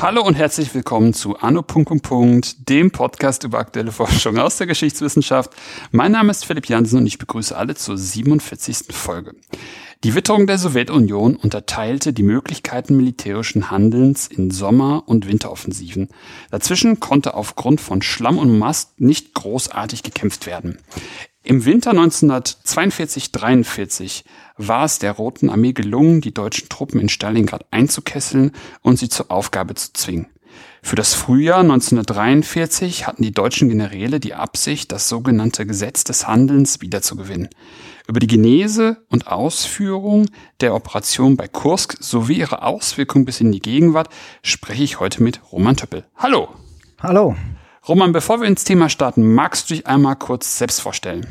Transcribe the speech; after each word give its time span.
Hallo 0.00 0.22
und 0.24 0.34
herzlich 0.34 0.74
willkommen 0.74 1.14
zu 1.14 1.36
Anno. 1.38 1.64
dem 2.68 2.90
Podcast 2.90 3.44
über 3.44 3.58
aktuelle 3.60 3.92
Forschung 3.92 4.36
aus 4.38 4.56
der 4.56 4.66
Geschichtswissenschaft. 4.66 5.52
Mein 5.90 6.12
Name 6.12 6.32
ist 6.32 6.44
Philipp 6.44 6.68
Jansen 6.68 6.98
und 6.98 7.06
ich 7.06 7.18
begrüße 7.18 7.56
alle 7.56 7.76
zur 7.76 7.96
47. 7.96 8.86
Folge. 8.90 9.34
Die 10.04 10.14
Witterung 10.16 10.48
der 10.48 10.58
Sowjetunion 10.58 11.36
unterteilte 11.36 12.12
die 12.12 12.24
Möglichkeiten 12.24 12.96
militärischen 12.96 13.70
Handelns 13.70 14.26
in 14.26 14.50
Sommer- 14.50 15.04
und 15.06 15.28
Winteroffensiven. 15.28 16.08
Dazwischen 16.50 16.98
konnte 16.98 17.34
aufgrund 17.34 17.80
von 17.80 18.02
Schlamm 18.02 18.36
und 18.36 18.58
Mast 18.58 19.00
nicht 19.00 19.32
großartig 19.34 20.02
gekämpft 20.02 20.46
werden. 20.46 20.78
Im 21.44 21.64
Winter 21.64 21.92
1942-43 21.92 24.24
war 24.56 24.86
es 24.86 24.98
der 24.98 25.12
Roten 25.12 25.50
Armee 25.50 25.72
gelungen, 25.72 26.20
die 26.20 26.34
deutschen 26.34 26.68
Truppen 26.68 26.98
in 26.98 27.08
Stalingrad 27.08 27.64
einzukesseln 27.70 28.50
und 28.80 28.98
sie 28.98 29.08
zur 29.08 29.30
Aufgabe 29.30 29.74
zu 29.74 29.92
zwingen. 29.92 30.26
Für 30.82 30.96
das 30.96 31.14
Frühjahr 31.14 31.60
1943 31.60 33.06
hatten 33.06 33.22
die 33.22 33.30
deutschen 33.30 33.68
Generäle 33.68 34.18
die 34.18 34.34
Absicht, 34.34 34.90
das 34.90 35.08
sogenannte 35.08 35.64
Gesetz 35.64 36.02
des 36.02 36.26
Handelns 36.26 36.80
wiederzugewinnen. 36.80 37.48
Über 38.08 38.20
die 38.20 38.26
Genese 38.26 38.98
und 39.08 39.28
Ausführung 39.28 40.26
der 40.60 40.74
Operation 40.74 41.36
bei 41.36 41.46
Kursk 41.48 41.96
sowie 42.00 42.38
ihre 42.38 42.62
Auswirkungen 42.62 43.24
bis 43.24 43.40
in 43.40 43.52
die 43.52 43.60
Gegenwart 43.60 44.08
spreche 44.42 44.82
ich 44.82 45.00
heute 45.00 45.22
mit 45.22 45.40
Roman 45.52 45.76
Töppel. 45.76 46.04
Hallo. 46.16 46.48
Hallo. 47.00 47.36
Roman, 47.86 48.12
bevor 48.12 48.40
wir 48.40 48.48
ins 48.48 48.64
Thema 48.64 48.88
starten, 48.88 49.34
magst 49.34 49.68
du 49.68 49.74
dich 49.74 49.86
einmal 49.86 50.16
kurz 50.16 50.58
selbst 50.58 50.80
vorstellen? 50.80 51.26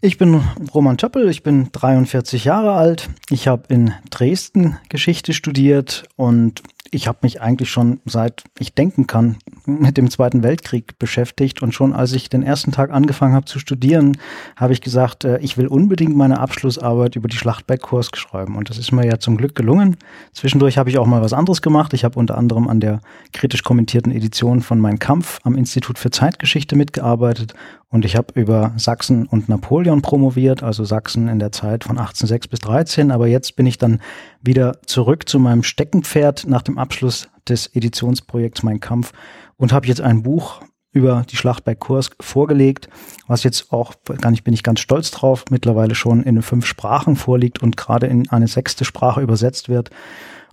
Ich 0.00 0.18
bin 0.18 0.42
Roman 0.74 0.98
Töppel, 0.98 1.28
ich 1.28 1.42
bin 1.42 1.70
43 1.72 2.44
Jahre 2.44 2.74
alt. 2.74 3.08
Ich 3.30 3.48
habe 3.48 3.64
in 3.72 3.92
Dresden 4.10 4.78
Geschichte 4.88 5.32
studiert 5.32 6.04
und 6.16 6.62
ich 6.90 7.08
habe 7.08 7.18
mich 7.22 7.40
eigentlich 7.40 7.70
schon 7.70 8.00
seit 8.04 8.44
ich 8.58 8.74
denken 8.74 9.06
kann 9.06 9.36
mit 9.64 9.96
dem 9.96 10.10
Zweiten 10.10 10.42
Weltkrieg 10.42 10.98
beschäftigt 10.98 11.62
und 11.62 11.72
schon 11.72 11.92
als 11.92 12.12
ich 12.12 12.28
den 12.28 12.42
ersten 12.42 12.72
Tag 12.72 12.90
angefangen 12.90 13.34
habe 13.34 13.46
zu 13.46 13.58
studieren, 13.58 14.16
habe 14.56 14.72
ich 14.72 14.80
gesagt, 14.80 15.24
äh, 15.24 15.38
ich 15.38 15.56
will 15.56 15.66
unbedingt 15.66 16.16
meine 16.16 16.40
Abschlussarbeit 16.40 17.16
über 17.16 17.28
die 17.28 17.36
Schlacht 17.36 17.66
bei 17.66 17.76
Kursk 17.76 18.16
schreiben 18.16 18.56
und 18.56 18.70
das 18.70 18.78
ist 18.78 18.92
mir 18.92 19.06
ja 19.06 19.18
zum 19.18 19.36
Glück 19.36 19.54
gelungen. 19.54 19.96
Zwischendurch 20.32 20.78
habe 20.78 20.90
ich 20.90 20.98
auch 20.98 21.06
mal 21.06 21.22
was 21.22 21.32
anderes 21.32 21.62
gemacht. 21.62 21.92
Ich 21.92 22.04
habe 22.04 22.18
unter 22.18 22.38
anderem 22.38 22.68
an 22.68 22.80
der 22.80 23.00
kritisch 23.32 23.62
kommentierten 23.62 24.12
Edition 24.12 24.60
von 24.62 24.80
Mein 24.80 24.98
Kampf 24.98 25.40
am 25.44 25.56
Institut 25.56 25.98
für 25.98 26.10
Zeitgeschichte 26.10 26.76
mitgearbeitet 26.76 27.54
und 27.88 28.04
ich 28.04 28.16
habe 28.16 28.38
über 28.38 28.72
Sachsen 28.76 29.26
und 29.26 29.48
Napoleon 29.48 30.02
promoviert, 30.02 30.62
also 30.62 30.84
Sachsen 30.84 31.28
in 31.28 31.38
der 31.38 31.52
Zeit 31.52 31.84
von 31.84 31.98
1806 31.98 32.48
bis 32.48 32.60
13. 32.60 33.12
Aber 33.12 33.28
jetzt 33.28 33.54
bin 33.54 33.64
ich 33.66 33.78
dann 33.78 34.00
wieder 34.40 34.82
zurück 34.86 35.28
zu 35.28 35.38
meinem 35.38 35.62
Steckenpferd 35.62 36.46
nach 36.48 36.62
dem 36.62 36.78
Abschluss 36.78 37.28
des 37.48 37.68
Editionsprojekts 37.74 38.64
Mein 38.64 38.80
Kampf 38.80 39.12
und 39.56 39.72
habe 39.72 39.86
jetzt 39.86 40.00
ein 40.00 40.24
Buch 40.24 40.62
über 40.90 41.24
die 41.30 41.36
Schlacht 41.36 41.64
bei 41.64 41.74
Kursk 41.74 42.16
vorgelegt, 42.20 42.88
was 43.26 43.44
jetzt 43.44 43.70
auch, 43.70 43.94
gar 44.20 44.30
nicht, 44.30 44.44
bin 44.44 44.54
ich 44.54 44.62
ganz 44.62 44.80
stolz 44.80 45.10
drauf, 45.10 45.44
mittlerweile 45.50 45.94
schon 45.94 46.22
in 46.22 46.40
fünf 46.42 46.64
Sprachen 46.64 47.16
vorliegt 47.16 47.62
und 47.62 47.76
gerade 47.76 48.06
in 48.06 48.28
eine 48.30 48.48
sechste 48.48 48.84
Sprache 48.84 49.20
übersetzt 49.20 49.68
wird. 49.68 49.90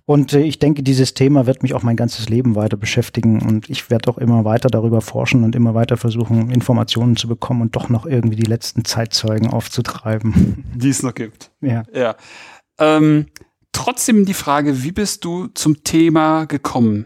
Und 0.05 0.33
äh, 0.33 0.41
ich 0.41 0.59
denke, 0.59 0.83
dieses 0.83 1.13
Thema 1.13 1.45
wird 1.45 1.63
mich 1.63 1.73
auch 1.73 1.83
mein 1.83 1.95
ganzes 1.95 2.27
Leben 2.27 2.55
weiter 2.55 2.75
beschäftigen 2.75 3.41
und 3.41 3.69
ich 3.69 3.89
werde 3.89 4.09
auch 4.09 4.17
immer 4.17 4.43
weiter 4.43 4.67
darüber 4.69 5.01
forschen 5.01 5.43
und 5.43 5.55
immer 5.55 5.73
weiter 5.73 5.95
versuchen, 5.95 6.49
Informationen 6.49 7.15
zu 7.15 7.27
bekommen 7.27 7.61
und 7.61 7.75
doch 7.75 7.89
noch 7.89 8.05
irgendwie 8.05 8.35
die 8.35 8.49
letzten 8.49 8.83
Zeitzeugen 8.83 9.47
aufzutreiben. 9.47 10.65
Die 10.75 10.89
es 10.89 11.03
noch 11.03 11.15
gibt. 11.15 11.51
Ja. 11.61 11.83
Ja. 11.93 12.15
Ähm, 12.79 13.27
trotzdem 13.71 14.25
die 14.25 14.33
Frage, 14.33 14.83
wie 14.83 14.91
bist 14.91 15.23
du 15.23 15.47
zum 15.47 15.83
Thema 15.83 16.45
gekommen? 16.45 17.05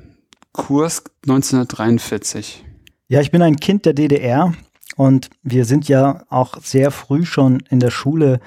Kurs 0.53 1.03
1943. 1.23 2.65
Ja, 3.09 3.21
ich 3.21 3.29
bin 3.29 3.41
ein 3.41 3.57
Kind 3.57 3.85
der 3.85 3.93
DDR 3.93 4.53
und 4.95 5.29
wir 5.43 5.65
sind 5.65 5.87
ja 5.87 6.23
auch 6.29 6.57
sehr 6.63 6.89
früh 6.89 7.25
schon 7.25 7.61
in 7.69 7.79
der 7.79 7.91
Schule 7.91 8.39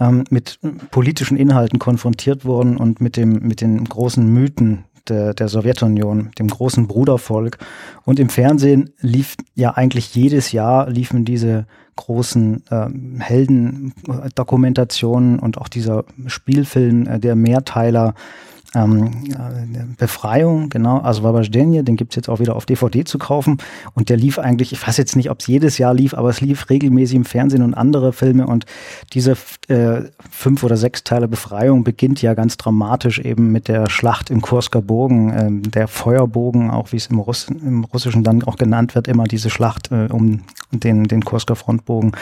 ähm, 0.00 0.24
mit 0.30 0.58
politischen 0.90 1.36
Inhalten 1.36 1.78
konfrontiert 1.78 2.44
wurden 2.44 2.76
und 2.76 3.00
mit 3.00 3.16
dem, 3.16 3.40
mit 3.40 3.60
den 3.60 3.84
großen 3.84 4.26
Mythen 4.26 4.84
der, 5.08 5.34
der 5.34 5.48
Sowjetunion, 5.48 6.30
dem 6.38 6.48
großen 6.48 6.86
Brudervolk. 6.86 7.58
Und 8.04 8.18
im 8.18 8.28
Fernsehen 8.28 8.90
lief 9.00 9.36
ja 9.54 9.70
eigentlich 9.72 10.14
jedes 10.14 10.52
Jahr 10.52 10.88
liefen 10.88 11.24
diese 11.24 11.66
großen 11.96 12.62
äh, 12.70 12.88
Heldendokumentationen 13.20 15.38
und 15.38 15.58
auch 15.58 15.68
dieser 15.68 16.04
Spielfilm, 16.26 17.06
äh, 17.06 17.20
der 17.20 17.36
Mehrteiler 17.36 18.14
ähm, 18.74 19.24
äh, 19.32 19.84
Befreiung, 19.96 20.68
genau, 20.68 20.98
also 20.98 21.22
Wabajdenje, 21.22 21.84
den 21.84 21.96
gibt's 21.96 22.16
jetzt 22.16 22.28
auch 22.28 22.40
wieder 22.40 22.56
auf 22.56 22.66
DVD 22.66 23.04
zu 23.04 23.18
kaufen. 23.18 23.58
Und 23.94 24.08
der 24.08 24.16
lief 24.16 24.38
eigentlich, 24.38 24.72
ich 24.72 24.86
weiß 24.86 24.96
jetzt 24.96 25.16
nicht, 25.16 25.30
ob 25.30 25.40
es 25.40 25.46
jedes 25.46 25.78
Jahr 25.78 25.94
lief, 25.94 26.14
aber 26.14 26.28
es 26.28 26.40
lief 26.40 26.70
regelmäßig 26.70 27.16
im 27.16 27.24
Fernsehen 27.24 27.62
und 27.62 27.74
andere 27.74 28.12
Filme. 28.12 28.46
Und 28.46 28.66
diese 29.12 29.36
äh, 29.68 30.02
fünf 30.30 30.62
oder 30.62 30.76
sechs 30.76 31.04
Teile 31.04 31.28
Befreiung 31.28 31.84
beginnt 31.84 32.22
ja 32.22 32.34
ganz 32.34 32.56
dramatisch 32.56 33.18
eben 33.18 33.52
mit 33.52 33.68
der 33.68 33.88
Schlacht 33.88 34.30
im 34.30 34.40
Kursker 34.40 34.82
Bogen, 34.82 35.30
äh, 35.30 35.68
der 35.70 35.88
Feuerbogen, 35.88 36.70
auch 36.70 36.92
wie 36.92 36.96
es 36.96 37.06
im, 37.06 37.18
Russ 37.18 37.48
im 37.48 37.84
Russischen 37.84 38.24
dann 38.24 38.42
auch 38.44 38.56
genannt 38.56 38.94
wird, 38.94 39.08
immer 39.08 39.24
diese 39.24 39.50
Schlacht 39.50 39.90
äh, 39.92 40.08
um 40.10 40.42
den, 40.72 41.04
den 41.04 41.24
Kursker 41.24 41.56
Frontbogen. 41.56 42.12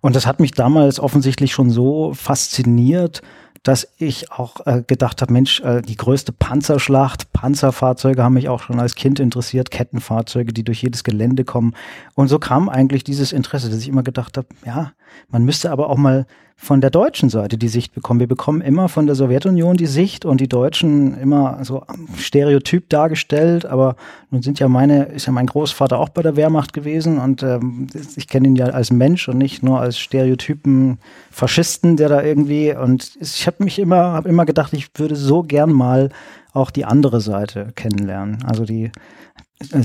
Und 0.00 0.16
das 0.16 0.26
hat 0.26 0.38
mich 0.38 0.52
damals 0.52 1.00
offensichtlich 1.00 1.52
schon 1.52 1.70
so 1.70 2.12
fasziniert, 2.12 3.22
dass 3.64 3.88
ich 3.96 4.30
auch 4.30 4.66
äh, 4.66 4.82
gedacht 4.86 5.22
habe, 5.22 5.32
Mensch, 5.32 5.60
äh, 5.60 5.80
die 5.80 5.96
größte 5.96 6.32
Panzerschlacht, 6.32 7.32
Panzerfahrzeuge 7.32 8.22
haben 8.22 8.34
mich 8.34 8.48
auch 8.48 8.62
schon 8.62 8.78
als 8.78 8.94
Kind 8.94 9.18
interessiert, 9.18 9.70
Kettenfahrzeuge, 9.70 10.52
die 10.52 10.64
durch 10.64 10.82
jedes 10.82 11.02
Gelände 11.02 11.44
kommen. 11.44 11.74
Und 12.14 12.28
so 12.28 12.38
kam 12.38 12.68
eigentlich 12.68 13.04
dieses 13.04 13.32
Interesse, 13.32 13.70
dass 13.70 13.80
ich 13.80 13.88
immer 13.88 14.02
gedacht 14.02 14.36
habe, 14.36 14.48
ja, 14.66 14.92
man 15.30 15.44
müsste 15.44 15.70
aber 15.70 15.88
auch 15.88 15.96
mal 15.96 16.26
von 16.56 16.80
der 16.80 16.90
deutschen 16.90 17.28
Seite 17.28 17.58
die 17.58 17.68
Sicht 17.68 17.94
bekommen. 17.94 18.20
Wir 18.20 18.26
bekommen 18.26 18.60
immer 18.60 18.88
von 18.88 19.06
der 19.06 19.14
Sowjetunion 19.14 19.76
die 19.76 19.86
Sicht 19.86 20.24
und 20.24 20.40
die 20.40 20.48
Deutschen 20.48 21.18
immer 21.18 21.58
so 21.62 21.82
stereotyp 22.16 22.88
dargestellt, 22.88 23.66
aber 23.66 23.96
nun 24.30 24.42
sind 24.42 24.60
ja 24.60 24.68
meine, 24.68 25.04
ist 25.06 25.26
ja 25.26 25.32
mein 25.32 25.46
Großvater 25.46 25.98
auch 25.98 26.08
bei 26.08 26.22
der 26.22 26.36
Wehrmacht 26.36 26.72
gewesen 26.72 27.18
und 27.18 27.42
ähm, 27.42 27.88
ich 28.16 28.28
kenne 28.28 28.48
ihn 28.48 28.56
ja 28.56 28.66
als 28.66 28.90
Mensch 28.90 29.28
und 29.28 29.38
nicht 29.38 29.62
nur 29.62 29.80
als 29.80 29.98
Stereotypen 29.98 30.98
Faschisten, 31.30 31.96
der 31.96 32.08
da 32.08 32.22
irgendwie 32.22 32.74
und 32.74 33.16
ich 33.20 33.46
habe 33.46 33.62
mich 33.64 33.78
immer, 33.78 34.12
habe 34.12 34.28
immer 34.28 34.46
gedacht, 34.46 34.72
ich 34.72 34.88
würde 34.96 35.16
so 35.16 35.42
gern 35.42 35.72
mal 35.72 36.10
auch 36.52 36.70
die 36.70 36.84
andere 36.84 37.20
Seite 37.20 37.72
kennenlernen. 37.74 38.44
Also 38.44 38.64
die 38.64 38.92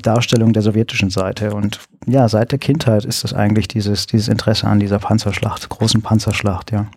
Darstellung 0.01 0.53
der 0.53 0.61
sowjetischen 0.61 1.09
Seite. 1.09 1.53
Und 1.53 1.79
ja, 2.07 2.27
seit 2.27 2.51
der 2.51 2.59
Kindheit 2.59 3.05
ist 3.05 3.23
das 3.23 3.33
eigentlich 3.33 3.67
dieses, 3.67 4.07
dieses 4.07 4.27
Interesse 4.27 4.67
an 4.67 4.79
dieser 4.79 4.99
Panzerschlacht, 4.99 5.69
großen 5.69 6.01
Panzerschlacht, 6.01 6.71
ja. 6.71 6.87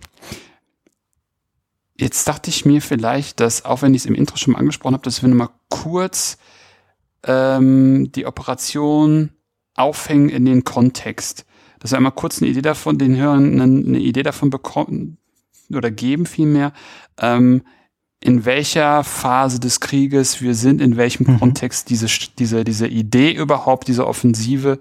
Jetzt 1.98 2.26
dachte 2.26 2.50
ich 2.50 2.64
mir 2.64 2.82
vielleicht, 2.82 3.38
dass, 3.38 3.64
auch 3.64 3.82
wenn 3.82 3.94
ich 3.94 4.02
es 4.02 4.06
im 4.06 4.14
Intro 4.14 4.36
schon 4.36 4.54
mal 4.54 4.58
angesprochen 4.58 4.94
habe, 4.94 5.04
dass 5.04 5.22
wir 5.22 5.28
nochmal 5.28 5.50
kurz 5.68 6.38
ähm, 7.24 8.10
die 8.12 8.26
Operation 8.26 9.30
aufhängen 9.74 10.28
in 10.28 10.44
den 10.44 10.64
Kontext. 10.64 11.44
Dass 11.78 11.92
wir 11.92 11.98
einmal 11.98 12.12
kurz 12.12 12.40
eine 12.40 12.50
Idee 12.50 12.62
davon, 12.62 12.98
den 12.98 13.16
Hörern 13.16 13.60
eine, 13.60 13.62
eine 13.62 13.98
Idee 13.98 14.22
davon 14.22 14.50
bekommen 14.50 15.18
oder 15.72 15.90
geben 15.90 16.26
vielmehr, 16.26 16.72
ähm, 17.18 17.62
in 18.22 18.44
welcher 18.44 19.04
Phase 19.04 19.58
des 19.60 19.80
Krieges 19.80 20.40
wir 20.40 20.54
sind, 20.54 20.80
in 20.80 20.96
welchem 20.96 21.30
mhm. 21.30 21.38
Kontext 21.38 21.90
diese, 21.90 22.06
diese, 22.38 22.64
diese 22.64 22.86
Idee 22.86 23.32
überhaupt, 23.32 23.88
diese 23.88 24.06
Offensive, 24.06 24.78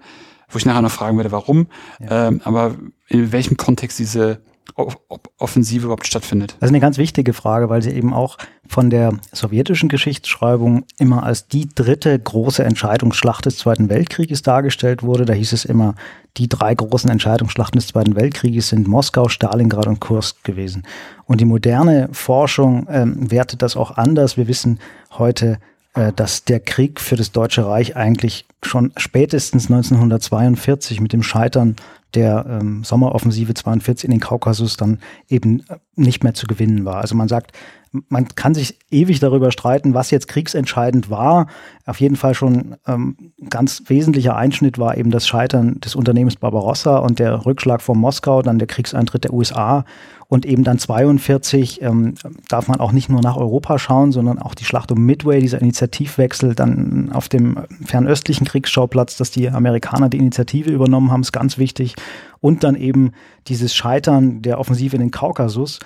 wo 0.50 0.58
ich 0.58 0.66
nachher 0.66 0.82
noch 0.82 0.92
fragen 0.92 1.18
werde, 1.18 1.32
warum, 1.32 1.68
ja. 2.00 2.28
ähm, 2.28 2.42
aber 2.44 2.76
in 3.08 3.32
welchem 3.32 3.58
Kontext 3.58 4.00
diese 4.00 4.42
Offensive 5.38 5.86
überhaupt 5.86 6.08
stattfindet? 6.08 6.56
Das 6.60 6.68
ist 6.68 6.72
eine 6.72 6.80
ganz 6.80 6.98
wichtige 6.98 7.34
Frage, 7.34 7.70
weil 7.70 7.82
sie 7.82 7.92
eben 7.92 8.14
auch 8.14 8.38
von 8.68 8.90
der 8.90 9.14
sowjetischen 9.32 9.90
Geschichtsschreibung 9.90 10.86
immer 10.98 11.24
als 11.24 11.48
die 11.48 11.68
dritte 11.68 12.18
große 12.18 12.64
Entscheidungsschlacht 12.64 13.46
des 13.46 13.58
Zweiten 13.58 13.90
Weltkrieges 13.90 14.44
dargestellt 14.44 15.04
wurde. 15.04 15.26
Da 15.26 15.34
hieß 15.34 15.52
es 15.52 15.66
immer, 15.66 15.96
die 16.38 16.48
drei 16.48 16.74
großen 16.74 17.10
Entscheidungsschlachten 17.10 17.78
des 17.78 17.88
Zweiten 17.88 18.16
Weltkrieges 18.16 18.70
sind 18.70 18.88
Moskau, 18.88 19.28
Stalingrad 19.28 19.88
und 19.88 20.00
Kursk 20.00 20.44
gewesen. 20.44 20.84
Und 21.26 21.42
die 21.42 21.46
moderne 21.46 22.10
Forschung 22.14 22.88
ähm, 22.90 23.32
wertet 23.32 23.62
das 23.62 23.76
auch 23.76 23.98
anders. 23.98 24.38
Wir 24.38 24.48
wissen 24.48 24.80
heute, 25.18 25.60
äh, 25.94 26.14
dass 26.14 26.46
der 26.46 26.62
Krieg 26.62 27.02
für 27.02 27.18
das 27.18 27.32
Deutsche 27.32 27.66
Reich 27.66 27.98
eigentlich 27.98 28.46
schon 28.64 28.94
spätestens 28.96 29.66
1942 29.66 31.02
mit 31.02 31.12
dem 31.12 31.24
Scheitern 31.24 31.76
der 32.14 32.46
ähm, 32.48 32.84
Sommeroffensive 32.84 33.54
42 33.54 34.06
in 34.06 34.12
den 34.12 34.20
Kaukasus 34.20 34.78
dann 34.78 35.00
eben 35.30 35.62
äh, 35.70 35.78
nicht 35.96 36.24
mehr 36.24 36.34
zu 36.34 36.48
gewinnen 36.48 36.86
war. 36.86 36.98
Also 36.98 37.16
man 37.16 37.28
sagt, 37.28 37.52
man 38.08 38.28
kann 38.30 38.54
sich 38.54 38.78
ewig 38.90 39.20
darüber 39.20 39.52
streiten, 39.52 39.94
was 39.94 40.12
jetzt 40.12 40.28
kriegsentscheidend 40.30 41.10
war. 41.10 41.48
Auf 41.86 42.00
jeden 42.00 42.16
Fall 42.16 42.34
schon 42.34 42.78
ähm, 42.88 43.34
ganz 43.50 43.84
wesentlicher 43.88 44.36
Einschnitt 44.36 44.80
war 44.80 44.98
eben 44.98 45.12
das 45.12 45.28
Scheitern 45.28 45.80
des 45.82 45.96
Unternehmens 45.96 46.38
Barbarossa 46.38 46.98
und 46.98 47.20
der 47.20 47.46
Rückschlag 47.46 47.82
von 47.82 47.98
Moskau, 47.98 48.42
dann 48.42 48.60
der 48.60 48.68
Kriegseintritt 48.68 49.26
der 49.26 49.34
USA 49.34 49.84
und 50.32 50.46
eben 50.46 50.64
dann 50.64 50.80
42 50.80 51.82
ähm, 51.82 52.16
darf 52.48 52.70
man 52.70 52.80
auch 52.80 52.94
nicht 52.94 53.10
nur 53.10 53.20
nach 53.20 53.36
Europa 53.36 53.78
schauen, 53.78 54.14
sondern 54.14 54.40
auch 54.40 54.56
die 54.56 54.64
Schlacht 54.64 54.90
um 54.94 55.06
Midway, 55.06 55.42
dieser 55.42 55.60
Initiativwechsel 55.60 56.56
dann 56.56 57.12
auf 57.12 57.28
dem 57.28 57.60
fernöstlichen 57.86 58.48
Kriegsschauplatz, 58.48 59.18
dass 59.18 59.32
die 59.32 59.50
Amerikaner 59.50 60.08
die 60.08 60.20
Initiative 60.20 60.72
übernommen 60.72 61.12
haben, 61.12 61.20
ist 61.20 61.34
ganz 61.34 61.58
wichtig. 61.58 61.96
Und 62.40 62.64
dann 62.64 62.76
eben 62.76 63.12
dieses 63.50 63.76
Scheitern 63.76 64.42
der 64.42 64.58
Offensive 64.58 64.96
in 64.96 65.02
den 65.02 65.12
Kaukasus. 65.12 65.80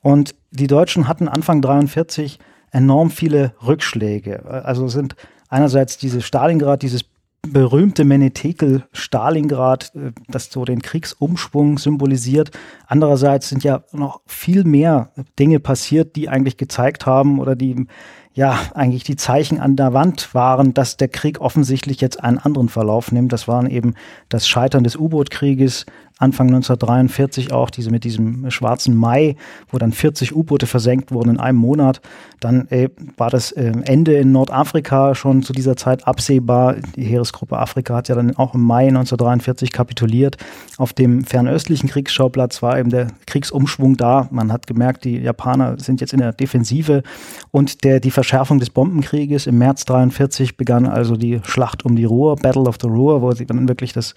Und 0.00 0.36
die 0.52 0.68
Deutschen 0.68 1.08
hatten 1.08 1.26
Anfang 1.26 1.60
43 1.60 2.38
enorm 2.70 3.10
viele 3.10 3.52
Rückschläge. 3.66 4.44
Also 4.46 4.86
sind 4.86 5.16
einerseits 5.48 5.98
diese 5.98 6.22
Stalingrad, 6.22 6.82
dieses 6.82 7.04
berühmte 7.42 8.04
Menetekel 8.04 8.84
Stalingrad, 8.92 9.92
äh, 9.94 10.12
das 10.28 10.50
so 10.50 10.64
den 10.64 10.82
Kriegsumschwung 10.82 11.78
symbolisiert. 11.78 12.50
Andererseits 12.86 13.48
sind 13.48 13.64
ja 13.64 13.84
noch 13.92 14.20
viel 14.26 14.64
mehr 14.64 15.10
Dinge 15.38 15.60
passiert, 15.60 16.16
die 16.16 16.28
eigentlich 16.28 16.56
gezeigt 16.56 17.06
haben 17.06 17.38
oder 17.38 17.56
die 17.56 17.86
ja 18.34 18.56
eigentlich 18.74 19.02
die 19.02 19.16
Zeichen 19.16 19.58
an 19.58 19.74
der 19.74 19.92
Wand 19.92 20.32
waren, 20.32 20.72
dass 20.72 20.96
der 20.96 21.08
Krieg 21.08 21.40
offensichtlich 21.40 22.00
jetzt 22.00 22.22
einen 22.22 22.38
anderen 22.38 22.68
Verlauf 22.68 23.10
nimmt. 23.10 23.32
Das 23.32 23.48
waren 23.48 23.68
eben 23.68 23.94
das 24.28 24.46
Scheitern 24.46 24.84
des 24.84 24.96
U-Boot-Krieges, 24.96 25.86
Anfang 26.18 26.48
1943 26.48 27.52
auch, 27.52 27.70
diese 27.70 27.90
mit 27.90 28.04
diesem 28.04 28.50
schwarzen 28.50 28.96
Mai, 28.96 29.36
wo 29.70 29.78
dann 29.78 29.92
40 29.92 30.34
U-Boote 30.34 30.66
versenkt 30.66 31.12
wurden 31.12 31.30
in 31.30 31.40
einem 31.40 31.58
Monat. 31.58 32.00
Dann 32.40 32.68
äh, 32.68 32.88
war 33.16 33.30
das 33.30 33.52
äh, 33.52 33.72
Ende 33.84 34.14
in 34.14 34.32
Nordafrika 34.32 35.14
schon 35.14 35.42
zu 35.42 35.52
dieser 35.52 35.76
Zeit 35.76 36.06
absehbar. 36.06 36.76
Die 36.96 37.04
Heeresgruppe 37.04 37.58
Afrika 37.58 37.96
hat 37.96 38.08
ja 38.08 38.14
dann 38.14 38.36
auch 38.36 38.54
im 38.54 38.62
Mai 38.62 38.88
1943 38.88 39.72
kapituliert. 39.72 40.36
Auf 40.76 40.92
dem 40.92 41.24
fernöstlichen 41.24 41.88
Kriegsschauplatz 41.88 42.62
war 42.62 42.78
eben 42.78 42.90
der 42.90 43.08
Kriegsumschwung 43.26 43.96
da. 43.96 44.28
Man 44.30 44.52
hat 44.52 44.66
gemerkt, 44.66 45.04
die 45.04 45.18
Japaner 45.18 45.78
sind 45.78 46.00
jetzt 46.00 46.12
in 46.12 46.18
der 46.18 46.32
Defensive 46.32 47.02
und 47.50 47.84
der, 47.84 48.00
die 48.00 48.10
Verschärfung 48.10 48.58
des 48.58 48.70
Bombenkrieges 48.70 49.46
im 49.46 49.58
März 49.58 49.84
43 49.84 50.56
begann 50.56 50.86
also 50.86 51.16
die 51.16 51.40
Schlacht 51.44 51.84
um 51.84 51.96
die 51.96 52.04
Ruhr, 52.04 52.36
Battle 52.36 52.62
of 52.62 52.76
the 52.80 52.88
Ruhr, 52.88 53.22
wo 53.22 53.32
sie 53.32 53.46
dann 53.46 53.68
wirklich 53.68 53.92
das, 53.92 54.14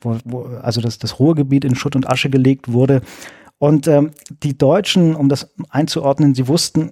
wo, 0.00 0.16
wo, 0.24 0.46
also 0.62 0.80
das, 0.80 0.98
das 0.98 1.18
Ruhrgebiet 1.18 1.41
Ruhrgebiet 1.42 1.64
in 1.64 1.74
Schutt 1.74 1.96
und 1.96 2.08
Asche 2.08 2.30
gelegt 2.30 2.72
wurde. 2.72 3.02
Und 3.58 3.86
ähm, 3.86 4.10
die 4.42 4.58
Deutschen, 4.58 5.14
um 5.14 5.28
das 5.28 5.54
einzuordnen, 5.70 6.34
sie 6.34 6.48
wussten, 6.48 6.90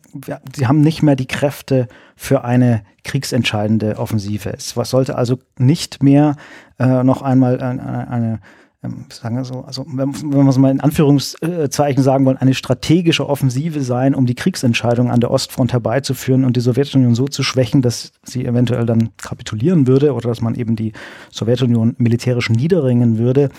sie 0.55 0.69
haben 0.69 0.83
nicht 0.83 1.03
mehr 1.03 1.17
die 1.17 1.27
Kräfte 1.27 1.89
für 2.15 2.45
eine 2.45 2.83
kriegsentscheidende 3.03 3.99
Offensive. 3.99 4.53
Es 4.53 4.71
sollte 4.71 5.17
also 5.17 5.39
nicht 5.59 6.01
mehr 6.01 6.37
äh, 6.79 7.03
noch 7.03 7.23
einmal 7.23 7.61
eine, 7.61 8.09
eine, 8.09 8.41
ähm, 8.85 9.07
sagen 9.11 9.35
wir 9.35 9.45
so, 9.45 9.63
also 9.63 9.85
wenn, 9.89 10.15
wenn 10.15 10.45
wir 10.45 10.49
es 10.49 10.59
mal 10.59 10.71
in 10.71 10.81
Anführungszeichen 10.81 12.05
sagen 12.05 12.25
wollen, 12.25 12.37
eine 12.37 12.55
strategische 12.55 13.29
Offensive 13.29 13.81
sein, 13.81 14.15
um 14.15 14.27
die 14.27 14.37
Kriegsentscheidung 14.37 15.11
an 15.11 15.19
der 15.19 15.33
Ostfront 15.33 15.73
herbeizuführen 15.73 16.45
und 16.45 16.57
die 16.57 16.61
Sowjetunion 16.61 17.17
so 17.17 17.27
zu 17.27 17.43
schwächen, 17.43 17.83
dass 17.83 18.13
sie 18.23 18.47
eventuell 18.47 18.87
dann 18.87 19.11
kapitulieren 19.17 19.89
würde 19.89 20.15
oder 20.15 20.29
dass 20.29 20.41
man 20.41 20.55
eben 20.55 20.77
die 20.77 20.93
Sowjetunion 21.33 21.97
militärisch 21.99 22.49
niederringen 22.49 23.19
würde 23.19 23.51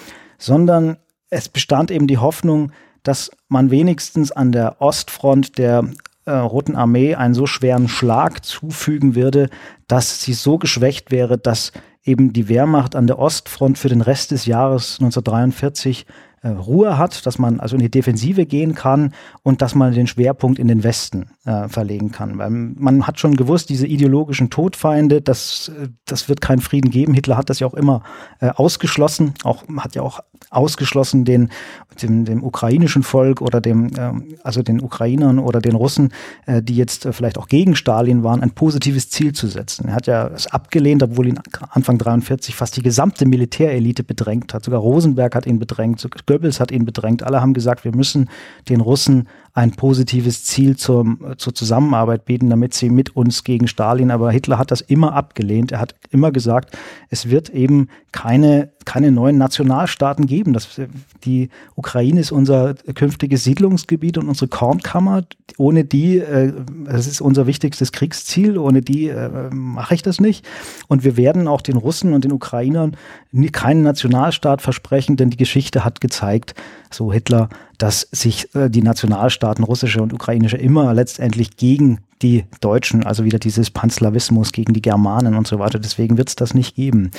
sondern 0.41 0.97
es 1.29 1.47
bestand 1.47 1.91
eben 1.91 2.07
die 2.07 2.17
Hoffnung, 2.17 2.71
dass 3.03 3.31
man 3.47 3.71
wenigstens 3.71 4.31
an 4.31 4.51
der 4.51 4.81
Ostfront 4.81 5.57
der 5.57 5.85
äh, 6.25 6.31
Roten 6.31 6.75
Armee 6.75 7.15
einen 7.15 7.33
so 7.33 7.45
schweren 7.45 7.87
Schlag 7.87 8.43
zufügen 8.43 9.15
würde, 9.15 9.49
dass 9.87 10.21
sie 10.21 10.33
so 10.33 10.57
geschwächt 10.57 11.11
wäre, 11.11 11.37
dass 11.37 11.71
eben 12.03 12.33
die 12.33 12.49
Wehrmacht 12.49 12.95
an 12.95 13.07
der 13.07 13.19
Ostfront 13.19 13.77
für 13.77 13.89
den 13.89 14.01
Rest 14.01 14.31
des 14.31 14.45
Jahres 14.45 14.97
1943 14.99 16.05
äh, 16.41 16.49
Ruhe 16.49 16.97
hat, 16.97 17.25
dass 17.25 17.37
man 17.39 17.59
also 17.59 17.75
in 17.75 17.81
die 17.81 17.91
Defensive 17.91 18.45
gehen 18.45 18.73
kann 18.75 19.13
und 19.43 19.61
dass 19.61 19.75
man 19.75 19.93
den 19.93 20.07
Schwerpunkt 20.07 20.59
in 20.59 20.67
den 20.67 20.83
Westen 20.83 21.29
äh, 21.45 21.67
verlegen 21.67 22.11
kann. 22.11 22.37
Weil 22.37 22.49
man 22.49 23.07
hat 23.07 23.19
schon 23.19 23.35
gewusst, 23.35 23.69
diese 23.69 23.87
ideologischen 23.87 24.49
Todfeinde, 24.49 25.21
das, 25.21 25.69
äh, 25.69 25.89
das 26.05 26.29
wird 26.29 26.41
keinen 26.41 26.61
Frieden 26.61 26.89
geben. 26.89 27.13
Hitler 27.13 27.37
hat 27.37 27.49
das 27.49 27.59
ja 27.59 27.67
auch 27.67 27.73
immer 27.73 28.03
äh, 28.39 28.49
ausgeschlossen, 28.49 29.33
auch 29.43 29.63
hat 29.77 29.95
ja 29.95 30.01
auch 30.01 30.21
ausgeschlossen, 30.49 31.25
den, 31.25 31.49
dem, 32.01 32.25
dem 32.25 32.43
ukrainischen 32.43 33.03
Volk 33.03 33.41
oder 33.41 33.61
dem, 33.61 33.91
ähm, 33.97 34.35
also 34.43 34.63
den 34.63 34.81
Ukrainern 34.81 35.39
oder 35.39 35.61
den 35.61 35.75
Russen, 35.75 36.11
äh, 36.45 36.61
die 36.61 36.75
jetzt 36.75 37.05
äh, 37.05 37.13
vielleicht 37.13 37.37
auch 37.37 37.47
gegen 37.47 37.75
Stalin 37.75 38.23
waren, 38.23 38.41
ein 38.41 38.51
positives 38.51 39.09
Ziel 39.09 39.33
zu 39.33 39.47
setzen. 39.47 39.89
Er 39.89 39.95
hat 39.95 40.07
ja 40.07 40.27
es 40.27 40.47
abgelehnt, 40.47 41.03
obwohl 41.03 41.27
ihn 41.27 41.39
Anfang 41.69 41.97
43 41.97 42.55
fast 42.55 42.77
die 42.77 42.81
gesamte 42.81 43.25
Militärelite 43.25 44.03
bedrängt 44.03 44.53
hat. 44.53 44.65
Sogar 44.65 44.81
Rosenberg 44.81 45.35
hat 45.35 45.45
ihn 45.45 45.59
bedrängt, 45.59 45.99
Goebbels 46.31 46.59
hat 46.61 46.71
ihn 46.71 46.85
bedrängt. 46.85 47.23
Alle 47.23 47.41
haben 47.41 47.53
gesagt, 47.53 47.83
wir 47.83 47.93
müssen 47.93 48.29
den 48.69 48.79
Russen 48.79 49.27
ein 49.53 49.71
positives 49.71 50.45
Ziel 50.45 50.77
zur, 50.77 51.17
zur 51.37 51.53
Zusammenarbeit 51.53 52.25
bieten, 52.25 52.49
damit 52.49 52.73
sie 52.73 52.89
mit 52.89 53.15
uns 53.15 53.43
gegen 53.43 53.67
Stalin. 53.67 54.09
Aber 54.09 54.31
Hitler 54.31 54.57
hat 54.57 54.71
das 54.71 54.79
immer 54.79 55.13
abgelehnt. 55.13 55.73
Er 55.73 55.79
hat 55.81 55.95
immer 56.09 56.31
gesagt, 56.31 56.77
es 57.09 57.29
wird 57.29 57.49
eben 57.49 57.89
keine, 58.13 58.71
keine 58.85 59.11
neuen 59.11 59.37
Nationalstaaten 59.37 60.25
geben. 60.25 60.53
Das, 60.53 60.79
die 61.25 61.49
Ukraine 61.75 62.21
ist 62.21 62.31
unser 62.31 62.75
künftiges 62.95 63.43
Siedlungsgebiet 63.43 64.17
und 64.17 64.29
unsere 64.29 64.47
Kornkammer. 64.47 65.23
Ohne 65.57 65.83
die, 65.83 66.19
äh, 66.19 66.53
das 66.85 67.07
ist 67.07 67.19
unser 67.19 67.45
wichtigstes 67.45 67.91
Kriegsziel, 67.91 68.57
ohne 68.57 68.81
die 68.81 69.09
äh, 69.09 69.49
mache 69.51 69.95
ich 69.95 70.01
das 70.01 70.21
nicht. 70.21 70.47
Und 70.87 71.03
wir 71.03 71.17
werden 71.17 71.49
auch 71.49 71.61
den 71.61 71.75
Russen 71.75 72.13
und 72.13 72.23
den 72.23 72.31
Ukrainern 72.31 72.95
keinen 73.51 73.83
Nationalstaat 73.83 74.61
versprechen, 74.61 75.17
denn 75.17 75.29
die 75.29 75.37
Geschichte 75.37 75.83
hat 75.83 75.99
gezeigt, 75.99 76.55
so 76.89 77.11
Hitler, 77.11 77.49
dass 77.81 78.07
sich 78.11 78.53
äh, 78.53 78.69
die 78.69 78.83
Nationalstaaten 78.83 79.63
russische 79.63 80.03
und 80.03 80.13
ukrainische 80.13 80.57
immer 80.57 80.93
letztendlich 80.93 81.57
gegen 81.57 82.01
die 82.21 82.45
Deutschen, 82.59 83.03
also 83.03 83.23
wieder 83.23 83.39
dieses 83.39 83.71
Panslawismus 83.71 84.51
gegen 84.51 84.73
die 84.73 84.83
Germanen 84.83 85.35
und 85.35 85.47
so 85.47 85.57
weiter. 85.57 85.79
Deswegen 85.79 86.19
wird 86.19 86.29
es 86.29 86.35
das 86.35 86.53
nicht 86.53 86.75
geben. 86.75 87.09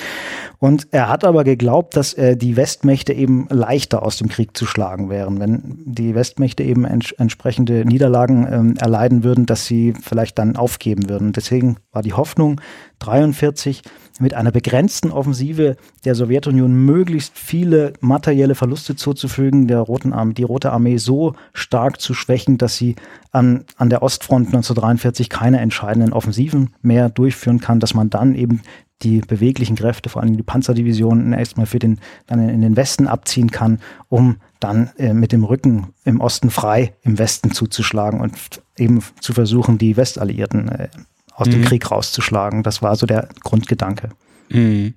Und 0.59 0.87
er 0.91 1.09
hat 1.09 1.25
aber 1.25 1.43
geglaubt, 1.43 1.97
dass 1.97 2.13
äh, 2.13 2.37
die 2.37 2.55
Westmächte 2.55 3.11
eben 3.11 3.47
leichter 3.49 4.03
aus 4.03 4.15
dem 4.15 4.29
Krieg 4.29 4.55
zu 4.55 4.65
schlagen 4.65 5.09
wären, 5.09 5.41
wenn 5.41 5.79
die 5.83 6.15
Westmächte 6.15 6.63
eben 6.63 6.85
ents 6.85 7.11
entsprechende 7.11 7.83
Niederlagen 7.83 8.47
ähm, 8.49 8.77
erleiden 8.77 9.25
würden, 9.25 9.45
dass 9.45 9.65
sie 9.65 9.93
vielleicht 10.01 10.39
dann 10.39 10.55
aufgeben 10.55 11.09
würden. 11.09 11.33
Deswegen 11.33 11.75
war 11.91 12.03
die 12.03 12.13
Hoffnung 12.13 12.61
43 12.99 13.81
mit 14.19 14.33
einer 14.33 14.51
begrenzten 14.51 15.11
Offensive 15.11 15.75
der 16.05 16.15
Sowjetunion 16.15 16.73
möglichst 16.85 17.37
viele 17.37 17.93
materielle 17.99 18.55
Verluste 18.55 18.95
zuzufügen, 18.95 19.67
der 19.67 19.79
Roten 19.79 20.13
Armee, 20.13 20.33
die 20.33 20.43
Rote 20.43 20.71
Armee 20.71 20.97
so 20.97 21.35
stark 21.53 21.99
zu 21.99 22.13
schwächen, 22.13 22.57
dass 22.57 22.77
sie 22.77 22.95
an, 23.31 23.65
an 23.77 23.89
der 23.89 24.03
Ostfront 24.03 24.47
1943 24.47 25.29
keine 25.29 25.59
entscheidenden 25.59 26.13
Offensiven 26.13 26.73
mehr 26.81 27.09
durchführen 27.09 27.59
kann, 27.59 27.79
dass 27.79 27.93
man 27.93 28.09
dann 28.09 28.35
eben 28.35 28.61
die 29.03 29.19
beweglichen 29.19 29.75
Kräfte, 29.75 30.09
vor 30.09 30.21
allem 30.21 30.37
die 30.37 30.43
Panzerdivisionen, 30.43 31.33
erstmal 31.33 31.65
für 31.65 31.79
den, 31.79 31.99
dann 32.27 32.47
in 32.47 32.61
den 32.61 32.77
Westen 32.77 33.07
abziehen 33.07 33.51
kann, 33.51 33.79
um 34.07 34.37
dann 34.59 34.91
äh, 34.97 35.13
mit 35.13 35.31
dem 35.31 35.43
Rücken 35.43 35.93
im 36.05 36.21
Osten 36.21 36.49
frei 36.49 36.93
im 37.01 37.19
Westen 37.19 37.51
zuzuschlagen 37.51 38.21
und 38.21 38.61
eben 38.77 39.01
zu 39.19 39.33
versuchen, 39.33 39.77
die 39.77 39.97
Westalliierten 39.97 40.69
äh, 40.69 40.87
aus 41.35 41.47
mhm. 41.47 41.51
dem 41.51 41.65
Krieg 41.65 41.89
rauszuschlagen. 41.89 42.63
Das 42.63 42.81
war 42.81 42.95
so 42.95 43.05
der 43.05 43.29
Grundgedanke. 43.43 44.09
Mhm. 44.49 44.93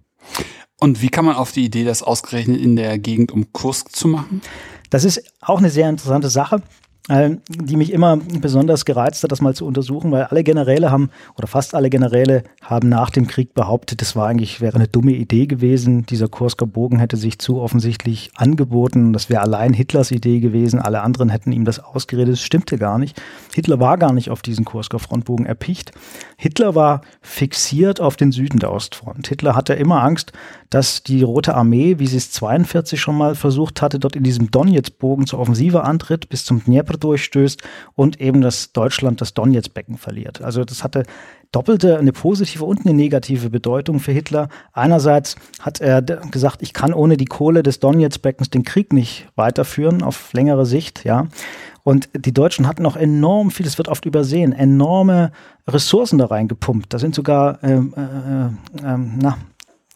Und 0.79 1.01
wie 1.01 1.09
kann 1.09 1.25
man 1.25 1.37
auf 1.37 1.53
die 1.53 1.65
Idee, 1.65 1.85
das 1.85 2.03
ausgerechnet 2.03 2.61
in 2.61 2.77
der 2.77 2.99
Gegend 2.99 3.33
um 3.33 3.53
Kursk 3.53 3.95
zu 3.95 4.09
machen? 4.09 4.43
Das 4.91 5.05
ist 5.05 5.23
auch 5.41 5.59
eine 5.59 5.71
sehr 5.71 5.89
interessante 5.89 6.29
Sache. 6.29 6.63
Äh, 7.09 7.37
die 7.49 7.77
mich 7.77 7.93
immer 7.93 8.17
besonders 8.17 8.85
gereizt 8.85 9.23
hat, 9.23 9.31
das 9.31 9.41
mal 9.41 9.55
zu 9.55 9.65
untersuchen, 9.65 10.11
weil 10.11 10.25
alle 10.25 10.43
Generäle 10.43 10.91
haben, 10.91 11.11
oder 11.37 11.47
fast 11.47 11.77
alle 11.77 11.89
Generäle 11.89 12.43
haben 12.61 12.89
nach 12.89 13.11
dem 13.11 13.29
Krieg 13.29 13.55
behauptet, 13.55 14.01
das 14.01 14.17
war 14.17 14.27
eigentlich, 14.27 14.61
wäre 14.61 14.75
eine 14.75 14.89
dumme 14.89 15.13
Idee 15.13 15.47
gewesen. 15.47 16.05
Dieser 16.07 16.27
Kursker 16.27 16.67
Bogen 16.67 16.99
hätte 16.99 17.17
sich 17.17 17.39
zu 17.39 17.61
offensichtlich 17.61 18.31
angeboten. 18.35 19.13
Das 19.13 19.31
wäre 19.31 19.43
allein 19.43 19.73
Hitlers 19.73 20.11
Idee 20.11 20.41
gewesen. 20.41 20.81
Alle 20.81 21.03
anderen 21.03 21.29
hätten 21.29 21.53
ihm 21.53 21.65
das 21.65 21.79
ausgeredet. 21.79 22.33
Das 22.33 22.43
stimmte 22.43 22.77
gar 22.77 22.99
nicht. 22.99 23.21
Hitler 23.55 23.79
war 23.79 23.99
gar 23.99 24.13
nicht 24.13 24.31
auf 24.31 24.43
diesen 24.43 24.65
Kursker 24.65 24.99
Frontbogen 24.99 25.47
erpicht. 25.47 25.93
Hitler 26.37 26.75
war 26.75 27.03
fixiert 27.21 28.01
auf 28.01 28.17
den 28.17 28.33
Süden 28.33 28.59
der 28.59 28.73
Ostfront. 28.73 29.29
Hitler 29.29 29.55
hatte 29.55 29.75
immer 29.75 30.03
Angst, 30.03 30.33
dass 30.71 31.03
die 31.03 31.23
Rote 31.23 31.55
Armee, 31.55 31.99
wie 31.99 32.07
sie 32.07 32.17
es 32.17 32.31
42 32.33 33.01
schon 33.01 33.17
mal 33.17 33.35
versucht 33.35 33.83
hatte, 33.83 33.99
dort 33.99 34.17
in 34.17 34.23
diesem 34.23 34.51
Donetsk-Bogen 34.51 35.27
zur 35.27 35.39
Offensive 35.39 35.85
antritt, 35.85 36.29
bis 36.29 36.45
zum 36.45 36.63
Dnieper 36.65 36.97
durchstößt 36.97 37.63
und 37.95 38.21
eben, 38.21 38.41
dass 38.41 38.73
Deutschland 38.73 39.21
das 39.21 39.35
Donetsk-Becken 39.35 39.99
verliert. 39.99 40.43
Also 40.43 40.65
das 40.65 40.83
hatte 40.83 41.05
doppelte, 41.53 41.99
eine 41.99 42.13
positive 42.13 42.65
und 42.65 42.85
eine 42.85 42.95
negative 42.95 43.51
Bedeutung 43.51 44.01
für 44.01 44.13
Hitler. 44.13 44.49
Einerseits 44.73 45.37
hat 45.61 45.81
er 45.81 46.03
gesagt, 46.03 46.63
ich 46.63 46.73
kann 46.73 46.93
ohne 46.93 47.17
die 47.17 47.25
Kohle 47.25 47.63
des 47.63 47.81
Donetsk-Beckens 47.81 48.51
den 48.51 48.65
Krieg 48.65 48.93
nicht 48.93 49.29
weiterführen 49.37 50.03
auf 50.03 50.33
längere 50.33 50.67
Sicht, 50.67 51.05
ja. 51.05 51.29
Und 51.83 52.09
die 52.17 52.35
Deutschen 52.35 52.67
hatten 52.67 52.83
noch 52.83 52.97
enorm 52.97 53.53
viel, 53.53 53.65
das 53.65 53.79
wird 53.79 53.87
oft 53.87 54.07
übersehen, 54.07 54.53
enorme 54.53 55.31
Ressourcen 55.69 56.19
da 56.19 56.27
reingepumpt. 56.27 56.93
Da 56.93 56.99
sind 56.99 57.15
sogar, 57.15 57.63
ähm, 57.63 57.95
äh, 57.97 58.85
äh, 58.85 58.99
na, 58.99 59.39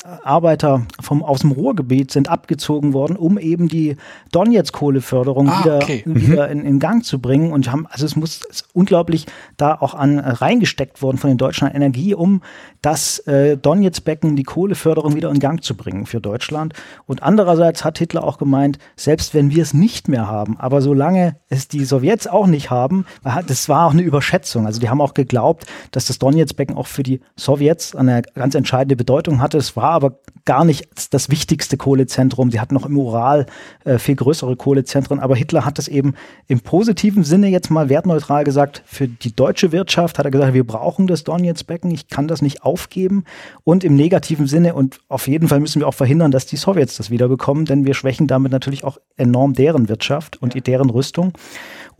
Arbeiter 0.04 0.86
vom, 1.00 1.22
aus 1.22 1.40
dem 1.40 1.52
Ruhrgebiet 1.52 2.10
sind 2.10 2.30
abgezogen 2.30 2.94
worden, 2.94 3.16
um 3.16 3.36
eben 3.36 3.68
die 3.68 3.96
Donetsk-Kohleförderung 4.32 5.50
ah, 5.50 5.60
wieder, 5.60 5.76
okay. 5.76 6.02
mhm. 6.06 6.14
wieder 6.16 6.48
in, 6.48 6.64
in, 6.64 6.78
Gang 6.78 7.04
zu 7.04 7.18
bringen. 7.18 7.52
Und 7.52 7.70
haben, 7.70 7.86
also 7.90 8.06
es 8.06 8.16
muss 8.16 8.40
es 8.48 8.64
unglaublich 8.72 9.26
da 9.58 9.74
auch 9.74 9.94
an 9.94 10.18
reingesteckt 10.18 11.02
worden 11.02 11.18
von 11.18 11.28
den 11.28 11.36
Deutschen 11.36 11.68
an 11.68 11.74
Energie, 11.74 12.14
um 12.14 12.40
das 12.80 13.18
äh, 13.20 13.58
Donetsk-Becken, 13.58 14.36
die 14.36 14.42
Kohleförderung 14.42 15.14
wieder 15.16 15.30
in 15.30 15.38
Gang 15.38 15.62
zu 15.62 15.76
bringen 15.76 16.06
für 16.06 16.20
Deutschland. 16.20 16.72
Und 17.06 17.22
andererseits 17.22 17.84
hat 17.84 17.98
Hitler 17.98 18.24
auch 18.24 18.38
gemeint, 18.38 18.78
selbst 18.96 19.34
wenn 19.34 19.50
wir 19.50 19.62
es 19.62 19.74
nicht 19.74 20.08
mehr 20.08 20.26
haben, 20.26 20.58
aber 20.58 20.80
solange 20.80 21.36
es 21.50 21.68
die 21.68 21.84
Sowjets 21.84 22.26
auch 22.26 22.46
nicht 22.46 22.70
haben, 22.70 23.04
das 23.46 23.68
war 23.68 23.86
auch 23.86 23.92
eine 23.92 24.02
Überschätzung. 24.02 24.64
Also 24.64 24.80
die 24.80 24.88
haben 24.88 25.02
auch 25.02 25.12
geglaubt, 25.12 25.66
dass 25.90 26.06
das 26.06 26.18
Donetsk-Becken 26.18 26.76
auch 26.76 26.86
für 26.86 27.02
die 27.02 27.20
Sowjets 27.36 27.94
eine 27.94 28.22
ganz 28.22 28.54
entscheidende 28.54 28.96
Bedeutung 28.96 29.42
hatte. 29.42 29.58
Es 29.58 29.76
war 29.76 29.89
aber 29.90 30.20
gar 30.44 30.64
nicht 30.64 30.88
das 31.12 31.30
wichtigste 31.30 31.76
Kohlezentrum. 31.76 32.50
Sie 32.50 32.60
hatten 32.60 32.74
noch 32.74 32.86
im 32.86 32.96
Ural 32.96 33.46
äh, 33.84 33.98
viel 33.98 34.16
größere 34.16 34.56
Kohlezentren, 34.56 35.20
aber 35.20 35.36
Hitler 35.36 35.64
hat 35.64 35.78
das 35.78 35.88
eben 35.88 36.14
im 36.48 36.60
positiven 36.60 37.24
Sinne 37.24 37.48
jetzt 37.48 37.70
mal 37.70 37.88
wertneutral 37.88 38.44
gesagt. 38.44 38.82
Für 38.86 39.06
die 39.06 39.34
deutsche 39.34 39.72
Wirtschaft 39.72 40.18
hat 40.18 40.24
er 40.24 40.30
gesagt, 40.30 40.54
wir 40.54 40.66
brauchen 40.66 41.06
das 41.06 41.24
Donetsk-Becken, 41.24 41.90
ich 41.90 42.08
kann 42.08 42.26
das 42.26 42.42
nicht 42.42 42.62
aufgeben. 42.62 43.24
Und 43.64 43.84
im 43.84 43.94
negativen 43.94 44.46
Sinne, 44.46 44.74
und 44.74 45.00
auf 45.08 45.28
jeden 45.28 45.48
Fall 45.48 45.60
müssen 45.60 45.80
wir 45.80 45.88
auch 45.88 45.94
verhindern, 45.94 46.30
dass 46.30 46.46
die 46.46 46.56
Sowjets 46.56 46.96
das 46.96 47.10
wieder 47.10 47.28
bekommen, 47.28 47.64
denn 47.64 47.84
wir 47.84 47.94
schwächen 47.94 48.26
damit 48.26 48.50
natürlich 48.50 48.84
auch 48.84 48.98
enorm 49.16 49.52
deren 49.52 49.88
Wirtschaft 49.88 50.40
und 50.40 50.66
deren 50.66 50.90
Rüstung. 50.90 51.32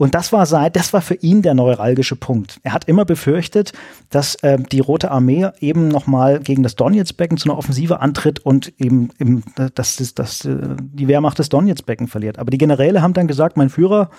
Und 0.01 0.15
das 0.15 0.33
war 0.33 0.47
seit, 0.47 0.75
das 0.75 0.93
war 0.93 1.01
für 1.01 1.13
ihn 1.13 1.43
der 1.43 1.53
neuralgische 1.53 2.15
Punkt. 2.15 2.59
Er 2.63 2.73
hat 2.73 2.85
immer 2.85 3.05
befürchtet, 3.05 3.71
dass 4.09 4.33
äh, 4.37 4.57
die 4.57 4.79
Rote 4.79 5.11
Armee 5.11 5.49
eben 5.59 5.89
nochmal 5.89 6.39
gegen 6.39 6.63
das 6.63 6.75
Donetsbecken 6.75 7.37
zu 7.37 7.47
einer 7.47 7.55
Offensive 7.59 7.99
antritt 7.99 8.39
und 8.39 8.73
eben, 8.79 9.09
eben 9.19 9.43
dass, 9.75 9.97
dass, 9.97 10.15
dass 10.15 10.43
äh, 10.43 10.57
die 10.79 11.07
Wehrmacht 11.07 11.37
das 11.37 11.49
Donetsbecken 11.49 12.07
verliert. 12.07 12.39
Aber 12.39 12.49
die 12.49 12.57
Generäle 12.57 13.03
haben 13.03 13.13
dann 13.13 13.27
gesagt, 13.27 13.57
mein 13.57 13.69
Führer, 13.69 14.09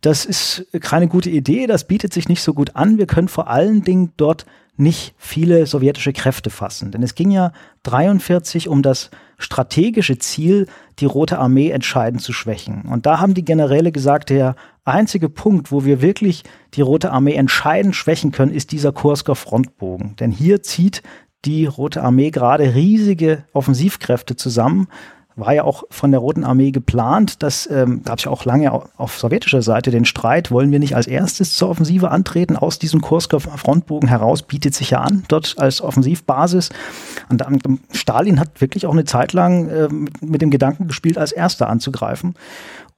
das 0.00 0.24
ist 0.24 0.66
keine 0.80 1.08
gute 1.08 1.28
Idee, 1.28 1.66
das 1.66 1.86
bietet 1.86 2.14
sich 2.14 2.30
nicht 2.30 2.42
so 2.42 2.54
gut 2.54 2.74
an. 2.74 2.96
Wir 2.96 3.06
können 3.06 3.28
vor 3.28 3.48
allen 3.48 3.82
Dingen 3.82 4.14
dort 4.16 4.46
nicht 4.78 5.14
viele 5.18 5.66
sowjetische 5.66 6.14
Kräfte 6.14 6.48
fassen. 6.48 6.90
Denn 6.90 7.02
es 7.02 7.14
ging 7.14 7.30
ja 7.30 7.52
43 7.82 8.66
um 8.66 8.80
das 8.80 9.10
strategische 9.36 10.18
Ziel, 10.18 10.68
die 10.98 11.06
Rote 11.06 11.38
Armee 11.38 11.70
entscheidend 11.70 12.22
zu 12.22 12.32
schwächen. 12.32 12.82
Und 12.82 13.06
da 13.06 13.20
haben 13.20 13.34
die 13.34 13.44
Generäle 13.44 13.92
gesagt, 13.92 14.30
der 14.30 14.56
einzige 14.84 15.28
Punkt, 15.28 15.70
wo 15.70 15.84
wir 15.84 16.02
wirklich 16.02 16.44
die 16.74 16.80
Rote 16.80 17.12
Armee 17.12 17.34
entscheidend 17.34 17.94
schwächen 17.94 18.32
können, 18.32 18.52
ist 18.52 18.72
dieser 18.72 18.92
Kursker 18.92 19.34
Frontbogen. 19.34 20.16
Denn 20.16 20.30
hier 20.30 20.62
zieht 20.62 21.02
die 21.44 21.66
Rote 21.66 22.02
Armee 22.02 22.30
gerade 22.30 22.74
riesige 22.74 23.44
Offensivkräfte 23.52 24.36
zusammen 24.36 24.88
war 25.38 25.54
ja 25.54 25.64
auch 25.64 25.84
von 25.90 26.10
der 26.10 26.20
Roten 26.20 26.44
Armee 26.44 26.70
geplant. 26.70 27.42
Das 27.42 27.68
ähm, 27.70 28.02
gab 28.04 28.18
es 28.18 28.24
ja 28.24 28.30
auch 28.30 28.44
lange 28.44 28.72
auf 28.96 29.18
sowjetischer 29.18 29.62
Seite 29.62 29.90
den 29.90 30.04
Streit. 30.04 30.50
Wollen 30.50 30.72
wir 30.72 30.78
nicht 30.78 30.96
als 30.96 31.06
erstes 31.06 31.54
zur 31.56 31.68
Offensive 31.68 32.10
antreten? 32.10 32.56
Aus 32.56 32.78
diesem 32.78 33.00
Kursker 33.00 33.40
Frontbogen 33.40 34.08
heraus 34.08 34.42
bietet 34.42 34.74
sich 34.74 34.90
ja 34.90 35.00
an, 35.00 35.24
dort 35.28 35.54
als 35.58 35.80
Offensivbasis. 35.80 36.70
Und 37.28 37.42
ähm, 37.42 37.80
Stalin 37.92 38.40
hat 38.40 38.60
wirklich 38.60 38.86
auch 38.86 38.92
eine 38.92 39.04
Zeit 39.04 39.32
lang 39.32 39.68
äh, 39.68 39.88
mit 40.20 40.42
dem 40.42 40.50
Gedanken 40.50 40.88
gespielt, 40.88 41.18
als 41.18 41.32
Erster 41.32 41.68
anzugreifen. 41.68 42.34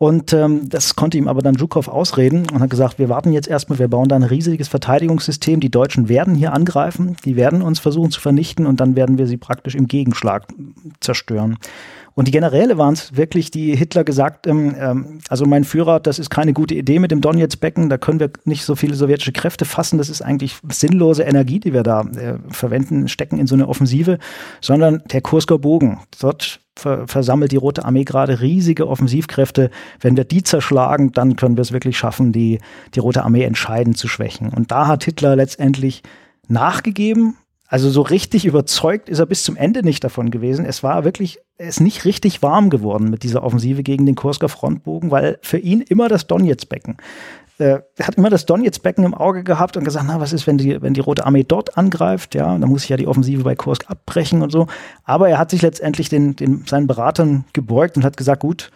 Und 0.02 0.32
ähm, 0.32 0.66
das 0.70 0.96
konnte 0.96 1.18
ihm 1.18 1.28
aber 1.28 1.42
dann 1.42 1.58
Zhukov 1.58 1.86
ausreden 1.86 2.46
und 2.50 2.60
hat 2.60 2.70
gesagt, 2.70 2.98
wir 2.98 3.10
warten 3.10 3.32
jetzt 3.32 3.48
erstmal, 3.48 3.78
wir 3.78 3.88
bauen 3.88 4.08
da 4.08 4.16
ein 4.16 4.22
riesiges 4.22 4.66
Verteidigungssystem. 4.68 5.60
Die 5.60 5.68
Deutschen 5.68 6.08
werden 6.08 6.34
hier 6.34 6.54
angreifen, 6.54 7.18
die 7.26 7.36
werden 7.36 7.60
uns 7.60 7.80
versuchen 7.80 8.10
zu 8.10 8.18
vernichten 8.18 8.66
und 8.66 8.80
dann 8.80 8.96
werden 8.96 9.18
wir 9.18 9.26
sie 9.26 9.36
praktisch 9.36 9.74
im 9.74 9.88
Gegenschlag 9.88 10.46
zerstören. 11.00 11.58
Und 12.14 12.28
die 12.28 12.32
Generäle 12.32 12.78
waren 12.78 12.94
es 12.94 13.16
wirklich, 13.16 13.50
die 13.50 13.74
Hitler 13.74 14.04
gesagt, 14.04 14.46
ähm, 14.46 14.74
ähm, 14.78 15.18
also 15.28 15.46
mein 15.46 15.64
Führer, 15.64 16.00
das 16.00 16.18
ist 16.18 16.30
keine 16.30 16.52
gute 16.52 16.74
Idee 16.74 16.98
mit 16.98 17.10
dem 17.10 17.20
Donetsk-Becken, 17.20 17.88
da 17.88 17.98
können 17.98 18.20
wir 18.20 18.30
nicht 18.44 18.64
so 18.64 18.74
viele 18.74 18.94
sowjetische 18.94 19.32
Kräfte 19.32 19.64
fassen, 19.64 19.98
das 19.98 20.08
ist 20.08 20.22
eigentlich 20.22 20.56
sinnlose 20.70 21.22
Energie, 21.22 21.60
die 21.60 21.72
wir 21.72 21.82
da 21.82 22.02
äh, 22.02 22.38
verwenden, 22.50 23.08
stecken 23.08 23.38
in 23.38 23.46
so 23.46 23.54
eine 23.54 23.68
Offensive, 23.68 24.18
sondern 24.60 25.02
der 25.10 25.20
Kursker 25.20 25.58
Bogen, 25.58 26.00
dort 26.20 26.60
versammelt 26.76 27.52
die 27.52 27.56
Rote 27.56 27.84
Armee 27.84 28.04
gerade 28.04 28.40
riesige 28.40 28.88
Offensivkräfte. 28.88 29.70
Wenn 30.00 30.16
wir 30.16 30.24
die 30.24 30.42
zerschlagen, 30.42 31.12
dann 31.12 31.36
können 31.36 31.56
wir 31.56 31.62
es 31.62 31.72
wirklich 31.72 31.98
schaffen, 31.98 32.32
die, 32.32 32.58
die 32.94 33.00
Rote 33.00 33.22
Armee 33.22 33.44
entscheidend 33.44 33.98
zu 33.98 34.08
schwächen. 34.08 34.48
Und 34.48 34.70
da 34.70 34.86
hat 34.86 35.04
Hitler 35.04 35.36
letztendlich 35.36 36.02
nachgegeben, 36.48 37.36
also 37.70 37.88
so 37.88 38.02
richtig 38.02 38.46
überzeugt 38.46 39.08
ist 39.08 39.20
er 39.20 39.26
bis 39.26 39.44
zum 39.44 39.54
Ende 39.54 39.84
nicht 39.84 40.02
davon 40.02 40.32
gewesen. 40.32 40.64
Es 40.64 40.82
war 40.82 41.04
wirklich, 41.04 41.38
er 41.56 41.68
ist 41.68 41.80
nicht 41.80 42.04
richtig 42.04 42.42
warm 42.42 42.68
geworden 42.68 43.10
mit 43.10 43.22
dieser 43.22 43.44
Offensive 43.44 43.84
gegen 43.84 44.06
den 44.06 44.16
Kursker 44.16 44.48
Frontbogen, 44.48 45.12
weil 45.12 45.38
für 45.40 45.58
ihn 45.58 45.80
immer 45.80 46.08
das 46.08 46.26
Donetsk-Becken. 46.26 46.96
Äh, 47.58 47.78
er 47.96 48.06
hat 48.08 48.16
immer 48.16 48.28
das 48.28 48.44
Donetsk-Becken 48.44 49.04
im 49.04 49.14
Auge 49.14 49.44
gehabt 49.44 49.76
und 49.76 49.84
gesagt, 49.84 50.04
na, 50.08 50.18
was 50.18 50.32
ist, 50.32 50.48
wenn 50.48 50.58
die, 50.58 50.82
wenn 50.82 50.94
die 50.94 51.00
Rote 51.00 51.24
Armee 51.24 51.44
dort 51.44 51.78
angreift? 51.78 52.34
Ja, 52.34 52.58
dann 52.58 52.68
muss 52.68 52.82
ich 52.82 52.88
ja 52.88 52.96
die 52.96 53.06
Offensive 53.06 53.44
bei 53.44 53.54
Kursk 53.54 53.88
abbrechen 53.88 54.42
und 54.42 54.50
so. 54.50 54.66
Aber 55.04 55.28
er 55.28 55.38
hat 55.38 55.52
sich 55.52 55.62
letztendlich 55.62 56.08
den, 56.08 56.34
den, 56.34 56.64
seinen 56.66 56.88
Beratern 56.88 57.44
gebeugt 57.52 57.96
und 57.96 58.02
hat 58.02 58.16
gesagt, 58.16 58.42
gut, 58.42 58.72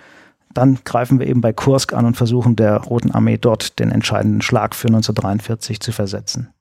dann 0.53 0.79
greifen 0.85 1.19
wir 1.19 1.27
eben 1.27 1.41
bei 1.41 1.53
Kursk 1.53 1.93
an 1.95 2.07
und 2.07 2.17
versuchen 2.17 2.55
der 2.55 2.77
Roten 2.77 3.11
Armee 3.11 3.39
dort 3.39 3.81
den 3.81 3.91
entscheidenden 3.91 4.41
Schlag 4.41 4.77
für 4.77 4.87
1943 4.87 5.81
zu 5.81 5.91
versetzen. 5.91 6.55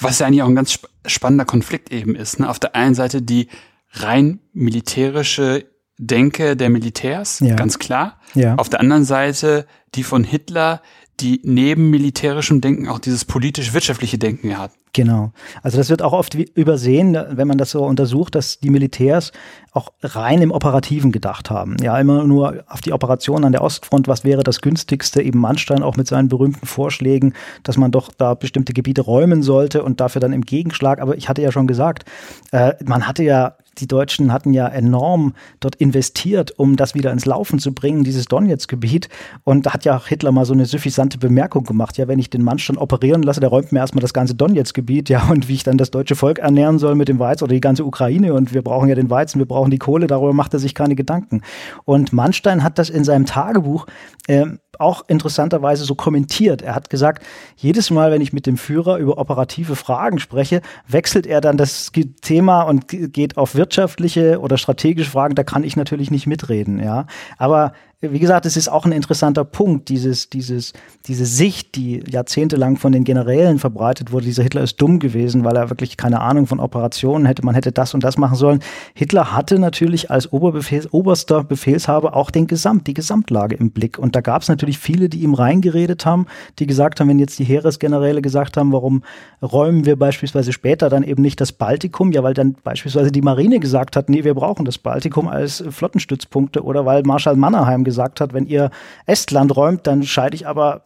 Was 0.00 0.18
ja 0.18 0.26
eigentlich 0.26 0.42
auch 0.42 0.48
ein 0.48 0.54
ganz 0.54 0.72
sp 0.78 0.86
spannender 1.06 1.46
Konflikt 1.46 1.90
eben 1.90 2.14
ist. 2.14 2.38
Ne? 2.38 2.48
Auf 2.48 2.58
der 2.58 2.74
einen 2.74 2.94
Seite 2.94 3.22
die 3.22 3.48
rein 3.92 4.40
militärische 4.52 5.64
Denke 5.96 6.54
der 6.56 6.70
Militärs, 6.70 7.40
ja. 7.40 7.56
ganz 7.56 7.78
klar. 7.78 8.20
Ja. 8.34 8.54
Auf 8.56 8.68
der 8.68 8.80
anderen 8.80 9.04
Seite 9.04 9.66
die 9.94 10.04
von 10.04 10.22
Hitler, 10.22 10.82
die 11.18 11.40
neben 11.42 11.90
militärischem 11.90 12.60
Denken 12.60 12.88
auch 12.88 12.98
dieses 12.98 13.24
politisch-wirtschaftliche 13.24 14.18
Denken 14.18 14.58
hat. 14.58 14.72
Genau. 14.98 15.30
Also 15.62 15.78
das 15.78 15.90
wird 15.90 16.02
auch 16.02 16.12
oft 16.12 16.34
übersehen, 16.34 17.16
wenn 17.30 17.46
man 17.46 17.56
das 17.56 17.70
so 17.70 17.84
untersucht, 17.84 18.34
dass 18.34 18.58
die 18.58 18.68
Militärs 18.68 19.30
auch 19.70 19.92
rein 20.02 20.42
im 20.42 20.50
Operativen 20.50 21.12
gedacht 21.12 21.52
haben. 21.52 21.76
Ja, 21.80 21.96
immer 22.00 22.24
nur 22.24 22.64
auf 22.66 22.80
die 22.80 22.92
Operation 22.92 23.44
an 23.44 23.52
der 23.52 23.62
Ostfront, 23.62 24.08
was 24.08 24.24
wäre 24.24 24.42
das 24.42 24.60
günstigste, 24.60 25.22
eben 25.22 25.38
Manstein 25.38 25.84
auch 25.84 25.96
mit 25.96 26.08
seinen 26.08 26.26
berühmten 26.26 26.66
Vorschlägen, 26.66 27.34
dass 27.62 27.76
man 27.76 27.92
doch 27.92 28.10
da 28.12 28.34
bestimmte 28.34 28.72
Gebiete 28.72 29.02
räumen 29.02 29.44
sollte 29.44 29.84
und 29.84 30.00
dafür 30.00 30.18
dann 30.20 30.32
im 30.32 30.42
Gegenschlag. 30.42 31.00
Aber 31.00 31.16
ich 31.16 31.28
hatte 31.28 31.42
ja 31.42 31.52
schon 31.52 31.68
gesagt, 31.68 32.04
äh, 32.50 32.72
man 32.84 33.06
hatte 33.06 33.22
ja 33.22 33.54
die 33.80 33.88
Deutschen 33.88 34.32
hatten 34.32 34.52
ja 34.52 34.68
enorm 34.68 35.34
dort 35.60 35.76
investiert, 35.76 36.58
um 36.58 36.76
das 36.76 36.94
wieder 36.94 37.12
ins 37.12 37.26
Laufen 37.26 37.58
zu 37.58 37.72
bringen, 37.72 38.04
dieses 38.04 38.26
Donetsk-Gebiet. 38.26 39.08
Und 39.44 39.66
da 39.66 39.72
hat 39.74 39.84
ja 39.84 40.00
Hitler 40.04 40.32
mal 40.32 40.44
so 40.44 40.52
eine 40.52 40.66
suffisante 40.66 41.18
Bemerkung 41.18 41.64
gemacht. 41.64 41.98
Ja, 41.98 42.08
wenn 42.08 42.18
ich 42.18 42.30
den 42.30 42.42
Mann 42.42 42.58
schon 42.58 42.78
operieren 42.78 43.22
lasse, 43.22 43.40
der 43.40 43.48
räumt 43.48 43.72
mir 43.72 43.80
erstmal 43.80 44.02
das 44.02 44.14
ganze 44.14 44.34
Donetsk-Gebiet. 44.34 45.08
Ja, 45.08 45.28
und 45.30 45.48
wie 45.48 45.54
ich 45.54 45.62
dann 45.62 45.78
das 45.78 45.90
deutsche 45.90 46.16
Volk 46.16 46.38
ernähren 46.38 46.78
soll 46.78 46.94
mit 46.94 47.08
dem 47.08 47.18
Weizen 47.18 47.44
oder 47.44 47.54
die 47.54 47.60
ganze 47.60 47.84
Ukraine. 47.84 48.34
Und 48.34 48.52
wir 48.52 48.62
brauchen 48.62 48.88
ja 48.88 48.94
den 48.94 49.10
Weizen, 49.10 49.38
wir 49.38 49.46
brauchen 49.46 49.70
die 49.70 49.78
Kohle. 49.78 50.06
Darüber 50.06 50.32
macht 50.32 50.54
er 50.54 50.60
sich 50.60 50.74
keine 50.74 50.94
Gedanken. 50.94 51.42
Und 51.84 52.12
Manstein 52.12 52.62
hat 52.62 52.78
das 52.78 52.90
in 52.90 53.04
seinem 53.04 53.26
Tagebuch 53.26 53.86
äh, 54.26 54.46
auch 54.78 55.04
interessanterweise 55.08 55.84
so 55.84 55.94
kommentiert. 55.94 56.62
Er 56.62 56.74
hat 56.74 56.90
gesagt, 56.90 57.24
jedes 57.56 57.90
Mal, 57.90 58.12
wenn 58.12 58.20
ich 58.20 58.32
mit 58.32 58.46
dem 58.46 58.56
Führer 58.56 58.98
über 58.98 59.18
operative 59.18 59.76
Fragen 59.76 60.18
spreche, 60.18 60.62
wechselt 60.86 61.26
er 61.26 61.40
dann 61.40 61.56
das 61.56 61.90
Thema 62.22 62.62
und 62.62 62.86
geht 62.88 63.36
auf 63.36 63.54
wirtschaftliche 63.68 64.40
oder 64.40 64.56
strategische 64.56 65.10
Fragen. 65.10 65.34
Da 65.34 65.44
kann 65.44 65.62
ich 65.62 65.76
natürlich 65.76 66.10
nicht 66.10 66.26
mitreden, 66.26 66.82
ja. 66.82 67.06
Aber 67.36 67.72
wie 68.00 68.20
gesagt, 68.20 68.46
es 68.46 68.56
ist 68.56 68.68
auch 68.68 68.84
ein 68.84 68.92
interessanter 68.92 69.44
Punkt, 69.44 69.88
dieses, 69.88 70.30
dieses, 70.30 70.72
diese 71.06 71.26
Sicht, 71.26 71.74
die 71.74 72.00
jahrzehntelang 72.08 72.76
von 72.76 72.92
den 72.92 73.02
Generälen 73.02 73.58
verbreitet 73.58 74.12
wurde. 74.12 74.26
Dieser 74.26 74.44
Hitler 74.44 74.62
ist 74.62 74.80
dumm 74.80 75.00
gewesen, 75.00 75.44
weil 75.44 75.56
er 75.56 75.68
wirklich 75.68 75.96
keine 75.96 76.20
Ahnung 76.20 76.46
von 76.46 76.60
Operationen 76.60 77.26
hätte. 77.26 77.44
Man 77.44 77.56
hätte 77.56 77.72
das 77.72 77.94
und 77.94 78.04
das 78.04 78.16
machen 78.16 78.36
sollen. 78.36 78.60
Hitler 78.94 79.32
hatte 79.32 79.58
natürlich 79.58 80.12
als 80.12 80.32
Oberbefehls, 80.32 80.92
oberster 80.92 81.42
Befehlshaber 81.42 82.14
auch 82.14 82.30
den 82.30 82.46
Gesamt, 82.46 82.86
die 82.86 82.94
Gesamtlage 82.94 83.56
im 83.56 83.72
Blick. 83.72 83.98
Und 83.98 84.14
da 84.14 84.20
gab 84.20 84.42
es 84.42 84.48
natürlich 84.48 84.78
viele, 84.78 85.08
die 85.08 85.24
ihm 85.24 85.34
reingeredet 85.34 86.06
haben, 86.06 86.26
die 86.60 86.68
gesagt 86.68 87.00
haben, 87.00 87.08
wenn 87.08 87.18
jetzt 87.18 87.40
die 87.40 87.44
Heeresgeneräle 87.44 88.22
gesagt 88.22 88.56
haben, 88.56 88.72
warum 88.72 89.02
räumen 89.42 89.86
wir 89.86 89.96
beispielsweise 89.96 90.52
später 90.52 90.88
dann 90.88 91.02
eben 91.02 91.22
nicht 91.22 91.40
das 91.40 91.50
Baltikum? 91.50 92.12
Ja, 92.12 92.22
weil 92.22 92.34
dann 92.34 92.54
beispielsweise 92.62 93.10
die 93.10 93.22
Marine 93.22 93.58
gesagt 93.58 93.96
hat, 93.96 94.08
nee, 94.08 94.22
wir 94.22 94.34
brauchen 94.34 94.64
das 94.64 94.78
Baltikum 94.78 95.26
als 95.26 95.64
Flottenstützpunkte 95.68 96.62
oder 96.62 96.86
weil 96.86 97.02
Marschall 97.02 97.34
Mannerheim 97.34 97.87
gesagt 97.88 98.20
hat, 98.20 98.32
wenn 98.32 98.46
ihr 98.46 98.70
Estland 99.06 99.56
räumt, 99.56 99.86
dann 99.86 100.02
scheide 100.02 100.34
ich 100.34 100.46
aber 100.46 100.82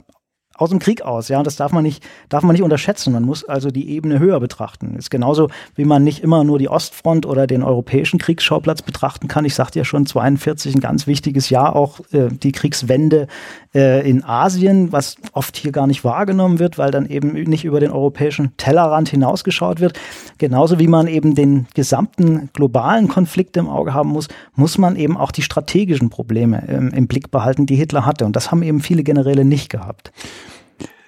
aus 0.57 0.71
dem 0.71 0.79
Krieg 0.79 1.03
aus, 1.03 1.29
ja, 1.29 1.43
das 1.43 1.57
darf 1.57 1.73
man 1.73 1.83
nicht, 1.83 2.05
darf 2.29 2.43
man 2.43 2.53
nicht 2.53 2.63
unterschätzen. 2.63 3.13
Man 3.13 3.25
muss 3.25 3.45
also 3.45 3.71
die 3.71 3.91
Ebene 3.91 4.19
höher 4.19 4.39
betrachten. 4.39 4.95
Ist 4.97 5.11
genauso, 5.11 5.49
wie 5.75 5.85
man 5.85 6.05
nicht 6.05 6.23
immer 6.23 6.45
nur 6.45 6.59
die 6.59 6.69
Ostfront 6.69 7.27
oder 7.27 7.47
den 7.47 7.63
europäischen 7.63 8.19
Kriegsschauplatz 8.19 8.83
betrachten 8.83 9.29
kann. 9.29 9.45
Ich 9.45 9.55
sagte 9.55 9.79
ja 9.79 9.85
schon, 9.85 10.07
42 10.07 10.75
ein 10.75 10.81
ganz 10.81 11.07
wichtiges 11.07 11.51
Jahr, 11.51 11.75
auch 11.75 12.01
äh, 12.13 12.29
die 12.29 12.53
Kriegswende 12.53 13.27
äh, 13.75 14.09
in 14.09 14.25
Asien, 14.25 14.93
was 14.93 15.17
oft 15.33 15.57
hier 15.57 15.73
gar 15.73 15.87
nicht 15.87 16.05
wahrgenommen 16.05 16.59
wird, 16.59 16.79
weil 16.79 16.91
dann 16.91 17.07
eben 17.07 17.33
nicht 17.33 17.65
über 17.65 17.81
den 17.81 17.91
europäischen 17.91 18.57
Tellerrand 18.57 19.09
hinausgeschaut 19.09 19.81
wird. 19.81 19.99
Genauso 20.39 20.79
wie 20.79 20.89
man 20.89 21.07
eben 21.07 21.35
den 21.35 21.67
gesamten 21.75 22.51
globalen 22.53 23.09
Konflikt 23.09 23.57
im 23.57 23.69
Auge 23.69 23.95
haben 23.95 24.11
muss, 24.11 24.29
muss 24.55 24.79
man 24.79 24.97
eben 24.97 25.17
auch 25.17 25.33
die 25.33 25.43
strategischen 25.43 26.11
Probleme 26.11 26.69
ähm, 26.69 26.93
im 26.95 27.07
Blick 27.07 27.31
behalten, 27.31 27.67
die 27.67 27.77
Hitler 27.77 28.07
hatte. 28.07 28.27
Und 28.27 28.37
das 28.37 28.51
haben 28.51 28.63
eben 28.63 28.81
viele 28.81 29.03
Generäle 29.03 29.45
nicht 29.45 29.71
gehabt. 29.71 30.13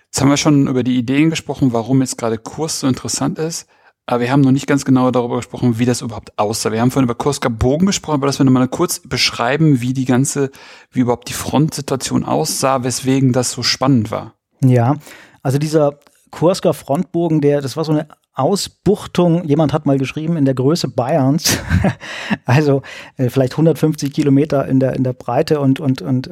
Jetzt 0.07 0.21
haben 0.21 0.29
wir 0.29 0.37
schon 0.37 0.69
über 0.69 0.85
die 0.85 0.97
Ideen 0.97 1.31
gesprochen, 1.31 1.73
warum 1.73 2.01
jetzt 2.01 2.19
gerade 2.19 2.39
Kurs 2.39 2.81
so 2.81 2.87
interessant 2.87 3.39
ist. 3.39 3.67
Aber 4.07 4.21
wir 4.21 4.31
haben 4.31 4.43
noch 4.43 4.53
nicht 4.53 4.67
ganz 4.67 4.85
genau 4.85 5.11
darüber 5.11 5.37
gesprochen, 5.37 5.79
wie 5.79 5.87
das 5.87 6.03
überhaupt 6.03 6.39
aussah. 6.39 6.71
Wir 6.73 6.81
haben 6.81 6.91
vorhin 6.91 7.09
über 7.09 7.15
Kursker 7.15 7.49
Bogen 7.49 7.87
gesprochen, 7.87 8.17
aber 8.17 8.27
dass 8.27 8.39
wir 8.39 8.45
nochmal 8.45 8.69
kurz 8.69 9.01
beschreiben, 9.01 9.81
wie 9.81 9.95
die 9.95 10.05
ganze, 10.05 10.51
wie 10.91 11.01
überhaupt 11.01 11.29
die 11.29 11.35
Frontsituation 11.35 12.25
aussah, 12.25 12.85
weswegen 12.85 13.33
das 13.33 13.53
so 13.53 13.63
spannend 13.63 14.11
war. 14.11 14.35
Ja, 14.63 14.97
also 15.43 15.59
dieser 15.59 15.99
Kursker 16.31 16.75
Frontbogen, 16.75 17.41
der, 17.41 17.63
das 17.63 17.77
war 17.77 17.85
so 17.85 17.93
eine 17.93 18.09
Ausbuchtung, 18.35 19.45
jemand 19.45 19.73
hat 19.73 19.87
mal 19.87 19.97
geschrieben, 19.97 20.37
in 20.37 20.45
der 20.45 20.55
Größe 20.55 20.89
Bayerns, 20.89 21.59
also 22.45 22.83
äh, 23.17 23.31
vielleicht 23.31 23.53
150 23.53 24.13
Kilometer 24.13 24.67
in 24.67 24.81
der, 24.81 24.95
in 24.95 25.05
der 25.05 25.13
Breite 25.13 25.61
und, 25.61 25.79
und, 25.79 26.03
und, 26.03 26.29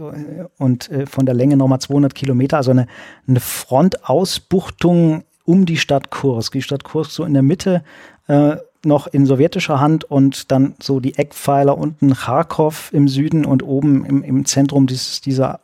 und 0.59 0.91
äh, 0.91 1.07
von 1.07 1.25
der 1.25 1.37
Länge 1.37 1.57
nochmal 1.57 1.81
200 1.81 2.15
Kilometer, 2.15 2.57
also 2.57 2.73
eine, 2.73 2.89
eine 3.29 3.39
Frontausbuchtung 3.39 5.23
um 5.45 5.67
die 5.67 5.77
Stadt 5.77 6.11
Kursk. 6.11 6.53
Die 6.53 6.63
Stadt 6.63 6.85
Kursk 6.85 7.11
so 7.11 7.25
in 7.25 7.35
der 7.35 7.43
Mitte 7.43 7.83
äh, 8.29 8.57
noch 8.85 9.07
in 9.07 9.27
sowjetischer 9.27 9.81
Hand 9.81 10.05
und 10.05 10.51
dann 10.51 10.75
so 10.83 10.99
die 10.99 11.17
Eckpfeiler 11.17 11.79
unten 11.79 12.15
Kharkov 12.15 12.91
im 12.93 13.07
Süden 13.07 13.45
und 13.45 13.63
oben 13.63 14.05
im, 14.05 14.23
im 14.23 14.45
Zentrum 14.45 14.87
dieses, 14.87 15.21
dieser 15.21 15.61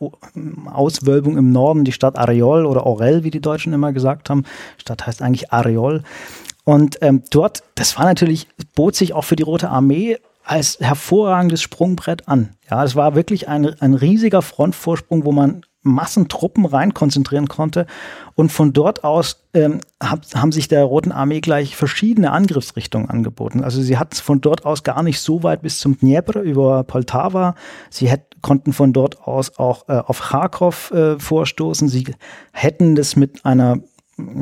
Auswölbung 0.73 1.37
im 1.37 1.50
Norden 1.50 1.85
die 1.85 1.92
Stadt 1.92 2.16
Ariol 2.16 2.64
oder 2.64 2.87
Orel, 2.87 3.25
wie 3.25 3.30
die 3.30 3.40
Deutschen 3.40 3.73
immer 3.73 3.92
gesagt 3.92 4.30
haben. 4.30 4.44
Stadt 4.76 5.06
heißt 5.06 5.23
eigentlich 5.23 5.52
Ariol. 5.52 6.02
Und 6.64 6.99
ähm, 7.00 7.23
dort, 7.30 7.62
das 7.75 7.99
war 7.99 8.04
natürlich, 8.04 8.47
bot 8.75 8.94
sich 8.94 9.14
auch 9.14 9.25
für 9.25 9.37
die 9.37 9.42
Rote 9.42 9.70
Armee 9.70 10.18
als 10.44 10.78
hervorragendes 10.80 11.61
Sprungbrett 11.61 12.28
an. 12.28 12.50
Ja, 12.70 12.85
es 12.85 12.94
war 12.94 13.14
wirklich 13.14 13.49
ein, 13.49 13.66
ein 13.80 13.94
riesiger 13.94 14.42
Frontvorsprung, 14.42 15.25
wo 15.25 15.32
man 15.32 15.62
Massentruppen 15.82 16.64
rein 16.64 16.94
konzentrieren 16.94 17.49
konnte. 17.49 17.87
Und 18.35 18.50
von 18.50 18.73
dort 18.73 19.04
aus 19.04 19.44
ähm, 19.54 19.80
hab, 20.02 20.23
haben 20.35 20.52
sich 20.52 20.68
der 20.68 20.85
Roten 20.85 21.12
Armee 21.12 21.40
gleich 21.40 21.76
verschiedene 21.76 22.32
Angriffsrichtungen 22.32 23.08
angeboten. 23.08 23.62
Also 23.62 23.80
sie 23.80 23.99
hat 23.99 24.14
von 24.14 24.40
dort 24.40 24.64
aus 24.64 24.82
gar 24.82 25.02
nicht 25.02 25.20
so 25.20 25.42
weit 25.42 25.62
bis 25.62 25.78
zum 25.78 25.99
Dnieper 25.99 26.40
über 26.40 26.85
Poltava. 26.85 27.54
Sie 27.90 28.08
hätt, 28.08 28.42
konnten 28.42 28.73
von 28.73 28.92
dort 28.92 29.23
aus 29.23 29.58
auch 29.58 29.88
äh, 29.88 29.92
auf 29.92 30.20
Kharkov 30.20 30.90
äh, 30.90 31.18
vorstoßen. 31.18 31.88
Sie 31.88 32.14
hätten 32.52 32.94
das 32.94 33.16
mit 33.16 33.44
einer 33.44 33.78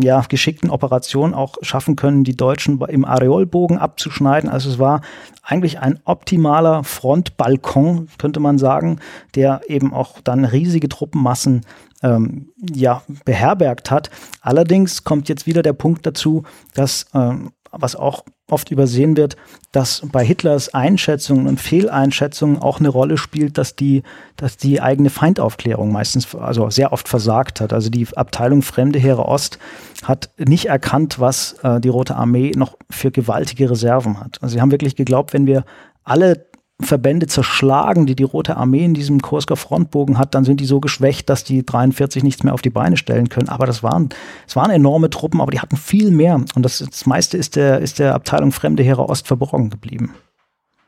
ja, 0.00 0.22
geschickten 0.28 0.70
Operation 0.70 1.34
auch 1.34 1.56
schaffen 1.62 1.96
können, 1.96 2.24
die 2.24 2.36
Deutschen 2.36 2.80
im 2.80 3.04
Areolbogen 3.04 3.78
abzuschneiden. 3.78 4.48
Also 4.48 4.70
es 4.70 4.78
war 4.78 5.02
eigentlich 5.42 5.80
ein 5.80 6.00
optimaler 6.04 6.82
Frontbalkon, 6.84 8.08
könnte 8.18 8.40
man 8.40 8.58
sagen, 8.58 9.00
der 9.34 9.60
eben 9.68 9.92
auch 9.92 10.20
dann 10.22 10.44
riesige 10.44 10.88
Truppenmassen 10.88 11.62
ähm, 12.02 12.50
ja, 12.60 13.02
beherbergt 13.24 13.90
hat. 13.90 14.10
Allerdings 14.40 15.04
kommt 15.04 15.28
jetzt 15.28 15.46
wieder 15.46 15.62
der 15.62 15.72
Punkt 15.72 16.06
dazu, 16.06 16.44
dass 16.74 17.06
ähm, 17.14 17.52
was 17.78 17.96
auch 17.96 18.24
oft 18.48 18.70
übersehen 18.70 19.16
wird, 19.16 19.36
dass 19.72 20.02
bei 20.12 20.24
Hitlers 20.24 20.72
Einschätzungen 20.72 21.46
und 21.46 21.60
Fehleinschätzungen 21.60 22.58
auch 22.58 22.78
eine 22.78 22.88
Rolle 22.88 23.18
spielt, 23.18 23.58
dass 23.58 23.76
die, 23.76 24.02
dass 24.36 24.56
die 24.56 24.80
eigene 24.80 25.10
Feindaufklärung 25.10 25.90
meistens, 25.92 26.34
also 26.34 26.70
sehr 26.70 26.92
oft 26.92 27.08
versagt 27.08 27.60
hat. 27.60 27.72
Also 27.72 27.90
die 27.90 28.06
Abteilung 28.14 28.62
Fremde 28.62 28.98
Heere 28.98 29.26
Ost 29.26 29.58
hat 30.04 30.30
nicht 30.38 30.66
erkannt, 30.66 31.18
was 31.18 31.56
äh, 31.62 31.80
die 31.80 31.88
Rote 31.88 32.16
Armee 32.16 32.52
noch 32.56 32.76
für 32.90 33.10
gewaltige 33.10 33.70
Reserven 33.70 34.20
hat. 34.20 34.38
Also 34.42 34.54
sie 34.54 34.60
haben 34.60 34.70
wirklich 34.70 34.96
geglaubt, 34.96 35.32
wenn 35.32 35.46
wir 35.46 35.64
alle 36.04 36.46
Verbände 36.80 37.26
zerschlagen, 37.26 38.04
die 38.04 38.14
die 38.14 38.22
Rote 38.22 38.56
Armee 38.56 38.84
in 38.84 38.92
diesem 38.92 39.22
Kursker 39.22 39.56
Frontbogen 39.56 40.18
hat, 40.18 40.34
dann 40.34 40.44
sind 40.44 40.60
die 40.60 40.66
so 40.66 40.78
geschwächt, 40.78 41.30
dass 41.30 41.42
die 41.42 41.64
43 41.64 42.22
nichts 42.22 42.42
mehr 42.42 42.52
auf 42.52 42.60
die 42.60 42.70
Beine 42.70 42.98
stellen 42.98 43.30
können. 43.30 43.48
Aber 43.48 43.64
das 43.64 43.82
waren, 43.82 44.10
das 44.44 44.56
waren 44.56 44.70
enorme 44.70 45.08
Truppen, 45.08 45.40
aber 45.40 45.50
die 45.50 45.60
hatten 45.60 45.76
viel 45.76 46.10
mehr. 46.10 46.34
Und 46.54 46.62
das, 46.62 46.78
das 46.78 47.06
meiste 47.06 47.38
ist 47.38 47.56
der, 47.56 47.80
ist 47.80 47.98
der 47.98 48.14
Abteilung 48.14 48.52
Fremde 48.52 48.82
Heere 48.82 49.08
Ost 49.08 49.26
verborgen 49.26 49.70
geblieben. 49.70 50.14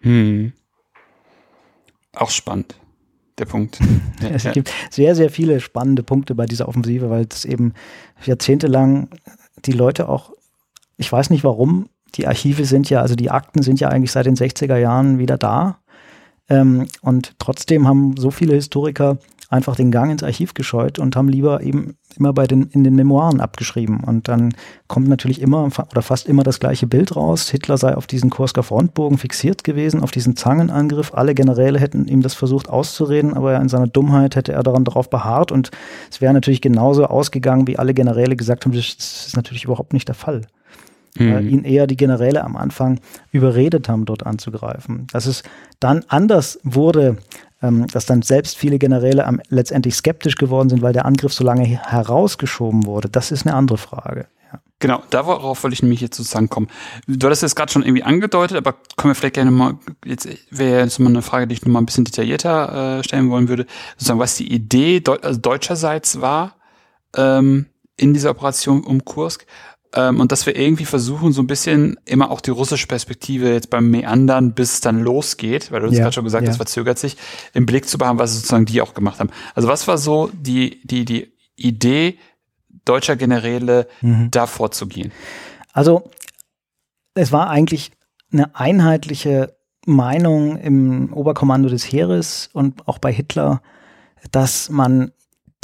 Hm. 0.01 0.53
Auch 2.15 2.31
spannend, 2.31 2.75
der 3.39 3.47
Punkt. 3.47 3.79
Es 4.21 4.51
gibt 4.53 4.71
sehr, 4.91 5.15
sehr 5.15 5.31
viele 5.31 5.61
spannende 5.61 6.03
Punkte 6.03 6.35
bei 6.35 6.45
dieser 6.45 6.69
Offensive, 6.69 7.09
weil 7.09 7.27
es 7.31 7.47
eben 7.47 7.73
jahrzehntelang 8.25 9.09
die 9.65 9.73
Leute 9.73 10.09
auch, 10.09 10.33
ich 10.99 11.11
weiß 11.11 11.31
nicht 11.31 11.45
warum, 11.45 11.89
die 12.15 12.27
Archive 12.27 12.65
sind 12.65 12.91
ja, 12.91 13.01
also 13.01 13.15
die 13.15 13.31
Akten 13.31 13.63
sind 13.63 13.81
ja 13.81 13.89
eigentlich 13.89 14.13
seit 14.13 14.27
den 14.27 14.37
60er 14.37 14.77
Jahren 14.77 15.19
wieder 15.19 15.39
da. 15.39 15.79
Ähm, 16.49 16.87
und 17.03 17.35
trotzdem 17.39 17.87
haben 17.87 18.17
so 18.17 18.31
viele 18.31 18.55
Historiker 18.55 19.19
einfach 19.51 19.77
den 19.77 19.91
Gang 19.91 20.11
ins 20.13 20.23
Archiv 20.23 20.53
gescheut 20.53 20.99
und 20.99 21.17
haben 21.17 21.29
lieber 21.29 21.63
eben 21.63 21.97
immer 22.17 22.33
bei 22.35 22.47
den, 22.47 22.65
in 22.65 22.85
den 22.85 22.95
Memoiren 22.95 23.41
abgeschrieben. 23.41 24.01
Und 24.01 24.29
dann 24.29 24.55
kommt 24.89 25.09
natürlich 25.09 25.41
immer 25.41 25.71
oder 25.91 26.03
fast 26.03 26.27
immer 26.27 26.43
das 26.43 26.61
gleiche 26.61 26.87
Bild 26.87 27.17
raus. 27.17 27.49
Hitler 27.49 27.79
sei 27.79 27.97
auf 27.97 28.07
diesen 28.07 28.29
Kursker 28.29 28.63
Frontbogen 28.63 29.17
fixiert 29.17 29.65
gewesen, 29.65 30.03
auf 30.03 30.11
diesen 30.11 30.37
Zangenangriff. 30.37 31.15
Alle 31.15 31.35
Generäle 31.35 31.79
hätten 31.79 32.07
ihm 32.09 32.21
das 32.21 32.35
versucht 32.35 32.69
auszureden, 32.69 33.35
aber 33.35 33.57
in 33.57 33.71
seiner 33.71 33.87
Dummheit 33.87 34.37
hätte 34.37 34.53
er 34.53 34.63
daran 34.63 34.85
darauf 34.85 35.09
beharrt. 35.09 35.51
Und 35.51 35.71
es 36.11 36.21
wäre 36.21 36.35
natürlich 36.35 36.61
genauso 36.61 37.07
ausgegangen, 37.07 37.67
wie 37.67 37.79
alle 37.79 37.95
Generäle 37.95 38.37
gesagt 38.37 38.67
haben, 38.67 38.73
das 38.73 38.97
ist 39.29 39.37
natürlich 39.37 39.65
überhaupt 39.65 39.95
nicht 39.95 40.09
der 40.09 40.15
Fall 40.15 40.43
mhm. 41.19 41.49
ihn 41.49 41.65
eher 41.65 41.87
die 41.87 41.97
Generäle 41.97 42.45
am 42.45 42.57
Anfang 42.57 43.01
überredet 43.33 43.89
haben, 43.89 44.05
dort 44.05 44.27
anzugreifen. 44.27 45.07
Dass 45.13 45.27
es 45.27 45.43
dann 45.81 46.05
anders 46.09 46.59
wurde, 46.63 47.17
ähm, 47.63 47.87
dass 47.89 48.07
dann 48.07 48.23
selbst 48.23 48.57
viele 48.57 48.79
Generäle 48.79 49.27
am, 49.27 49.41
letztendlich 49.49 49.97
skeptisch 49.97 50.37
geworden 50.37 50.69
sind, 50.69 50.83
weil 50.83 50.93
der 50.93 51.07
Angriff 51.07 51.33
so 51.33 51.45
lange 51.45 51.65
herausgeschoben 51.65 52.87
wurde, 52.87 53.09
das 53.09 53.31
ist 53.33 53.47
eine 53.47 53.57
andere 53.57 53.79
Frage. 53.79 54.27
Ja. 54.53 54.61
Genau, 54.79 55.03
darauf 55.11 55.63
wollte 55.63 55.75
ich 55.75 55.83
nämlich 55.83 56.01
jetzt 56.01 56.17
sozusagen 56.17 56.49
kommen. 56.49 56.69
Du 57.09 57.27
hattest 57.27 57.43
es 57.43 57.57
gerade 57.57 57.73
schon 57.73 57.83
irgendwie 57.83 58.05
angedeutet, 58.05 58.57
aber 58.57 58.75
können 58.97 59.11
wir 59.11 59.15
vielleicht 59.17 59.35
gerne 59.35 59.51
mal, 59.51 59.75
jetzt 60.05 60.29
wäre 60.51 60.85
jetzt 60.85 61.01
mal 61.01 61.09
eine 61.09 61.23
Frage, 61.23 61.49
die 61.49 61.55
ich 61.55 61.63
noch 61.63 61.73
mal 61.73 61.81
ein 61.81 61.87
bisschen 61.87 62.05
detaillierter 62.05 62.99
äh, 62.99 63.05
stellen 63.05 63.29
wollen 63.31 63.49
würde, 63.49 63.67
sozusagen, 63.97 64.21
was 64.21 64.37
die 64.37 64.53
Idee 64.53 65.01
Deu 65.01 65.17
also 65.21 65.41
deutscherseits 65.41 66.21
war 66.21 66.55
ähm, 67.17 67.67
in 67.97 68.15
dieser 68.15 68.31
Operation 68.31 68.85
um 68.85 69.05
Kursk 69.05 69.47
ähm, 69.95 70.21
und 70.21 70.33
dass 70.33 70.47
wir 70.47 70.57
irgendwie 70.57 70.85
versuchen, 70.85 71.33
so 71.33 71.43
ein 71.43 71.47
bisschen 71.47 71.99
immer 72.05 72.31
auch 72.31 72.41
die 72.41 72.51
russische 72.51 72.87
Perspektive 72.87 73.53
jetzt 73.53 73.71
beim 73.71 73.91
Meandern, 73.91 74.53
bis 74.53 74.75
es 74.75 74.81
dann 74.81 75.01
losgeht, 75.01 75.73
weil 75.73 75.81
du 75.81 75.89
ja, 75.89 76.01
gerade 76.01 76.13
schon 76.13 76.25
gesagt 76.25 76.47
hast, 76.47 76.55
ja. 76.55 76.59
verzögert 76.59 76.99
sich, 76.99 77.17
im 77.55 77.65
Blick 77.67 77.89
zu 77.89 77.97
behaben, 77.97 78.19
was 78.19 78.35
sozusagen 78.35 78.67
die 78.67 78.83
auch 78.83 78.95
gemacht 78.95 79.19
haben. 79.19 79.31
Also 79.55 79.69
was 79.69 79.89
war 79.89 79.97
so 79.99 80.31
die, 80.33 80.81
die, 80.85 81.05
die 81.05 81.33
Idee 81.57 82.19
deutscher 82.85 83.17
Generäle, 83.17 83.89
mhm. 84.03 84.31
da 84.31 84.47
vorzugehen? 84.47 85.13
Also 85.73 86.11
es 87.15 87.33
war 87.33 87.49
eigentlich 87.49 87.91
eine 88.31 88.55
einheitliche 88.55 89.57
Meinung 89.87 90.59
im 90.59 91.13
Oberkommando 91.15 91.69
des 91.69 91.85
Heeres 91.85 92.51
und 92.53 92.87
auch 92.87 92.99
bei 92.99 93.13
Hitler, 93.13 93.63
dass 94.31 94.69
man 94.69 95.13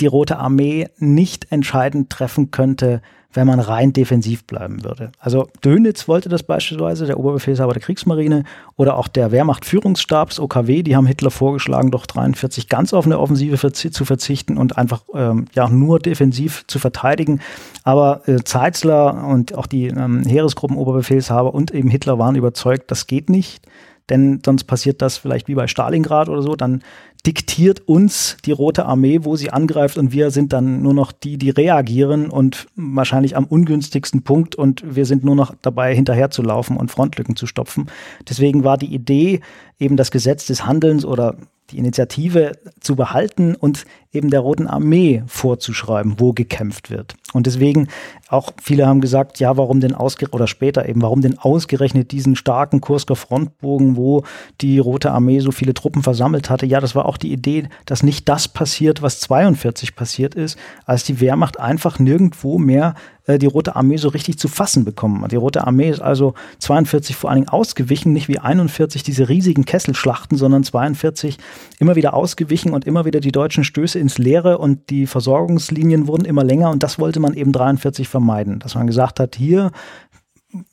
die 0.00 0.06
Rote 0.06 0.38
Armee 0.38 0.88
nicht 0.96 1.52
entscheidend 1.52 2.10
treffen 2.10 2.50
könnte, 2.50 3.02
wenn 3.34 3.46
man 3.46 3.60
rein 3.60 3.92
defensiv 3.92 4.44
bleiben 4.44 4.84
würde. 4.84 5.10
Also 5.18 5.48
Dönitz 5.62 6.08
wollte 6.08 6.28
das 6.28 6.42
beispielsweise, 6.42 7.06
der 7.06 7.18
Oberbefehlshaber 7.18 7.72
der 7.72 7.82
Kriegsmarine 7.82 8.44
oder 8.76 8.96
auch 8.96 9.08
der 9.08 9.32
Wehrmachtführungsstabs 9.32 10.40
OKW, 10.40 10.82
die 10.82 10.96
haben 10.96 11.06
Hitler 11.06 11.30
vorgeschlagen, 11.30 11.90
doch 11.90 12.06
43 12.06 12.68
ganz 12.68 12.94
auf 12.94 13.06
eine 13.06 13.18
Offensive 13.18 13.72
zu 13.72 14.04
verzichten 14.04 14.56
und 14.56 14.78
einfach 14.78 15.02
ähm, 15.14 15.46
ja 15.54 15.68
nur 15.68 15.98
defensiv 15.98 16.64
zu 16.66 16.78
verteidigen. 16.78 17.40
Aber 17.82 18.26
äh, 18.28 18.42
Zeitzler 18.44 19.26
und 19.26 19.54
auch 19.54 19.66
die 19.66 19.88
ähm, 19.88 20.22
Heeresgruppen 20.24 20.76
Oberbefehlshaber 20.76 21.52
und 21.52 21.72
eben 21.72 21.90
Hitler 21.90 22.18
waren 22.18 22.36
überzeugt, 22.36 22.90
das 22.90 23.06
geht 23.06 23.28
nicht. 23.28 23.66
denn 24.10 24.42
sonst 24.44 24.64
passiert 24.64 25.02
das 25.02 25.16
vielleicht 25.16 25.48
wie 25.48 25.54
bei 25.54 25.66
Stalingrad 25.66 26.28
oder 26.28 26.42
so, 26.42 26.54
dann 26.54 26.82
diktiert 27.26 27.88
uns 27.88 28.36
die 28.44 28.52
Rote 28.52 28.84
Armee, 28.84 29.20
wo 29.22 29.36
sie 29.36 29.50
angreift 29.50 29.96
und 29.96 30.12
wir 30.12 30.30
sind 30.30 30.52
dann 30.52 30.82
nur 30.82 30.92
noch 30.92 31.10
die, 31.10 31.38
die 31.38 31.50
reagieren 31.50 32.28
und 32.28 32.66
wahrscheinlich 32.76 33.36
am 33.36 33.44
ungünstigsten 33.44 34.22
Punkt 34.22 34.54
und 34.54 34.82
wir 34.94 35.06
sind 35.06 35.24
nur 35.24 35.34
noch 35.34 35.54
dabei, 35.62 35.94
hinterherzulaufen 35.94 36.76
und 36.76 36.90
Frontlücken 36.90 37.36
zu 37.36 37.46
stopfen. 37.46 37.86
Deswegen 38.28 38.62
war 38.62 38.76
die 38.76 38.92
Idee, 38.94 39.40
eben 39.78 39.96
das 39.96 40.10
Gesetz 40.10 40.46
des 40.46 40.66
Handelns 40.66 41.04
oder 41.04 41.36
die 41.70 41.78
Initiative 41.78 42.52
zu 42.80 42.94
behalten 42.94 43.54
und 43.54 43.84
eben 44.14 44.30
der 44.30 44.40
Roten 44.40 44.66
Armee 44.66 45.22
vorzuschreiben, 45.26 46.14
wo 46.18 46.32
gekämpft 46.32 46.90
wird. 46.90 47.14
Und 47.32 47.46
deswegen 47.46 47.88
auch 48.28 48.52
viele 48.62 48.86
haben 48.86 49.00
gesagt, 49.00 49.40
ja, 49.40 49.56
warum 49.56 49.80
denn 49.80 49.94
ausgerechnet, 49.94 50.34
oder 50.34 50.46
später 50.46 50.88
eben, 50.88 51.02
warum 51.02 51.20
denn 51.20 51.38
ausgerechnet 51.38 52.12
diesen 52.12 52.36
starken 52.36 52.80
Kursker 52.80 53.16
Frontbogen, 53.16 53.96
wo 53.96 54.22
die 54.60 54.78
Rote 54.78 55.10
Armee 55.10 55.40
so 55.40 55.50
viele 55.50 55.74
Truppen 55.74 56.02
versammelt 56.02 56.48
hatte? 56.48 56.64
Ja, 56.64 56.80
das 56.80 56.94
war 56.94 57.06
auch 57.06 57.16
die 57.16 57.32
Idee, 57.32 57.68
dass 57.86 58.02
nicht 58.02 58.28
das 58.28 58.48
passiert, 58.48 59.02
was 59.02 59.20
42 59.20 59.96
passiert 59.96 60.34
ist, 60.34 60.58
als 60.86 61.04
die 61.04 61.20
Wehrmacht 61.20 61.58
einfach 61.58 61.98
nirgendwo 61.98 62.58
mehr 62.58 62.94
äh, 63.26 63.38
die 63.38 63.46
Rote 63.46 63.76
Armee 63.76 63.96
so 63.96 64.08
richtig 64.08 64.38
zu 64.38 64.48
fassen 64.48 64.84
bekommen. 64.84 65.26
Die 65.28 65.36
Rote 65.36 65.66
Armee 65.66 65.90
ist 65.90 66.02
also 66.02 66.34
42 66.58 67.16
vor 67.16 67.30
allen 67.30 67.40
Dingen 67.40 67.48
ausgewichen, 67.48 68.12
nicht 68.12 68.28
wie 68.28 68.38
41 68.38 69.02
diese 69.02 69.28
riesigen 69.28 69.64
Kesselschlachten, 69.64 70.36
sondern 70.36 70.64
42 70.64 71.38
immer 71.78 71.96
wieder 71.96 72.14
ausgewichen 72.14 72.72
und 72.72 72.84
immer 72.86 73.04
wieder 73.04 73.20
die 73.20 73.32
deutschen 73.32 73.64
Stöße 73.64 73.98
ins 74.04 74.18
Leere 74.18 74.58
und 74.58 74.90
die 74.90 75.06
Versorgungslinien 75.06 76.06
wurden 76.06 76.26
immer 76.26 76.44
länger 76.44 76.70
und 76.70 76.82
das 76.82 76.98
wollte 76.98 77.20
man 77.20 77.34
eben 77.34 77.52
43 77.52 78.06
vermeiden, 78.08 78.58
dass 78.58 78.74
man 78.74 78.86
gesagt 78.86 79.18
hat, 79.18 79.34
hier 79.34 79.70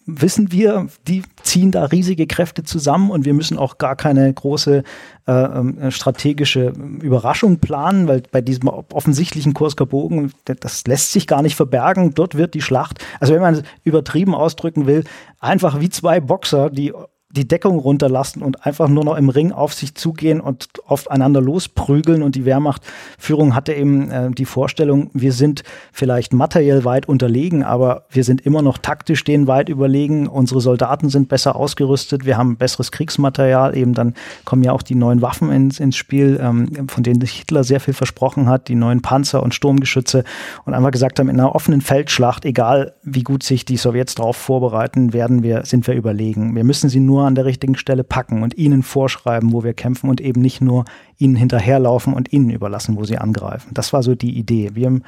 wissen 0.06 0.52
wir, 0.52 0.88
die 1.08 1.24
ziehen 1.42 1.72
da 1.72 1.86
riesige 1.86 2.28
Kräfte 2.28 2.64
zusammen 2.64 3.10
und 3.10 3.26
wir 3.26 3.34
müssen 3.34 3.58
auch 3.58 3.78
gar 3.78 3.96
keine 3.96 4.32
große 4.32 4.84
äh, 5.28 5.32
ähm, 5.32 5.92
strategische 5.92 6.74
Überraschung 7.02 7.58
planen, 7.60 8.08
weil 8.08 8.22
bei 8.32 8.42
diesem 8.42 8.68
offensichtlichen 8.68 9.54
Kursker 9.54 9.86
Bogen, 9.86 10.34
das 10.46 10.86
lässt 10.86 11.12
sich 11.12 11.26
gar 11.26 11.42
nicht 11.42 11.56
verbergen. 11.56 12.14
Dort 12.14 12.36
wird 12.36 12.54
die 12.54 12.62
Schlacht, 12.62 13.00
also 13.20 13.34
wenn 13.34 13.42
man 13.42 13.56
es 13.56 13.64
übertrieben 13.84 14.36
ausdrücken 14.36 14.86
will, 14.86 15.04
einfach 15.40 15.80
wie 15.80 15.90
zwei 15.90 16.20
Boxer, 16.20 16.70
die 16.70 16.94
die 17.32 17.48
Deckung 17.48 17.80
runterlassen 17.80 18.42
und 18.42 18.66
einfach 18.66 18.90
nur 18.90 19.06
noch 19.06 19.18
im 19.18 19.30
Ring 19.30 19.52
auf 19.52 19.74
sich 19.74 19.96
zugehen 19.96 20.42
und 20.42 20.68
aufeinander 20.86 21.42
losprügeln. 21.42 22.24
Und 22.24 22.36
die 22.36 22.46
Wehrmachtführung 22.46 23.56
hatte 23.56 23.74
eben 23.74 24.12
äh, 24.12 24.32
die 24.32 24.46
Vorstellung, 24.46 25.10
wir 25.14 25.32
sind 25.32 25.64
vielleicht 25.92 26.34
materiell 26.34 26.84
weit 26.84 27.08
unterlegen, 27.08 27.64
aber 27.64 28.06
wir 28.10 28.24
sind 28.24 28.42
immer 28.42 28.62
noch 28.62 28.78
taktisch 28.78 29.24
denen 29.24 29.48
weit 29.48 29.70
überlegen. 29.70 30.28
Unsere 30.28 30.62
Soldaten 30.62 31.10
sind 31.10 31.30
besser 31.30 31.56
ausgerüstet, 31.56 32.26
wir 32.26 32.38
haben 32.38 32.58
besseres 32.58 32.92
Kriegsmaterial. 32.92 33.78
Eben 33.78 33.94
dann 33.94 34.14
kommen 34.46 34.64
ja 34.64 34.74
auch 34.74 34.82
die 34.82 34.96
neuen 34.96 35.22
Waffen 35.22 35.52
ins, 35.52 35.80
ins 35.80 35.96
Spiel, 35.96 36.40
ähm, 36.42 36.90
von 36.90 37.04
denen 37.04 37.22
Hitler 37.22 37.64
sehr 37.64 37.80
viel 37.80 37.94
versprochen 37.94 38.50
hat, 38.50 38.68
die 38.68 38.76
neuen 38.76 39.02
Panzer 39.02 39.42
und 39.44 39.56
Sturmgeschütze 39.56 40.24
und 40.66 40.74
einfach 40.74 40.92
gesagt 40.92 41.20
haben, 41.20 41.30
in 41.30 41.40
einer 41.40 41.56
offenen 41.56 41.82
Feldschlacht, 41.82 42.46
egal 42.46 42.94
wie 43.04 43.24
gut 43.24 43.44
sich 43.44 43.64
die 43.66 43.78
Sowjets 43.78 44.16
darauf 44.16 44.36
vorbereiten, 44.36 45.14
werden 45.14 45.44
wir, 45.44 45.66
sind 45.66 45.88
wir 45.88 45.94
überlegen. 45.94 46.56
Wir 46.56 46.64
müssen 46.64 46.90
sie 46.90 47.00
nur 47.00 47.21
nur 47.22 47.28
an 47.28 47.36
der 47.36 47.46
richtigen 47.46 47.78
Stelle 47.78 48.04
packen 48.04 48.42
und 48.42 48.58
ihnen 48.58 48.82
vorschreiben, 48.82 49.54
wo 49.54 49.64
wir 49.64 49.74
kämpfen 49.74 50.10
und 50.10 50.20
eben 50.20 50.42
nicht 50.42 50.60
nur 50.60 50.86
ihnen 51.20 51.36
hinterherlaufen 51.36 52.14
und 52.14 52.34
ihnen 52.34 52.50
überlassen, 52.50 52.98
wo 52.98 53.04
sie 53.04 53.20
angreifen. 53.20 53.70
Das 53.74 53.94
war 53.94 54.02
so 54.02 54.16
die 54.16 54.38
Idee. 54.38 54.72
Wir, 54.74 55.02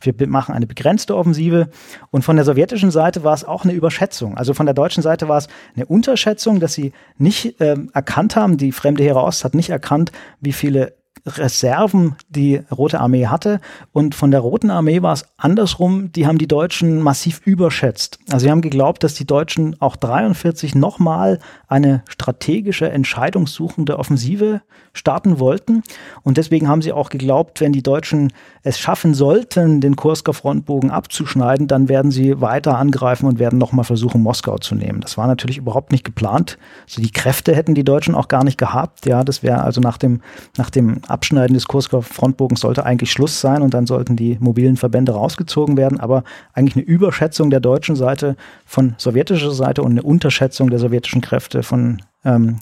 wir 0.00 0.26
machen 0.26 0.54
eine 0.54 0.66
begrenzte 0.66 1.14
Offensive 1.14 1.68
und 2.10 2.24
von 2.24 2.36
der 2.36 2.46
sowjetischen 2.46 2.90
Seite 2.90 3.24
war 3.24 3.34
es 3.34 3.44
auch 3.44 3.64
eine 3.64 3.74
Überschätzung. 3.74 4.38
Also 4.38 4.54
von 4.54 4.64
der 4.64 4.74
deutschen 4.74 5.02
Seite 5.02 5.28
war 5.28 5.36
es 5.36 5.48
eine 5.76 5.84
Unterschätzung, 5.84 6.60
dass 6.60 6.72
sie 6.72 6.92
nicht 7.18 7.60
äh, 7.60 7.76
erkannt 7.92 8.36
haben, 8.36 8.56
die 8.56 8.72
Fremde 8.72 9.02
Heere 9.04 9.22
Ost 9.22 9.44
hat 9.44 9.54
nicht 9.54 9.68
erkannt, 9.68 10.12
wie 10.40 10.54
viele 10.54 10.94
Reserven 11.26 12.16
die 12.28 12.60
Rote 12.70 13.00
Armee 13.00 13.26
hatte. 13.26 13.60
Und 13.92 14.14
von 14.14 14.30
der 14.30 14.40
Roten 14.40 14.70
Armee 14.70 15.02
war 15.02 15.12
es 15.12 15.24
andersrum, 15.36 16.12
die 16.12 16.26
haben 16.26 16.38
die 16.38 16.48
Deutschen 16.48 17.02
massiv 17.02 17.40
überschätzt. 17.44 18.18
Also 18.30 18.44
sie 18.44 18.50
haben 18.50 18.60
geglaubt, 18.60 19.04
dass 19.04 19.14
die 19.14 19.26
Deutschen 19.26 19.80
auch 19.80 19.96
43 19.96 20.74
nochmal 20.74 21.38
eine 21.68 22.02
strategische, 22.08 22.90
entscheidungssuchende 22.90 23.98
Offensive 23.98 24.62
starten 24.92 25.38
wollten. 25.38 25.82
Und 26.22 26.36
deswegen 26.36 26.68
haben 26.68 26.82
sie 26.82 26.92
auch 26.92 27.10
geglaubt, 27.10 27.60
wenn 27.60 27.72
die 27.72 27.82
Deutschen 27.82 28.32
es 28.62 28.78
schaffen 28.78 29.14
sollten, 29.14 29.80
den 29.80 29.96
Kursker 29.96 30.34
Frontbogen 30.34 30.90
abzuschneiden, 30.90 31.66
dann 31.66 31.88
werden 31.88 32.10
sie 32.10 32.40
weiter 32.40 32.76
angreifen 32.76 33.26
und 33.26 33.38
werden 33.38 33.58
nochmal 33.58 33.84
versuchen, 33.84 34.22
Moskau 34.22 34.58
zu 34.58 34.74
nehmen. 34.74 35.00
Das 35.00 35.16
war 35.16 35.26
natürlich 35.26 35.58
überhaupt 35.58 35.92
nicht 35.92 36.04
geplant. 36.04 36.58
Also 36.86 37.00
die 37.02 37.10
Kräfte 37.10 37.54
hätten 37.54 37.74
die 37.74 37.84
Deutschen 37.84 38.14
auch 38.14 38.28
gar 38.28 38.44
nicht 38.44 38.58
gehabt. 38.58 39.06
Ja, 39.06 39.24
das 39.24 39.42
wäre 39.42 39.62
also 39.62 39.80
nach 39.80 39.96
dem, 39.96 40.20
nach 40.56 40.70
dem 40.70 41.00
Abschneiden 41.10 41.54
des 41.54 41.66
Kursker 41.66 42.02
Frontbogens 42.02 42.60
sollte 42.60 42.84
eigentlich 42.84 43.12
Schluss 43.12 43.40
sein 43.40 43.62
und 43.62 43.74
dann 43.74 43.86
sollten 43.86 44.16
die 44.16 44.36
mobilen 44.40 44.76
Verbände 44.76 45.12
rausgezogen 45.12 45.76
werden. 45.76 46.00
Aber 46.00 46.24
eigentlich 46.52 46.76
eine 46.76 46.84
Überschätzung 46.84 47.50
der 47.50 47.60
deutschen 47.60 47.96
Seite 47.96 48.36
von 48.66 48.94
sowjetischer 48.98 49.52
Seite 49.52 49.82
und 49.82 49.92
eine 49.92 50.02
Unterschätzung 50.02 50.70
der 50.70 50.78
sowjetischen 50.78 51.20
Kräfte 51.20 51.62
von 51.62 52.02
ähm, 52.24 52.58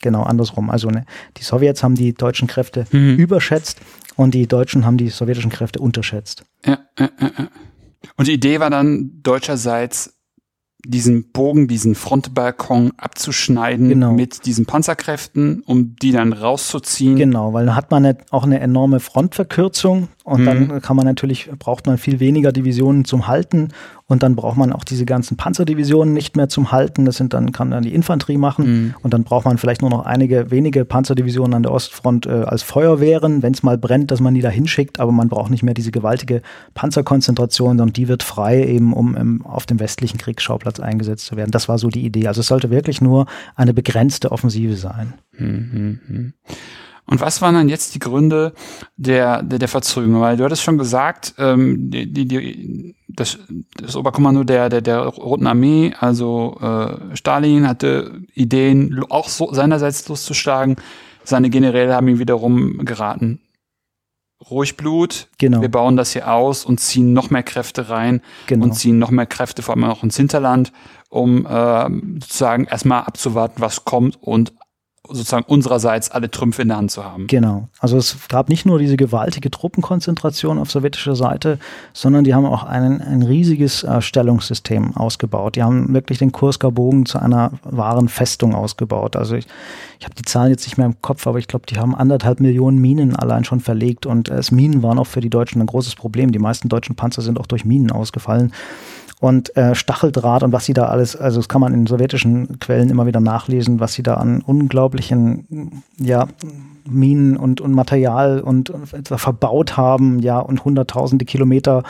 genau 0.00 0.22
andersrum. 0.22 0.70
Also 0.70 0.88
ne, 0.88 1.04
die 1.36 1.42
Sowjets 1.42 1.82
haben 1.82 1.94
die 1.94 2.14
deutschen 2.14 2.48
Kräfte 2.48 2.86
mhm. 2.90 3.16
überschätzt 3.16 3.80
und 4.16 4.34
die 4.34 4.46
Deutschen 4.46 4.84
haben 4.84 4.96
die 4.96 5.08
sowjetischen 5.08 5.50
Kräfte 5.50 5.80
unterschätzt. 5.80 6.44
Ja, 6.64 6.78
ja, 6.98 7.10
ja. 7.20 7.48
Und 8.16 8.28
die 8.28 8.32
Idee 8.32 8.60
war 8.60 8.70
dann 8.70 9.20
deutscherseits 9.22 10.19
diesen 10.84 11.30
Bogen, 11.30 11.68
diesen 11.68 11.94
Frontbalkon 11.94 12.92
abzuschneiden 12.96 13.88
genau. 13.88 14.12
mit 14.12 14.46
diesen 14.46 14.66
Panzerkräften, 14.66 15.62
um 15.66 15.96
die 15.96 16.12
dann 16.12 16.32
rauszuziehen. 16.32 17.16
Genau, 17.16 17.52
weil 17.52 17.66
dann 17.66 17.76
hat 17.76 17.90
man 17.90 18.16
auch 18.30 18.44
eine 18.44 18.60
enorme 18.60 19.00
Frontverkürzung 19.00 20.08
und 20.30 20.42
mhm. 20.42 20.44
dann 20.44 20.80
kann 20.80 20.94
man 20.94 21.04
natürlich, 21.06 21.50
braucht 21.58 21.86
man 21.86 21.98
viel 21.98 22.20
weniger 22.20 22.52
Divisionen 22.52 23.04
zum 23.04 23.26
Halten 23.26 23.70
und 24.06 24.22
dann 24.22 24.36
braucht 24.36 24.56
man 24.56 24.72
auch 24.72 24.84
diese 24.84 25.04
ganzen 25.04 25.36
Panzerdivisionen 25.36 26.14
nicht 26.14 26.36
mehr 26.36 26.48
zum 26.48 26.70
Halten. 26.70 27.04
Das 27.04 27.16
sind 27.16 27.34
dann, 27.34 27.50
kann 27.50 27.72
dann 27.72 27.82
die 27.82 27.92
Infanterie 27.92 28.36
machen. 28.36 28.66
Mhm. 28.66 28.94
Und 29.02 29.12
dann 29.12 29.24
braucht 29.24 29.44
man 29.44 29.58
vielleicht 29.58 29.80
nur 29.80 29.90
noch 29.90 30.06
einige 30.06 30.52
wenige 30.52 30.84
Panzerdivisionen 30.84 31.54
an 31.54 31.64
der 31.64 31.72
Ostfront 31.72 32.26
äh, 32.26 32.30
als 32.30 32.62
Feuerwehren, 32.62 33.42
wenn 33.42 33.54
es 33.54 33.64
mal 33.64 33.76
brennt, 33.76 34.12
dass 34.12 34.20
man 34.20 34.34
die 34.34 34.40
da 34.40 34.50
hinschickt. 34.50 35.00
Aber 35.00 35.10
man 35.10 35.28
braucht 35.28 35.50
nicht 35.50 35.64
mehr 35.64 35.74
diese 35.74 35.90
gewaltige 35.90 36.42
Panzerkonzentration, 36.74 37.78
sondern 37.78 37.92
die 37.92 38.06
wird 38.06 38.22
frei 38.22 38.64
eben, 38.64 38.92
um 38.92 39.16
im, 39.16 39.44
auf 39.44 39.66
dem 39.66 39.80
westlichen 39.80 40.18
Kriegsschauplatz 40.18 40.78
eingesetzt 40.78 41.26
zu 41.26 41.34
werden. 41.34 41.50
Das 41.50 41.68
war 41.68 41.78
so 41.78 41.88
die 41.88 42.04
Idee. 42.04 42.28
Also 42.28 42.40
es 42.42 42.46
sollte 42.46 42.70
wirklich 42.70 43.00
nur 43.00 43.26
eine 43.56 43.74
begrenzte 43.74 44.30
Offensive 44.30 44.76
sein. 44.76 45.14
Mhm. 45.36 46.34
Und 47.10 47.20
was 47.20 47.42
waren 47.42 47.56
dann 47.56 47.68
jetzt 47.68 47.96
die 47.96 47.98
Gründe 47.98 48.52
der, 48.96 49.42
der, 49.42 49.58
der 49.58 49.68
Verzögerung? 49.68 50.20
Weil 50.20 50.36
du 50.36 50.44
hattest 50.44 50.62
schon 50.62 50.78
gesagt, 50.78 51.34
ähm, 51.38 51.90
die, 51.90 52.10
die, 52.10 52.26
die, 52.26 52.94
das, 53.08 53.36
das 53.76 53.96
Oberkommando 53.96 54.44
der, 54.44 54.68
der, 54.68 54.80
der 54.80 55.00
Roten 55.00 55.48
Armee, 55.48 55.92
also 55.98 56.56
äh, 56.62 57.16
Stalin, 57.16 57.66
hatte 57.66 58.22
Ideen, 58.32 59.04
auch 59.10 59.28
so 59.28 59.52
seinerseits 59.52 60.08
loszuschlagen. 60.08 60.76
Seine 61.24 61.50
Generäle 61.50 61.96
haben 61.96 62.06
ihm 62.06 62.20
wiederum 62.20 62.84
geraten, 62.84 63.40
ruhig 64.48 64.76
Blut, 64.76 65.26
genau. 65.38 65.60
wir 65.60 65.68
bauen 65.68 65.96
das 65.96 66.12
hier 66.12 66.32
aus 66.32 66.64
und 66.64 66.78
ziehen 66.78 67.12
noch 67.12 67.30
mehr 67.30 67.42
Kräfte 67.42 67.90
rein 67.90 68.22
genau. 68.46 68.66
und 68.66 68.74
ziehen 68.74 69.00
noch 69.00 69.10
mehr 69.10 69.26
Kräfte, 69.26 69.62
vor 69.62 69.74
allem 69.74 69.84
auch 69.84 70.04
ins 70.04 70.16
Hinterland, 70.16 70.72
um 71.08 71.44
äh, 71.44 71.90
sozusagen 72.20 72.64
erstmal 72.66 73.02
abzuwarten, 73.02 73.60
was 73.60 73.84
kommt 73.84 74.16
und 74.22 74.52
sozusagen 75.08 75.46
unsererseits 75.46 76.10
alle 76.10 76.30
Trümpfe 76.30 76.62
in 76.62 76.68
der 76.68 76.76
Hand 76.76 76.90
zu 76.90 77.04
haben. 77.04 77.26
Genau. 77.26 77.68
Also 77.78 77.96
es 77.96 78.16
gab 78.28 78.48
nicht 78.48 78.66
nur 78.66 78.78
diese 78.78 78.96
gewaltige 78.96 79.50
Truppenkonzentration 79.50 80.58
auf 80.58 80.70
sowjetischer 80.70 81.16
Seite, 81.16 81.58
sondern 81.92 82.24
die 82.24 82.34
haben 82.34 82.44
auch 82.44 82.64
einen, 82.64 83.00
ein 83.00 83.22
riesiges 83.22 83.82
äh, 83.82 84.02
Stellungssystem 84.02 84.96
ausgebaut. 84.96 85.56
Die 85.56 85.62
haben 85.62 85.92
wirklich 85.94 86.18
den 86.18 86.32
Kursker 86.32 86.70
Bogen 86.70 87.06
zu 87.06 87.18
einer 87.18 87.52
wahren 87.62 88.08
Festung 88.08 88.54
ausgebaut. 88.54 89.16
Also 89.16 89.36
ich, 89.36 89.46
ich 89.98 90.04
habe 90.04 90.14
die 90.14 90.22
Zahlen 90.22 90.50
jetzt 90.50 90.66
nicht 90.66 90.76
mehr 90.76 90.86
im 90.86 91.00
Kopf, 91.00 91.26
aber 91.26 91.38
ich 91.38 91.48
glaube, 91.48 91.66
die 91.66 91.78
haben 91.78 91.94
anderthalb 91.94 92.40
Millionen 92.40 92.78
Minen 92.78 93.16
allein 93.16 93.44
schon 93.44 93.60
verlegt 93.60 94.04
und 94.06 94.28
äh, 94.28 94.40
Minen 94.50 94.82
waren 94.82 94.98
auch 94.98 95.06
für 95.06 95.20
die 95.20 95.30
Deutschen 95.30 95.62
ein 95.62 95.66
großes 95.66 95.94
Problem. 95.94 96.30
Die 96.30 96.38
meisten 96.38 96.68
deutschen 96.68 96.94
Panzer 96.94 97.22
sind 97.22 97.40
auch 97.40 97.46
durch 97.46 97.64
Minen 97.64 97.90
ausgefallen 97.90 98.52
und 99.20 99.54
äh, 99.56 99.74
Stacheldraht 99.74 100.42
und 100.42 100.52
was 100.52 100.64
sie 100.64 100.72
da 100.72 100.86
alles, 100.86 101.14
also 101.14 101.38
das 101.38 101.48
kann 101.48 101.60
man 101.60 101.74
in 101.74 101.86
sowjetischen 101.86 102.58
Quellen 102.58 102.88
immer 102.88 103.06
wieder 103.06 103.20
nachlesen, 103.20 103.78
was 103.78 103.92
sie 103.92 104.02
da 104.02 104.14
an 104.14 104.40
unglaublichen, 104.40 105.82
ja, 105.98 106.26
Minen 106.90 107.36
und, 107.36 107.60
und 107.60 107.72
Material 107.72 108.40
und, 108.40 108.70
und 108.70 108.86
verbaut 108.86 109.76
haben, 109.76 110.20
ja, 110.20 110.38
und 110.38 110.64
hunderttausende 110.64 111.24
Kilometer 111.24 111.82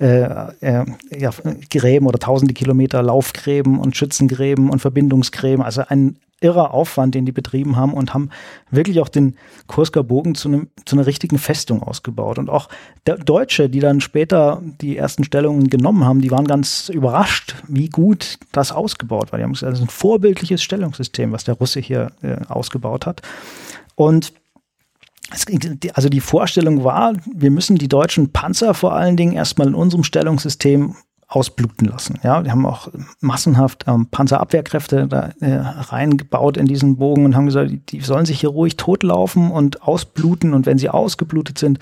äh, 0.00 0.22
äh, 0.60 0.84
ja, 1.16 1.30
Gräben 1.70 2.06
oder 2.06 2.18
tausende 2.18 2.54
Kilometer 2.54 3.02
Laufgräben 3.02 3.78
und 3.78 3.96
Schützengräben 3.96 4.70
und 4.70 4.80
Verbindungsgräben, 4.80 5.64
also 5.64 5.82
ein 5.88 6.16
irrer 6.44 6.74
Aufwand, 6.74 7.14
den 7.14 7.24
die 7.24 7.32
betrieben 7.32 7.76
haben 7.76 7.94
und 7.94 8.12
haben 8.12 8.30
wirklich 8.70 9.00
auch 9.00 9.08
den 9.08 9.36
Kursker 9.66 10.04
Bogen 10.04 10.34
zu, 10.34 10.48
einem, 10.48 10.68
zu 10.84 10.94
einer 10.94 11.06
richtigen 11.06 11.38
Festung 11.38 11.82
ausgebaut. 11.82 12.38
Und 12.38 12.50
auch 12.50 12.68
Deutsche, 13.04 13.70
die 13.70 13.80
dann 13.80 14.00
später 14.00 14.60
die 14.80 14.96
ersten 14.96 15.24
Stellungen 15.24 15.68
genommen 15.68 16.04
haben, 16.04 16.20
die 16.20 16.30
waren 16.30 16.46
ganz 16.46 16.90
überrascht, 16.90 17.56
wie 17.66 17.88
gut 17.88 18.38
das 18.52 18.72
ausgebaut 18.72 19.32
war. 19.32 19.38
Die 19.38 19.44
haben 19.44 19.54
gesagt, 19.54 19.72
das 19.72 19.78
ist 19.80 19.86
ein 19.86 19.90
vorbildliches 19.90 20.62
Stellungssystem, 20.62 21.32
was 21.32 21.44
der 21.44 21.54
Russe 21.54 21.80
hier 21.80 22.12
äh, 22.22 22.36
ausgebaut 22.48 23.06
hat. 23.06 23.22
Und 23.96 24.32
also 25.94 26.08
die 26.08 26.20
Vorstellung 26.20 26.84
war, 26.84 27.14
wir 27.32 27.50
müssen 27.50 27.76
die 27.76 27.88
deutschen 27.88 28.32
Panzer 28.32 28.74
vor 28.74 28.94
allen 28.94 29.16
Dingen 29.16 29.32
erstmal 29.32 29.68
in 29.68 29.74
unserem 29.74 30.04
Stellungssystem 30.04 30.96
ausbluten 31.34 31.88
lassen. 31.88 32.18
Ja, 32.22 32.42
die 32.42 32.50
haben 32.50 32.64
auch 32.64 32.88
massenhaft 33.20 33.84
ähm, 33.88 34.06
Panzerabwehrkräfte 34.10 35.08
da 35.08 35.30
äh, 35.40 35.56
reingebaut 35.56 36.56
in 36.56 36.66
diesen 36.66 36.96
Bogen 36.96 37.24
und 37.24 37.34
haben 37.34 37.46
gesagt, 37.46 37.70
die, 37.70 37.78
die 37.78 38.00
sollen 38.00 38.24
sich 38.24 38.40
hier 38.40 38.50
ruhig 38.50 38.76
totlaufen 38.76 39.50
und 39.50 39.82
ausbluten 39.82 40.54
und 40.54 40.66
wenn 40.66 40.78
sie 40.78 40.88
ausgeblutet 40.88 41.58
sind, 41.58 41.78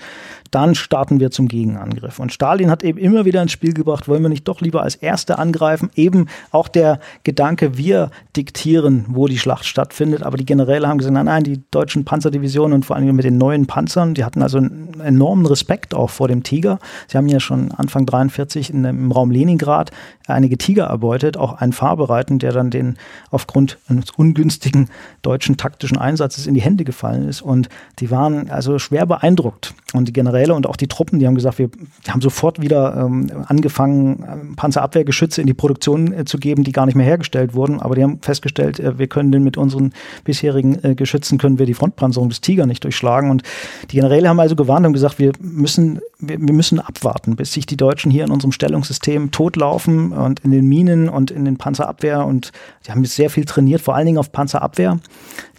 dann 0.49 0.75
starten 0.75 1.19
wir 1.19 1.31
zum 1.31 1.47
Gegenangriff. 1.47 2.19
Und 2.19 2.31
Stalin 2.31 2.69
hat 2.69 2.83
eben 2.83 2.99
immer 2.99 3.25
wieder 3.25 3.41
ins 3.41 3.51
Spiel 3.51 3.73
gebracht, 3.73 4.07
wollen 4.07 4.21
wir 4.21 4.29
nicht 4.29 4.47
doch 4.47 4.61
lieber 4.61 4.83
als 4.83 4.95
Erste 4.95 5.39
angreifen? 5.39 5.89
Eben 5.95 6.27
auch 6.51 6.67
der 6.67 6.99
Gedanke, 7.23 7.77
wir 7.77 8.11
diktieren, 8.35 9.05
wo 9.09 9.27
die 9.27 9.39
Schlacht 9.39 9.65
stattfindet. 9.65 10.23
Aber 10.23 10.37
die 10.37 10.45
Generäle 10.45 10.87
haben 10.87 10.99
gesagt, 10.99 11.13
nein, 11.13 11.25
nein, 11.25 11.43
die 11.43 11.61
deutschen 11.71 12.05
Panzerdivisionen 12.05 12.73
und 12.73 12.85
vor 12.85 12.95
allem 12.95 13.15
mit 13.15 13.25
den 13.25 13.37
neuen 13.37 13.65
Panzern, 13.65 14.13
die 14.13 14.23
hatten 14.23 14.41
also 14.41 14.57
einen 14.57 14.99
enormen 15.03 15.45
Respekt 15.45 15.95
auch 15.95 16.09
vor 16.09 16.27
dem 16.27 16.43
Tiger. 16.43 16.79
Sie 17.07 17.17
haben 17.17 17.27
ja 17.27 17.39
schon 17.39 17.71
Anfang 17.71 18.05
43 18.05 18.71
in, 18.71 18.85
im 18.85 19.11
Raum 19.11 19.31
Leningrad 19.43 19.91
einige 20.27 20.57
Tiger 20.57 20.85
erbeutet, 20.85 21.37
auch 21.37 21.53
einen 21.53 21.73
Fahrbereiten, 21.73 22.39
der 22.39 22.51
dann 22.51 22.69
den 22.69 22.97
aufgrund 23.29 23.77
eines 23.87 24.11
ungünstigen 24.11 24.89
deutschen 25.21 25.57
taktischen 25.57 25.97
Einsatzes 25.97 26.47
in 26.47 26.53
die 26.53 26.61
Hände 26.61 26.83
gefallen 26.83 27.27
ist. 27.27 27.41
Und 27.41 27.69
die 27.99 28.11
waren 28.11 28.49
also 28.49 28.79
schwer 28.79 29.05
beeindruckt. 29.05 29.73
Und 29.93 30.07
die 30.07 30.13
Generäle 30.13 30.55
und 30.55 30.65
auch 30.65 30.75
die 30.75 30.87
Truppen, 30.87 31.19
die 31.19 31.27
haben 31.27 31.35
gesagt, 31.35 31.59
wir 31.59 31.69
haben 32.07 32.21
sofort 32.21 32.61
wieder 32.61 32.95
ähm, 32.97 33.29
angefangen, 33.45 34.25
ähm, 34.27 34.55
Panzerabwehrgeschütze 34.55 35.41
in 35.41 35.47
die 35.47 35.53
Produktion 35.53 36.13
äh, 36.13 36.25
zu 36.25 36.37
geben, 36.37 36.63
die 36.63 36.71
gar 36.71 36.85
nicht 36.85 36.95
mehr 36.95 37.05
hergestellt 37.05 37.53
wurden. 37.53 37.79
Aber 37.79 37.95
die 37.95 38.03
haben 38.03 38.19
festgestellt, 38.21 38.79
äh, 38.79 38.97
wir 38.97 39.07
können 39.07 39.31
denn 39.31 39.43
mit 39.43 39.57
unseren 39.57 39.93
bisherigen 40.23 40.83
äh, 40.83 40.95
Geschützen 40.95 41.37
können 41.37 41.59
wir 41.59 41.65
die 41.65 41.73
Frontpanzerung 41.73 42.29
des 42.29 42.41
Tiger 42.41 42.65
nicht 42.65 42.83
durchschlagen. 42.83 43.29
Und 43.29 43.43
die 43.91 43.97
Generäle 43.97 44.29
haben 44.29 44.39
also 44.39 44.55
gewarnt 44.55 44.85
und 44.85 44.93
gesagt, 44.93 45.19
wir 45.19 45.33
müssen, 45.39 45.99
wir, 46.19 46.39
wir 46.39 46.53
müssen 46.53 46.79
abwarten, 46.79 47.35
bis 47.35 47.53
sich 47.53 47.65
die 47.65 47.77
Deutschen 47.77 48.09
hier 48.09 48.23
in 48.23 48.31
unserem 48.31 48.51
Stellungssystem 48.51 49.31
totlaufen 49.31 50.12
und 50.13 50.39
in 50.41 50.51
den 50.51 50.67
Minen 50.67 51.09
und 51.09 51.31
in 51.31 51.45
den 51.45 51.57
Panzerabwehr. 51.57 52.25
Und 52.25 52.51
die 52.85 52.91
haben 52.91 53.03
sehr 53.05 53.29
viel 53.29 53.45
trainiert, 53.45 53.81
vor 53.81 53.95
allen 53.95 54.05
Dingen 54.05 54.17
auf 54.17 54.31
Panzerabwehr. 54.31 54.99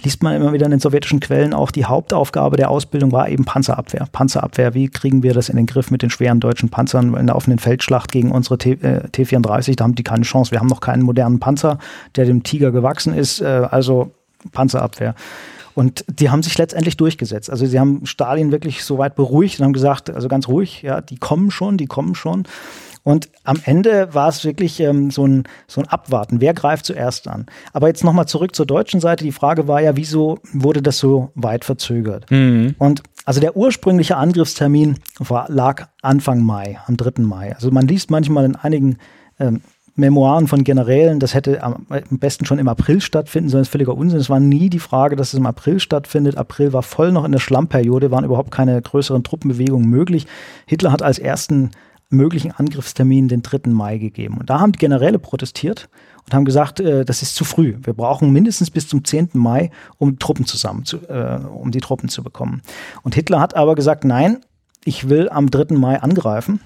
Liest 0.03 0.23
man 0.23 0.35
immer 0.35 0.53
wieder 0.53 0.67
in 0.67 0.71
den 0.71 0.81
sowjetischen 0.81 1.21
Quellen 1.21 1.55
auch, 1.55 1.71
die 1.71 1.85
Hauptaufgabe 1.85 2.57
der 2.57 2.71
Ausbildung 2.71 3.13
war 3.13 3.29
eben 3.29 3.45
Panzerabwehr. 3.45 4.07
Panzerabwehr, 4.13 4.75
wie 4.75 4.89
kriegen 4.89 5.23
wir 5.23 5.35
das 5.35 5.49
in 5.49 5.57
den 5.57 5.67
Griff 5.67 5.91
mit 5.91 6.03
den 6.03 6.11
schweren 6.11 6.41
deutschen 6.41 6.69
Panzern 6.69 7.15
in 7.15 7.27
der 7.27 7.37
offenen 7.37 7.59
Feldschlacht 7.59 8.13
gegen 8.13 8.33
unsere 8.33 8.59
T, 8.59 8.73
äh, 8.73 9.09
T-34? 9.09 9.77
Da 9.77 9.85
haben 9.85 9.95
die 9.95 10.03
keine 10.03 10.25
Chance. 10.25 10.51
Wir 10.51 10.61
haben 10.61 10.69
noch 10.69 10.81
keinen 10.81 11.03
modernen 11.03 11.41
Panzer, 11.41 11.79
der 12.17 12.25
dem 12.25 12.43
Tiger 12.43 12.71
gewachsen 12.71 13.15
ist. 13.15 13.41
Äh, 13.41 13.67
also 13.71 14.13
Panzerabwehr. 14.53 15.15
Und 15.75 16.05
die 16.09 16.31
haben 16.31 16.43
sich 16.43 16.57
letztendlich 16.57 16.97
durchgesetzt. 16.97 17.51
Also 17.51 17.67
sie 17.67 17.81
haben 17.81 18.07
Stalin 18.07 18.53
wirklich 18.53 18.85
so 18.85 18.99
weit 18.99 19.17
beruhigt 19.17 19.59
und 19.59 19.65
haben 19.65 19.73
gesagt, 19.73 20.11
also 20.11 20.29
ganz 20.29 20.49
ruhig, 20.49 20.83
ja, 20.83 21.01
die 21.01 21.17
kommen 21.17 21.51
schon, 21.51 21.77
die 21.77 21.87
kommen 21.87 22.15
schon. 22.15 22.45
Und 23.05 23.29
am 23.45 23.61
Ende 23.65 24.15
war 24.15 24.31
es 24.31 24.45
wirklich 24.45 24.81
ähm, 24.81 25.11
so, 25.11 25.27
ein, 25.27 25.45
so 25.67 25.83
ein 25.83 25.89
Abwarten. 25.89 26.41
Wer 26.41 26.55
greift 26.55 26.87
zuerst 26.87 27.29
an? 27.29 27.45
Aber 27.75 27.89
jetzt 27.89 28.03
nochmal 28.03 28.27
zurück 28.27 28.57
zur 28.57 28.65
deutschen 28.65 28.99
Seite. 28.99 29.25
Die 29.25 29.33
Frage 29.33 29.69
war 29.69 29.83
ja, 29.83 29.95
wieso 29.97 30.39
wurde 30.53 30.81
das 30.81 30.99
so 30.99 31.31
weit 31.35 31.67
verzögert? 31.67 32.31
Mhm. 32.31 32.75
Und 32.79 33.03
also 33.27 33.41
der 33.41 33.57
ursprüngliche 33.57 34.17
Angriffstermin 34.17 34.99
war, 35.19 35.51
lag 35.51 35.89
Anfang 36.01 36.43
Mai, 36.43 36.79
am 36.87 36.97
3. 36.97 37.23
Mai. 37.23 37.55
Also 37.55 37.71
man 37.71 37.87
liest 37.87 38.11
manchmal 38.11 38.47
in 38.47 38.57
einigen 38.57 38.97
ähm, 39.39 39.61
Memoiren 39.97 40.49
von 40.49 40.65
Generälen, 40.65 41.21
das 41.21 41.35
hätte 41.35 41.63
am 41.63 41.87
besten 42.11 42.47
schon 42.47 42.59
im 42.59 42.67
April 42.67 43.01
stattfinden 43.01 43.49
sollen, 43.49 43.63
ist 43.63 43.69
völliger 43.69 43.97
Unsinn. 43.97 44.19
Es 44.19 44.31
war 44.31 44.41
nie 44.41 44.69
die 44.69 44.81
Frage, 44.81 45.15
dass 45.15 45.33
es 45.33 45.39
im 45.39 45.47
April 45.47 45.79
stattfindet. 45.79 46.37
April 46.37 46.73
war 46.73 46.83
voll 46.83 47.13
noch 47.13 47.25
in 47.25 47.31
der 47.31 47.39
Schlammperiode, 47.39 48.11
waren 48.11 48.25
überhaupt 48.25 48.51
keine 48.51 48.81
größeren 48.83 49.23
Truppenbewegungen 49.23 49.89
möglich. 49.89 50.27
Hitler 50.67 50.91
hat 50.91 51.03
als 51.03 51.21
ersten 51.21 51.71
möglichen 52.11 52.51
Angriffstermin 52.51 53.29
den 53.29 53.43
3. 53.43 53.71
Mai 53.71 53.99
gegeben. 53.99 54.39
Und 54.39 54.51
da 54.51 54.61
haben 54.61 54.73
die 54.73 54.79
Generäle 54.79 55.19
protestiert 55.19 55.89
und 56.25 56.35
haben 56.35 56.45
gesagt, 56.45 56.81
äh, 56.81 57.05
das 57.05 57.23
ist 57.23 57.35
zu 57.35 57.45
früh. 57.45 57.77
Wir 57.83 57.93
brauchen 57.93 58.33
mindestens 58.33 58.71
bis 58.71 58.89
zum 58.89 59.05
10. 59.05 59.31
Mai, 59.35 59.71
um 59.99 60.19
Truppen 60.19 60.47
zusammen 60.47 60.85
zu, 60.85 60.99
äh, 61.09 61.39
um 61.39 61.71
die 61.71 61.81
Truppen 61.81 62.09
zu 62.09 62.23
bekommen. 62.23 62.63
Und 63.03 63.15
Hitler 63.15 63.41
hat 63.41 63.55
aber 63.55 63.75
gesagt, 63.75 64.05
nein, 64.05 64.39
ich 64.85 65.09
will 65.09 65.29
am 65.29 65.51
3. 65.51 65.77
Mai 65.77 66.01
angreifen. 66.01 66.61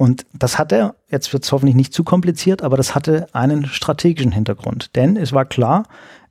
Und 0.00 0.24
das 0.32 0.58
hatte, 0.58 0.94
jetzt 1.10 1.30
wird 1.34 1.44
es 1.44 1.52
hoffentlich 1.52 1.76
nicht 1.76 1.92
zu 1.92 2.04
kompliziert, 2.04 2.62
aber 2.62 2.78
das 2.78 2.94
hatte 2.94 3.26
einen 3.34 3.66
strategischen 3.66 4.32
Hintergrund. 4.32 4.96
Denn 4.96 5.18
es 5.18 5.34
war 5.34 5.44
klar, 5.44 5.82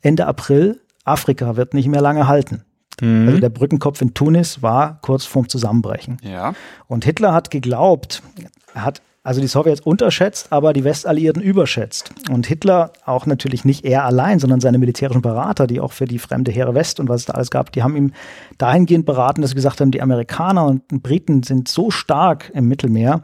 Ende 0.01 0.25
April, 0.25 0.81
Afrika 1.05 1.55
wird 1.55 1.75
nicht 1.75 1.87
mehr 1.87 2.01
lange 2.01 2.27
halten. 2.27 2.63
Mhm. 2.99 3.27
Also 3.27 3.39
der 3.39 3.49
Brückenkopf 3.49 4.01
in 4.01 4.15
Tunis 4.15 4.63
war 4.63 4.97
kurz 5.03 5.25
vorm 5.25 5.49
Zusammenbrechen. 5.49 6.17
Ja. 6.23 6.55
Und 6.87 7.05
Hitler 7.05 7.31
hat 7.31 7.51
geglaubt, 7.51 8.23
er 8.73 8.85
hat 8.85 9.03
also 9.21 9.39
die 9.39 9.47
Sowjets 9.47 9.81
unterschätzt, 9.81 10.51
aber 10.51 10.73
die 10.73 10.83
Westalliierten 10.83 11.43
überschätzt. 11.43 12.11
Und 12.31 12.47
Hitler 12.47 12.93
auch 13.05 13.27
natürlich 13.27 13.65
nicht 13.65 13.85
er 13.85 14.03
allein, 14.03 14.39
sondern 14.39 14.61
seine 14.61 14.79
militärischen 14.79 15.21
Berater, 15.21 15.67
die 15.67 15.79
auch 15.79 15.91
für 15.91 16.05
die 16.05 16.17
fremde 16.17 16.51
Heere 16.51 16.73
West 16.73 16.99
und 16.99 17.07
was 17.07 17.21
es 17.21 17.25
da 17.27 17.33
alles 17.33 17.51
gab, 17.51 17.71
die 17.71 17.83
haben 17.83 17.95
ihm 17.95 18.13
dahingehend 18.57 19.05
beraten, 19.05 19.41
dass 19.41 19.51
sie 19.51 19.55
gesagt 19.55 19.81
haben, 19.81 19.91
die 19.91 20.01
Amerikaner 20.01 20.65
und 20.65 20.87
Briten 21.03 21.43
sind 21.43 21.67
so 21.67 21.91
stark 21.91 22.49
im 22.55 22.67
Mittelmeer, 22.67 23.21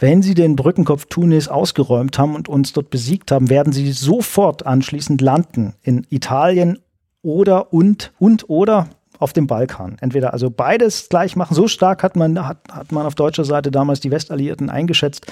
wenn 0.00 0.22
sie 0.22 0.34
den 0.34 0.56
Brückenkopf 0.56 1.06
Tunis 1.06 1.48
ausgeräumt 1.48 2.18
haben 2.18 2.34
und 2.34 2.48
uns 2.48 2.72
dort 2.72 2.90
besiegt 2.90 3.30
haben, 3.30 3.50
werden 3.50 3.72
sie 3.72 3.92
sofort 3.92 4.66
anschließend 4.66 5.20
landen 5.20 5.74
in 5.82 6.06
Italien 6.08 6.78
oder 7.22 7.72
und 7.72 8.12
und 8.18 8.48
oder 8.48 8.88
auf 9.18 9.34
dem 9.34 9.46
Balkan. 9.46 9.98
Entweder 10.00 10.32
also 10.32 10.50
beides 10.50 11.10
gleich 11.10 11.36
machen. 11.36 11.54
So 11.54 11.68
stark 11.68 12.02
hat 12.02 12.16
man, 12.16 12.48
hat, 12.48 12.58
hat 12.72 12.90
man 12.90 13.04
auf 13.04 13.14
deutscher 13.14 13.44
Seite 13.44 13.70
damals 13.70 14.00
die 14.00 14.10
Westalliierten 14.10 14.70
eingeschätzt, 14.70 15.26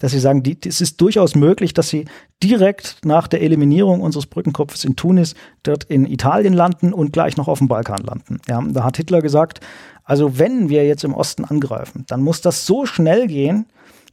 dass 0.00 0.10
sie 0.10 0.18
sagen, 0.18 0.42
es 0.66 0.80
ist 0.80 1.00
durchaus 1.00 1.36
möglich, 1.36 1.72
dass 1.72 1.88
sie 1.88 2.06
direkt 2.42 2.96
nach 3.04 3.28
der 3.28 3.40
Eliminierung 3.42 4.00
unseres 4.00 4.26
Brückenkopfes 4.26 4.84
in 4.84 4.96
Tunis 4.96 5.36
dort 5.62 5.84
in 5.84 6.04
Italien 6.04 6.52
landen 6.52 6.92
und 6.92 7.12
gleich 7.12 7.36
noch 7.36 7.46
auf 7.46 7.58
dem 7.58 7.68
Balkan 7.68 8.02
landen. 8.02 8.40
Ja, 8.48 8.60
da 8.60 8.82
hat 8.82 8.96
Hitler 8.96 9.22
gesagt, 9.22 9.60
also 10.02 10.38
wenn 10.38 10.68
wir 10.68 10.84
jetzt 10.84 11.04
im 11.04 11.14
Osten 11.14 11.44
angreifen, 11.44 12.04
dann 12.08 12.22
muss 12.22 12.40
das 12.40 12.66
so 12.66 12.86
schnell 12.86 13.28
gehen, 13.28 13.66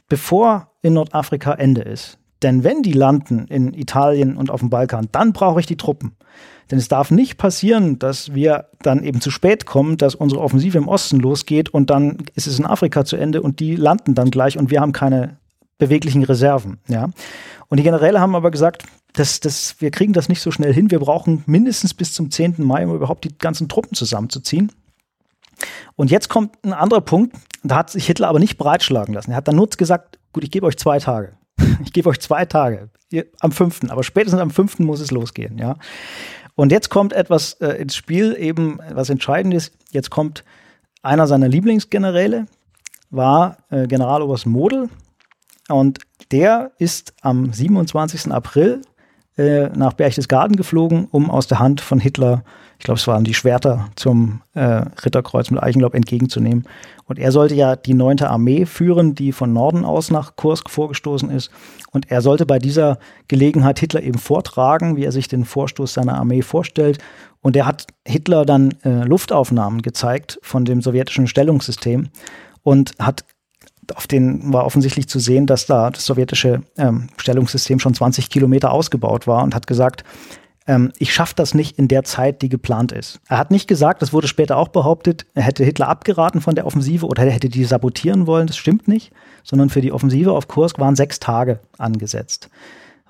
bevor 0.08 0.72
in 0.82 0.94
Nordafrika 0.94 1.54
Ende 1.54 1.82
ist. 1.82 2.18
Denn 2.44 2.64
wenn 2.64 2.84
die 2.84 2.94
landen 2.94 3.48
in 3.48 3.74
Italien 3.74 4.38
und 4.38 4.52
auf 4.52 4.60
dem 4.60 4.70
Balkan, 4.70 5.08
dann 5.12 5.34
brauche 5.34 5.60
ich 5.60 5.66
die 5.66 5.78
Truppen. 5.78 6.16
Denn 6.70 6.80
es 6.80 6.88
darf 6.88 7.12
nicht 7.12 7.38
passieren, 7.38 8.00
dass 8.00 8.34
wir 8.34 8.66
dann 8.82 9.04
eben 9.04 9.22
zu 9.22 9.32
spät 9.32 9.66
kommen, 9.66 9.98
dass 9.98 10.16
unsere 10.16 10.42
Offensive 10.42 10.78
im 10.78 10.88
Osten 10.88 11.20
losgeht 11.20 11.70
und 11.70 11.90
dann 11.90 12.18
ist 12.34 12.48
es 12.48 12.60
in 12.60 12.66
Afrika 12.66 13.06
zu 13.06 13.18
Ende 13.18 13.42
und 13.42 13.60
die 13.60 13.76
landen 13.76 14.16
dann 14.16 14.32
gleich 14.32 14.58
und 14.58 14.72
wir 14.72 14.82
haben 14.82 14.92
keine 14.92 15.38
beweglichen 15.78 16.24
Reserven. 16.24 16.78
Ja. 16.88 17.10
Und 17.68 17.78
die 17.80 17.84
Generäle 17.84 18.20
haben 18.20 18.36
aber 18.36 18.52
gesagt, 18.52 18.84
das, 19.14 19.40
das, 19.40 19.76
wir 19.80 19.92
kriegen 19.92 20.14
das 20.14 20.30
nicht 20.30 20.42
so 20.42 20.52
schnell 20.52 20.74
hin. 20.74 20.92
Wir 20.92 21.00
brauchen 21.00 21.44
mindestens 21.46 21.94
bis 21.94 22.14
zum 22.14 22.32
10. 22.32 22.56
Mai, 22.58 22.86
um 22.86 22.96
überhaupt 22.96 23.24
die 23.24 23.38
ganzen 23.38 23.70
Truppen 23.70 23.94
zusammenzuziehen. 23.94 24.72
Und 25.96 26.12
jetzt 26.12 26.30
kommt 26.30 26.58
ein 26.64 26.74
anderer 26.74 27.02
Punkt, 27.02 27.36
da 27.64 27.78
hat 27.78 27.90
sich 27.90 28.06
Hitler 28.06 28.28
aber 28.28 28.40
nicht 28.40 28.58
breitschlagen 28.58 29.14
lassen. 29.14 29.32
Er 29.32 29.38
hat 29.38 29.48
dann 29.48 29.56
nur 29.56 29.68
gesagt, 29.70 30.20
gut, 30.34 30.44
ich 30.44 30.52
gebe 30.52 30.66
euch 30.66 30.78
zwei 30.78 31.00
Tage. 31.00 31.34
Ich 31.84 31.92
gebe 31.92 32.10
euch 32.10 32.20
zwei 32.22 32.46
Tage. 32.46 32.90
Ihr, 33.10 33.26
am 33.42 33.52
fünften, 33.52 33.90
aber 33.90 34.04
spätestens 34.04 34.42
am 34.42 34.50
fünften 34.50 34.86
muss 34.86 35.02
es 35.02 35.12
losgehen, 35.12 35.58
ja. 35.58 35.76
Und 36.56 36.72
jetzt 36.72 36.90
kommt 36.90 37.12
etwas 37.12 37.54
äh, 37.56 37.72
ins 37.82 37.96
Spiel, 37.96 38.36
eben 38.40 38.80
was 38.94 39.10
entscheidend 39.10 39.54
ist. 39.54 39.74
Jetzt 39.92 40.10
kommt 40.10 40.46
einer 41.02 41.28
seiner 41.28 41.50
Lieblingsgeneräle, 41.50 42.46
war 43.10 43.58
äh, 43.70 43.88
Generaloberst 43.88 44.46
Model. 44.46 44.90
Und 45.68 46.00
der 46.32 46.72
ist 46.78 47.14
am 47.22 47.52
27. 47.52 48.32
April 48.32 48.82
äh, 49.38 49.68
nach 49.70 49.94
Berchtesgaden 49.94 50.56
geflogen, 50.56 51.08
um 51.12 51.30
aus 51.30 51.48
der 51.48 51.60
Hand 51.60 51.82
von 51.82 52.00
Hitler 52.00 52.44
ich 52.78 52.86
glaube, 52.86 53.00
es 53.00 53.08
waren 53.08 53.24
die 53.24 53.34
Schwerter 53.34 53.90
zum 53.96 54.42
äh, 54.54 54.84
Ritterkreuz 55.04 55.50
mit 55.50 55.62
Eichenlaub 55.62 55.96
entgegenzunehmen. 55.96 56.66
Und 57.06 57.20
er 57.20 57.32
sollte 57.32 57.56
ja 57.56 57.76
die 57.76 57.94
neunte 57.94 58.30
Armee 58.30 58.66
führen, 58.66 59.16
die 59.16 59.32
von 59.32 59.54
Norden 59.54 59.86
aus 59.86 60.12
nach 60.12 60.36
Kursk 60.36 60.70
vorgestoßen 60.70 61.30
ist. 61.30 61.52
Und 61.92 62.12
er 62.12 62.22
sollte 62.22 62.46
bei 62.46 62.60
dieser 62.60 62.98
Gelegenheit 63.28 63.80
Hitler 63.80 64.02
eben 64.02 64.18
vortragen, 64.18 64.98
wie 64.98 65.06
er 65.06 65.12
sich 65.12 65.28
den 65.28 65.46
Vorstoß 65.46 65.94
seiner 65.94 66.16
Armee 66.16 66.42
vorstellt. 66.42 66.98
Und 67.42 67.56
er 67.56 67.68
hat 67.68 67.88
Hitler 68.06 68.46
dann 68.46 68.74
äh, 68.84 69.04
Luftaufnahmen 69.04 69.82
gezeigt 69.82 70.40
von 70.42 70.66
dem 70.66 70.82
sowjetischen 70.82 71.28
Stellungssystem 71.28 72.10
und 72.64 72.94
hat 73.00 73.24
auf 73.94 74.08
den 74.08 74.52
war 74.52 74.66
offensichtlich 74.66 75.08
zu 75.08 75.20
sehen, 75.20 75.46
dass 75.46 75.68
da 75.68 75.92
das 75.92 76.06
sowjetische 76.06 76.64
ähm, 76.76 77.08
Stellungssystem 77.18 77.80
schon 77.80 77.94
20 77.94 78.32
Kilometer 78.32 78.72
ausgebaut 78.72 79.28
war 79.28 79.44
und 79.44 79.54
hat 79.54 79.68
gesagt, 79.68 80.04
ähm, 80.68 80.92
ich 80.98 81.14
schaffe 81.14 81.34
das 81.36 81.54
nicht 81.54 81.78
in 81.78 81.88
der 81.88 82.04
Zeit, 82.04 82.42
die 82.42 82.50
geplant 82.50 82.92
ist. 82.92 83.20
Er 83.28 83.38
hat 83.38 83.52
nicht 83.52 83.68
gesagt, 83.68 84.02
das 84.02 84.14
wurde 84.14 84.28
später 84.28 84.58
auch 84.58 84.70
behauptet, 84.70 85.26
er 85.34 85.44
hätte 85.44 85.64
Hitler 85.64 85.88
abgeraten 85.88 86.42
von 86.42 86.56
der 86.56 86.66
Offensive 86.66 87.06
oder 87.06 87.24
er 87.24 87.32
hätte 87.32 87.50
die 87.50 87.66
sabotieren 87.66 88.28
wollen. 88.28 88.48
Das 88.48 88.58
stimmt 88.58 88.88
nicht, 88.88 89.12
sondern 89.44 89.70
für 89.70 89.82
die 89.82 89.92
Offensive 89.92 90.32
auf 90.32 90.48
Kursk 90.48 90.80
waren 90.80 90.96
sechs 90.96 91.20
Tage 91.20 91.60
angesetzt. 91.78 92.50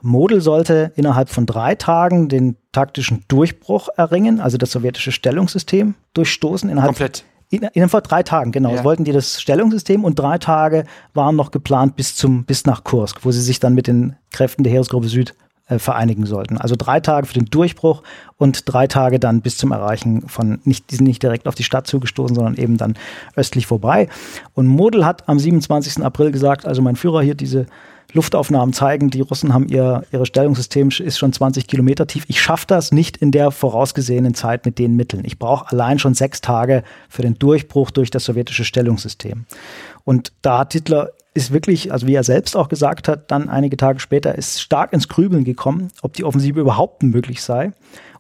Model 0.02 0.42
sollte 0.42 0.92
innerhalb 0.96 1.30
von 1.30 1.46
drei 1.46 1.76
Tagen 1.76 2.30
den 2.30 2.58
taktischen 2.72 3.24
Durchbruch 3.28 3.90
erringen, 3.96 4.40
also 4.40 4.58
das 4.58 4.72
sowjetische 4.72 5.12
Stellungssystem 5.12 5.96
durchstoßen. 6.14 6.70
Innerhalb 6.70 6.90
Komplett. 6.90 7.24
In, 7.50 7.90
vor 7.90 8.02
drei 8.02 8.22
Tagen, 8.24 8.52
genau. 8.52 8.76
Ja. 8.76 8.84
Wollten 8.84 9.04
die 9.04 9.12
das 9.12 9.40
Stellungssystem 9.42 10.04
und 10.04 10.20
drei 10.20 10.38
Tage 10.38 10.84
waren 11.14 11.36
noch 11.36 11.52
geplant 11.52 11.96
bis 11.96 12.16
zum, 12.16 12.44
bis 12.44 12.66
nach 12.66 12.84
Kursk, 12.84 13.24
wo 13.24 13.32
sie 13.32 13.42
sich 13.42 13.60
dann 13.60 13.76
mit 13.76 13.88
den 13.88 14.16
Kräften 14.32 14.64
der 14.64 14.74
Heeresgruppe 14.74 15.08
Süd 15.08 15.36
äh, 15.68 15.80
vereinigen 15.80 16.26
sollten. 16.26 16.58
Also 16.58 16.76
drei 16.78 17.00
Tage 17.00 17.28
für 17.28 17.34
den 17.34 17.46
Durchbruch 17.46 18.04
und 18.38 18.72
drei 18.72 18.88
Tage 18.88 19.20
dann 19.20 19.42
bis 19.42 19.58
zum 19.58 19.72
Erreichen 19.72 20.28
von, 20.28 20.60
nicht, 20.64 20.92
die 20.92 20.96
sind 20.96 21.08
nicht 21.08 21.24
direkt 21.24 21.48
auf 21.48 21.56
die 21.56 21.64
Stadt 21.64 21.88
zugestoßen, 21.88 22.36
sondern 22.36 22.56
eben 22.56 22.78
dann 22.78 22.96
östlich 23.36 23.66
vorbei. 23.66 24.08
Und 24.54 24.68
Model 24.68 25.06
hat 25.06 25.28
am 25.28 25.40
27. 25.40 26.04
April 26.04 26.32
gesagt, 26.32 26.66
also 26.66 26.82
mein 26.82 26.96
Führer 26.96 27.22
hier, 27.22 27.36
diese 27.36 27.66
Luftaufnahmen 28.14 28.74
zeigen, 28.74 29.10
die 29.10 29.22
Russen 29.22 29.54
haben 29.54 29.68
ihr 29.68 30.04
ihre 30.12 30.26
Stellungssystem 30.26 30.90
ist 30.90 31.18
schon 31.18 31.34
20 31.34 31.68
Kilometer 31.68 32.08
tief. 32.08 32.26
Ich 32.28 32.42
schaffe 32.42 32.66
das 32.68 32.92
nicht 32.92 33.18
in 33.18 33.32
der 33.32 33.52
vorausgesehenen 33.52 34.36
Zeit 34.36 34.66
mit 34.66 34.80
den 34.80 34.96
Mitteln. 34.96 35.24
Ich 35.26 35.40
brauche 35.40 35.72
allein 35.72 36.00
schon 36.00 36.14
sechs 36.14 36.42
Tage 36.42 36.84
für 37.10 37.24
den 37.24 37.40
Durchbruch 37.40 37.92
durch 37.92 38.12
das 38.12 38.26
sowjetische 38.26 38.64
Stellungssystem. 38.64 39.46
Und 40.04 40.32
da 40.42 40.60
hat 40.60 40.74
Hitler 40.74 41.10
ist 41.36 41.52
wirklich, 41.52 41.92
also 41.92 42.08
wie 42.08 42.16
er 42.16 42.24
selbst 42.24 42.56
auch 42.56 42.70
gesagt 42.70 43.08
hat, 43.08 43.30
dann 43.30 43.50
einige 43.50 43.78
Tage 43.78 44.00
später 44.00 44.36
ist 44.36 44.62
stark 44.62 44.94
ins 44.94 45.10
Grübeln 45.10 45.44
gekommen, 45.44 45.90
ob 46.02 46.14
die 46.14 46.24
Offensive 46.24 46.60
überhaupt 46.60 47.04
möglich 47.04 47.44
sei. 47.44 47.74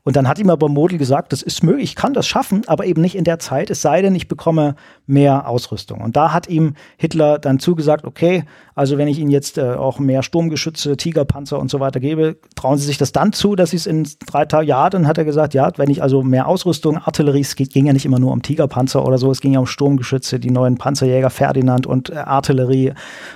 Und 0.06 0.16
dann 0.16 0.28
hat 0.28 0.38
ihm 0.38 0.52
aber 0.52 0.70
Model 0.70 1.00
gesagt, 1.00 1.34
das 1.34 1.42
ist 1.42 1.64
möglich, 1.64 1.84
ich 1.84 1.96
kann 1.96 2.14
das 2.14 2.28
schaffen, 2.28 2.62
aber 2.68 2.86
eben 2.86 3.02
nicht 3.02 3.16
in 3.16 3.24
der 3.24 3.40
Zeit, 3.40 3.72
es 3.72 3.82
sei 3.82 4.04
denn, 4.04 4.14
ich 4.14 4.28
bekomme 4.28 4.76
mehr 5.08 5.50
Ausrüstung. 5.50 6.02
Und 6.02 6.16
da 6.16 6.32
hat 6.32 6.48
ihm 6.48 6.76
Hitler 6.96 7.40
dann 7.40 7.58
zugesagt, 7.58 8.06
okay, 8.06 8.44
also 8.76 9.00
wenn 9.00 9.08
ich 9.08 9.18
Ihnen 9.18 9.32
jetzt 9.32 9.58
äh, 9.58 9.74
auch 9.74 9.98
mehr 9.98 10.22
Sturmgeschütze, 10.22 10.96
Tigerpanzer 10.96 11.58
und 11.58 11.72
so 11.72 11.80
weiter 11.80 12.00
gebe, 12.00 12.38
trauen 12.56 12.78
Sie 12.78 12.86
sich 12.86 13.00
das 13.00 13.14
dann 13.14 13.34
zu, 13.34 13.56
dass 13.56 13.72
Sie 13.72 13.78
es 13.78 13.88
in 13.88 14.08
drei 14.28 14.46
Tagen, 14.46 14.68
ja, 14.68 14.92
dann 14.92 15.08
hat 15.08 15.18
er 15.18 15.26
gesagt, 15.26 15.56
ja, 15.56 15.72
wenn 15.78 15.90
ich 15.90 16.04
also 16.04 16.22
mehr 16.22 16.48
Ausrüstung, 16.48 17.00
Artillerie, 17.00 17.42
es 17.42 17.56
ging 17.56 17.88
ja 17.88 17.94
nicht 17.94 18.06
immer 18.06 18.20
nur 18.20 18.32
um 18.32 18.44
Tigerpanzer 18.44 19.04
oder 19.04 19.18
so, 19.18 19.32
es 19.32 19.42
ging 19.42 19.54
ja 19.54 19.60
um 19.60 19.66
Sturmgeschütze, 19.66 20.40
die 20.40 20.52
neuen 20.52 20.78
Panzerjäger 20.78 21.32
Ferdinand 21.32 21.88
und 21.88 22.12
äh, 22.12 22.18
Artillerie, 22.18 22.92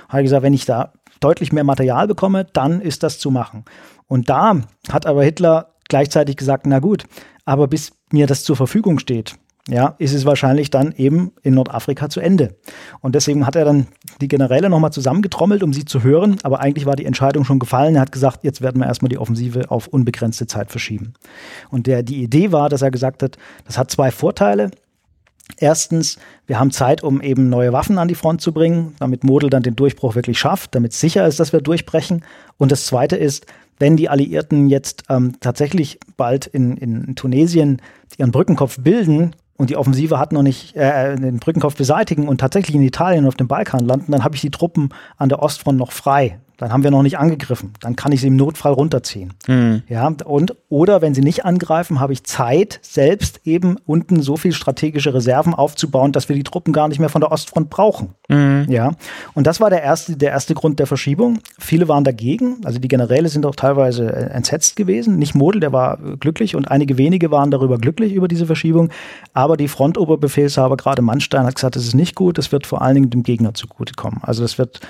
hat 0.08 0.20
er 0.20 0.22
gesagt, 0.22 0.44
wenn 0.44 0.54
ich 0.54 0.66
da 0.66 0.92
deutlich 1.18 1.52
mehr 1.52 1.64
Material 1.64 2.06
bekomme, 2.06 2.46
dann 2.52 2.80
ist 2.80 3.02
das 3.02 3.18
zu 3.18 3.32
machen. 3.32 3.64
Und 4.06 4.30
da 4.30 4.60
hat 4.88 5.06
aber 5.06 5.24
Hitler 5.24 5.70
gleichzeitig 5.90 6.36
gesagt, 6.36 6.66
na 6.66 6.78
gut, 6.78 7.04
aber 7.44 7.68
bis 7.68 7.92
mir 8.10 8.26
das 8.26 8.44
zur 8.44 8.56
Verfügung 8.56 8.98
steht, 8.98 9.34
ja, 9.68 9.94
ist 9.98 10.14
es 10.14 10.24
wahrscheinlich 10.24 10.70
dann 10.70 10.92
eben 10.96 11.32
in 11.42 11.54
Nordafrika 11.54 12.08
zu 12.08 12.20
Ende. 12.20 12.56
Und 13.00 13.14
deswegen 13.14 13.46
hat 13.46 13.56
er 13.56 13.64
dann 13.64 13.86
die 14.20 14.28
Generäle 14.28 14.70
nochmal 14.70 14.92
zusammengetrommelt, 14.92 15.62
um 15.62 15.72
sie 15.72 15.84
zu 15.84 16.02
hören, 16.02 16.38
aber 16.42 16.60
eigentlich 16.60 16.86
war 16.86 16.96
die 16.96 17.04
Entscheidung 17.04 17.44
schon 17.44 17.58
gefallen. 17.58 17.94
Er 17.94 18.00
hat 18.00 18.12
gesagt, 18.12 18.42
jetzt 18.42 18.62
werden 18.62 18.80
wir 18.80 18.86
erstmal 18.86 19.10
die 19.10 19.18
Offensive 19.18 19.70
auf 19.70 19.86
unbegrenzte 19.86 20.46
Zeit 20.46 20.70
verschieben. 20.70 21.12
Und 21.70 21.86
der, 21.86 22.02
die 22.02 22.22
Idee 22.22 22.52
war, 22.52 22.68
dass 22.68 22.82
er 22.82 22.90
gesagt 22.90 23.22
hat, 23.22 23.36
das 23.66 23.76
hat 23.76 23.90
zwei 23.90 24.10
Vorteile. 24.10 24.70
Erstens, 25.58 26.18
wir 26.46 26.58
haben 26.58 26.70
Zeit, 26.70 27.02
um 27.02 27.20
eben 27.20 27.48
neue 27.48 27.72
Waffen 27.72 27.98
an 27.98 28.08
die 28.08 28.14
Front 28.14 28.40
zu 28.40 28.52
bringen, 28.52 28.94
damit 28.98 29.24
Model 29.24 29.50
dann 29.50 29.62
den 29.62 29.76
Durchbruch 29.76 30.14
wirklich 30.14 30.38
schafft, 30.38 30.74
damit 30.74 30.92
es 30.92 31.00
sicher 31.00 31.26
ist, 31.26 31.38
dass 31.40 31.52
wir 31.52 31.60
durchbrechen. 31.60 32.24
Und 32.56 32.72
das 32.72 32.86
Zweite 32.86 33.16
ist, 33.16 33.46
wenn 33.80 33.96
die 33.96 34.08
Alliierten 34.08 34.68
jetzt 34.68 35.04
ähm, 35.08 35.32
tatsächlich 35.40 35.98
bald 36.16 36.46
in, 36.46 36.76
in 36.76 37.16
Tunesien 37.16 37.82
ihren 38.16 38.30
Brückenkopf 38.30 38.78
bilden 38.80 39.34
und 39.56 39.70
die 39.70 39.76
Offensive 39.76 40.18
hat 40.18 40.32
noch 40.32 40.42
nicht 40.42 40.76
äh, 40.76 41.16
den 41.16 41.38
Brückenkopf 41.38 41.76
beseitigen 41.76 42.28
und 42.28 42.38
tatsächlich 42.38 42.76
in 42.76 42.82
Italien 42.82 43.24
und 43.24 43.28
auf 43.28 43.34
dem 43.34 43.48
Balkan 43.48 43.86
landen, 43.86 44.12
dann 44.12 44.22
habe 44.22 44.36
ich 44.36 44.42
die 44.42 44.50
Truppen 44.50 44.90
an 45.16 45.28
der 45.28 45.42
Ostfront 45.42 45.78
noch 45.78 45.92
frei. 45.92 46.38
Dann 46.60 46.74
haben 46.74 46.84
wir 46.84 46.90
noch 46.90 47.02
nicht 47.02 47.18
angegriffen. 47.18 47.72
Dann 47.80 47.96
kann 47.96 48.12
ich 48.12 48.20
sie 48.20 48.26
im 48.26 48.36
Notfall 48.36 48.74
runterziehen. 48.74 49.32
Mhm. 49.48 49.82
Ja, 49.88 50.06
und, 50.26 50.54
oder 50.68 51.00
wenn 51.00 51.14
sie 51.14 51.22
nicht 51.22 51.46
angreifen, 51.46 52.00
habe 52.00 52.12
ich 52.12 52.24
Zeit, 52.24 52.80
selbst 52.82 53.40
eben 53.46 53.78
unten 53.86 54.20
so 54.20 54.36
viel 54.36 54.52
strategische 54.52 55.14
Reserven 55.14 55.54
aufzubauen, 55.54 56.12
dass 56.12 56.28
wir 56.28 56.36
die 56.36 56.42
Truppen 56.42 56.74
gar 56.74 56.88
nicht 56.88 56.98
mehr 56.98 57.08
von 57.08 57.22
der 57.22 57.32
Ostfront 57.32 57.70
brauchen. 57.70 58.10
Mhm. 58.28 58.66
Ja, 58.68 58.92
und 59.32 59.46
das 59.46 59.62
war 59.62 59.70
der 59.70 59.82
erste, 59.82 60.18
der 60.18 60.32
erste 60.32 60.52
Grund 60.52 60.78
der 60.78 60.86
Verschiebung. 60.86 61.38
Viele 61.58 61.88
waren 61.88 62.04
dagegen. 62.04 62.58
Also 62.64 62.78
die 62.78 62.88
Generäle 62.88 63.30
sind 63.30 63.46
auch 63.46 63.56
teilweise 63.56 64.12
äh, 64.12 64.26
entsetzt 64.26 64.76
gewesen. 64.76 65.18
Nicht 65.18 65.34
Model, 65.34 65.62
der 65.62 65.72
war 65.72 65.96
glücklich 65.96 66.56
und 66.56 66.70
einige 66.70 66.98
wenige 66.98 67.30
waren 67.30 67.50
darüber 67.50 67.78
glücklich 67.78 68.12
über 68.12 68.28
diese 68.28 68.44
Verschiebung. 68.44 68.90
Aber 69.32 69.56
die 69.56 69.68
Frontoberbefehlshaber, 69.68 70.76
gerade 70.76 71.00
Mannstein, 71.00 71.46
hat 71.46 71.54
gesagt, 71.54 71.76
das 71.76 71.84
ist 71.86 71.94
nicht 71.94 72.14
gut. 72.14 72.36
Das 72.36 72.52
wird 72.52 72.66
vor 72.66 72.82
allen 72.82 72.96
Dingen 72.96 73.08
dem 73.08 73.22
Gegner 73.22 73.54
zugutekommen. 73.54 74.20
Also 74.22 74.42
das 74.42 74.58
wird 74.58 74.80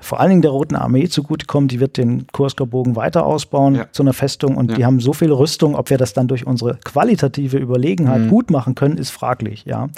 vor 0.00 0.20
allen 0.20 0.30
Dingen 0.30 0.42
der 0.42 0.50
Roten 0.50 0.76
Armee 0.76 1.08
zugutekommen. 1.08 1.68
Die 1.68 1.80
wird 1.80 1.96
den 1.96 2.26
Kursker 2.28 2.66
Bogen 2.66 2.96
weiter 2.96 3.26
ausbauen 3.26 3.74
ja. 3.76 3.92
zu 3.92 4.02
einer 4.02 4.12
Festung 4.12 4.56
und 4.56 4.70
ja. 4.70 4.76
die 4.76 4.84
haben 4.84 5.00
so 5.00 5.12
viel 5.12 5.32
Rüstung, 5.32 5.74
ob 5.74 5.90
wir 5.90 5.98
das 5.98 6.12
dann 6.12 6.28
durch 6.28 6.46
unsere 6.46 6.78
qualitative 6.84 7.58
Überlegenheit 7.58 8.22
mhm. 8.22 8.28
gut 8.28 8.50
machen 8.50 8.74
können, 8.74 8.98
ist 8.98 9.10
fraglich, 9.10 9.64
ja. 9.64 9.88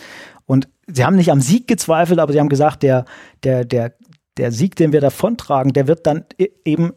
Und 0.47 0.69
sie 0.87 1.05
haben 1.05 1.17
nicht 1.17 1.31
am 1.31 1.41
Sieg 1.41 1.69
gezweifelt, 1.69 2.19
aber 2.19 2.33
sie 2.33 2.41
haben 2.41 2.49
gesagt, 2.49 2.83
der, 2.83 3.05
der, 3.45 3.65
der, 3.65 3.93
der 4.39 4.53
Sieg, 4.53 4.77
den 4.77 4.93
wir 4.93 5.01
davontragen, 5.01 5.73
der 5.73 5.87
wird 5.87 6.07
dann 6.07 6.25
e-, 6.39 6.49
eben 6.65 6.93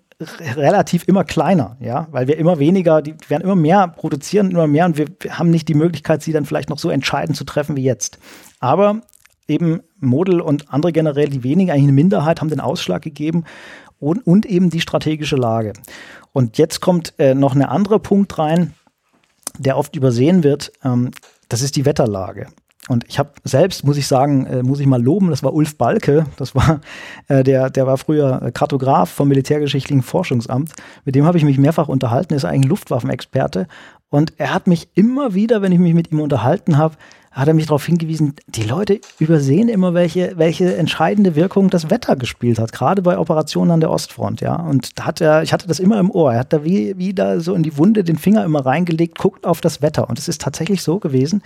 relativ 0.56 1.08
immer 1.08 1.24
kleiner, 1.24 1.78
ja, 1.80 2.08
weil 2.12 2.28
wir 2.28 2.38
immer 2.38 2.60
weniger, 2.60 3.02
die 3.02 3.16
werden 3.28 3.44
immer 3.44 3.56
mehr 3.56 3.88
produzieren, 3.88 4.52
immer 4.52 4.68
mehr 4.68 4.86
und 4.86 4.98
wir 4.98 5.08
haben 5.30 5.50
nicht 5.50 5.68
die 5.68 5.74
Möglichkeit, 5.74 6.22
sie 6.22 6.32
dann 6.32 6.46
vielleicht 6.46 6.70
noch 6.70 6.78
so 6.78 6.90
entscheidend 6.90 7.36
zu 7.36 7.44
treffen 7.44 7.76
wie 7.76 7.84
jetzt. 7.84 8.20
Aber 8.60 9.02
eben 9.52 9.82
Model 10.00 10.42
und 10.42 10.74
andere 10.74 10.92
Generäle, 10.92 11.30
die 11.30 11.44
weniger, 11.44 11.74
eigentlich 11.74 11.84
eine 11.84 11.92
Minderheit, 11.94 12.42
haben 12.42 12.50
den 12.50 12.60
Ausschlag 12.60 13.02
gegeben 13.02 13.44
und, 14.00 14.26
und 14.26 14.46
eben 14.46 14.70
die 14.70 14.82
strategische 14.82 15.36
Lage. 15.36 15.74
Und 16.34 16.58
jetzt 16.58 16.80
kommt 16.80 17.14
äh, 17.20 17.36
noch 17.36 17.54
ein 17.54 17.62
anderer 17.62 18.00
Punkt 18.00 18.38
rein, 18.40 18.74
der 19.58 19.78
oft 19.78 19.96
übersehen 19.96 20.44
wird. 20.44 20.72
Ähm, 20.84 21.12
das 21.50 21.62
ist 21.62 21.76
die 21.76 21.86
Wetterlage. 21.86 22.48
Und 22.88 23.06
ich 23.08 23.20
habe 23.20 23.32
selbst, 23.44 23.84
muss 23.86 23.98
ich 23.98 24.08
sagen, 24.08 24.46
äh, 24.48 24.64
muss 24.64 24.80
ich 24.80 24.88
mal 24.88 25.02
loben, 25.02 25.30
das 25.30 25.44
war 25.44 25.54
Ulf 25.54 25.78
Balke, 25.78 26.26
das 26.38 26.56
war 26.56 26.82
äh, 27.28 27.44
der, 27.44 27.70
der 27.70 27.86
war 27.86 27.98
früher 27.98 28.52
Kartograf 28.54 29.10
vom 29.10 29.28
Militärgeschichtlichen 29.28 30.02
Forschungsamt. 30.02 30.74
Mit 31.06 31.16
dem 31.16 31.26
habe 31.26 31.38
ich 31.38 31.44
mich 31.44 31.60
mehrfach 31.60 31.88
unterhalten, 31.88 32.34
ist 32.34 32.46
eigentlich 32.46 32.70
Luftwaffenexperte. 32.70 33.68
Und 34.10 34.34
er 34.38 34.54
hat 34.54 34.68
mich 34.68 34.90
immer 34.96 35.36
wieder, 35.36 35.62
wenn 35.62 35.72
ich 35.72 35.80
mich 35.80 35.94
mit 35.94 36.12
ihm 36.12 36.20
unterhalten 36.20 36.78
habe, 36.78 36.96
hat 37.32 37.48
er 37.48 37.54
mich 37.54 37.68
darauf 37.68 37.86
hingewiesen, 37.86 38.36
die 38.48 38.64
Leute 38.64 39.00
übersehen 39.18 39.70
immer, 39.70 39.94
welche, 39.94 40.34
welche 40.38 40.76
entscheidende 40.76 41.36
Wirkung 41.36 41.70
das 41.70 41.90
Wetter 41.90 42.18
gespielt 42.18 42.60
hat, 42.60 42.74
gerade 42.74 43.02
bei 43.02 43.18
Operationen 43.18 43.72
an 43.72 43.80
der 43.80 43.90
Ostfront, 43.90 44.42
ja. 44.42 44.56
Und 44.56 45.00
da 45.00 45.06
hat 45.06 45.22
er, 45.22 45.42
ich 45.42 45.54
hatte 45.54 45.68
das 45.68 45.80
immer 45.80 45.98
im 46.00 46.12
Ohr, 46.12 46.34
er 46.34 46.40
hat 46.40 46.52
da 46.52 46.66
wie, 46.66 46.98
wie 46.98 47.14
da 47.14 47.40
so 47.40 47.54
in 47.54 47.64
die 47.64 47.78
Wunde 47.78 48.04
den 48.04 48.18
Finger 48.18 48.44
immer 48.44 48.66
reingelegt, 48.66 49.18
guckt 49.18 49.46
auf 49.46 49.62
das 49.62 49.82
Wetter. 49.82 50.10
Und 50.10 50.20
es 50.20 50.28
ist 50.28 50.42
tatsächlich 50.42 50.84
so 50.84 51.00
gewesen, 51.00 51.42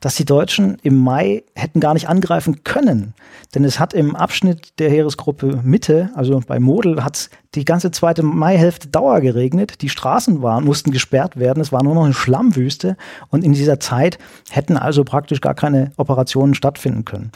dass 0.00 0.14
die 0.14 0.24
Deutschen 0.24 0.78
im 0.82 0.96
Mai 0.96 1.44
hätten 1.54 1.80
gar 1.80 1.94
nicht 1.94 2.08
angreifen 2.08 2.64
können. 2.64 3.14
Denn 3.54 3.64
es 3.64 3.78
hat 3.80 3.94
im 3.94 4.16
Abschnitt 4.16 4.78
der 4.78 4.90
Heeresgruppe 4.90 5.60
Mitte, 5.62 6.10
also 6.14 6.40
bei 6.46 6.60
Model, 6.60 7.04
hat 7.04 7.16
es 7.16 7.30
die 7.54 7.64
ganze 7.64 7.90
zweite 7.90 8.22
Maihälfte 8.22 8.88
Dauer 8.88 9.20
geregnet. 9.20 9.80
Die 9.80 9.88
Straßen 9.88 10.42
waren, 10.42 10.64
mussten 10.64 10.90
gesperrt 10.90 11.38
werden. 11.38 11.60
Es 11.60 11.72
war 11.72 11.82
nur 11.82 11.94
noch 11.94 12.04
eine 12.04 12.12
Schlammwüste. 12.12 12.96
Und 13.28 13.44
in 13.44 13.52
dieser 13.52 13.80
Zeit 13.80 14.18
hätten 14.50 14.76
also 14.76 15.04
praktisch 15.04 15.40
gar 15.40 15.54
keine 15.54 15.92
Operationen 15.96 16.54
stattfinden 16.54 17.04
können 17.04 17.32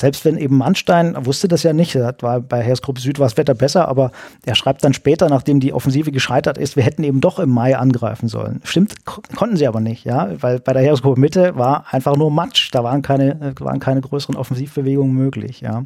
selbst 0.00 0.24
wenn 0.24 0.36
eben 0.36 0.58
Mannstein 0.58 1.14
wusste 1.26 1.48
das 1.48 1.62
ja 1.62 1.72
nicht, 1.72 1.94
war 1.94 2.40
bei 2.40 2.62
Heeresgruppe 2.62 3.00
Süd 3.00 3.18
war 3.18 3.26
das 3.26 3.36
Wetter 3.36 3.54
besser, 3.54 3.88
aber 3.88 4.10
er 4.44 4.54
schreibt 4.54 4.84
dann 4.84 4.94
später, 4.94 5.28
nachdem 5.28 5.60
die 5.60 5.72
Offensive 5.72 6.12
gescheitert 6.12 6.58
ist, 6.58 6.76
wir 6.76 6.82
hätten 6.82 7.04
eben 7.04 7.20
doch 7.20 7.38
im 7.38 7.50
Mai 7.50 7.76
angreifen 7.76 8.28
sollen. 8.28 8.60
Stimmt, 8.64 9.04
konnten 9.04 9.56
sie 9.56 9.66
aber 9.66 9.80
nicht, 9.80 10.04
ja, 10.04 10.30
weil 10.40 10.60
bei 10.60 10.72
der 10.72 10.82
Heeresgruppe 10.82 11.20
Mitte 11.20 11.56
war 11.56 11.86
einfach 11.90 12.16
nur 12.16 12.30
Matsch, 12.30 12.70
da 12.72 12.84
waren 12.84 13.02
keine, 13.02 13.54
waren 13.60 13.80
keine 13.80 14.00
größeren 14.00 14.36
Offensivbewegungen 14.36 15.14
möglich, 15.14 15.60
ja. 15.60 15.84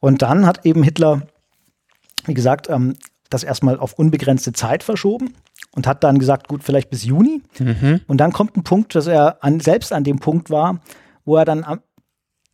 Und 0.00 0.22
dann 0.22 0.46
hat 0.46 0.66
eben 0.66 0.82
Hitler, 0.82 1.22
wie 2.26 2.34
gesagt, 2.34 2.68
ähm, 2.68 2.94
das 3.30 3.42
erstmal 3.42 3.78
auf 3.78 3.94
unbegrenzte 3.94 4.52
Zeit 4.52 4.82
verschoben 4.82 5.34
und 5.74 5.86
hat 5.86 6.04
dann 6.04 6.18
gesagt, 6.18 6.48
gut, 6.48 6.62
vielleicht 6.62 6.90
bis 6.90 7.04
Juni. 7.04 7.42
Mhm. 7.58 8.00
Und 8.06 8.18
dann 8.18 8.32
kommt 8.32 8.56
ein 8.56 8.64
Punkt, 8.64 8.94
dass 8.94 9.06
er 9.06 9.42
an, 9.42 9.60
selbst 9.60 9.92
an 9.92 10.04
dem 10.04 10.18
Punkt 10.18 10.50
war, 10.50 10.80
wo 11.24 11.36
er 11.36 11.44
dann 11.44 11.64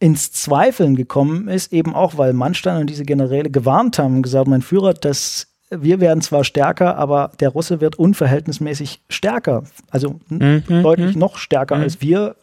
ins 0.01 0.33
Zweifeln 0.33 0.97
gekommen 0.97 1.47
ist, 1.49 1.73
eben 1.73 1.95
auch, 1.95 2.17
weil 2.19 2.33
Mannstein 2.33 2.81
und 2.81 2.91
diese 2.91 3.05
Generäle 3.05 3.51
gewarnt 3.51 3.99
haben, 3.99 4.23
gesagt, 4.23 4.49
mein 4.49 4.63
Führer, 4.63 4.95
das 4.95 5.47
wir 5.71 6.01
werden 6.01 6.21
zwar 6.21 6.43
stärker, 6.43 6.97
aber 6.97 7.31
der 7.39 7.51
Russe 7.51 7.81
wird 7.81 7.97
unverhältnismäßig 7.97 9.03
stärker, 9.09 9.63
also 9.91 10.19
mhm. 10.29 10.65
deutlich 10.67 11.15
mhm. 11.15 11.21
noch 11.21 11.39
stärker 11.39 11.77
mhm. 11.77 11.83
als 11.83 12.01
wir. 12.01 12.35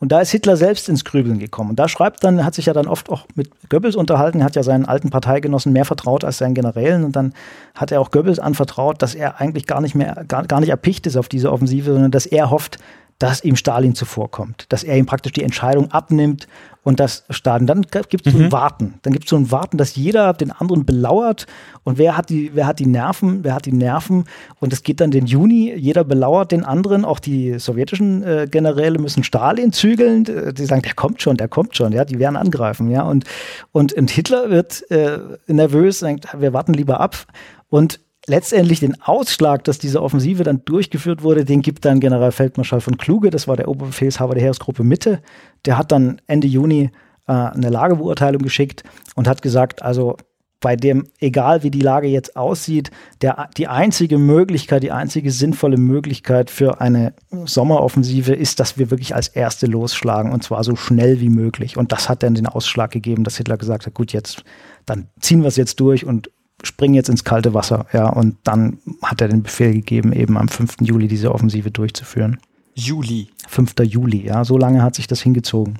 Und 0.00 0.10
da 0.10 0.20
ist 0.20 0.32
Hitler 0.32 0.56
selbst 0.56 0.88
ins 0.88 1.04
Grübeln 1.04 1.38
gekommen. 1.38 1.70
Und 1.70 1.78
da 1.78 1.88
schreibt 1.88 2.24
dann, 2.24 2.44
hat 2.44 2.54
sich 2.54 2.66
ja 2.66 2.72
dann 2.72 2.88
oft 2.88 3.10
auch 3.10 3.26
mit 3.36 3.48
Goebbels 3.70 3.94
unterhalten, 3.94 4.42
hat 4.42 4.56
ja 4.56 4.64
seinen 4.64 4.86
alten 4.86 5.10
Parteigenossen 5.10 5.72
mehr 5.72 5.84
vertraut 5.84 6.24
als 6.24 6.38
seinen 6.38 6.54
Generälen. 6.54 7.04
Und 7.04 7.14
dann 7.14 7.32
hat 7.76 7.92
er 7.92 8.00
auch 8.00 8.10
Goebbels 8.10 8.40
anvertraut, 8.40 9.00
dass 9.02 9.14
er 9.14 9.40
eigentlich 9.40 9.66
gar 9.68 9.80
nicht 9.80 9.94
mehr, 9.94 10.24
gar, 10.26 10.44
gar 10.44 10.58
nicht 10.58 10.70
erpicht 10.70 11.06
ist 11.06 11.16
auf 11.16 11.28
diese 11.28 11.52
Offensive, 11.52 11.92
sondern 11.92 12.10
dass 12.10 12.26
er 12.26 12.50
hofft, 12.50 12.78
dass 13.20 13.44
ihm 13.44 13.54
Stalin 13.54 13.94
zuvorkommt, 13.94 14.66
dass 14.70 14.82
er 14.82 14.96
ihm 14.96 15.06
praktisch 15.06 15.32
die 15.32 15.44
Entscheidung 15.44 15.92
abnimmt 15.92 16.48
und 16.84 17.00
das 17.00 17.24
Stalin. 17.30 17.66
Dann 17.66 17.82
gibt 17.82 18.26
es 18.26 18.32
so 18.32 18.38
ein 18.38 18.44
mhm. 18.44 18.52
Warten. 18.52 18.94
Dann 19.02 19.12
gibt 19.12 19.24
es 19.24 19.30
so 19.30 19.36
ein 19.36 19.50
Warten, 19.50 19.78
dass 19.78 19.96
jeder 19.96 20.34
den 20.34 20.52
anderen 20.52 20.84
belauert. 20.84 21.46
Und 21.82 21.98
wer 21.98 22.16
hat 22.16 22.28
die, 22.28 22.50
wer 22.54 22.66
hat 22.66 22.78
die 22.78 22.86
Nerven, 22.86 23.42
wer 23.42 23.54
hat 23.54 23.64
die 23.66 23.72
Nerven? 23.72 24.24
Und 24.60 24.72
es 24.72 24.82
geht 24.82 25.00
dann 25.00 25.10
den 25.10 25.26
Juni, 25.26 25.74
jeder 25.74 26.04
belauert 26.04 26.52
den 26.52 26.62
anderen, 26.62 27.04
auch 27.04 27.18
die 27.18 27.58
sowjetischen 27.58 28.22
äh, 28.22 28.46
Generäle 28.50 28.98
müssen 28.98 29.24
Stalin 29.24 29.72
zügeln, 29.72 30.24
die 30.24 30.64
sagen, 30.66 30.82
der 30.82 30.94
kommt 30.94 31.22
schon, 31.22 31.36
der 31.36 31.48
kommt 31.48 31.74
schon, 31.76 31.92
ja, 31.92 32.04
die 32.04 32.18
werden 32.18 32.36
angreifen, 32.36 32.90
ja, 32.90 33.02
und, 33.02 33.24
und, 33.72 33.94
und 33.94 34.10
Hitler 34.10 34.50
wird 34.50 34.88
äh, 34.90 35.18
nervös, 35.46 36.00
denkt, 36.00 36.28
wir 36.38 36.52
warten 36.52 36.74
lieber 36.74 37.00
ab. 37.00 37.16
Und 37.70 38.00
letztendlich 38.26 38.80
den 38.80 39.00
Ausschlag, 39.02 39.64
dass 39.64 39.78
diese 39.78 40.02
Offensive 40.02 40.44
dann 40.44 40.64
durchgeführt 40.64 41.22
wurde, 41.22 41.44
den 41.44 41.62
gibt 41.62 41.84
dann 41.84 42.00
Generalfeldmarschall 42.00 42.80
von 42.80 42.96
Kluge, 42.96 43.30
das 43.30 43.48
war 43.48 43.56
der 43.56 43.68
Oberbefehlshaber 43.68 44.34
der 44.34 44.42
Heeresgruppe 44.42 44.84
Mitte. 44.84 45.20
Der 45.66 45.78
hat 45.78 45.92
dann 45.92 46.20
Ende 46.26 46.46
Juni 46.46 46.90
äh, 47.26 47.32
eine 47.32 47.70
Lagebeurteilung 47.70 48.42
geschickt 48.42 48.82
und 49.14 49.28
hat 49.28 49.42
gesagt, 49.42 49.82
also 49.82 50.16
bei 50.64 50.76
dem, 50.76 51.08
egal 51.20 51.62
wie 51.62 51.70
die 51.70 51.82
Lage 51.82 52.06
jetzt 52.06 52.36
aussieht, 52.36 52.90
der, 53.20 53.50
die 53.58 53.68
einzige 53.68 54.16
Möglichkeit, 54.16 54.82
die 54.82 54.92
einzige 54.92 55.30
sinnvolle 55.30 55.76
Möglichkeit 55.76 56.48
für 56.48 56.80
eine 56.80 57.12
Sommeroffensive 57.30 58.32
ist, 58.32 58.60
dass 58.60 58.78
wir 58.78 58.90
wirklich 58.90 59.14
als 59.14 59.28
Erste 59.28 59.66
losschlagen 59.66 60.32
und 60.32 60.42
zwar 60.42 60.64
so 60.64 60.74
schnell 60.74 61.20
wie 61.20 61.28
möglich. 61.28 61.76
Und 61.76 61.92
das 61.92 62.08
hat 62.08 62.22
dann 62.22 62.34
den 62.34 62.46
Ausschlag 62.46 62.92
gegeben, 62.92 63.24
dass 63.24 63.36
Hitler 63.36 63.58
gesagt 63.58 63.84
hat, 63.84 63.92
gut, 63.92 64.14
jetzt, 64.14 64.42
dann 64.86 65.08
ziehen 65.20 65.42
wir 65.42 65.48
es 65.48 65.56
jetzt 65.56 65.80
durch 65.80 66.06
und 66.06 66.30
springen 66.64 66.94
jetzt 66.94 67.08
ins 67.08 67.24
kalte 67.24 67.54
Wasser. 67.54 67.86
Ja, 67.92 68.08
und 68.08 68.36
dann 68.44 68.78
hat 69.02 69.20
er 69.20 69.28
den 69.28 69.42
Befehl 69.42 69.72
gegeben, 69.72 70.12
eben 70.12 70.36
am 70.36 70.48
5. 70.48 70.76
Juli 70.80 71.08
diese 71.08 71.32
Offensive 71.32 71.70
durchzuführen. 71.70 72.38
Juli. 72.74 73.28
5. 73.48 73.74
Juli, 73.82 74.26
ja, 74.26 74.44
so 74.44 74.58
lange 74.58 74.82
hat 74.82 74.94
sich 74.94 75.06
das 75.06 75.20
hingezogen. 75.20 75.78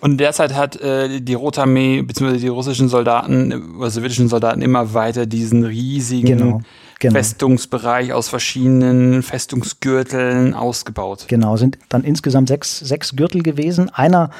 Und 0.00 0.18
derzeit 0.18 0.54
hat 0.54 0.80
äh, 0.80 1.20
die 1.20 1.34
Rote 1.34 1.62
Armee 1.62 2.00
bzw. 2.00 2.38
die 2.38 2.48
russischen 2.48 2.88
Soldaten 2.88 3.76
oder 3.76 3.90
sowjetischen 3.90 4.28
Soldaten 4.28 4.62
immer 4.62 4.94
weiter 4.94 5.26
diesen 5.26 5.64
riesigen 5.64 6.38
genau, 6.38 6.60
genau. 6.98 7.14
Festungsbereich 7.14 8.14
aus 8.14 8.28
verschiedenen 8.28 9.22
Festungsgürteln 9.22 10.54
ausgebaut. 10.54 11.26
Genau, 11.28 11.56
sind 11.56 11.78
dann 11.90 12.02
insgesamt 12.02 12.48
sechs, 12.48 12.78
sechs 12.78 13.14
Gürtel 13.14 13.42
gewesen. 13.42 13.90
Einer 13.90 14.30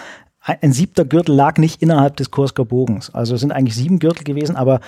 ein 0.43 0.73
siebter 0.73 1.05
Gürtel 1.05 1.35
lag 1.35 1.59
nicht 1.59 1.83
innerhalb 1.83 2.17
des 2.17 2.31
Kursker 2.31 2.65
Bogens. 2.65 3.15
Also 3.15 3.35
es 3.35 3.43
sind 3.43 3.53
eigentlich 3.53 3.77
sieben 3.77 3.99
Gürtel 3.99 4.25
gewesen, 4.25 4.57
aber 4.57 4.81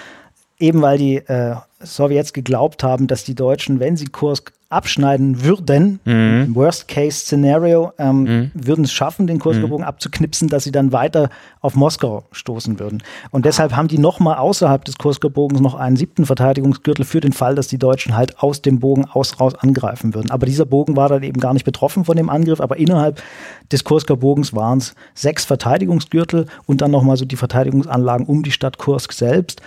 eben 0.63 0.81
weil 0.81 0.97
die 0.97 1.17
äh, 1.17 1.57
Sowjets 1.81 2.33
geglaubt 2.33 2.83
haben, 2.83 3.07
dass 3.07 3.25
die 3.25 3.35
Deutschen, 3.35 3.81
wenn 3.81 3.97
sie 3.97 4.07
Kursk 4.07 4.53
abschneiden 4.73 5.45
würden, 5.45 6.01
mhm. 6.05 6.55
Worst-Case-Szenario, 6.55 7.93
ähm, 7.99 8.23
mhm. 8.23 8.51
würden 8.55 8.85
es 8.85 8.93
schaffen, 8.93 9.27
den 9.27 9.39
Kursgebogen 9.39 9.83
mhm. 9.83 9.89
abzuknipsen, 9.89 10.49
dass 10.49 10.65
sie 10.65 10.73
dann 10.73 10.93
weiter 10.93 11.29
auf 11.61 11.75
Moskau 11.75 12.25
stoßen 12.33 12.81
würden. 12.81 13.03
Und 13.31 13.45
deshalb 13.45 13.77
haben 13.77 13.89
die 13.89 13.99
nochmal 13.99 14.39
außerhalb 14.39 14.83
des 14.85 14.97
Kursgebogens 14.97 15.61
noch 15.61 15.75
einen 15.75 15.97
siebten 15.97 16.25
Verteidigungsgürtel 16.25 17.05
für 17.05 17.21
den 17.21 17.35
Fall, 17.35 17.55
dass 17.55 17.69
die 17.69 17.79
Deutschen 17.79 18.17
halt 18.17 18.39
aus 18.39 18.63
dem 18.63 18.81
Bogen 18.81 19.05
aus 19.05 19.39
raus 19.39 19.55
angreifen 19.55 20.15
würden. 20.15 20.31
Aber 20.31 20.47
dieser 20.47 20.65
Bogen 20.65 20.97
war 20.97 21.11
dann 21.11 21.23
eben 21.23 21.39
gar 21.39 21.53
nicht 21.53 21.65
betroffen 21.65 22.07
von 22.07 22.17
dem 22.17 22.31
Angriff, 22.31 22.61
aber 22.61 22.79
innerhalb 22.79 23.23
des 23.71 23.85
Kursker 23.85 24.17
Bogens 24.17 24.55
waren 24.55 24.79
es 24.79 24.95
sechs 25.15 25.45
Verteidigungsgürtel 25.45 26.47
und 26.65 26.81
dann 26.81 26.91
nochmal 26.91 27.19
so 27.19 27.27
die 27.27 27.37
Verteidigungsanlagen 27.37 28.25
um 28.25 28.43
die 28.43 28.53
Stadt 28.53 28.79
Kursk 28.79 29.13
selbst. 29.13 29.61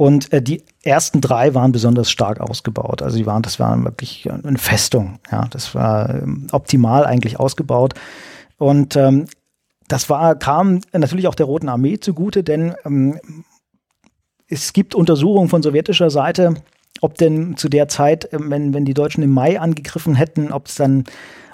Und 0.00 0.32
äh, 0.32 0.40
die 0.40 0.62
ersten 0.82 1.20
drei 1.20 1.52
waren 1.52 1.72
besonders 1.72 2.10
stark 2.10 2.40
ausgebaut. 2.40 3.02
Also 3.02 3.18
die 3.18 3.26
waren, 3.26 3.42
das 3.42 3.60
war 3.60 3.84
wirklich 3.84 4.30
eine 4.32 4.56
Festung. 4.56 5.18
Ja, 5.30 5.46
das 5.50 5.74
war 5.74 6.22
ähm, 6.22 6.46
optimal 6.52 7.04
eigentlich 7.04 7.38
ausgebaut. 7.38 7.92
Und 8.56 8.96
ähm, 8.96 9.26
das 9.88 10.08
war, 10.08 10.36
kam 10.36 10.80
natürlich 10.94 11.28
auch 11.28 11.34
der 11.34 11.44
Roten 11.44 11.68
Armee 11.68 12.00
zugute, 12.00 12.42
denn 12.42 12.74
ähm, 12.86 13.20
es 14.48 14.72
gibt 14.72 14.94
Untersuchungen 14.94 15.50
von 15.50 15.62
sowjetischer 15.62 16.08
Seite, 16.08 16.54
ob 17.02 17.18
denn 17.18 17.58
zu 17.58 17.68
der 17.68 17.88
Zeit, 17.88 18.32
ähm, 18.32 18.50
wenn, 18.50 18.72
wenn 18.72 18.86
die 18.86 18.94
Deutschen 18.94 19.22
im 19.22 19.34
Mai 19.34 19.60
angegriffen 19.60 20.14
hätten, 20.14 20.50
ob 20.50 20.68
es 20.68 20.76
dann 20.76 21.04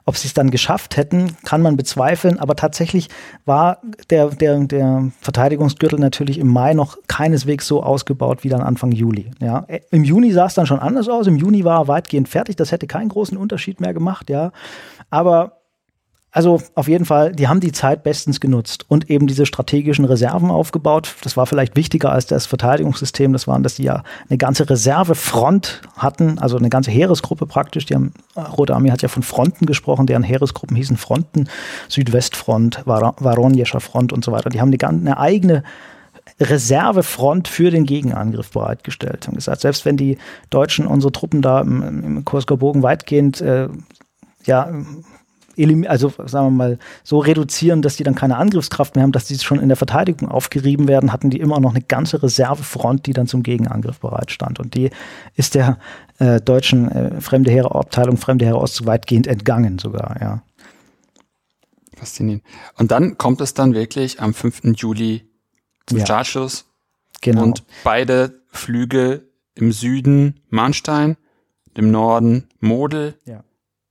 ob 0.06 0.16
sie 0.16 0.28
es 0.28 0.34
dann 0.34 0.50
geschafft 0.50 0.96
hätten, 0.96 1.36
kann 1.44 1.60
man 1.60 1.76
bezweifeln. 1.76 2.38
Aber 2.38 2.54
tatsächlich 2.54 3.08
war 3.44 3.82
der, 4.08 4.28
der, 4.28 4.60
der 4.60 5.10
Verteidigungsgürtel 5.20 5.98
natürlich 5.98 6.38
im 6.38 6.46
Mai 6.46 6.74
noch 6.74 6.96
keineswegs 7.08 7.66
so 7.66 7.82
ausgebaut 7.82 8.44
wie 8.44 8.48
dann 8.48 8.62
Anfang 8.62 8.92
Juli. 8.92 9.32
Ja. 9.40 9.66
Im 9.90 10.04
Juni 10.04 10.30
sah 10.30 10.46
es 10.46 10.54
dann 10.54 10.66
schon 10.66 10.78
anders 10.78 11.08
aus. 11.08 11.26
Im 11.26 11.36
Juni 11.36 11.64
war 11.64 11.80
er 11.80 11.88
weitgehend 11.88 12.28
fertig. 12.28 12.54
Das 12.54 12.70
hätte 12.70 12.86
keinen 12.86 13.08
großen 13.08 13.36
Unterschied 13.36 13.80
mehr 13.80 13.92
gemacht. 13.92 14.30
Ja. 14.30 14.52
Aber 15.10 15.58
also 16.36 16.60
auf 16.74 16.86
jeden 16.86 17.06
Fall, 17.06 17.32
die 17.32 17.48
haben 17.48 17.60
die 17.60 17.72
Zeit 17.72 18.02
bestens 18.02 18.40
genutzt 18.40 18.84
und 18.88 19.08
eben 19.08 19.26
diese 19.26 19.46
strategischen 19.46 20.04
Reserven 20.04 20.50
aufgebaut. 20.50 21.14
Das 21.22 21.34
war 21.38 21.46
vielleicht 21.46 21.76
wichtiger 21.76 22.12
als 22.12 22.26
das 22.26 22.44
Verteidigungssystem. 22.44 23.32
Das 23.32 23.48
waren, 23.48 23.62
dass 23.62 23.76
die 23.76 23.84
ja 23.84 24.02
eine 24.28 24.36
ganze 24.36 24.68
Reservefront 24.68 25.80
hatten, 25.96 26.38
also 26.38 26.58
eine 26.58 26.68
ganze 26.68 26.90
Heeresgruppe 26.90 27.46
praktisch. 27.46 27.86
Die 27.86 27.94
haben, 27.94 28.12
Rote 28.36 28.74
Armee 28.74 28.90
hat 28.90 29.00
ja 29.00 29.08
von 29.08 29.22
Fronten 29.22 29.64
gesprochen, 29.64 30.06
deren 30.06 30.22
Heeresgruppen 30.22 30.76
hießen 30.76 30.98
Fronten, 30.98 31.48
Südwestfront, 31.88 32.82
Varonjescher 32.84 33.80
Front 33.80 34.12
und 34.12 34.22
so 34.22 34.30
weiter. 34.30 34.50
Die 34.50 34.60
haben 34.60 34.70
eine, 34.70 34.88
eine 34.88 35.18
eigene 35.18 35.62
Reservefront 36.38 37.48
für 37.48 37.70
den 37.70 37.86
Gegenangriff 37.86 38.50
bereitgestellt. 38.50 39.26
Und 39.26 39.36
gesagt, 39.36 39.62
selbst 39.62 39.86
wenn 39.86 39.96
die 39.96 40.18
Deutschen 40.50 40.86
unsere 40.86 41.12
Truppen 41.12 41.40
da 41.40 41.62
im, 41.62 41.82
im 41.82 42.24
Kursker 42.26 42.58
Bogen 42.58 42.82
weitgehend 42.82 43.40
äh, 43.40 43.68
ja, 44.44 44.70
also 45.86 46.12
sagen 46.26 46.46
wir 46.46 46.50
mal, 46.50 46.78
so 47.02 47.18
reduzieren, 47.18 47.82
dass 47.82 47.96
die 47.96 48.04
dann 48.04 48.14
keine 48.14 48.36
Angriffskraft 48.36 48.94
mehr 48.94 49.02
haben, 49.02 49.12
dass 49.12 49.26
die 49.26 49.38
schon 49.38 49.60
in 49.60 49.68
der 49.68 49.76
Verteidigung 49.76 50.28
aufgerieben 50.28 50.88
werden, 50.88 51.12
hatten 51.12 51.30
die 51.30 51.40
immer 51.40 51.60
noch 51.60 51.70
eine 51.70 51.82
ganze 51.82 52.22
Reservefront, 52.22 53.06
die 53.06 53.12
dann 53.12 53.26
zum 53.26 53.42
Gegenangriff 53.42 54.00
bereitstand. 54.00 54.60
Und 54.60 54.74
die 54.74 54.90
ist 55.34 55.54
der 55.54 55.78
äh, 56.18 56.40
deutschen 56.40 56.90
äh, 56.90 57.20
Fremde 57.20 57.50
Heereabteilung 57.50 58.16
Fremde 58.16 58.44
Heere 58.44 58.58
Ost 58.58 58.86
weitgehend 58.86 59.26
entgangen 59.26 59.78
sogar, 59.78 60.16
ja. 60.20 60.42
Faszinierend. 61.96 62.44
Und 62.76 62.90
dann 62.90 63.16
kommt 63.16 63.40
es 63.40 63.54
dann 63.54 63.72
wirklich 63.72 64.20
am 64.20 64.34
5. 64.34 64.76
Juli 64.76 65.24
zum 65.86 65.98
ja. 65.98 66.04
Startschuss. 66.04 66.66
Genau. 67.22 67.42
Und 67.42 67.64
beide 67.84 68.42
Flüge 68.48 69.22
im 69.54 69.72
Süden 69.72 70.40
Mahnstein, 70.50 71.16
im 71.74 71.90
Norden 71.90 72.48
Model 72.60 73.14
ja. 73.24 73.42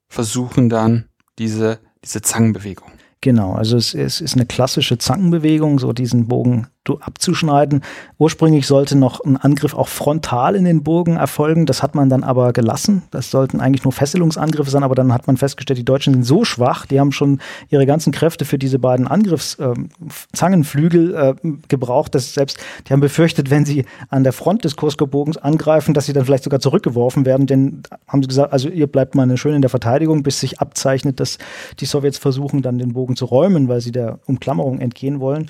versuchen 0.07 0.70
dann 0.70 1.09
diese, 1.39 1.79
diese 2.03 2.21
Zangenbewegung. 2.21 2.91
Genau, 3.21 3.53
also 3.53 3.77
es, 3.77 3.93
es 3.93 4.21
ist 4.21 4.36
eine 4.36 4.45
klassische 4.45 4.97
Zangenbewegung, 4.97 5.79
so 5.79 5.93
diesen 5.93 6.27
Bogen 6.27 6.67
abzuschneiden. 6.93 7.81
Ursprünglich 8.17 8.67
sollte 8.67 8.97
noch 8.97 9.23
ein 9.23 9.38
Angriff 9.38 9.73
auch 9.73 9.88
frontal 9.88 10.55
in 10.55 10.65
den 10.65 10.83
Bogen 10.83 11.17
erfolgen. 11.17 11.65
Das 11.65 11.83
hat 11.83 11.95
man 11.95 12.09
dann 12.09 12.23
aber 12.23 12.53
gelassen. 12.53 13.03
Das 13.11 13.31
sollten 13.31 13.59
eigentlich 13.59 13.83
nur 13.83 13.91
Fesselungsangriffe 13.91 14.69
sein, 14.69 14.83
aber 14.83 14.95
dann 14.95 15.13
hat 15.13 15.27
man 15.27 15.38
festgestellt, 15.38 15.79
die 15.79 15.86
Deutschen 15.86 16.13
sind 16.13 16.23
so 16.23 16.45
schwach, 16.45 16.86
die 16.86 16.99
haben 16.99 17.11
schon 17.11 17.39
ihre 17.69 17.86
ganzen 17.86 18.11
Kräfte 18.11 18.45
für 18.45 18.57
diese 18.57 18.79
beiden 18.79 19.07
Angriffszangenflügel 19.07 21.15
ähm, 21.15 21.15
äh, 21.15 21.29
äh, 21.29 21.36
gebraucht, 21.67 22.15
dass 22.15 22.33
selbst, 22.33 22.57
die 22.88 22.93
haben 22.93 23.01
befürchtet, 23.01 23.49
wenn 23.49 23.65
sie 23.65 23.86
an 24.09 24.23
der 24.23 24.33
Front 24.33 24.63
des 24.63 24.75
Kurskobogens 24.75 25.38
angreifen, 25.38 25.93
dass 25.93 26.05
sie 26.05 26.13
dann 26.13 26.25
vielleicht 26.25 26.43
sogar 26.43 26.59
zurückgeworfen 26.59 27.25
werden, 27.25 27.47
denn 27.47 27.83
haben 28.07 28.21
sie 28.21 28.27
gesagt, 28.27 28.53
also 28.53 28.69
ihr 28.69 28.88
bleibt 28.88 29.15
mal 29.15 29.25
schön 29.38 29.55
in 29.55 29.61
der 29.61 29.69
Verteidigung, 29.69 30.23
bis 30.23 30.39
sich 30.39 30.59
abzeichnet, 30.59 31.19
dass 31.19 31.38
die 31.79 31.86
Sowjets 31.86 32.17
versuchen, 32.17 32.61
dann 32.61 32.77
den 32.77 32.93
Bogen 32.93 33.15
zu 33.15 33.25
räumen, 33.25 33.67
weil 33.67 33.81
sie 33.81 33.91
der 33.91 34.19
Umklammerung 34.25 34.79
entgehen 34.79 35.19
wollen. 35.19 35.49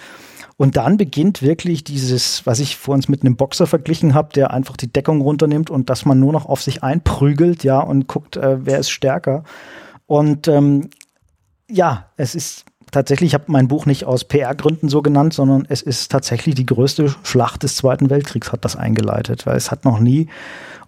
Und 0.58 0.78
dann 0.78 0.95
beginnt 0.95 1.41
wirklich 1.41 1.84
dieses, 1.84 2.45
was 2.45 2.60
ich 2.60 2.78
vor 2.78 2.93
uns 2.93 3.10
mit 3.10 3.22
einem 3.22 3.36
Boxer 3.36 3.68
verglichen 3.68 4.14
habe, 4.14 4.32
der 4.34 4.51
einfach 4.51 4.78
die 4.78 4.91
Deckung 4.91 5.20
runternimmt 5.20 5.70
und 5.70 5.89
dass 5.89 6.06
man 6.06 6.20
nur 6.20 6.32
noch 6.32 6.45
auf 6.45 6.62
sich 6.62 6.82
einprügelt, 6.82 7.64
ja, 7.64 7.80
und 7.80 8.08
guckt, 8.08 8.38
äh, 8.38 8.66
wer 8.66 8.80
ist 8.80 8.89
stärker. 8.89 9.43
Und 10.06 10.47
ähm, 10.47 10.89
ja, 11.70 12.12
es 12.16 12.36
ist 12.36 12.66
tatsächlich, 12.91 13.32
ich 13.32 13.34
habe 13.34 13.45
mein 13.47 13.68
Buch 13.68 13.86
nicht 13.86 14.06
aus 14.06 14.24
PR-Gründen 14.24 14.88
so 14.88 15.01
genannt, 15.01 15.34
sondern 15.34 15.66
es 15.68 15.82
ist 15.82 16.10
tatsächlich 16.12 16.56
die 16.56 16.66
größte 16.66 17.14
Schlacht 17.24 17.64
des 17.64 17.76
Zweiten 17.76 18.10
Weltkriegs 18.10 18.53
hat 18.53 18.64
das 18.64 18.78
eingeleitet, 18.78 19.45
weil 19.45 19.58
es 19.58 19.72
hat 19.72 19.84
noch 19.84 19.99
nie 19.99 20.30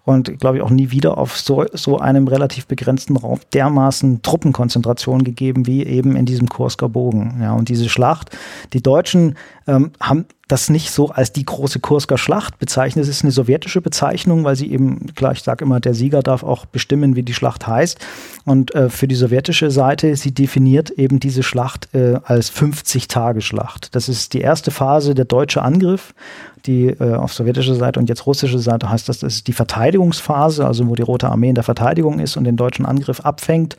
und 0.08 0.40
glaube 0.40 0.56
ich 0.56 0.62
auch 0.62 0.70
nie 0.70 0.90
wieder 0.90 1.18
auf 1.18 1.36
so, 1.36 1.66
so 1.74 1.98
einem 1.98 2.28
relativ 2.28 2.66
begrenzten 2.66 3.18
Raum 3.18 3.40
dermaßen 3.52 4.22
Truppenkonzentration 4.22 5.22
gegeben 5.22 5.66
wie 5.66 5.84
eben 5.84 6.16
in 6.16 6.24
diesem 6.24 6.48
Kursker 6.48 6.88
Bogen. 6.88 7.40
Ja, 7.42 7.52
und 7.52 7.68
diese 7.68 7.90
Schlacht, 7.90 8.30
die 8.72 8.82
Deutschen 8.82 9.36
ähm, 9.66 9.90
haben 10.00 10.24
das 10.48 10.70
nicht 10.70 10.92
so 10.92 11.10
als 11.10 11.34
die 11.34 11.44
große 11.44 11.80
Kursker 11.80 12.16
Schlacht 12.16 12.58
bezeichnet. 12.58 13.02
Es 13.02 13.10
ist 13.10 13.22
eine 13.22 13.32
sowjetische 13.32 13.82
Bezeichnung, 13.82 14.44
weil 14.44 14.56
sie 14.56 14.72
eben, 14.72 15.14
klar, 15.14 15.32
ich 15.32 15.42
sage 15.42 15.66
immer, 15.66 15.78
der 15.78 15.92
Sieger 15.92 16.22
darf 16.22 16.42
auch 16.42 16.64
bestimmen, 16.64 17.14
wie 17.14 17.22
die 17.22 17.34
Schlacht 17.34 17.66
heißt. 17.66 17.98
Und 18.46 18.74
äh, 18.74 18.88
für 18.88 19.06
die 19.06 19.14
sowjetische 19.14 19.70
Seite, 19.70 20.16
sie 20.16 20.32
definiert 20.32 20.88
eben 20.88 21.20
diese 21.20 21.42
Schlacht 21.42 21.94
äh, 21.94 22.18
als 22.24 22.50
50-Tage-Schlacht. 22.50 23.94
Das 23.94 24.08
ist 24.08 24.32
die 24.32 24.40
erste 24.40 24.70
Phase, 24.70 25.14
der 25.14 25.26
deutsche 25.26 25.60
Angriff 25.60 26.14
die 26.66 26.86
äh, 26.86 27.14
auf 27.14 27.32
sowjetischer 27.32 27.74
Seite 27.74 28.00
und 28.00 28.08
jetzt 28.08 28.26
russische 28.26 28.58
Seite 28.58 28.90
heißt 28.90 29.08
das, 29.08 29.20
das 29.20 29.36
ist 29.36 29.46
die 29.46 29.52
Verteidigungsphase, 29.52 30.66
also 30.66 30.88
wo 30.88 30.94
die 30.94 31.02
Rote 31.02 31.28
Armee 31.28 31.50
in 31.50 31.54
der 31.54 31.64
Verteidigung 31.64 32.18
ist 32.18 32.36
und 32.36 32.44
den 32.44 32.56
deutschen 32.56 32.86
Angriff 32.86 33.20
abfängt. 33.20 33.76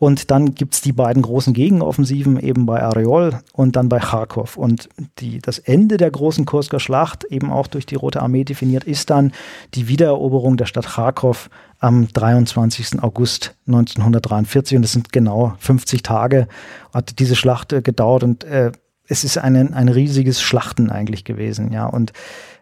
Und 0.00 0.30
dann 0.30 0.54
gibt's 0.54 0.80
die 0.80 0.92
beiden 0.92 1.22
großen 1.22 1.52
Gegenoffensiven 1.52 2.38
eben 2.38 2.66
bei 2.66 2.80
Areol 2.80 3.40
und 3.52 3.74
dann 3.74 3.88
bei 3.88 3.98
Kharkov. 3.98 4.56
Und 4.56 4.88
die, 5.18 5.40
das 5.40 5.58
Ende 5.58 5.96
der 5.96 6.12
großen 6.12 6.44
Kursker 6.44 6.78
Schlacht, 6.78 7.24
eben 7.24 7.50
auch 7.50 7.66
durch 7.66 7.84
die 7.84 7.96
Rote 7.96 8.22
Armee 8.22 8.44
definiert, 8.44 8.84
ist 8.84 9.10
dann 9.10 9.32
die 9.74 9.88
Wiedereroberung 9.88 10.56
der 10.56 10.66
Stadt 10.66 10.86
Kharkov 10.86 11.50
am 11.80 12.06
23. 12.06 13.02
August 13.02 13.56
1943. 13.66 14.76
Und 14.76 14.82
das 14.82 14.92
sind 14.92 15.12
genau 15.12 15.54
50 15.58 16.04
Tage, 16.04 16.46
hat 16.94 17.18
diese 17.18 17.34
Schlacht 17.34 17.72
äh, 17.72 17.82
gedauert. 17.82 18.22
Und 18.22 18.44
äh, 18.44 18.70
es 19.08 19.24
ist 19.24 19.38
ein, 19.38 19.74
ein 19.74 19.88
riesiges 19.88 20.40
Schlachten 20.40 20.90
eigentlich 20.90 21.24
gewesen, 21.24 21.72
ja. 21.72 21.86
Und 21.86 22.12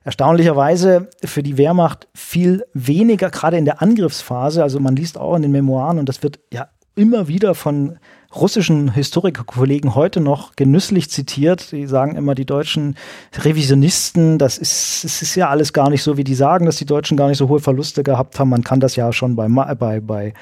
erstaunlicherweise 0.05 1.09
für 1.25 1.43
die 1.43 1.59
Wehrmacht 1.59 2.07
viel 2.15 2.65
weniger, 2.73 3.31
gerade 3.31 3.59
in 3.59 3.65
der 3.65 3.83
Angriffsphase. 3.83 4.63
Also 4.63 4.79
man 4.79 4.95
liest 4.95 5.19
auch 5.19 5.35
in 5.35 5.43
den 5.43 5.51
Memoiren 5.51 5.99
und 5.99 6.09
das 6.09 6.23
wird 6.23 6.39
ja 6.53 6.69
immer 6.95 7.29
wieder 7.29 7.55
von 7.55 7.99
russischen 8.35 8.93
Historikerkollegen 8.93 9.95
heute 9.95 10.21
noch 10.21 10.57
genüsslich 10.57 11.11
zitiert. 11.11 11.73
Die 11.73 11.87
sagen 11.87 12.17
immer, 12.17 12.35
die 12.35 12.45
deutschen 12.45 12.97
Revisionisten, 13.37 14.39
das 14.39 14.59
ist, 14.59 15.05
es 15.05 15.23
ist 15.23 15.35
ja 15.35 15.49
alles 15.49 15.73
gar 15.73 15.91
nicht 15.91 16.03
so, 16.03 16.17
wie 16.17 16.25
die 16.25 16.35
sagen, 16.35 16.67
dass 16.67 16.77
die 16.77 16.87
Deutschen 16.87 17.17
gar 17.17 17.29
nicht 17.29 17.39
so 17.39 17.49
hohe 17.49 17.61
Verluste 17.61 18.03
gehabt 18.03 18.39
haben. 18.39 18.51
Man 18.51 18.65
kann 18.65 18.81
das 18.81 18.97
ja 18.97 19.13
schon 19.13 19.37
bei, 19.37 19.49
bei, 19.49 20.01
bei, 20.01 20.35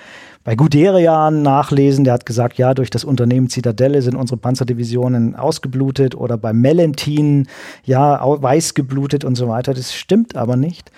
bei 0.44 0.54
Guderian 0.54 1.42
nachlesen. 1.42 2.04
Der 2.04 2.14
hat 2.14 2.26
gesagt, 2.26 2.58
ja, 2.58 2.74
durch 2.74 2.90
das 2.90 3.04
Unternehmen 3.04 3.48
Zitadelle 3.48 4.02
sind 4.02 4.14
unsere 4.14 4.38
Panzerdivisionen 4.38 5.34
ausgeblutet 5.34 6.14
oder 6.14 6.36
bei 6.38 6.52
Melentin, 6.52 7.48
ja, 7.84 8.20
weiß 8.22 8.74
geblutet 8.74 9.24
und 9.24 9.34
so 9.34 9.48
weiter. 9.48 9.74
Das 9.74 9.94
stimmt 9.94 10.36
aber 10.36 10.56
nicht. 10.56 10.92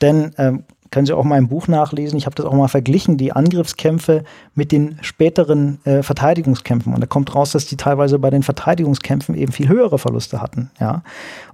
Denn 0.00 0.32
ähm, 0.38 0.64
können 0.90 1.06
Sie 1.06 1.12
auch 1.12 1.24
mal 1.24 1.38
im 1.38 1.48
Buch 1.48 1.68
nachlesen. 1.68 2.16
Ich 2.16 2.26
habe 2.26 2.36
das 2.36 2.46
auch 2.46 2.52
mal 2.52 2.68
verglichen, 2.68 3.16
die 3.16 3.32
Angriffskämpfe 3.32 4.24
mit 4.54 4.72
den 4.72 4.98
späteren 5.02 5.78
äh, 5.84 6.02
Verteidigungskämpfen. 6.02 6.94
Und 6.94 7.00
da 7.00 7.06
kommt 7.06 7.34
raus, 7.34 7.52
dass 7.52 7.66
die 7.66 7.76
teilweise 7.76 8.18
bei 8.18 8.30
den 8.30 8.42
Verteidigungskämpfen 8.42 9.34
eben 9.34 9.52
viel 9.52 9.68
höhere 9.68 9.98
Verluste 9.98 10.40
hatten. 10.40 10.70
Ja. 10.80 11.02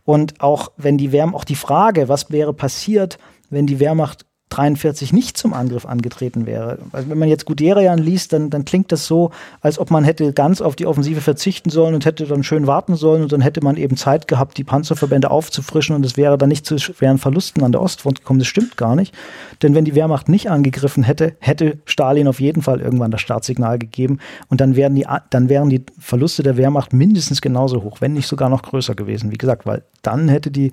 Und 0.05 0.41
auch 0.41 0.73
wenn 0.77 0.99
die 0.99 1.13
Wehrmacht, 1.13 1.37
auch 1.37 1.45
die 1.45 1.55
Frage, 1.55 2.09
was 2.09 2.31
wäre 2.31 2.53
passiert, 2.53 3.19
wenn 3.51 3.67
die 3.67 3.81
Wehrmacht 3.81 4.27
43 4.53 5.13
nicht 5.13 5.39
zum 5.39 5.55
Angriff 5.55 5.87
angetreten 5.87 6.45
wäre. 6.45 6.79
Also 6.93 7.09
wenn 7.09 7.19
man 7.19 7.29
jetzt 7.29 7.47
Guderian 7.47 7.99
liest, 7.99 8.33
dann, 8.33 8.51
dann 8.51 8.67
klingt 8.67 8.93
das 8.93 9.07
so, 9.07 9.31
als 9.63 9.79
ob 9.79 9.91
man 9.91 10.05
hätte 10.05 10.33
ganz 10.35 10.61
auf 10.61 10.77
die 10.77 10.87
Offensive 10.87 11.23
verzichten 11.23 11.71
sollen 11.71 11.95
und 11.95 12.05
hätte 12.05 12.27
dann 12.27 12.43
schön 12.43 12.67
warten 12.67 12.95
sollen 12.95 13.23
und 13.23 13.33
dann 13.33 13.41
hätte 13.41 13.65
man 13.65 13.77
eben 13.77 13.97
Zeit 13.97 14.29
gehabt, 14.29 14.59
die 14.59 14.65
Panzerverbände 14.65 15.31
aufzufrischen 15.31 15.97
und 15.97 16.05
es 16.05 16.19
wäre 16.19 16.37
dann 16.37 16.51
nicht 16.51 16.67
zu 16.67 16.79
schweren 16.79 17.17
Verlusten 17.17 17.65
an 17.65 17.73
der 17.73 17.81
Ostfront 17.81 18.21
gekommen. 18.21 18.41
Das 18.41 18.49
stimmt 18.49 18.77
gar 18.77 18.95
nicht. 18.95 19.15
Denn 19.63 19.75
wenn 19.75 19.87
die 19.87 19.95
Wehrmacht 19.95 20.29
nicht 20.29 20.51
angegriffen 20.51 21.03
hätte, 21.03 21.35
hätte 21.39 21.79
Stalin 21.87 22.29
auf 22.29 22.41
jeden 22.41 22.61
Fall 22.61 22.81
irgendwann 22.81 23.11
das 23.11 23.23
Startsignal 23.23 23.79
gegeben 23.79 24.19
und 24.49 24.61
dann 24.61 24.77
wären 24.77 24.95
die, 24.95 25.07
dann 25.31 25.49
wären 25.49 25.71
die 25.71 25.85
Verluste 25.99 26.43
der 26.43 26.59
Wehrmacht 26.59 26.93
mindestens 26.93 27.41
genauso 27.41 27.83
hoch, 27.83 28.01
wenn 28.01 28.13
nicht 28.13 28.27
sogar 28.27 28.51
noch 28.51 28.63
größer 28.63 28.95
gewesen. 28.95 29.31
Wie 29.31 29.39
gesagt, 29.39 29.65
weil 29.65 29.83
dann 30.03 30.29
hätte 30.29 30.51
die 30.51 30.73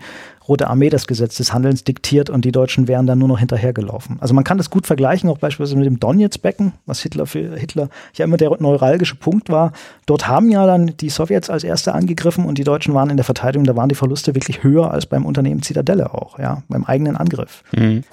Rote 0.49 0.67
Armee 0.67 0.89
das 0.89 1.05
Gesetz 1.05 1.37
des 1.37 1.53
Handelns 1.53 1.83
diktiert 1.83 2.29
und 2.29 2.43
die 2.43 2.51
Deutschen 2.51 2.87
wären 2.87 3.05
dann 3.05 3.19
nur 3.19 3.27
noch 3.27 3.37
hinterhergelaufen. 3.39 4.17
Also 4.19 4.33
man 4.33 4.43
kann 4.43 4.57
das 4.57 4.71
gut 4.71 4.87
vergleichen, 4.87 5.29
auch 5.29 5.37
beispielsweise 5.37 5.77
mit 5.77 5.85
dem 5.85 5.99
Donetsk-Becken, 5.99 6.73
was 6.87 7.01
Hitler 7.01 7.27
für 7.27 7.55
Hitler 7.55 7.89
ja 8.15 8.25
immer 8.25 8.37
der 8.37 8.49
neuralgische 8.59 9.15
Punkt 9.15 9.49
war. 9.49 9.73
Dort 10.07 10.27
haben 10.27 10.49
ja 10.49 10.65
dann 10.65 10.97
die 10.97 11.09
Sowjets 11.09 11.51
als 11.51 11.63
Erste 11.63 11.93
angegriffen 11.93 12.45
und 12.45 12.57
die 12.57 12.63
Deutschen 12.63 12.95
waren 12.95 13.11
in 13.11 13.17
der 13.17 13.23
Verteidigung, 13.23 13.65
da 13.65 13.75
waren 13.75 13.89
die 13.89 13.95
Verluste 13.95 14.33
wirklich 14.33 14.63
höher 14.63 14.91
als 14.91 15.05
beim 15.05 15.25
Unternehmen 15.25 15.61
Zitadelle 15.61 16.13
auch, 16.13 16.39
ja, 16.39 16.63
beim 16.67 16.83
eigenen 16.83 17.15
Angriff. 17.15 17.63
Mhm. 17.71 18.03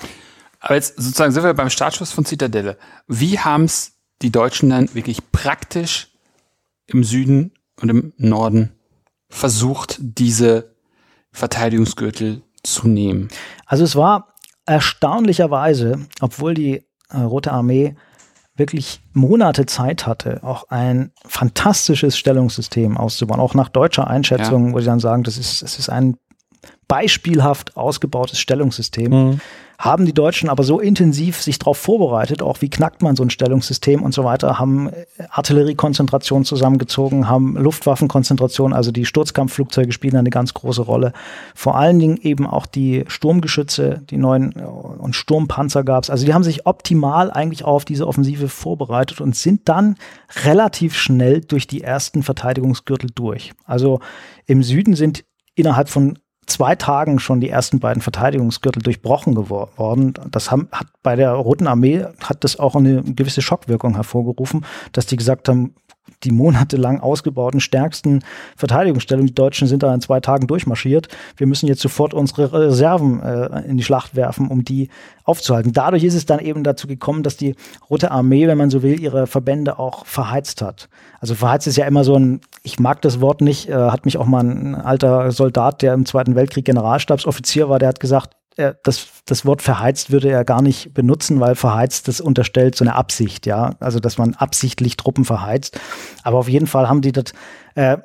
Aber 0.60 0.74
jetzt 0.74 0.96
sozusagen 0.96 1.32
sind 1.32 1.42
wir 1.42 1.54
beim 1.54 1.70
Startschuss 1.70 2.12
von 2.12 2.26
Zitadelle. 2.26 2.76
Wie 3.08 3.38
haben 3.38 3.64
es 3.64 3.92
die 4.20 4.30
Deutschen 4.30 4.70
dann 4.70 4.94
wirklich 4.94 5.32
praktisch 5.32 6.08
im 6.86 7.02
Süden 7.02 7.52
und 7.80 7.88
im 7.88 8.12
Norden 8.18 8.72
versucht, 9.28 9.96
diese 10.00 10.75
Verteidigungsgürtel 11.36 12.42
zu 12.62 12.88
nehmen? 12.88 13.28
Also 13.66 13.84
es 13.84 13.94
war 13.94 14.34
erstaunlicherweise, 14.64 16.06
obwohl 16.20 16.54
die 16.54 16.82
äh, 17.10 17.18
Rote 17.18 17.52
Armee 17.52 17.94
wirklich 18.56 19.00
Monate 19.12 19.66
Zeit 19.66 20.06
hatte, 20.06 20.42
auch 20.42 20.70
ein 20.70 21.12
fantastisches 21.26 22.16
Stellungssystem 22.16 22.96
auszubauen, 22.96 23.38
auch 23.38 23.54
nach 23.54 23.68
deutscher 23.68 24.08
Einschätzung, 24.08 24.68
ja. 24.68 24.74
wo 24.74 24.80
sie 24.80 24.86
dann 24.86 24.98
sagen, 24.98 25.24
das 25.24 25.36
ist, 25.36 25.62
es 25.62 25.78
ist 25.78 25.90
ein 25.90 26.16
beispielhaft 26.88 27.76
ausgebautes 27.76 28.38
Stellungssystem. 28.38 29.10
Mhm 29.10 29.40
haben 29.78 30.06
die 30.06 30.14
Deutschen 30.14 30.48
aber 30.48 30.62
so 30.62 30.80
intensiv 30.80 31.42
sich 31.42 31.58
darauf 31.58 31.78
vorbereitet, 31.78 32.42
auch 32.42 32.60
wie 32.60 32.70
knackt 32.70 33.02
man 33.02 33.16
so 33.16 33.22
ein 33.22 33.30
Stellungssystem 33.30 34.02
und 34.02 34.14
so 34.14 34.24
weiter, 34.24 34.58
haben 34.58 34.90
Artilleriekonzentration 35.30 36.44
zusammengezogen, 36.44 37.28
haben 37.28 37.56
Luftwaffenkonzentration, 37.56 38.72
also 38.72 38.90
die 38.90 39.04
Sturzkampfflugzeuge 39.04 39.92
spielen 39.92 40.16
eine 40.16 40.30
ganz 40.30 40.54
große 40.54 40.82
Rolle. 40.82 41.12
Vor 41.54 41.76
allen 41.76 41.98
Dingen 41.98 42.16
eben 42.18 42.46
auch 42.46 42.66
die 42.66 43.04
Sturmgeschütze, 43.06 44.02
die 44.08 44.16
neuen 44.16 44.56
äh, 44.56 44.64
und 44.64 45.14
Sturmpanzer 45.14 45.84
gab 45.84 46.04
es. 46.04 46.10
Also 46.10 46.24
die 46.24 46.34
haben 46.34 46.44
sich 46.44 46.66
optimal 46.66 47.30
eigentlich 47.30 47.64
auf 47.64 47.84
diese 47.84 48.06
Offensive 48.06 48.48
vorbereitet 48.48 49.20
und 49.20 49.36
sind 49.36 49.68
dann 49.68 49.96
relativ 50.44 50.94
schnell 50.96 51.40
durch 51.40 51.66
die 51.66 51.82
ersten 51.82 52.22
Verteidigungsgürtel 52.22 53.10
durch. 53.14 53.52
Also 53.64 54.00
im 54.46 54.62
Süden 54.62 54.94
sind 54.94 55.24
innerhalb 55.54 55.88
von 55.88 56.18
zwei 56.46 56.74
Tagen 56.76 57.18
schon 57.18 57.40
die 57.40 57.50
ersten 57.50 57.80
beiden 57.80 58.02
Verteidigungsgürtel 58.02 58.82
durchbrochen 58.82 59.34
geworden. 59.34 60.14
Das 60.30 60.50
haben, 60.50 60.68
hat 60.72 60.86
bei 61.02 61.16
der 61.16 61.32
Roten 61.32 61.66
Armee 61.66 62.04
hat 62.22 62.44
das 62.44 62.58
auch 62.58 62.76
eine 62.76 63.02
gewisse 63.02 63.42
Schockwirkung 63.42 63.94
hervorgerufen, 63.94 64.64
dass 64.92 65.06
die 65.06 65.16
gesagt 65.16 65.48
haben, 65.48 65.74
die 66.24 66.30
monatelang 66.30 67.00
ausgebauten 67.00 67.60
stärksten 67.60 68.22
Verteidigungsstellungen. 68.56 69.28
Die 69.28 69.34
Deutschen 69.34 69.68
sind 69.68 69.82
da 69.82 69.94
in 69.94 70.00
zwei 70.00 70.20
Tagen 70.20 70.46
durchmarschiert. 70.46 71.08
Wir 71.36 71.46
müssen 71.46 71.66
jetzt 71.66 71.80
sofort 71.80 72.14
unsere 72.14 72.52
Reserven 72.52 73.20
äh, 73.22 73.62
in 73.68 73.76
die 73.76 73.84
Schlacht 73.84 74.16
werfen, 74.16 74.48
um 74.48 74.64
die 74.64 74.88
aufzuhalten. 75.24 75.72
Dadurch 75.72 76.04
ist 76.04 76.14
es 76.14 76.26
dann 76.26 76.38
eben 76.38 76.64
dazu 76.64 76.86
gekommen, 76.86 77.22
dass 77.22 77.36
die 77.36 77.54
Rote 77.90 78.10
Armee, 78.10 78.46
wenn 78.46 78.58
man 78.58 78.70
so 78.70 78.82
will, 78.82 79.00
ihre 79.00 79.26
Verbände 79.26 79.78
auch 79.78 80.06
verheizt 80.06 80.62
hat. 80.62 80.88
Also 81.20 81.34
verheizt 81.34 81.66
ist 81.66 81.76
ja 81.76 81.86
immer 81.86 82.04
so 82.04 82.16
ein, 82.16 82.40
ich 82.62 82.78
mag 82.78 83.02
das 83.02 83.20
Wort 83.20 83.40
nicht, 83.40 83.68
äh, 83.68 83.74
hat 83.74 84.04
mich 84.04 84.18
auch 84.18 84.26
mal 84.26 84.44
ein 84.44 84.74
alter 84.74 85.32
Soldat, 85.32 85.82
der 85.82 85.94
im 85.94 86.06
Zweiten 86.06 86.34
Weltkrieg 86.34 86.64
Generalstabsoffizier 86.64 87.68
war, 87.68 87.78
der 87.78 87.88
hat 87.88 88.00
gesagt, 88.00 88.36
er, 88.56 88.74
das, 88.82 89.08
das 89.26 89.44
Wort 89.44 89.62
verheizt 89.62 90.10
würde 90.10 90.30
er 90.30 90.44
gar 90.44 90.62
nicht 90.62 90.94
benutzen, 90.94 91.40
weil 91.40 91.54
verheizt 91.54 92.08
das 92.08 92.20
unterstellt 92.20 92.74
so 92.74 92.84
eine 92.84 92.94
Absicht, 92.94 93.46
ja. 93.46 93.74
Also, 93.80 94.00
dass 94.00 94.18
man 94.18 94.34
absichtlich 94.34 94.96
Truppen 94.96 95.24
verheizt. 95.24 95.78
Aber 96.22 96.38
auf 96.38 96.48
jeden 96.48 96.66
Fall 96.66 96.88
haben 96.88 97.02
die 97.02 97.12
das 97.12 97.32
äh, 97.74 97.98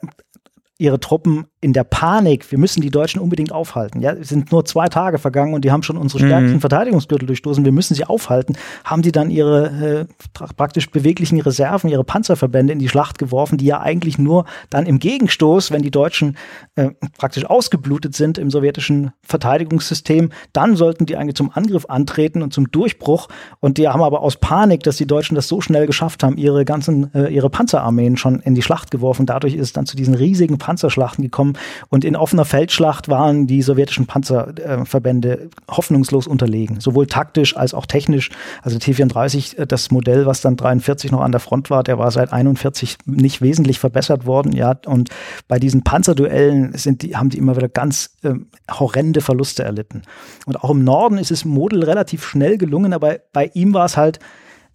ihre 0.77 0.99
Truppen 0.99 1.47
in 1.63 1.73
der 1.73 1.83
Panik, 1.83 2.51
wir 2.51 2.57
müssen 2.57 2.81
die 2.81 2.89
Deutschen 2.89 3.21
unbedingt 3.21 3.51
aufhalten. 3.51 4.01
Ja, 4.01 4.13
es 4.13 4.29
sind 4.29 4.51
nur 4.51 4.65
zwei 4.65 4.87
Tage 4.87 5.19
vergangen 5.19 5.53
und 5.53 5.63
die 5.63 5.71
haben 5.71 5.83
schon 5.83 5.95
unsere 5.95 6.25
stärksten 6.25 6.55
mhm. 6.55 6.59
Verteidigungsgürtel 6.59 7.27
durchstoßen. 7.27 7.63
Wir 7.63 7.71
müssen 7.71 7.93
sie 7.93 8.03
aufhalten. 8.03 8.57
Haben 8.83 9.03
die 9.03 9.11
dann 9.11 9.29
ihre 9.29 10.07
äh, 10.09 10.47
praktisch 10.57 10.89
beweglichen 10.89 11.39
Reserven, 11.39 11.91
ihre 11.91 12.03
Panzerverbände 12.03 12.73
in 12.73 12.79
die 12.79 12.89
Schlacht 12.89 13.19
geworfen, 13.19 13.59
die 13.59 13.65
ja 13.65 13.79
eigentlich 13.79 14.17
nur 14.17 14.45
dann 14.71 14.87
im 14.87 14.97
Gegenstoß, 14.97 15.69
wenn 15.69 15.83
die 15.83 15.91
Deutschen 15.91 16.35
äh, 16.75 16.89
praktisch 17.19 17.45
ausgeblutet 17.45 18.15
sind 18.15 18.39
im 18.39 18.49
sowjetischen 18.49 19.11
Verteidigungssystem, 19.21 20.31
dann 20.53 20.75
sollten 20.75 21.05
die 21.05 21.15
eigentlich 21.15 21.35
zum 21.35 21.51
Angriff 21.51 21.85
antreten 21.87 22.41
und 22.41 22.53
zum 22.53 22.71
Durchbruch. 22.71 23.27
Und 23.59 23.77
die 23.77 23.87
haben 23.87 24.01
aber 24.01 24.21
aus 24.21 24.37
Panik, 24.37 24.81
dass 24.81 24.97
die 24.97 25.05
Deutschen 25.05 25.35
das 25.35 25.47
so 25.47 25.61
schnell 25.61 25.85
geschafft 25.85 26.23
haben, 26.23 26.37
ihre 26.37 26.65
ganzen, 26.65 27.13
äh, 27.13 27.27
ihre 27.27 27.51
Panzerarmeen 27.51 28.17
schon 28.17 28.39
in 28.39 28.55
die 28.55 28.63
Schlacht 28.63 28.89
geworfen. 28.89 29.27
Dadurch 29.27 29.53
ist 29.53 29.61
es 29.61 29.73
dann 29.73 29.85
zu 29.85 29.95
diesen 29.95 30.15
riesigen 30.15 30.57
Panzerschlachten 30.57 31.23
gekommen 31.23 31.50
Und 31.89 32.05
in 32.05 32.15
offener 32.15 32.45
Feldschlacht 32.45 33.09
waren 33.09 33.47
die 33.47 33.61
sowjetischen 33.61 34.07
Panzerverbände 34.07 35.33
äh, 35.33 35.49
hoffnungslos 35.69 36.27
unterlegen, 36.27 36.79
sowohl 36.79 37.07
taktisch 37.07 37.55
als 37.55 37.73
auch 37.73 37.85
technisch. 37.85 38.29
Also 38.61 38.79
T-34, 38.79 39.57
äh, 39.57 39.67
das 39.67 39.91
Modell, 39.91 40.25
was 40.25 40.41
dann 40.41 40.57
43 40.57 41.11
noch 41.11 41.21
an 41.21 41.31
der 41.31 41.41
Front 41.41 41.69
war, 41.69 41.83
der 41.83 41.97
war 41.97 42.11
seit 42.11 42.33
41 42.33 42.97
nicht 43.05 43.41
wesentlich 43.41 43.79
verbessert 43.79 44.25
worden. 44.25 44.51
Ja, 44.53 44.77
und 44.85 45.09
bei 45.47 45.59
diesen 45.59 45.83
Panzerduellen 45.83 46.73
sind 46.77 47.01
die, 47.01 47.15
haben 47.15 47.29
die 47.29 47.37
immer 47.37 47.55
wieder 47.55 47.69
ganz 47.69 48.11
äh, 48.23 48.33
horrende 48.69 49.21
Verluste 49.21 49.63
erlitten. 49.63 50.03
Und 50.45 50.63
auch 50.63 50.69
im 50.69 50.83
Norden 50.83 51.17
ist 51.17 51.31
es 51.31 51.45
Model 51.45 51.83
relativ 51.83 52.25
schnell 52.25 52.57
gelungen, 52.57 52.93
aber 52.93 53.19
bei 53.33 53.51
ihm 53.53 53.73
war 53.73 53.85
es 53.85 53.97
halt, 53.97 54.19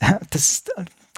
das 0.31 0.65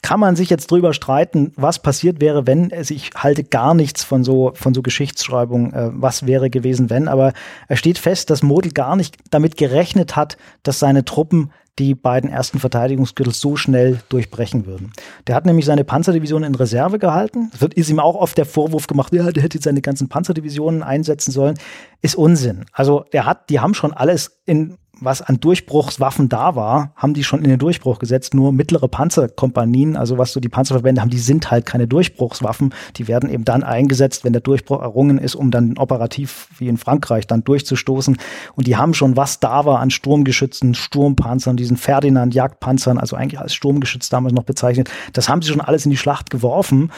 kann 0.03 0.20
man 0.20 0.36
sich 0.36 0.51
jetzt 0.51 0.70
drüber 0.70 0.92
streiten, 0.92 1.53
was 1.57 1.80
passiert 1.80 2.20
wäre, 2.20 2.46
wenn 2.46 2.70
es, 2.70 2.90
ich 2.90 3.11
halte 3.16 3.44
gar 3.44 3.74
nichts 3.74 4.05
von 4.05 4.24
so, 4.24 4.53
von 4.55 4.74
so 4.74 4.82
Geschichtsschreibung, 4.82 5.72
äh, 5.72 5.90
was 5.92 6.26
wäre 6.26 6.51
gewesen, 6.51 6.90
wenn, 6.90 7.09
aber 7.09 7.32
er 7.68 7.76
steht 7.76 7.99
fest, 7.99 8.30
dass 8.30 8.42
Model 8.42 8.72
gar 8.72 8.96
nicht 8.96 9.16
damit 9.30 9.57
gerechnet 9.57 10.16
hat, 10.16 10.36
dass 10.62 10.78
seine 10.78 11.05
Truppen 11.05 11.51
die 11.78 11.94
beiden 11.94 12.28
ersten 12.28 12.59
Verteidigungsgürtel 12.59 13.32
so 13.32 13.57
schnell 13.57 14.01
durchbrechen 14.09 14.66
würden. 14.66 14.92
Der 15.26 15.34
hat 15.34 15.46
nämlich 15.46 15.64
seine 15.64 15.84
Panzerdivision 15.84 16.42
in 16.42 16.55
Reserve 16.55 16.99
gehalten. 16.99 17.51
Es 17.55 17.61
wird 17.61 17.74
ist 17.74 17.88
ihm 17.88 18.01
auch 18.01 18.16
oft 18.16 18.36
der 18.36 18.46
Vorwurf 18.46 18.86
gemacht, 18.86 19.12
ja, 19.12 19.30
der 19.30 19.42
hätte 19.42 19.61
seine 19.61 19.80
ganzen 19.80 20.09
Panzerdivisionen 20.09 20.82
einsetzen 20.82 21.30
sollen. 21.30 21.59
Ist 22.03 22.16
Unsinn. 22.16 22.64
Also 22.72 23.05
der 23.12 23.26
hat, 23.26 23.49
die 23.51 23.61
haben 23.61 23.74
schon 23.74 23.92
alles 23.92 24.40
in 24.44 24.76
was 25.01 25.22
an 25.22 25.40
Durchbruchswaffen 25.40 26.28
da 26.28 26.55
war, 26.55 26.92
haben 26.96 27.14
die 27.14 27.24
schon 27.24 27.42
in 27.42 27.51
den 27.51 27.59
Durchbruch 27.59 27.99
gesetzt. 27.99 28.34
Nur 28.34 28.53
mittlere 28.53 28.88
Panzerkompanien, 28.88 29.96
also 29.96 30.18
was 30.18 30.32
so 30.32 30.40
die 30.40 30.49
Panzerverbände 30.49 31.01
haben, 31.01 31.11
die 31.11 31.18
sind 31.18 31.51
halt 31.51 31.66
keine 31.66 31.86
Durchbruchswaffen. 31.86 32.74
Die 32.96 33.09
werden 33.09 33.30
eben 33.30 33.44
dann 33.44 33.62
eingesetzt, 33.62 34.24
wenn 34.24 34.32
der 34.32 34.42
Durchbruch 34.42 34.80
errungen 34.80 35.18
ist, 35.18 35.34
um 35.34 35.51
dann 35.51 35.78
operativ 35.78 36.49
wie 36.59 36.68
in 36.68 36.76
Frankreich 36.76 37.26
dann 37.26 37.44
durchzustoßen. 37.44 38.16
Und 38.55 38.66
die 38.66 38.76
haben 38.76 38.94
schon 38.94 39.16
was 39.16 39.40
da 39.40 39.64
war 39.64 39.80
an 39.80 39.90
Sturmgeschützen, 39.90 40.74
Sturmpanzern, 40.74 41.57
diesen 41.57 41.76
Ferdinand 41.76 42.34
Jagdpanzern, 42.34 42.99
also 42.99 43.16
eigentlich 43.16 43.40
als 43.40 43.55
Sturmgeschütz 43.55 44.09
damals 44.09 44.34
noch 44.34 44.44
bezeichnet. 44.44 44.90
Das 45.12 45.28
haben 45.28 45.42
sie 45.42 45.51
schon 45.51 45.61
alles 45.61 45.84
in 45.84 45.90
die 45.90 45.96
Schlacht 45.96 46.30
geworfen 46.30 46.90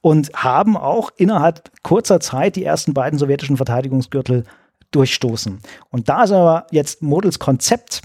und 0.00 0.32
haben 0.34 0.76
auch 0.76 1.10
innerhalb 1.16 1.70
kurzer 1.82 2.20
Zeit 2.20 2.56
die 2.56 2.64
ersten 2.64 2.94
beiden 2.94 3.18
sowjetischen 3.18 3.56
Verteidigungsgürtel 3.56 4.44
durchstoßen. 4.94 5.60
Und 5.90 6.08
da 6.08 6.24
ist 6.24 6.30
aber 6.32 6.66
jetzt 6.70 7.02
Models 7.02 7.38
Konzept 7.38 8.02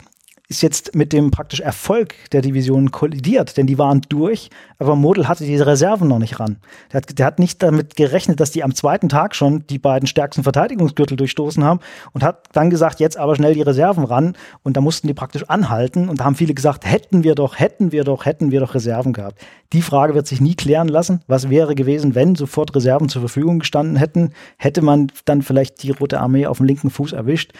ist 0.50 0.64
jetzt 0.64 0.96
mit 0.96 1.14
dem 1.14 1.30
praktisch 1.30 1.60
Erfolg 1.60 2.16
der 2.32 2.42
Division 2.42 2.90
kollidiert, 2.90 3.56
denn 3.56 3.68
die 3.68 3.78
waren 3.78 4.02
durch, 4.10 4.50
aber 4.80 4.96
Model 4.96 5.28
hatte 5.28 5.46
diese 5.46 5.68
Reserven 5.68 6.08
noch 6.08 6.18
nicht 6.18 6.40
ran. 6.40 6.58
Der 6.92 7.02
hat, 7.02 7.20
der 7.20 7.26
hat 7.28 7.38
nicht 7.38 7.62
damit 7.62 7.96
gerechnet, 7.96 8.40
dass 8.40 8.50
die 8.50 8.64
am 8.64 8.74
zweiten 8.74 9.10
Tag 9.10 9.36
schon 9.36 9.68
die 9.68 9.78
beiden 9.78 10.08
stärksten 10.08 10.42
Verteidigungsgürtel 10.42 11.18
durchstoßen 11.18 11.64
haben 11.64 11.82
und 12.14 12.24
hat 12.24 12.50
dann 12.54 12.72
gesagt, 12.72 13.00
jetzt 13.00 13.16
aber 13.16 13.36
schnell 13.36 13.54
die 13.54 13.62
Reserven 13.62 14.04
ran 14.04 14.36
und 14.64 14.76
da 14.76 14.82
mussten 14.82 15.08
die 15.08 15.14
praktisch 15.14 15.44
anhalten 15.48 16.10
und 16.10 16.20
da 16.20 16.26
haben 16.26 16.36
viele 16.36 16.56
gesagt, 16.56 16.84
hätten 16.84 17.24
wir 17.24 17.36
doch, 17.36 17.60
hätten 17.60 17.92
wir 17.92 18.04
doch, 18.04 18.26
hätten 18.26 18.50
wir 18.50 18.60
doch 18.60 18.74
Reserven 18.74 19.14
gehabt. 19.14 19.40
Die 19.72 19.84
Frage 19.84 20.16
wird 20.16 20.26
sich 20.26 20.42
nie 20.42 20.56
klären 20.56 20.88
lassen. 20.88 21.22
Was 21.28 21.52
wäre 21.52 21.76
gewesen, 21.76 22.16
wenn 22.16 22.34
sofort 22.34 22.76
Reserven 22.76 23.08
zur 23.08 23.22
Verfügung 23.22 23.60
gestanden 23.60 23.98
hätten? 23.98 24.34
Hätte 24.58 24.82
man 24.82 25.12
dann 25.26 25.44
vielleicht 25.44 25.84
die 25.84 25.92
Rote 25.92 26.20
Armee 26.20 26.48
auf 26.48 26.58
dem 26.58 26.66
linken 26.66 26.90
Fuß 26.90 27.14
erwischt? 27.14 27.54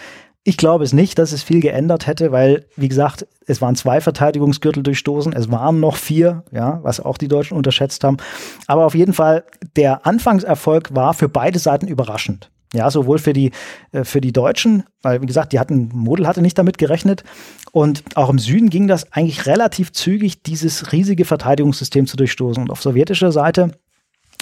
Ich 0.50 0.58
glaube 0.58 0.84
es 0.84 0.94
nicht, 0.94 1.20
dass 1.20 1.32
es 1.32 1.44
viel 1.44 1.60
geändert 1.60 2.08
hätte, 2.08 2.32
weil, 2.32 2.66
wie 2.76 2.88
gesagt, 2.88 3.28
es 3.46 3.62
waren 3.62 3.76
zwei 3.76 4.02
Verteidigungsgürtel 4.02 4.82
durchstoßen, 4.82 5.32
es 5.32 5.52
waren 5.52 5.80
noch 5.80 5.96
vier, 5.96 6.44
ja, 6.52 6.80
was 6.82 7.00
auch 7.00 7.20
die 7.20 7.28
Deutschen 7.28 7.56
unterschätzt 7.56 8.04
haben. 8.04 8.18
Aber 8.66 8.88
auf 8.88 8.96
jeden 8.96 9.14
Fall, 9.14 9.44
der 9.76 10.08
Anfangserfolg 10.08 10.96
war 10.96 11.14
für 11.14 11.30
beide 11.30 11.60
Seiten 11.60 11.88
überraschend. 11.88 12.50
Ja, 12.74 12.90
sowohl 12.90 13.20
für 13.20 13.34
die, 13.34 13.52
äh, 13.92 14.04
für 14.04 14.22
die 14.22 14.34
Deutschen, 14.34 14.86
weil, 15.04 15.22
wie 15.22 15.28
gesagt, 15.28 15.54
die 15.54 15.60
hatten, 15.60 15.92
Model 15.94 16.26
hatte 16.26 16.42
nicht 16.42 16.58
damit 16.58 16.80
gerechnet. 16.80 17.24
Und 17.72 18.04
auch 18.16 18.32
im 18.32 18.40
Süden 18.40 18.72
ging 18.72 18.88
das 18.88 19.14
eigentlich 19.14 19.46
relativ 19.46 19.92
zügig, 19.92 20.42
dieses 20.42 20.92
riesige 20.92 21.26
Verteidigungssystem 21.26 22.08
zu 22.08 22.18
durchstoßen. 22.18 22.64
Und 22.64 22.72
auf 22.72 22.82
sowjetischer 22.82 23.32
Seite 23.32 23.74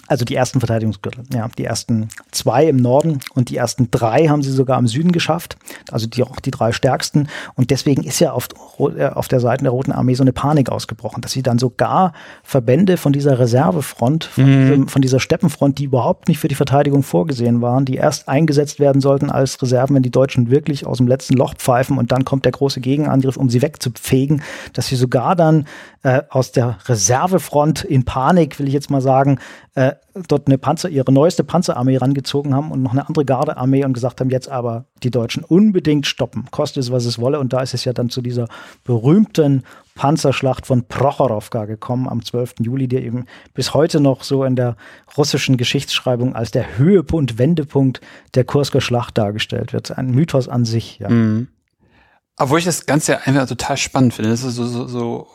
also 0.07 0.25
die 0.25 0.35
ersten 0.35 0.59
Verteidigungsgürtel, 0.59 1.23
ja, 1.33 1.47
die 1.57 1.65
ersten 1.65 2.09
zwei 2.31 2.65
im 2.67 2.77
Norden 2.77 3.19
und 3.33 3.49
die 3.49 3.57
ersten 3.57 3.91
drei 3.91 4.27
haben 4.27 4.41
sie 4.41 4.51
sogar 4.51 4.79
im 4.79 4.87
Süden 4.87 5.11
geschafft, 5.11 5.57
also 5.91 6.07
die 6.07 6.23
auch 6.23 6.39
die 6.39 6.51
drei 6.51 6.71
stärksten. 6.71 7.27
Und 7.55 7.71
deswegen 7.71 8.03
ist 8.03 8.19
ja 8.19 8.31
auf, 8.31 8.47
äh, 8.79 9.07
auf 9.07 9.27
der 9.27 9.39
Seite 9.39 9.63
der 9.63 9.71
Roten 9.71 9.91
Armee 9.91 10.13
so 10.13 10.23
eine 10.23 10.33
Panik 10.33 10.69
ausgebrochen, 10.69 11.21
dass 11.21 11.31
sie 11.31 11.43
dann 11.43 11.59
sogar 11.59 12.13
Verbände 12.43 12.97
von 12.97 13.13
dieser 13.13 13.39
Reservefront, 13.39 14.25
von, 14.25 14.43
mhm. 14.43 14.61
diesem, 14.61 14.87
von 14.87 15.01
dieser 15.01 15.19
Steppenfront, 15.19 15.77
die 15.79 15.85
überhaupt 15.85 16.27
nicht 16.27 16.39
für 16.39 16.47
die 16.47 16.55
Verteidigung 16.55 17.03
vorgesehen 17.03 17.61
waren, 17.61 17.85
die 17.85 17.95
erst 17.95 18.29
eingesetzt 18.29 18.79
werden 18.79 19.01
sollten 19.01 19.29
als 19.29 19.61
Reserven, 19.61 19.95
wenn 19.95 20.03
die 20.03 20.11
Deutschen 20.11 20.49
wirklich 20.49 20.85
aus 20.85 20.97
dem 20.97 21.07
letzten 21.07 21.35
Loch 21.35 21.55
pfeifen 21.55 21.97
und 21.97 22.11
dann 22.11 22.25
kommt 22.25 22.45
der 22.45 22.51
große 22.51 22.81
Gegenangriff, 22.81 23.37
um 23.37 23.49
sie 23.49 23.61
wegzupfegen, 23.61 24.41
dass 24.73 24.87
sie 24.87 24.95
sogar 24.95 25.35
dann 25.35 25.65
äh, 26.03 26.21
aus 26.29 26.51
der 26.51 26.77
Reservefront 26.85 27.83
in 27.83 28.05
Panik, 28.05 28.59
will 28.59 28.67
ich 28.67 28.73
jetzt 28.73 28.89
mal 28.89 29.01
sagen, 29.01 29.39
äh, 29.75 29.93
dort 30.27 30.47
eine 30.47 30.57
Panzer, 30.57 30.89
ihre 30.89 31.11
neueste 31.11 31.43
Panzerarmee 31.43 31.97
rangezogen 31.97 32.53
haben 32.53 32.71
und 32.71 32.81
noch 32.81 32.91
eine 32.91 33.07
andere 33.07 33.25
Gardearmee 33.25 33.85
und 33.85 33.93
gesagt 33.93 34.19
haben, 34.19 34.29
jetzt 34.29 34.49
aber 34.49 34.85
die 35.03 35.11
Deutschen 35.11 35.43
unbedingt 35.43 36.07
stoppen, 36.07 36.45
koste 36.51 36.79
es, 36.79 36.91
was 36.91 37.05
es 37.05 37.19
wolle. 37.19 37.39
Und 37.39 37.53
da 37.53 37.61
ist 37.61 37.73
es 37.73 37.85
ja 37.85 37.93
dann 37.93 38.09
zu 38.09 38.21
dieser 38.21 38.47
berühmten 38.83 39.63
Panzerschlacht 39.95 40.65
von 40.65 40.87
Prochorowka 40.87 41.65
gekommen 41.65 42.07
am 42.07 42.23
12. 42.23 42.55
Juli, 42.61 42.87
der 42.87 43.03
eben 43.03 43.25
bis 43.53 43.73
heute 43.73 43.99
noch 43.99 44.23
so 44.23 44.43
in 44.43 44.55
der 44.55 44.75
russischen 45.17 45.57
Geschichtsschreibung 45.57 46.35
als 46.35 46.51
der 46.51 46.77
Höhepunkt, 46.77 47.37
Wendepunkt 47.37 48.01
der 48.35 48.43
Kursker 48.43 48.81
Schlacht 48.81 49.17
dargestellt 49.17 49.73
wird. 49.73 49.97
Ein 49.97 50.11
Mythos 50.11 50.47
an 50.47 50.65
sich, 50.65 50.99
ja. 50.99 51.09
Mhm. 51.09 51.47
Obwohl 52.39 52.59
ich 52.59 52.65
das 52.65 52.85
Ganze 52.85 53.13
ja 53.13 53.19
einfach 53.25 53.47
total 53.47 53.77
spannend 53.77 54.13
finde. 54.13 54.29
Das 54.29 54.43
ist 54.43 54.55
so, 54.55 54.65
so, 54.65 54.87
so 54.87 55.27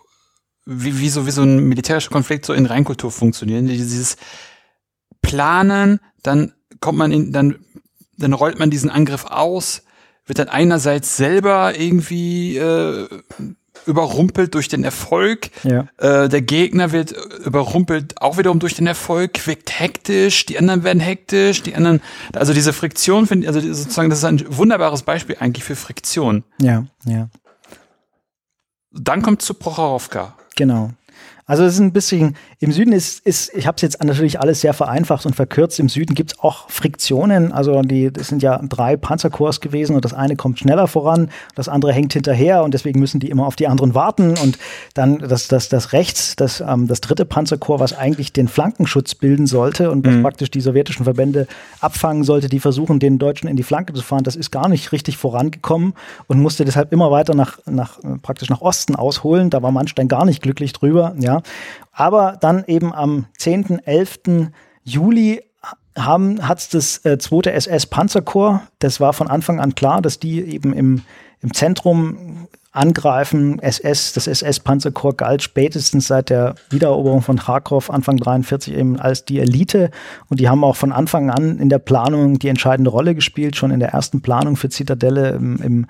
wie, 0.64 0.98
wie, 0.98 1.08
so, 1.08 1.26
wie 1.26 1.30
so 1.30 1.42
ein 1.42 1.68
militärischer 1.68 2.10
Konflikt 2.10 2.46
so 2.46 2.52
in 2.52 2.66
Reinkultur 2.66 3.10
funktionieren. 3.10 3.66
Dieses 3.66 4.16
Planen, 5.22 6.00
dann 6.22 6.52
kommt 6.80 6.98
man 6.98 7.12
in, 7.12 7.32
dann, 7.32 7.64
dann 8.18 8.32
rollt 8.32 8.58
man 8.58 8.70
diesen 8.70 8.90
Angriff 8.90 9.24
aus, 9.24 9.82
wird 10.26 10.38
dann 10.38 10.48
einerseits 10.48 11.16
selber 11.16 11.78
irgendwie 11.78 12.56
äh, 12.56 13.08
überrumpelt 13.86 14.54
durch 14.54 14.68
den 14.68 14.84
Erfolg. 14.84 15.50
Ja. 15.64 15.88
Äh, 15.98 16.28
der 16.28 16.42
Gegner 16.42 16.92
wird 16.92 17.12
überrumpelt 17.44 18.20
auch 18.20 18.38
wiederum 18.38 18.58
durch 18.58 18.74
den 18.74 18.86
Erfolg, 18.86 19.46
wirkt 19.46 19.78
hektisch, 19.78 20.46
die 20.46 20.58
anderen 20.58 20.84
werden 20.84 21.00
hektisch, 21.00 21.62
die 21.62 21.74
anderen, 21.74 22.00
also 22.34 22.52
diese 22.52 22.72
Friktion 22.72 23.26
finde 23.26 23.48
also 23.48 23.60
sozusagen, 23.60 24.10
das 24.10 24.20
ist 24.20 24.24
ein 24.24 24.44
wunderbares 24.56 25.02
Beispiel 25.02 25.36
eigentlich 25.40 25.64
für 25.64 25.76
Friktion. 25.76 26.44
Ja, 26.60 26.84
ja. 27.04 27.28
Dann 28.92 29.22
kommt 29.22 29.42
zu 29.42 29.54
Prochorowka. 29.54 30.36
Genau. 30.54 30.90
Also 31.45 31.64
es 31.64 31.74
ist 31.74 31.80
ein 31.80 31.93
bisschen, 31.93 32.36
im 32.61 32.70
Süden 32.70 32.93
ist, 32.93 33.26
ist 33.26 33.53
ich 33.55 33.66
habe 33.66 33.74
es 33.76 33.82
jetzt 33.82 34.03
natürlich 34.03 34.40
alles 34.40 34.61
sehr 34.61 34.74
vereinfacht 34.74 35.26
und 35.26 35.34
verkürzt, 35.34 35.80
im 35.80 35.88
Süden 35.88 36.14
gibt 36.14 36.32
es 36.32 36.38
auch 36.38 36.70
Friktionen, 36.70 37.51
also 37.53 37.82
die, 37.82 38.12
das 38.12 38.28
sind 38.28 38.43
ja 38.43 38.61
drei 38.62 38.97
Panzerkorps 38.97 39.61
gewesen 39.61 39.97
und 39.97 40.05
das 40.05 40.14
eine 40.14 40.36
kommt 40.36 40.61
schneller 40.61 40.86
voran, 40.86 41.30
das 41.57 41.68
andere 41.68 41.93
hängt 41.93 42.12
hinterher 42.12 42.62
und 42.62 42.74
deswegen 42.74 43.01
müssen 43.01 43.18
die 43.18 43.28
immer 43.28 43.47
auf 43.47 43.57
die 43.57 43.66
anderen 43.66 43.95
warten. 43.95 44.34
Und 44.38 44.59
dann 44.95 45.18
das, 45.18 45.49
das, 45.49 45.68
das 45.68 45.93
rechts, 45.93 46.36
das, 46.36 46.61
ähm, 46.61 46.86
das 46.86 47.01
dritte 47.01 47.24
Panzerkorps, 47.24 47.82
was 47.82 47.99
eigentlich 47.99 48.32
den 48.32 48.47
Flankenschutz 48.47 49.14
bilden 49.16 49.47
sollte 49.47 49.90
und 49.90 50.07
was 50.07 50.14
mhm. 50.14 50.22
praktisch 50.22 50.51
die 50.51 50.61
sowjetischen 50.61 51.05
Verbände 51.05 51.49
abfangen 51.80 52.22
sollte, 52.22 52.49
die 52.49 52.61
versuchen, 52.61 53.01
den 53.01 53.18
Deutschen 53.18 53.49
in 53.49 53.57
die 53.57 53.62
Flanke 53.62 53.93
zu 53.95 54.03
fahren, 54.03 54.22
das 54.22 54.36
ist 54.36 54.53
gar 54.53 54.68
nicht 54.68 54.93
richtig 54.93 55.16
vorangekommen 55.16 55.95
und 56.28 56.40
musste 56.40 56.64
deshalb 56.64 56.93
immer 56.93 57.11
weiter 57.11 57.34
nach, 57.34 57.59
nach 57.66 57.99
praktisch 58.22 58.49
nach 58.51 58.61
Osten 58.61 58.95
ausholen, 58.95 59.51
da 59.51 59.62
war 59.62 59.72
Manstein 59.72 60.07
gar 60.07 60.24
nicht 60.24 60.43
glücklich 60.43 60.72
drüber, 60.72 61.14
ja, 61.18 61.32
aber 61.93 62.37
dann 62.41 62.64
eben 62.66 62.93
am 62.93 63.26
10., 63.39 63.80
11. 63.85 64.20
Juli 64.85 65.43
haben, 65.97 66.47
hat's 66.47 66.68
das 66.68 67.05
äh, 67.05 67.18
zweite 67.18 67.53
SS 67.53 67.87
Panzerkorps, 67.87 68.61
das 68.78 69.01
war 69.01 69.12
von 69.12 69.28
Anfang 69.28 69.61
an 69.61 69.74
klar, 69.74 70.03
dass 70.03 70.18
die 70.18 70.41
eben 70.41 70.72
im, 70.72 71.03
im 71.41 71.55
Zentrum 71.55 72.49
angreifen. 72.72 73.59
SS, 73.61 74.14
das 74.14 74.26
SS 74.26 74.61
Panzerkorps 74.61 75.18
galt 75.18 75.43
spätestens 75.43 76.07
seit 76.07 76.30
der 76.30 76.55
Wiedereroberung 76.70 77.20
von 77.20 77.39
Kharkov 77.39 77.91
Anfang 77.91 78.16
43 78.16 78.74
eben 78.74 78.99
als 78.99 79.26
die 79.26 79.41
Elite 79.41 79.91
und 80.28 80.41
die 80.41 80.49
haben 80.49 80.64
auch 80.64 80.76
von 80.76 80.91
Anfang 80.91 81.30
an 81.30 81.59
in 81.59 81.68
der 81.68 81.78
Planung 81.78 82.39
die 82.39 82.49
entscheidende 82.49 82.91
Rolle 82.91 83.14
gespielt, 83.14 83.57
schon 83.57 83.70
in 83.70 83.80
der 83.80 83.91
ersten 83.91 84.22
Planung 84.22 84.57
für 84.57 84.70
Zitadelle 84.70 85.30
im, 85.33 85.61
im 85.62 85.87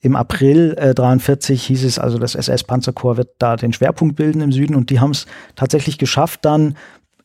im 0.00 0.16
April 0.16 0.74
äh, 0.78 0.94
43 0.94 1.62
hieß 1.64 1.84
es 1.84 1.98
also, 1.98 2.18
das 2.18 2.34
SS-Panzerkorps 2.34 3.18
wird 3.18 3.30
da 3.38 3.56
den 3.56 3.72
Schwerpunkt 3.72 4.16
bilden 4.16 4.40
im 4.40 4.52
Süden 4.52 4.74
und 4.74 4.90
die 4.90 5.00
haben 5.00 5.10
es 5.10 5.26
tatsächlich 5.56 5.98
geschafft, 5.98 6.44
dann 6.44 6.76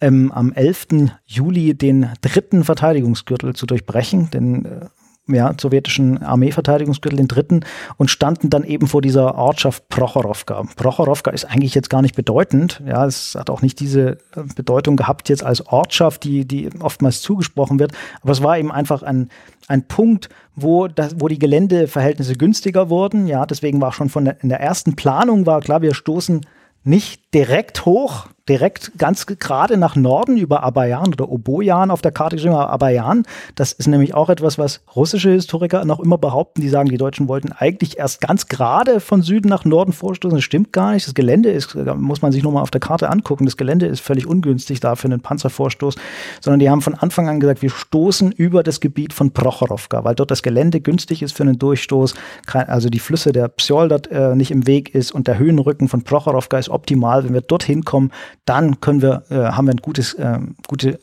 ähm, 0.01 0.31
am 0.31 0.51
11. 0.51 1.09
Juli 1.25 1.73
den 1.73 2.09
dritten 2.21 2.63
Verteidigungsgürtel 2.63 3.55
zu 3.55 3.65
durchbrechen, 3.65 4.29
denn 4.31 4.65
äh, 4.65 4.85
ja, 5.27 5.53
sowjetischen 5.59 6.21
Armeeverteidigungsgürtel, 6.21 7.17
den 7.17 7.27
dritten, 7.27 7.61
und 7.97 8.11
standen 8.11 8.49
dann 8.49 8.63
eben 8.63 8.87
vor 8.87 9.01
dieser 9.01 9.35
Ortschaft 9.35 9.89
Prochorowka. 9.89 10.63
Prochorowka 10.75 11.31
ist 11.31 11.45
eigentlich 11.45 11.73
jetzt 11.73 11.89
gar 11.89 12.01
nicht 12.01 12.15
bedeutend. 12.15 12.81
Ja, 12.85 13.05
es 13.05 13.35
hat 13.35 13.49
auch 13.49 13.61
nicht 13.61 13.79
diese 13.79 14.17
äh, 14.35 14.43
Bedeutung 14.55 14.95
gehabt 14.95 15.29
jetzt 15.29 15.43
als 15.43 15.65
Ortschaft, 15.65 16.23
die, 16.23 16.45
die 16.45 16.69
oftmals 16.79 17.21
zugesprochen 17.21 17.79
wird. 17.79 17.93
Aber 18.21 18.31
es 18.31 18.43
war 18.43 18.57
eben 18.57 18.71
einfach 18.71 19.01
ein, 19.03 19.29
ein 19.67 19.87
Punkt, 19.87 20.29
wo, 20.55 20.87
das, 20.87 21.19
wo 21.19 21.27
die 21.27 21.39
Geländeverhältnisse 21.39 22.35
günstiger 22.35 22.89
wurden. 22.89 23.27
Ja, 23.27 23.45
deswegen 23.45 23.81
war 23.81 23.91
schon 23.91 24.09
von 24.09 24.25
der, 24.25 24.41
in 24.43 24.49
der 24.49 24.59
ersten 24.59 24.95
Planung 24.95 25.45
war 25.45 25.61
klar, 25.61 25.81
wir 25.81 25.93
stoßen 25.93 26.45
nicht 26.83 27.24
direkt 27.35 27.85
hoch, 27.85 28.27
direkt 28.47 28.91
ganz 28.97 29.25
gerade 29.25 29.75
nach 29.75 29.95
Norden 29.95 30.37
über 30.37 30.63
Abayan 30.63 31.07
oder 31.07 31.29
Oboyan 31.29 31.89
auf 31.89 32.01
der 32.01 32.11
Karte 32.11 32.35
geschrieben, 32.35 32.55
aber 32.55 32.69
Abayan, 32.69 33.23
das 33.55 33.73
ist 33.73 33.87
nämlich 33.87 34.13
auch 34.13 34.29
etwas, 34.29 34.57
was 34.57 34.81
russische 34.95 35.31
Historiker 35.31 35.83
noch 35.83 35.99
immer 35.99 36.17
behaupten. 36.17 36.61
Die 36.61 36.69
sagen, 36.69 36.89
die 36.89 36.97
Deutschen 36.97 37.27
wollten 37.27 37.51
eigentlich 37.51 37.97
erst 37.97 38.21
ganz 38.21 38.47
gerade 38.47 38.99
von 38.99 39.21
Süden 39.21 39.49
nach 39.49 39.65
Norden 39.65 39.91
vorstoßen. 39.93 40.37
Das 40.37 40.45
stimmt 40.45 40.73
gar 40.73 40.93
nicht. 40.93 41.07
Das 41.07 41.15
Gelände 41.15 41.49
ist, 41.49 41.75
da 41.75 41.95
muss 41.95 42.21
man 42.21 42.31
sich 42.31 42.43
nochmal 42.43 42.61
auf 42.61 42.71
der 42.71 42.79
Karte 42.79 43.09
angucken. 43.09 43.45
Das 43.45 43.57
Gelände 43.57 43.87
ist 43.87 43.99
völlig 43.99 44.27
ungünstig 44.27 44.79
da 44.79 44.95
für 44.95 45.05
einen 45.05 45.21
Panzervorstoß, 45.21 45.95
sondern 46.39 46.59
die 46.59 46.69
haben 46.69 46.81
von 46.81 46.93
Anfang 46.93 47.27
an 47.27 47.39
gesagt, 47.41 47.63
wir 47.63 47.71
stoßen 47.71 48.31
über 48.31 48.63
das 48.63 48.79
Gebiet 48.79 49.11
von 49.11 49.31
Prochorowka, 49.31 50.03
weil 50.03 50.15
dort 50.15 50.29
das 50.29 50.43
Gelände 50.43 50.79
günstig 50.81 51.23
ist 51.23 51.35
für 51.35 51.43
einen 51.43 51.59
Durchstoß, 51.59 52.13
also 52.53 52.89
die 52.89 52.99
Flüsse 52.99 53.31
der 53.31 53.47
Psjol 53.47 53.89
dort 53.89 54.11
äh, 54.11 54.35
nicht 54.35 54.51
im 54.51 54.67
Weg 54.67 54.93
ist 54.93 55.11
und 55.11 55.27
der 55.27 55.39
Höhenrücken 55.39 55.87
von 55.87 56.03
Prochorowka 56.03 56.59
ist 56.59 56.69
optimal. 56.69 57.24
Wenn 57.25 57.33
wir 57.33 57.41
dorthin 57.41 57.83
kommen, 57.83 58.11
dann 58.45 58.79
können 58.79 59.01
wir, 59.01 59.23
äh, 59.29 59.35
haben 59.35 59.67
wir 59.67 59.73
ein 59.73 59.81
gutes, 59.81 60.13
äh, 60.13 60.39
gute 60.67 60.99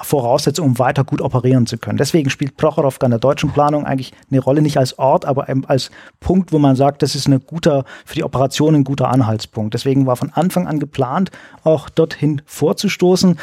Voraussetzung, 0.00 0.66
um 0.66 0.78
weiter 0.78 1.04
gut 1.04 1.20
operieren 1.20 1.66
zu 1.66 1.78
können. 1.78 1.98
Deswegen 1.98 2.30
spielt 2.30 2.56
Prochorowka 2.56 3.06
in 3.06 3.10
der 3.10 3.18
deutschen 3.18 3.50
Planung 3.50 3.84
eigentlich 3.84 4.12
eine 4.30 4.40
Rolle 4.40 4.62
nicht 4.62 4.78
als 4.78 4.98
Ort, 4.98 5.24
aber 5.24 5.48
als 5.66 5.90
Punkt, 6.20 6.52
wo 6.52 6.58
man 6.58 6.76
sagt, 6.76 7.02
das 7.02 7.14
ist 7.14 7.26
eine 7.26 7.40
guter, 7.40 7.84
für 8.04 8.14
die 8.14 8.24
Operation 8.24 8.74
ein 8.74 8.84
guter 8.84 9.08
Anhaltspunkt. 9.08 9.74
Deswegen 9.74 10.06
war 10.06 10.16
von 10.16 10.30
Anfang 10.30 10.66
an 10.66 10.78
geplant, 10.78 11.30
auch 11.64 11.88
dorthin 11.88 12.42
vorzustoßen 12.46 13.38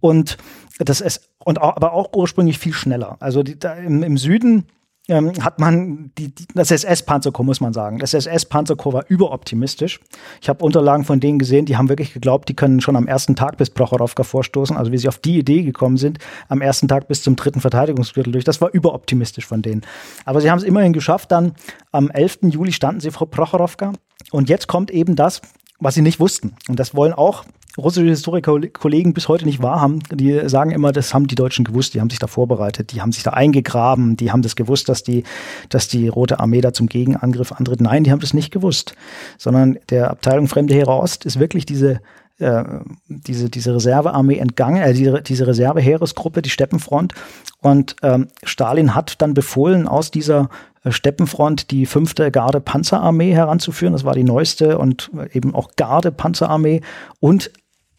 und 0.00 0.36
das 0.78 1.00
ist, 1.00 1.28
und 1.44 1.60
auch, 1.60 1.76
aber 1.76 1.92
auch 1.92 2.12
ursprünglich 2.14 2.58
viel 2.58 2.72
schneller. 2.72 3.16
Also 3.20 3.42
die, 3.42 3.56
im, 3.84 4.02
im 4.02 4.16
Süden 4.16 4.66
ähm, 5.10 5.32
hat 5.42 5.58
man 5.58 6.12
die, 6.16 6.34
die, 6.34 6.46
das 6.54 6.70
SS-Panzerkorps, 6.70 7.46
muss 7.46 7.60
man 7.60 7.72
sagen. 7.72 7.98
Das 7.98 8.14
SS-Panzerkorps 8.14 8.94
war 8.94 9.04
überoptimistisch. 9.08 10.00
Ich 10.40 10.48
habe 10.48 10.64
Unterlagen 10.64 11.04
von 11.04 11.20
denen 11.20 11.38
gesehen, 11.38 11.66
die 11.66 11.76
haben 11.76 11.88
wirklich 11.88 12.14
geglaubt, 12.14 12.48
die 12.48 12.54
können 12.54 12.80
schon 12.80 12.96
am 12.96 13.06
ersten 13.06 13.36
Tag 13.36 13.56
bis 13.56 13.70
Prochorowka 13.70 14.22
vorstoßen. 14.22 14.76
Also 14.76 14.92
wie 14.92 14.98
sie 14.98 15.08
auf 15.08 15.18
die 15.18 15.38
Idee 15.38 15.62
gekommen 15.62 15.96
sind, 15.96 16.18
am 16.48 16.60
ersten 16.60 16.88
Tag 16.88 17.08
bis 17.08 17.22
zum 17.22 17.36
dritten 17.36 17.60
Verteidigungsgürtel 17.60 18.32
durch. 18.32 18.44
Das 18.44 18.60
war 18.60 18.70
überoptimistisch 18.72 19.46
von 19.46 19.62
denen. 19.62 19.82
Aber 20.24 20.40
sie 20.40 20.50
haben 20.50 20.58
es 20.58 20.64
immerhin 20.64 20.92
geschafft. 20.92 21.32
Dann 21.32 21.52
am 21.92 22.10
11. 22.10 22.38
Juli 22.44 22.72
standen 22.72 23.00
sie 23.00 23.10
vor 23.10 23.30
Prochorowka. 23.30 23.92
Und 24.30 24.48
jetzt 24.48 24.68
kommt 24.68 24.90
eben 24.90 25.16
das, 25.16 25.42
was 25.80 25.94
sie 25.94 26.02
nicht 26.02 26.20
wussten. 26.20 26.54
Und 26.68 26.78
das 26.78 26.94
wollen 26.94 27.12
auch 27.12 27.44
russische 27.78 28.08
Historiker-Kollegen 28.08 29.14
bis 29.14 29.28
heute 29.28 29.44
nicht 29.44 29.62
wahrhaben. 29.62 30.00
Die 30.12 30.48
sagen 30.48 30.70
immer, 30.70 30.92
das 30.92 31.14
haben 31.14 31.26
die 31.26 31.34
Deutschen 31.34 31.64
gewusst, 31.64 31.94
die 31.94 32.00
haben 32.00 32.10
sich 32.10 32.18
da 32.18 32.26
vorbereitet, 32.26 32.92
die 32.92 33.00
haben 33.00 33.12
sich 33.12 33.22
da 33.22 33.30
eingegraben, 33.30 34.16
die 34.16 34.32
haben 34.32 34.42
das 34.42 34.56
gewusst, 34.56 34.88
dass 34.88 35.02
die, 35.02 35.24
dass 35.68 35.88
die 35.88 36.08
Rote 36.08 36.40
Armee 36.40 36.60
da 36.60 36.72
zum 36.72 36.88
Gegenangriff 36.88 37.52
antritt. 37.52 37.80
Nein, 37.80 38.04
die 38.04 38.12
haben 38.12 38.20
das 38.20 38.34
nicht 38.34 38.50
gewusst, 38.50 38.94
sondern 39.38 39.78
der 39.90 40.10
Abteilung 40.10 40.48
Fremde 40.48 40.74
Heere 40.74 40.92
Ost 40.92 41.24
ist 41.26 41.38
wirklich 41.38 41.66
diese 41.66 42.00
äh, 42.40 42.64
diese, 43.08 43.50
diese 43.50 43.74
Reservearmee 43.74 44.38
entgangen, 44.38 44.82
äh, 44.82 44.92
diese, 44.92 45.22
diese 45.22 45.46
Reserveheeresgruppe, 45.46 46.42
die 46.42 46.50
Steppenfront. 46.50 47.14
Und 47.60 47.96
ähm, 48.02 48.28
Stalin 48.42 48.94
hat 48.94 49.20
dann 49.22 49.34
befohlen, 49.34 49.86
aus 49.86 50.10
dieser 50.10 50.48
äh, 50.82 50.92
Steppenfront 50.92 51.70
die 51.70 51.86
fünfte 51.86 52.30
Garde-Panzerarmee 52.30 53.34
heranzuführen. 53.34 53.92
Das 53.92 54.04
war 54.04 54.14
die 54.14 54.24
neueste 54.24 54.78
und 54.78 55.10
eben 55.32 55.54
auch 55.54 55.70
Garde-Panzerarmee 55.76 56.80
und 57.20 57.50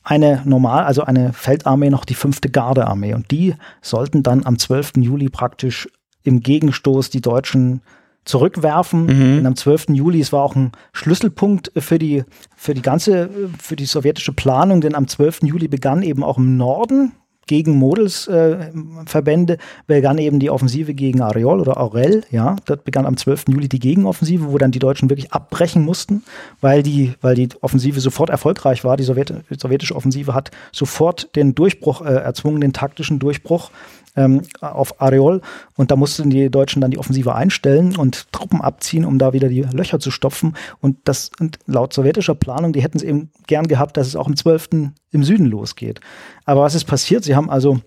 eine 0.04 0.42
normal, 0.46 0.84
also 0.84 1.04
eine 1.04 1.32
Feldarmee 1.34 1.90
noch 1.90 2.06
die 2.06 2.16
fünfte 2.16 2.50
Gardearmee. 2.50 3.14
Und 3.14 3.30
die 3.32 3.56
sollten 3.82 4.24
dann 4.24 4.46
am 4.46 4.58
12. 4.58 4.94
Juli 4.98 5.30
praktisch 5.30 5.88
im 6.24 6.42
Gegenstoß 6.42 7.10
die 7.10 7.22
Deutschen 7.22 7.82
zurückwerfen. 8.26 9.06
Mhm. 9.06 9.40
Und 9.40 9.46
am 9.46 9.56
12. 9.56 9.88
Juli, 9.90 10.20
es 10.20 10.32
war 10.32 10.44
auch 10.44 10.56
ein 10.56 10.72
Schlüsselpunkt 10.94 11.72
für 11.78 12.00
die, 12.00 12.24
für 12.56 12.74
die 12.74 12.82
ganze, 12.82 13.30
für 13.60 13.76
die 13.76 13.86
sowjetische 13.86 14.34
Planung, 14.34 14.82
denn 14.82 14.96
am 14.96 15.08
12. 15.08 15.42
Juli 15.44 15.68
begann 15.68 16.04
eben 16.04 16.24
auch 16.24 16.38
im 16.38 16.58
Norden 16.58 17.14
gegen 17.48 17.76
Models 17.76 18.28
äh, 18.28 18.72
Verbände 19.06 19.58
begann 19.86 20.18
eben 20.20 20.40
die 20.40 20.50
Offensive 20.50 20.94
gegen 20.94 21.22
Ariol 21.22 21.60
oder 21.60 21.82
Aurel, 21.82 22.24
ja, 22.32 22.56
dort 22.66 22.86
begann 22.86 23.06
am 23.06 23.18
12. 23.18 23.46
Juli 23.50 23.68
die 23.68 23.80
Gegenoffensive, 23.80 24.52
wo 24.54 24.58
dann 24.58 24.72
die 24.72 24.80
Deutschen 24.80 25.10
wirklich 25.10 25.34
abbrechen 25.34 25.84
mussten, 25.84 26.24
weil 26.62 26.82
die, 26.82 27.14
weil 27.20 27.36
die 27.36 27.50
Offensive 27.60 28.00
sofort 28.00 28.30
erfolgreich 28.30 28.86
war. 28.86 28.96
Die, 28.96 29.04
Sowjet, 29.04 29.34
die 29.50 29.60
sowjetische 29.60 29.96
Offensive 29.96 30.34
hat 30.34 30.52
sofort 30.72 31.36
den 31.36 31.54
Durchbruch 31.54 32.02
äh, 32.02 32.14
erzwungen, 32.14 32.62
den 32.62 32.72
taktischen 32.72 33.20
Durchbruch 33.20 33.72
ähm, 34.16 34.42
auf 34.60 35.02
Areol 35.02 35.42
und 35.76 35.92
da 35.92 35.96
mussten 35.96 36.30
die 36.30 36.50
Deutschen 36.50 36.82
dann 36.82 36.92
die 36.92 36.98
Offensive 36.98 37.36
einstellen 37.36 37.96
und 37.96 38.32
Truppen 38.32 38.62
abziehen, 38.62 39.06
um 39.06 39.18
da 39.18 39.34
wieder 39.34 39.50
die 39.50 39.62
Löcher 39.62 40.00
zu 40.00 40.12
stopfen. 40.12 40.56
Und 40.80 40.98
das 41.06 41.32
und 41.40 41.60
laut 41.66 41.94
sowjetischer 41.94 42.36
Planung, 42.36 42.74
die 42.74 42.82
hätten 42.82 42.98
es 42.98 43.04
eben 43.04 43.32
gern 43.48 43.68
gehabt, 43.68 43.98
dass 43.98 44.08
es 44.08 44.16
auch 44.16 44.28
im 44.28 44.36
12. 44.36 44.70
im 45.12 45.24
Süden 45.24 45.46
losgeht. 45.46 46.02
Aber 46.46 46.62
was 46.62 46.76
ist 46.76 46.86
passiert? 46.86 47.24
Sie 47.24 47.36
haben 47.36 47.50
also 47.50 47.80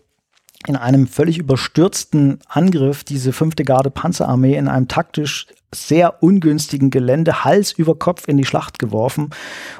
in 0.66 0.76
einem 0.76 1.06
völlig 1.06 1.38
überstürzten 1.38 2.38
Angriff 2.48 3.04
diese 3.04 3.32
fünfte 3.32 3.64
Garde 3.64 3.90
Panzerarmee 3.90 4.56
in 4.56 4.68
einem 4.68 4.88
taktisch 4.88 5.46
sehr 5.74 6.22
ungünstigen 6.22 6.90
Gelände 6.90 7.44
Hals 7.44 7.72
über 7.72 7.94
Kopf 7.94 8.28
in 8.28 8.36
die 8.36 8.44
Schlacht 8.44 8.78
geworfen. 8.78 9.30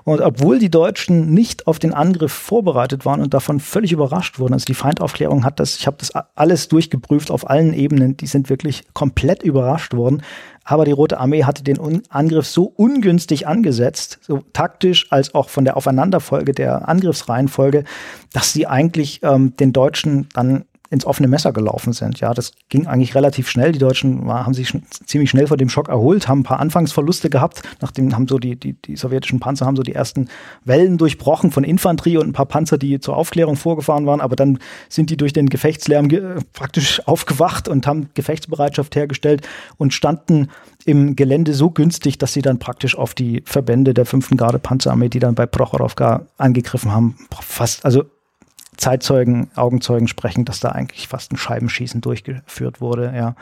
Und 0.05 0.21
obwohl 0.21 0.59
die 0.59 0.71
Deutschen 0.71 1.33
nicht 1.33 1.67
auf 1.67 1.79
den 1.79 1.95
Angriff 1.95 2.33
vorbereitet 2.33 3.05
waren 3.05 3.21
und 3.21 3.35
davon 3.35 3.61
völlig 3.61 3.93
überrascht 3.93 4.39
wurden, 4.39 4.55
also 4.55 4.67
die 4.67 4.75
Feindaufklärung 4.75 5.45
hat 5.45 5.61
das, 5.61 5.77
ich 5.77 5.87
habe 5.87 5.97
das 5.99 6.13
alles 6.35 6.69
durchgeprüft 6.69 7.31
auf 7.31 7.49
allen 7.49 7.75
Ebenen, 7.75 8.17
die 8.17 8.27
sind 8.27 8.51
wirklich 8.51 8.85
komplett 8.93 9.43
überrascht 9.43 9.95
worden. 9.95 10.23
Aber 10.65 10.87
die 10.87 10.93
Rote 10.93 11.21
Armee 11.21 11.45
hatte 11.45 11.63
den 11.63 12.03
Angriff 12.09 12.47
so 12.47 12.65
ungünstig 12.65 13.47
angesetzt, 13.47 14.19
so 14.23 14.43
taktisch 14.55 15.13
als 15.13 15.35
auch 15.35 15.51
von 15.51 15.65
der 15.65 15.77
Aufeinanderfolge 15.77 16.53
der 16.53 16.89
Angriffsreihenfolge, 16.89 17.85
dass 18.33 18.53
sie 18.53 18.67
eigentlich 18.67 19.21
ähm, 19.23 19.55
den 19.57 19.75
Deutschen 19.75 20.29
dann 20.33 20.65
ins 20.91 21.05
offene 21.07 21.29
Messer 21.29 21.53
gelaufen 21.53 21.93
sind. 21.93 22.21
Ja, 22.21 22.35
das 22.35 22.53
ging 22.69 22.87
eigentlich 22.87 23.15
relativ 23.15 23.49
schnell. 23.49 23.73
Die 23.73 23.79
Deutschen 23.79 24.27
war, 24.27 24.45
haben 24.45 24.55
sich 24.55 24.69
schon 24.69 24.83
ziemlich 25.07 25.31
schnell 25.31 25.47
vor 25.47 25.57
dem 25.57 25.69
Schock 25.69 25.89
erholt, 25.89 26.29
haben 26.29 26.41
ein 26.41 26.45
paar 26.45 26.61
Anfangsverluste 26.61 27.31
gehabt. 27.31 27.63
Nachdem 27.81 28.15
haben 28.15 28.29
so 28.29 28.39
die, 28.39 28.57
die, 28.57 28.75
die 28.75 28.97
sowjetischen 28.97 29.41
Panzer 29.41 29.67
haben 29.67 29.77
so 29.77 29.83
die 29.83 29.95
ersten 29.95 30.29
Wellen 30.65 30.99
durchbrochen 30.99 31.51
von 31.51 31.65
Infanterie 31.65 32.19
und 32.19 32.29
ein 32.29 32.33
paar 32.33 32.47
Panzer, 32.47 32.79
die 32.79 33.01
zur 33.01 33.17
Aufklärung 33.17 33.57
vorgefahren 33.57 34.07
waren. 34.07 34.21
Aber 34.21 34.37
dann 34.37 34.59
sind 34.89 35.11
die 35.11 35.17
durch 35.17 35.33
den 35.33 35.49
Gefechtslärm 35.49 36.09
ge 36.09 36.37
praktisch 36.53 37.01
aufgewacht 37.07 37.67
und 37.67 37.87
haben 37.87 38.11
Gefechtsbereitschaft 38.15 38.95
hergestellt 38.95 39.47
und 39.79 39.95
standen 39.95 40.49
im 40.85 41.17
Gelände 41.17 41.55
so 41.55 41.71
günstig, 41.71 42.19
dass 42.19 42.35
sie 42.35 42.43
dann 42.43 42.59
praktisch 42.59 42.97
auf 42.97 43.15
die 43.15 43.43
Verbände 43.47 43.95
der 43.95 44.05
5. 44.05 44.31
Garde 44.37 44.59
Panzerarmee, 44.59 45.09
die 45.09 45.19
dann 45.19 45.35
bei 45.35 45.47
Prochorowka 45.47 46.27
angegriffen 46.37 46.93
haben, 46.93 47.17
fast, 47.41 47.85
also 47.85 48.05
Zeitzeugen, 48.77 49.51
Augenzeugen 49.55 50.09
sprechen, 50.09 50.45
dass 50.45 50.61
da 50.61 50.71
eigentlich 50.71 51.09
fast 51.09 51.33
ein 51.33 51.37
Scheibenschießen 51.37 52.01
durchgeführt 52.01 52.81
wurde, 52.81 53.13
ja. 53.15 53.37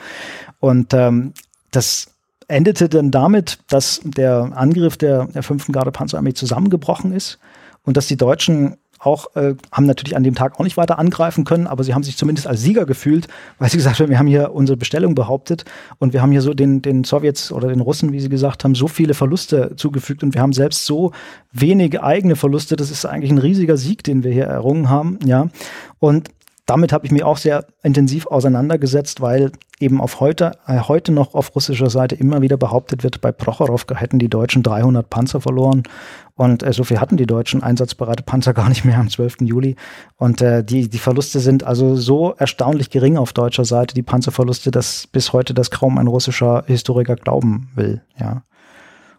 Und 0.60 0.94
ähm, 0.94 1.32
das 1.70 2.08
endete 2.48 2.88
dann 2.88 3.10
damit, 3.10 3.58
dass 3.68 4.00
der 4.04 4.52
Angriff 4.54 4.96
der, 4.96 5.26
der 5.26 5.42
5. 5.42 5.68
Garde 5.68 5.90
Panzerarmee 5.90 6.34
zusammengebrochen 6.34 7.12
ist 7.12 7.38
und 7.84 7.96
dass 7.96 8.06
die 8.06 8.16
Deutschen 8.16 8.76
auch, 9.02 9.34
äh, 9.36 9.54
haben 9.70 9.86
natürlich 9.86 10.16
an 10.16 10.22
dem 10.22 10.34
Tag 10.34 10.58
auch 10.58 10.64
nicht 10.64 10.76
weiter 10.76 10.98
angreifen 10.98 11.44
können, 11.44 11.66
aber 11.66 11.84
sie 11.84 11.94
haben 11.94 12.02
sich 12.02 12.16
zumindest 12.16 12.46
als 12.46 12.62
Sieger 12.62 12.86
gefühlt, 12.86 13.28
weil 13.58 13.70
sie 13.70 13.76
gesagt 13.76 14.00
haben, 14.00 14.08
wir 14.08 14.18
haben 14.18 14.26
hier 14.26 14.54
unsere 14.54 14.76
Bestellung 14.76 15.14
behauptet 15.14 15.64
und 15.98 16.12
wir 16.12 16.22
haben 16.22 16.32
hier 16.32 16.42
so 16.42 16.54
den, 16.54 16.82
den 16.82 17.04
Sowjets 17.04 17.52
oder 17.52 17.68
den 17.68 17.80
Russen, 17.80 18.12
wie 18.12 18.20
sie 18.20 18.28
gesagt 18.28 18.64
haben, 18.64 18.74
so 18.74 18.88
viele 18.88 19.14
Verluste 19.14 19.74
zugefügt 19.76 20.22
und 20.22 20.34
wir 20.34 20.40
haben 20.40 20.52
selbst 20.52 20.86
so 20.86 21.12
wenige 21.52 22.02
eigene 22.02 22.36
Verluste. 22.36 22.76
Das 22.76 22.90
ist 22.90 23.04
eigentlich 23.04 23.30
ein 23.30 23.38
riesiger 23.38 23.76
Sieg, 23.76 24.04
den 24.04 24.24
wir 24.24 24.32
hier 24.32 24.44
errungen 24.44 24.88
haben, 24.88 25.18
ja. 25.24 25.48
Und 25.98 26.28
damit 26.66 26.92
habe 26.92 27.04
ich 27.04 27.10
mich 27.10 27.24
auch 27.24 27.38
sehr 27.38 27.66
intensiv 27.82 28.26
auseinandergesetzt, 28.26 29.20
weil 29.20 29.50
eben 29.80 30.00
auf 30.00 30.20
heute, 30.20 30.52
äh, 30.66 30.78
heute 30.80 31.10
noch 31.10 31.34
auf 31.34 31.54
russischer 31.56 31.90
Seite 31.90 32.14
immer 32.14 32.40
wieder 32.40 32.56
behauptet 32.56 33.02
wird, 33.02 33.20
bei 33.20 33.32
Prochorowka 33.32 33.96
hätten 33.96 34.20
die 34.20 34.28
Deutschen 34.28 34.62
300 34.62 35.10
Panzer 35.10 35.40
verloren 35.40 35.82
und 36.36 36.62
äh, 36.62 36.72
so 36.72 36.84
viel 36.84 37.00
hatten 37.00 37.16
die 37.16 37.26
Deutschen 37.26 37.64
einsatzbereite 37.64 38.22
Panzer 38.22 38.54
gar 38.54 38.68
nicht 38.68 38.84
mehr 38.84 38.98
am 38.98 39.10
12. 39.10 39.38
Juli 39.40 39.74
und 40.16 40.40
äh, 40.40 40.62
die, 40.62 40.88
die 40.88 40.98
Verluste 40.98 41.40
sind 41.40 41.64
also 41.64 41.96
so 41.96 42.34
erstaunlich 42.38 42.90
gering 42.90 43.16
auf 43.16 43.32
deutscher 43.32 43.64
Seite, 43.64 43.94
die 43.94 44.02
Panzerverluste, 44.02 44.70
dass 44.70 45.08
bis 45.08 45.32
heute 45.32 45.54
das 45.54 45.72
kaum 45.72 45.98
ein 45.98 46.06
russischer 46.06 46.62
Historiker 46.66 47.16
glauben 47.16 47.70
will, 47.74 48.02
ja. 48.18 48.44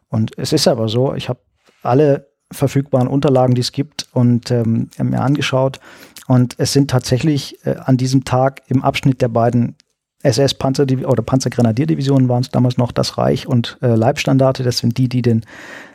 Und 0.08 0.38
es 0.38 0.54
ist 0.54 0.68
aber 0.68 0.90
so, 0.90 1.16
ich 1.16 1.28
habe 1.28 1.40
alle 1.82 2.28
verfügbaren 2.52 3.08
Unterlagen, 3.08 3.56
die 3.56 3.62
es 3.62 3.72
gibt 3.72 4.08
und 4.14 4.52
ähm, 4.52 4.90
mir 5.02 5.22
angeschaut 5.22 5.80
und 6.28 6.56
es 6.58 6.74
sind 6.74 6.90
tatsächlich 6.90 7.66
äh, 7.66 7.76
an 7.84 7.98
diesem 7.98 8.24
Tag 8.24 8.62
im 8.68 8.84
Abschnitt 8.84 9.22
der 9.22 9.28
beiden 9.28 9.76
SS-Panzer 10.24 10.86
oder 11.06 11.22
Panzergrenadierdivisionen 11.22 12.30
waren 12.30 12.42
es 12.42 12.50
damals 12.50 12.78
noch, 12.78 12.92
das 12.92 13.18
Reich 13.18 13.46
und 13.46 13.78
äh, 13.82 13.88
Leibstandarte, 13.88 14.64
das 14.64 14.78
sind 14.78 14.98
die, 14.98 15.10
die 15.10 15.22
den 15.22 15.46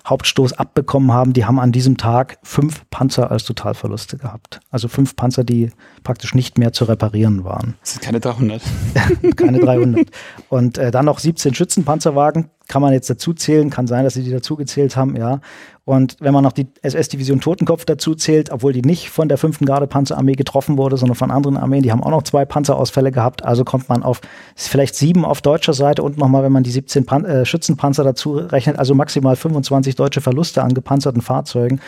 Hauptstoß 0.06 0.52
abbekommen 0.54 1.12
haben, 1.12 1.32
die 1.32 1.44
haben 1.44 1.58
an 1.58 1.72
diesem 1.72 1.96
Tag 1.96 2.38
fünf 2.42 2.82
Panzer 2.90 3.30
als 3.30 3.44
Totalverluste 3.44 4.18
gehabt. 4.18 4.60
Also 4.70 4.88
fünf 4.88 5.16
Panzer, 5.16 5.44
die 5.44 5.70
praktisch 6.02 6.34
nicht 6.34 6.58
mehr 6.58 6.72
zu 6.72 6.84
reparieren 6.84 7.44
waren. 7.44 7.74
Das 7.80 7.92
sind 7.92 8.02
keine 8.02 8.20
300. 8.20 8.62
keine 9.36 9.60
300. 9.60 10.08
Und 10.48 10.78
äh, 10.78 10.90
dann 10.90 11.06
noch 11.06 11.18
17 11.18 11.54
Schützenpanzerwagen, 11.54 12.50
kann 12.68 12.82
man 12.82 12.92
jetzt 12.92 13.08
dazu 13.08 13.32
zählen, 13.32 13.70
kann 13.70 13.86
sein, 13.86 14.04
dass 14.04 14.14
sie 14.14 14.22
die 14.22 14.30
dazu 14.30 14.56
gezählt 14.56 14.94
haben, 14.96 15.16
ja. 15.16 15.40
Und 15.88 16.16
wenn 16.20 16.34
man 16.34 16.44
noch 16.44 16.52
die 16.52 16.66
SS-Division 16.82 17.40
Totenkopf 17.40 17.86
dazu 17.86 18.14
zählt, 18.14 18.50
obwohl 18.50 18.74
die 18.74 18.82
nicht 18.82 19.08
von 19.08 19.26
der 19.26 19.38
5. 19.38 19.60
Garde 19.60 19.86
Panzerarmee 19.86 20.34
getroffen 20.34 20.76
wurde, 20.76 20.98
sondern 20.98 21.14
von 21.14 21.30
anderen 21.30 21.56
Armeen, 21.56 21.82
die 21.82 21.90
haben 21.90 22.02
auch 22.02 22.10
noch 22.10 22.24
zwei 22.24 22.44
Panzerausfälle 22.44 23.10
gehabt, 23.10 23.42
also 23.42 23.64
kommt 23.64 23.88
man 23.88 24.02
auf 24.02 24.20
vielleicht 24.54 24.96
sieben 24.96 25.24
auf 25.24 25.40
deutscher 25.40 25.72
Seite 25.72 26.02
und 26.02 26.18
nochmal, 26.18 26.42
wenn 26.42 26.52
man 26.52 26.62
die 26.62 26.72
17 26.72 27.06
Pan 27.06 27.24
äh, 27.24 27.46
Schützenpanzer 27.46 28.04
dazu 28.04 28.34
rechnet, 28.34 28.78
also 28.78 28.94
maximal 28.94 29.34
25 29.34 29.96
deutsche 29.96 30.20
Verluste 30.20 30.62
an 30.62 30.74
gepanzerten 30.74 31.22
Fahrzeugen. 31.22 31.80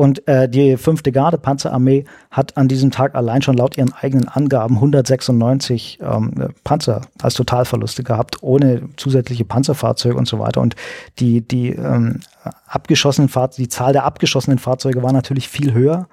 Und 0.00 0.26
äh, 0.28 0.48
die 0.48 0.78
fünfte 0.78 1.12
Garde 1.12 1.36
Panzerarmee 1.36 2.06
hat 2.30 2.56
an 2.56 2.68
diesem 2.68 2.90
Tag 2.90 3.14
allein 3.14 3.42
schon 3.42 3.58
laut 3.58 3.76
ihren 3.76 3.92
eigenen 3.92 4.28
Angaben 4.28 4.76
196 4.76 5.98
ähm, 6.00 6.54
Panzer 6.64 7.02
als 7.20 7.34
Totalverluste 7.34 8.02
gehabt, 8.02 8.36
ohne 8.40 8.80
zusätzliche 8.96 9.44
Panzerfahrzeuge 9.44 10.16
und 10.16 10.26
so 10.26 10.38
weiter. 10.38 10.62
Und 10.62 10.74
die, 11.18 11.42
die 11.42 11.72
ähm, 11.72 12.20
abgeschossenen 12.66 13.28
Fahrzeuge, 13.28 13.64
die 13.64 13.68
Zahl 13.68 13.92
der 13.92 14.04
abgeschossenen 14.04 14.58
Fahrzeuge 14.58 15.02
war 15.02 15.12
natürlich 15.12 15.50
viel 15.50 15.74
höher. 15.74 16.08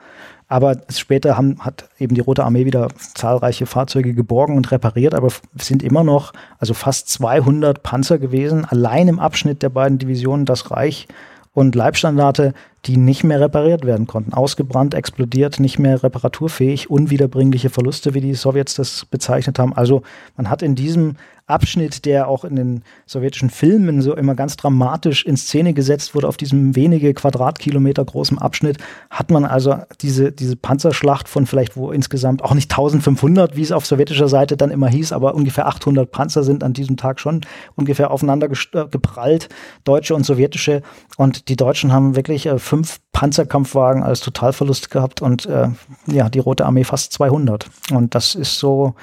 Aber 0.50 0.76
später 0.90 1.38
haben, 1.38 1.56
hat 1.62 1.88
eben 1.98 2.14
die 2.14 2.20
Rote 2.20 2.44
Armee 2.44 2.66
wieder 2.66 2.90
zahlreiche 3.16 3.68
Fahrzeuge 3.68 4.14
geborgen 4.14 4.58
und 4.58 4.70
repariert, 4.70 5.16
aber 5.16 5.30
sind 5.56 5.82
immer 5.82 6.04
noch, 6.04 6.34
also 6.60 6.74
fast 6.74 7.08
200 7.08 7.84
Panzer 7.84 8.18
gewesen, 8.18 8.66
allein 8.66 9.08
im 9.08 9.20
Abschnitt 9.20 9.64
der 9.64 9.70
beiden 9.70 9.98
Divisionen 9.98 10.46
das 10.46 10.72
Reich 10.72 11.08
und 11.54 11.74
Leibstandarte, 11.74 12.54
die 12.88 12.98
nicht 12.98 13.24
mehr 13.24 13.42
repariert 13.42 13.86
werden 13.86 14.08
konnten. 14.08 14.34
Ausgebrannt, 14.34 14.94
explodiert, 14.94 15.60
nicht 15.60 15.78
mehr 15.78 16.02
reparaturfähig, 16.04 16.90
unwiederbringliche 16.90 17.70
Verluste, 17.70 18.14
wie 18.14 18.22
die 18.22 18.34
Sowjets 18.34 18.76
das 18.76 19.06
bezeichnet 19.06 19.60
haben. 19.60 19.74
Also 19.74 20.04
man 20.38 20.50
hat 20.50 20.62
in 20.62 20.76
diesem 20.76 21.16
Abschnitt, 21.48 22.04
der 22.04 22.28
auch 22.28 22.44
in 22.44 22.58
den 22.58 22.84
sowjetischen 23.06 23.50
Filmen 23.50 24.02
so 24.02 24.14
immer 24.16 24.36
ganz 24.36 24.58
dramatisch 24.58 25.26
in 25.26 25.38
Szene 25.38 25.74
gesetzt 25.74 26.14
wurde, 26.14 26.28
auf 26.28 26.36
diesem 26.36 26.76
wenige 26.76 27.14
Quadratkilometer 27.14 28.04
großen 28.04 28.38
Abschnitt, 28.38 28.78
hat 29.10 29.32
man 29.32 29.46
also 29.46 29.78
diese, 30.02 30.34
diese 30.34 30.58
Panzerschlacht 30.58 31.30
von 31.30 31.46
vielleicht 31.46 31.78
wo 31.78 31.92
insgesamt 31.92 32.44
auch 32.44 32.54
nicht 32.54 32.70
1500, 32.70 33.56
wie 33.56 33.62
es 33.62 33.72
auf 33.72 33.86
sowjetischer 33.86 34.28
Seite 34.28 34.58
dann 34.58 34.72
immer 34.72 34.90
hieß, 34.90 35.14
aber 35.14 35.36
ungefähr 35.36 35.68
800 35.68 36.12
Panzer 36.12 36.44
sind 36.44 36.66
an 36.66 36.74
diesem 36.74 36.98
Tag 36.98 37.22
schon 37.22 37.42
ungefähr 37.76 38.12
aufeinander 38.12 38.50
äh, 38.74 38.86
geprallt, 38.92 39.48
deutsche 39.86 40.16
und 40.16 40.26
sowjetische. 40.26 40.82
Und 41.16 41.48
die 41.48 41.56
Deutschen 41.56 41.94
haben 41.94 42.18
wirklich 42.18 42.46
äh, 42.46 42.60
fünf 42.78 43.00
Panzerkampfwagen 43.12 44.04
als 44.04 44.20
Totalverlust 44.20 44.92
gehabt 44.92 45.24
und 45.24 45.48
äh, 45.48 45.70
ja, 46.06 46.30
die 46.30 46.38
Rote 46.38 46.64
Armee 46.64 46.84
fast 46.84 47.12
200. 47.14 47.68
Und 47.92 48.14
das 48.14 48.36
ist 48.36 48.60
so, 48.60 48.94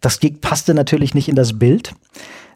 das 0.00 0.18
passte 0.40 0.74
natürlich 0.74 1.14
nicht 1.14 1.28
in 1.28 1.36
das 1.36 1.56
Bild. 1.56 1.94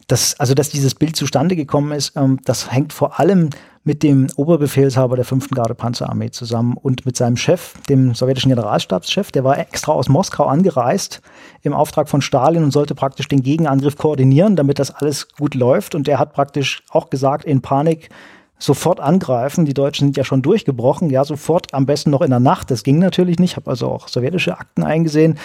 Das, 0.08 0.38
also, 0.40 0.54
dass 0.54 0.68
dieses 0.68 0.96
Bild 0.96 1.14
zustande 1.14 1.54
gekommen 1.54 1.92
ist, 1.92 2.16
ähm, 2.16 2.40
das 2.44 2.72
hängt 2.72 2.92
vor 2.92 3.20
allem 3.20 3.50
mit 3.84 4.02
dem 4.02 4.26
Oberbefehlshaber 4.34 5.14
der 5.14 5.24
5. 5.24 5.50
Garde 5.50 5.76
Panzerarmee 5.76 6.30
zusammen 6.30 6.76
und 6.76 7.06
mit 7.06 7.16
seinem 7.16 7.36
Chef, 7.36 7.74
dem 7.88 8.16
sowjetischen 8.16 8.48
Generalstabschef. 8.48 9.30
Der 9.30 9.44
war 9.44 9.58
extra 9.58 9.92
aus 9.92 10.08
Moskau 10.08 10.46
angereist 10.46 11.22
im 11.62 11.72
Auftrag 11.74 12.08
von 12.08 12.22
Stalin 12.22 12.64
und 12.64 12.72
sollte 12.72 12.96
praktisch 12.96 13.28
den 13.28 13.44
Gegenangriff 13.44 13.96
koordinieren, 13.96 14.56
damit 14.56 14.80
das 14.80 14.90
alles 14.90 15.28
gut 15.28 15.54
läuft. 15.54 15.94
Und 15.94 16.08
der 16.08 16.18
hat 16.18 16.32
praktisch 16.32 16.82
auch 16.90 17.10
gesagt, 17.10 17.44
in 17.44 17.62
Panik, 17.62 18.10
sofort 18.58 19.00
angreifen. 19.00 19.64
Die 19.64 19.74
Deutschen 19.74 20.08
sind 20.08 20.16
ja 20.16 20.24
schon 20.24 20.42
durchgebrochen, 20.42 21.10
ja, 21.10 21.24
sofort 21.24 21.74
am 21.74 21.86
besten 21.86 22.10
noch 22.10 22.22
in 22.22 22.30
der 22.30 22.40
Nacht. 22.40 22.70
Das 22.70 22.82
ging 22.82 22.98
natürlich 22.98 23.38
nicht. 23.38 23.52
Ich 23.52 23.56
habe 23.56 23.70
also 23.70 23.88
auch 23.88 24.08
sowjetische 24.08 24.58
Akten 24.58 24.82
eingesehen. 24.82 25.38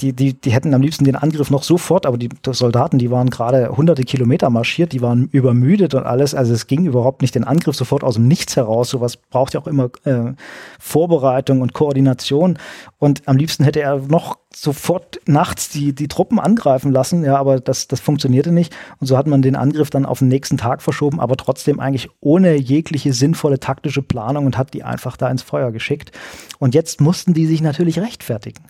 Die, 0.00 0.12
die, 0.12 0.34
die 0.34 0.50
hätten 0.50 0.74
am 0.74 0.82
liebsten 0.82 1.04
den 1.04 1.16
Angriff 1.16 1.50
noch 1.50 1.62
sofort, 1.62 2.06
aber 2.06 2.18
die 2.18 2.28
Soldaten, 2.46 2.98
die 2.98 3.10
waren 3.10 3.30
gerade 3.30 3.76
hunderte 3.76 4.02
Kilometer 4.04 4.50
marschiert, 4.50 4.92
die 4.92 5.02
waren 5.02 5.28
übermüdet 5.32 5.94
und 5.94 6.04
alles. 6.04 6.34
Also 6.34 6.52
es 6.52 6.66
ging 6.66 6.86
überhaupt 6.86 7.22
nicht 7.22 7.34
den 7.34 7.44
Angriff 7.44 7.76
sofort 7.76 8.04
aus 8.04 8.14
dem 8.14 8.28
Nichts 8.28 8.56
heraus. 8.56 8.90
Sowas 8.90 9.16
braucht 9.16 9.54
ja 9.54 9.60
auch 9.60 9.66
immer 9.66 9.90
äh, 10.04 10.32
Vorbereitung 10.78 11.62
und 11.62 11.72
Koordination. 11.72 12.58
Und 12.98 13.26
am 13.26 13.36
liebsten 13.36 13.64
hätte 13.64 13.80
er 13.80 13.98
noch 14.08 14.38
sofort 14.60 15.20
nachts 15.26 15.68
die, 15.68 15.94
die 15.94 16.08
Truppen 16.08 16.38
angreifen 16.38 16.92
lassen, 16.92 17.24
ja, 17.24 17.36
aber 17.36 17.60
das, 17.60 17.88
das 17.88 18.00
funktionierte 18.00 18.50
nicht. 18.50 18.74
Und 18.98 19.06
so 19.06 19.16
hat 19.16 19.26
man 19.26 19.42
den 19.42 19.56
Angriff 19.56 19.90
dann 19.90 20.06
auf 20.06 20.18
den 20.18 20.28
nächsten 20.28 20.56
Tag 20.56 20.82
verschoben, 20.82 21.20
aber 21.20 21.36
trotzdem 21.36 21.80
eigentlich 21.80 22.08
ohne 22.20 22.56
jegliche 22.56 23.12
sinnvolle 23.12 23.60
taktische 23.60 24.02
Planung 24.02 24.46
und 24.46 24.58
hat 24.58 24.74
die 24.74 24.82
einfach 24.82 25.16
da 25.16 25.30
ins 25.30 25.42
Feuer 25.42 25.70
geschickt. 25.70 26.12
Und 26.58 26.74
jetzt 26.74 27.00
mussten 27.00 27.34
die 27.34 27.46
sich 27.46 27.60
natürlich 27.60 28.00
rechtfertigen. 28.00 28.64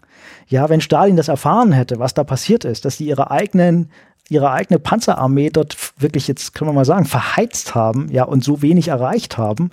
Ja, 0.47 0.69
wenn 0.69 0.81
Stalin 0.81 1.17
das 1.17 1.29
erfahren 1.29 1.73
hätte, 1.73 1.99
was 1.99 2.15
da 2.15 2.25
passiert 2.25 2.65
ist, 2.65 2.85
dass 2.85 2.97
die 2.97 3.07
ihre 3.07 3.31
eigenen 3.31 3.91
ihre 4.31 4.51
eigene 4.51 4.79
Panzerarmee 4.79 5.49
dort 5.49 5.77
wirklich 5.99 6.29
jetzt, 6.29 6.55
können 6.55 6.69
wir 6.69 6.75
mal 6.75 6.85
sagen, 6.85 7.07
verheizt 7.07 7.75
haben, 7.75 8.09
ja, 8.11 8.25
und 8.25 8.45
so 8.45 8.61
wenig 8.61 8.89
erreicht 8.89 9.39
haben. 9.39 9.71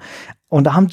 Und 0.48 0.64
da 0.64 0.74
haben 0.74 0.88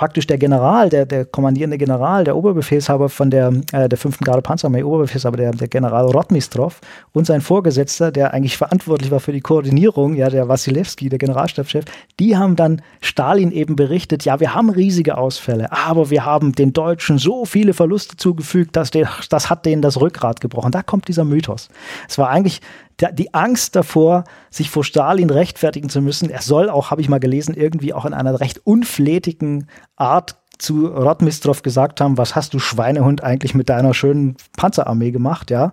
praktisch 0.00 0.26
der 0.26 0.38
General, 0.38 0.88
der, 0.88 1.04
der 1.04 1.26
kommandierende 1.26 1.76
General, 1.76 2.24
der 2.24 2.34
Oberbefehlshaber 2.34 3.10
von 3.10 3.28
der, 3.30 3.52
äh, 3.72 3.86
der 3.86 3.98
5. 3.98 4.20
Garde 4.20 4.40
Panzerarmee, 4.40 4.82
Oberbefehlshaber, 4.82 5.36
der, 5.36 5.50
der 5.50 5.68
General 5.68 6.06
Rotmistrov 6.06 6.80
und 7.12 7.26
sein 7.26 7.42
Vorgesetzter, 7.42 8.10
der 8.10 8.32
eigentlich 8.32 8.56
verantwortlich 8.56 9.10
war 9.10 9.20
für 9.20 9.32
die 9.32 9.42
Koordinierung, 9.42 10.14
ja, 10.14 10.30
der 10.30 10.48
Wasilewski, 10.48 11.10
der 11.10 11.18
Generalstabschef, 11.18 11.84
die 12.18 12.34
haben 12.34 12.56
dann 12.56 12.80
Stalin 13.02 13.52
eben 13.52 13.76
berichtet, 13.76 14.24
ja, 14.24 14.40
wir 14.40 14.54
haben 14.54 14.70
riesige 14.70 15.18
Ausfälle, 15.18 15.70
aber 15.70 16.08
wir 16.08 16.24
haben 16.24 16.52
den 16.52 16.72
Deutschen 16.72 17.18
so 17.18 17.44
viele 17.44 17.74
Verluste 17.74 18.16
zugefügt, 18.16 18.76
dass 18.76 18.90
der, 18.90 19.10
das 19.28 19.50
hat 19.50 19.66
denen 19.66 19.82
das 19.82 20.00
Rückgrat 20.00 20.40
gebrochen. 20.40 20.72
Da 20.72 20.82
kommt 20.82 21.08
dieser 21.08 21.26
Mythos. 21.26 21.68
Es 22.08 22.16
war 22.16 22.30
eigentlich 22.30 22.62
die 23.00 23.34
Angst 23.34 23.76
davor, 23.76 24.24
sich 24.50 24.70
vor 24.70 24.84
Stalin 24.84 25.30
rechtfertigen 25.30 25.88
zu 25.88 26.00
müssen. 26.02 26.30
Er 26.30 26.42
soll 26.42 26.68
auch, 26.68 26.90
habe 26.90 27.00
ich 27.00 27.08
mal 27.08 27.20
gelesen, 27.20 27.54
irgendwie 27.54 27.94
auch 27.94 28.04
in 28.04 28.14
einer 28.14 28.40
recht 28.40 28.60
unflätigen 28.64 29.68
Art 29.96 30.36
zu 30.58 30.86
Rotmistrov 30.86 31.62
gesagt 31.62 32.00
haben, 32.00 32.18
was 32.18 32.34
hast 32.34 32.52
du 32.52 32.58
Schweinehund 32.58 33.24
eigentlich 33.24 33.54
mit 33.54 33.68
deiner 33.68 33.94
schönen 33.94 34.36
Panzerarmee 34.56 35.10
gemacht, 35.10 35.50
ja? 35.50 35.72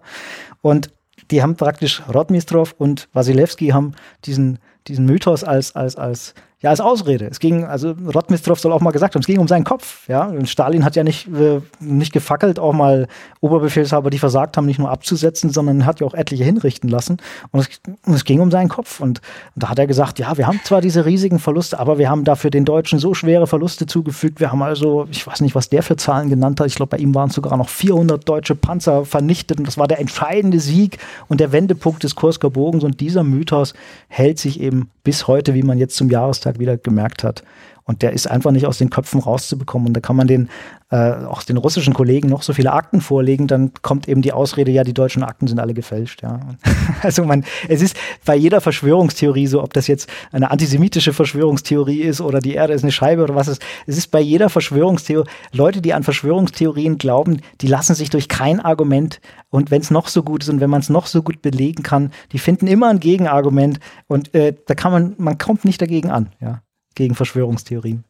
Und 0.61 0.91
die 1.31 1.41
haben 1.41 1.55
praktisch 1.55 2.01
Rotmistrov 2.13 2.73
und 2.77 3.09
Wasilewski 3.13 3.69
haben 3.69 3.93
diesen 4.25 4.59
diesen 4.87 5.05
Mythos 5.05 5.43
als 5.43 5.75
als 5.75 5.97
als 5.97 6.33
ja, 6.59 6.71
als 6.71 6.81
Ausrede. 6.81 7.27
Es 7.27 7.39
ging, 7.39 7.65
also 7.65 7.91
Rotmistrov 7.91 8.59
soll 8.59 8.71
auch 8.71 8.81
mal 8.81 8.89
gesagt 8.89 9.13
haben, 9.13 9.21
es 9.21 9.27
ging 9.27 9.37
um 9.37 9.47
seinen 9.47 9.63
Kopf. 9.63 10.07
Ja, 10.07 10.25
und 10.25 10.49
Stalin 10.49 10.83
hat 10.83 10.95
ja 10.95 11.03
nicht, 11.03 11.27
äh, 11.27 11.61
nicht 11.79 12.13
gefackelt, 12.13 12.57
auch 12.57 12.73
mal 12.73 13.07
Oberbefehlshaber, 13.41 14.09
die 14.09 14.17
versagt 14.17 14.57
haben, 14.57 14.65
nicht 14.65 14.79
nur 14.79 14.89
abzusetzen, 14.89 15.51
sondern 15.51 15.85
hat 15.85 15.99
ja 15.99 16.07
auch 16.07 16.15
etliche 16.15 16.43
hinrichten 16.43 16.89
lassen. 16.89 17.17
Und 17.51 17.59
es, 17.59 17.69
und 18.07 18.15
es 18.15 18.25
ging 18.25 18.39
um 18.39 18.49
seinen 18.49 18.69
Kopf. 18.69 18.99
Und, 18.99 19.21
und, 19.53 19.63
da 19.63 19.69
hat 19.69 19.77
er 19.77 19.85
gesagt, 19.85 20.17
ja, 20.17 20.35
wir 20.35 20.47
haben 20.47 20.59
zwar 20.63 20.81
diese 20.81 21.05
riesigen 21.05 21.37
Verluste, 21.37 21.79
aber 21.79 21.99
wir 21.99 22.09
haben 22.09 22.23
dafür 22.23 22.49
den 22.49 22.65
Deutschen 22.65 22.97
so 22.97 23.13
schwere 23.13 23.45
Verluste 23.45 23.85
zugefügt. 23.85 24.39
Wir 24.39 24.51
haben 24.51 24.63
also, 24.63 25.07
ich 25.11 25.27
weiß 25.27 25.41
nicht, 25.41 25.53
was 25.53 25.69
der 25.69 25.83
für 25.83 25.95
Zahlen 25.95 26.27
genannt 26.27 26.59
hat. 26.59 26.65
Ich 26.65 26.75
glaube, 26.75 26.89
bei 26.89 26.97
ihm 26.97 27.13
waren 27.13 27.29
es 27.29 27.35
sogar 27.35 27.55
noch 27.55 27.69
400 27.69 28.27
deutsche 28.27 28.55
Panzer 28.55 29.05
vernichtet. 29.05 29.59
Und 29.59 29.67
das 29.67 29.77
war 29.77 29.87
der 29.87 29.99
entscheidende 29.99 30.59
Sieg 30.59 30.97
und 31.27 31.39
der 31.39 31.51
Wendepunkt 31.51 32.03
des 32.03 32.15
Kursker 32.15 32.49
Bogens. 32.49 32.83
Und 32.83 32.99
dieser 32.99 33.23
Mythos 33.23 33.75
hält 34.07 34.39
sich 34.39 34.59
eben 34.59 34.89
bis 35.03 35.27
heute, 35.27 35.53
wie 35.53 35.63
man 35.63 35.77
jetzt 35.77 35.95
zum 35.95 36.09
Jahrestag 36.09 36.46
wieder 36.55 36.77
gemerkt 36.77 37.23
hat. 37.23 37.43
Und 37.87 38.03
der 38.03 38.13
ist 38.13 38.29
einfach 38.29 38.51
nicht 38.51 38.67
aus 38.67 38.77
den 38.77 38.89
Köpfen 38.89 39.21
rauszubekommen. 39.21 39.87
Und 39.87 39.93
da 39.95 40.01
kann 40.01 40.15
man 40.15 40.27
den 40.27 40.49
äh, 40.89 41.25
auch 41.25 41.43
den 41.43 41.57
russischen 41.57 41.93
Kollegen 41.93 42.29
noch 42.29 42.43
so 42.43 42.53
viele 42.53 42.71
Akten 42.71 43.01
vorlegen, 43.01 43.47
dann 43.47 43.71
kommt 43.81 44.07
eben 44.07 44.21
die 44.21 44.31
Ausrede, 44.31 44.71
ja, 44.71 44.85
die 44.85 44.93
deutschen 44.93 45.21
Akten 45.21 45.47
sind 45.47 45.59
alle 45.59 45.73
gefälscht. 45.73 46.23
Ja. 46.23 46.39
Also 47.03 47.25
man, 47.25 47.43
es 47.67 47.81
ist 47.81 47.95
bei 48.25 48.35
jeder 48.35 48.59
Verschwörungstheorie 48.61 49.45
so, 49.45 49.61
ob 49.61 49.73
das 49.73 49.87
jetzt 49.87 50.09
eine 50.31 50.49
antisemitische 50.49 51.13
Verschwörungstheorie 51.13 52.01
ist 52.01 52.21
oder 52.21 52.39
die 52.39 52.53
Erde 52.53 52.73
ist 52.73 52.83
eine 52.83 52.91
Scheibe 52.91 53.23
oder 53.23 53.35
was 53.35 53.47
ist. 53.47 53.61
Es 53.85 53.97
ist 53.97 54.09
bei 54.09 54.19
jeder 54.19 54.49
Verschwörungstheorie, 54.49 55.29
Leute, 55.51 55.81
die 55.81 55.93
an 55.93 56.03
Verschwörungstheorien 56.03 56.97
glauben, 56.97 57.41
die 57.61 57.67
lassen 57.67 57.93
sich 57.93 58.09
durch 58.09 58.29
kein 58.29 58.59
Argument 58.59 59.19
und 59.49 59.69
wenn 59.69 59.81
es 59.81 59.91
noch 59.91 60.07
so 60.07 60.23
gut 60.23 60.43
ist 60.43 60.49
und 60.49 60.59
wenn 60.59 60.69
man 60.69 60.79
es 60.79 60.89
noch 60.89 61.05
so 61.05 61.21
gut 61.21 61.41
belegen 61.41 61.83
kann, 61.83 62.11
die 62.31 62.39
finden 62.39 62.67
immer 62.67 62.87
ein 62.89 62.99
Gegenargument 62.99 63.79
und 64.07 64.33
äh, 64.33 64.55
da 64.65 64.73
kann 64.73 64.91
man, 64.91 65.15
man 65.17 65.37
kommt 65.37 65.65
nicht 65.65 65.81
dagegen 65.81 66.09
an, 66.09 66.29
ja 66.39 66.61
gegen 66.97 67.15
Verschwörungstheorien. 67.15 68.03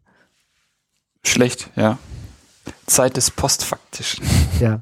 Schlecht, 1.23 1.69
ja. 1.75 1.97
Zeit 2.85 3.17
des 3.17 3.31
Postfaktischen. 3.31 4.25
Ja. 4.59 4.81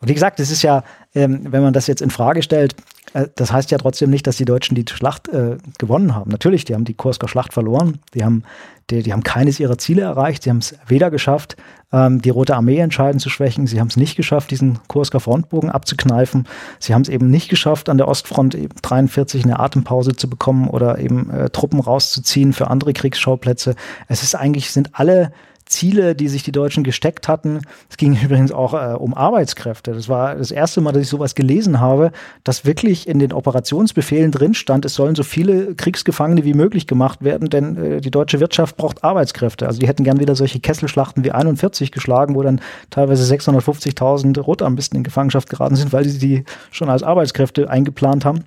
Und 0.00 0.08
wie 0.08 0.14
gesagt, 0.14 0.40
es 0.40 0.50
ist 0.50 0.62
ja, 0.62 0.82
ähm, 1.14 1.52
wenn 1.52 1.62
man 1.62 1.72
das 1.72 1.86
jetzt 1.86 2.02
in 2.02 2.10
Frage 2.10 2.42
stellt, 2.42 2.74
das 3.12 3.52
heißt 3.52 3.70
ja 3.70 3.78
trotzdem 3.78 4.10
nicht, 4.10 4.26
dass 4.26 4.36
die 4.36 4.44
Deutschen 4.44 4.74
die 4.74 4.84
Schlacht 4.88 5.28
äh, 5.28 5.58
gewonnen 5.78 6.14
haben. 6.14 6.30
Natürlich, 6.30 6.64
die 6.64 6.74
haben 6.74 6.84
die 6.84 6.94
Kursker 6.94 7.28
Schlacht 7.28 7.52
verloren. 7.52 7.98
Die 8.14 8.24
haben, 8.24 8.44
die, 8.90 9.02
die 9.02 9.12
haben 9.12 9.22
keines 9.22 9.60
ihrer 9.60 9.78
Ziele 9.78 10.02
erreicht. 10.02 10.44
Sie 10.44 10.50
haben 10.50 10.58
es 10.58 10.74
weder 10.86 11.10
geschafft, 11.10 11.56
ähm, 11.92 12.22
die 12.22 12.30
Rote 12.30 12.56
Armee 12.56 12.78
entscheidend 12.78 13.20
zu 13.20 13.28
schwächen. 13.28 13.66
Sie 13.66 13.80
haben 13.80 13.88
es 13.88 13.96
nicht 13.96 14.16
geschafft, 14.16 14.50
diesen 14.50 14.78
Kursker 14.88 15.20
Frontbogen 15.20 15.70
abzukneifen. 15.70 16.48
Sie 16.78 16.94
haben 16.94 17.02
es 17.02 17.08
eben 17.08 17.28
nicht 17.28 17.48
geschafft, 17.48 17.88
an 17.88 17.98
der 17.98 18.08
Ostfront 18.08 18.54
eben 18.54 18.74
43 18.80 19.44
eine 19.44 19.60
Atempause 19.60 20.16
zu 20.16 20.28
bekommen 20.30 20.68
oder 20.68 20.98
eben 20.98 21.30
äh, 21.30 21.50
Truppen 21.50 21.80
rauszuziehen 21.80 22.52
für 22.52 22.68
andere 22.68 22.94
Kriegsschauplätze. 22.94 23.74
Es 24.08 24.22
ist 24.22 24.34
eigentlich, 24.34 24.70
sind 24.70 24.90
alle 24.94 25.32
Ziele, 25.66 26.14
die 26.14 26.28
sich 26.28 26.42
die 26.42 26.52
Deutschen 26.52 26.84
gesteckt 26.84 27.28
hatten. 27.28 27.60
Es 27.88 27.96
ging 27.96 28.18
übrigens 28.24 28.52
auch 28.52 28.74
äh, 28.74 28.94
um 28.94 29.14
Arbeitskräfte. 29.14 29.92
Das 29.92 30.08
war 30.08 30.34
das 30.34 30.50
erste 30.50 30.80
Mal, 30.80 30.92
dass 30.92 31.02
ich 31.02 31.08
sowas 31.08 31.34
gelesen 31.34 31.80
habe, 31.80 32.12
dass 32.44 32.64
wirklich 32.64 33.08
in 33.08 33.18
den 33.18 33.32
Operationsbefehlen 33.32 34.30
drin 34.30 34.54
stand, 34.54 34.84
es 34.84 34.94
sollen 34.94 35.14
so 35.14 35.22
viele 35.22 35.74
Kriegsgefangene 35.74 36.44
wie 36.44 36.54
möglich 36.54 36.86
gemacht 36.86 37.22
werden, 37.22 37.50
denn 37.50 37.76
äh, 37.76 38.00
die 38.00 38.10
deutsche 38.10 38.40
Wirtschaft 38.40 38.76
braucht 38.76 39.04
Arbeitskräfte. 39.04 39.66
Also 39.66 39.80
die 39.80 39.88
hätten 39.88 40.04
gern 40.04 40.20
wieder 40.20 40.34
solche 40.34 40.60
Kesselschlachten 40.60 41.24
wie 41.24 41.32
41 41.32 41.92
geschlagen, 41.92 42.34
wo 42.34 42.42
dann 42.42 42.60
teilweise 42.90 43.32
650.000 43.32 44.40
Rotarmisten 44.40 44.98
in 44.98 45.04
Gefangenschaft 45.04 45.48
geraten 45.48 45.76
sind, 45.76 45.92
weil 45.92 46.04
sie 46.04 46.18
die 46.18 46.44
schon 46.70 46.88
als 46.88 47.02
Arbeitskräfte 47.02 47.70
eingeplant 47.70 48.24
haben. 48.24 48.44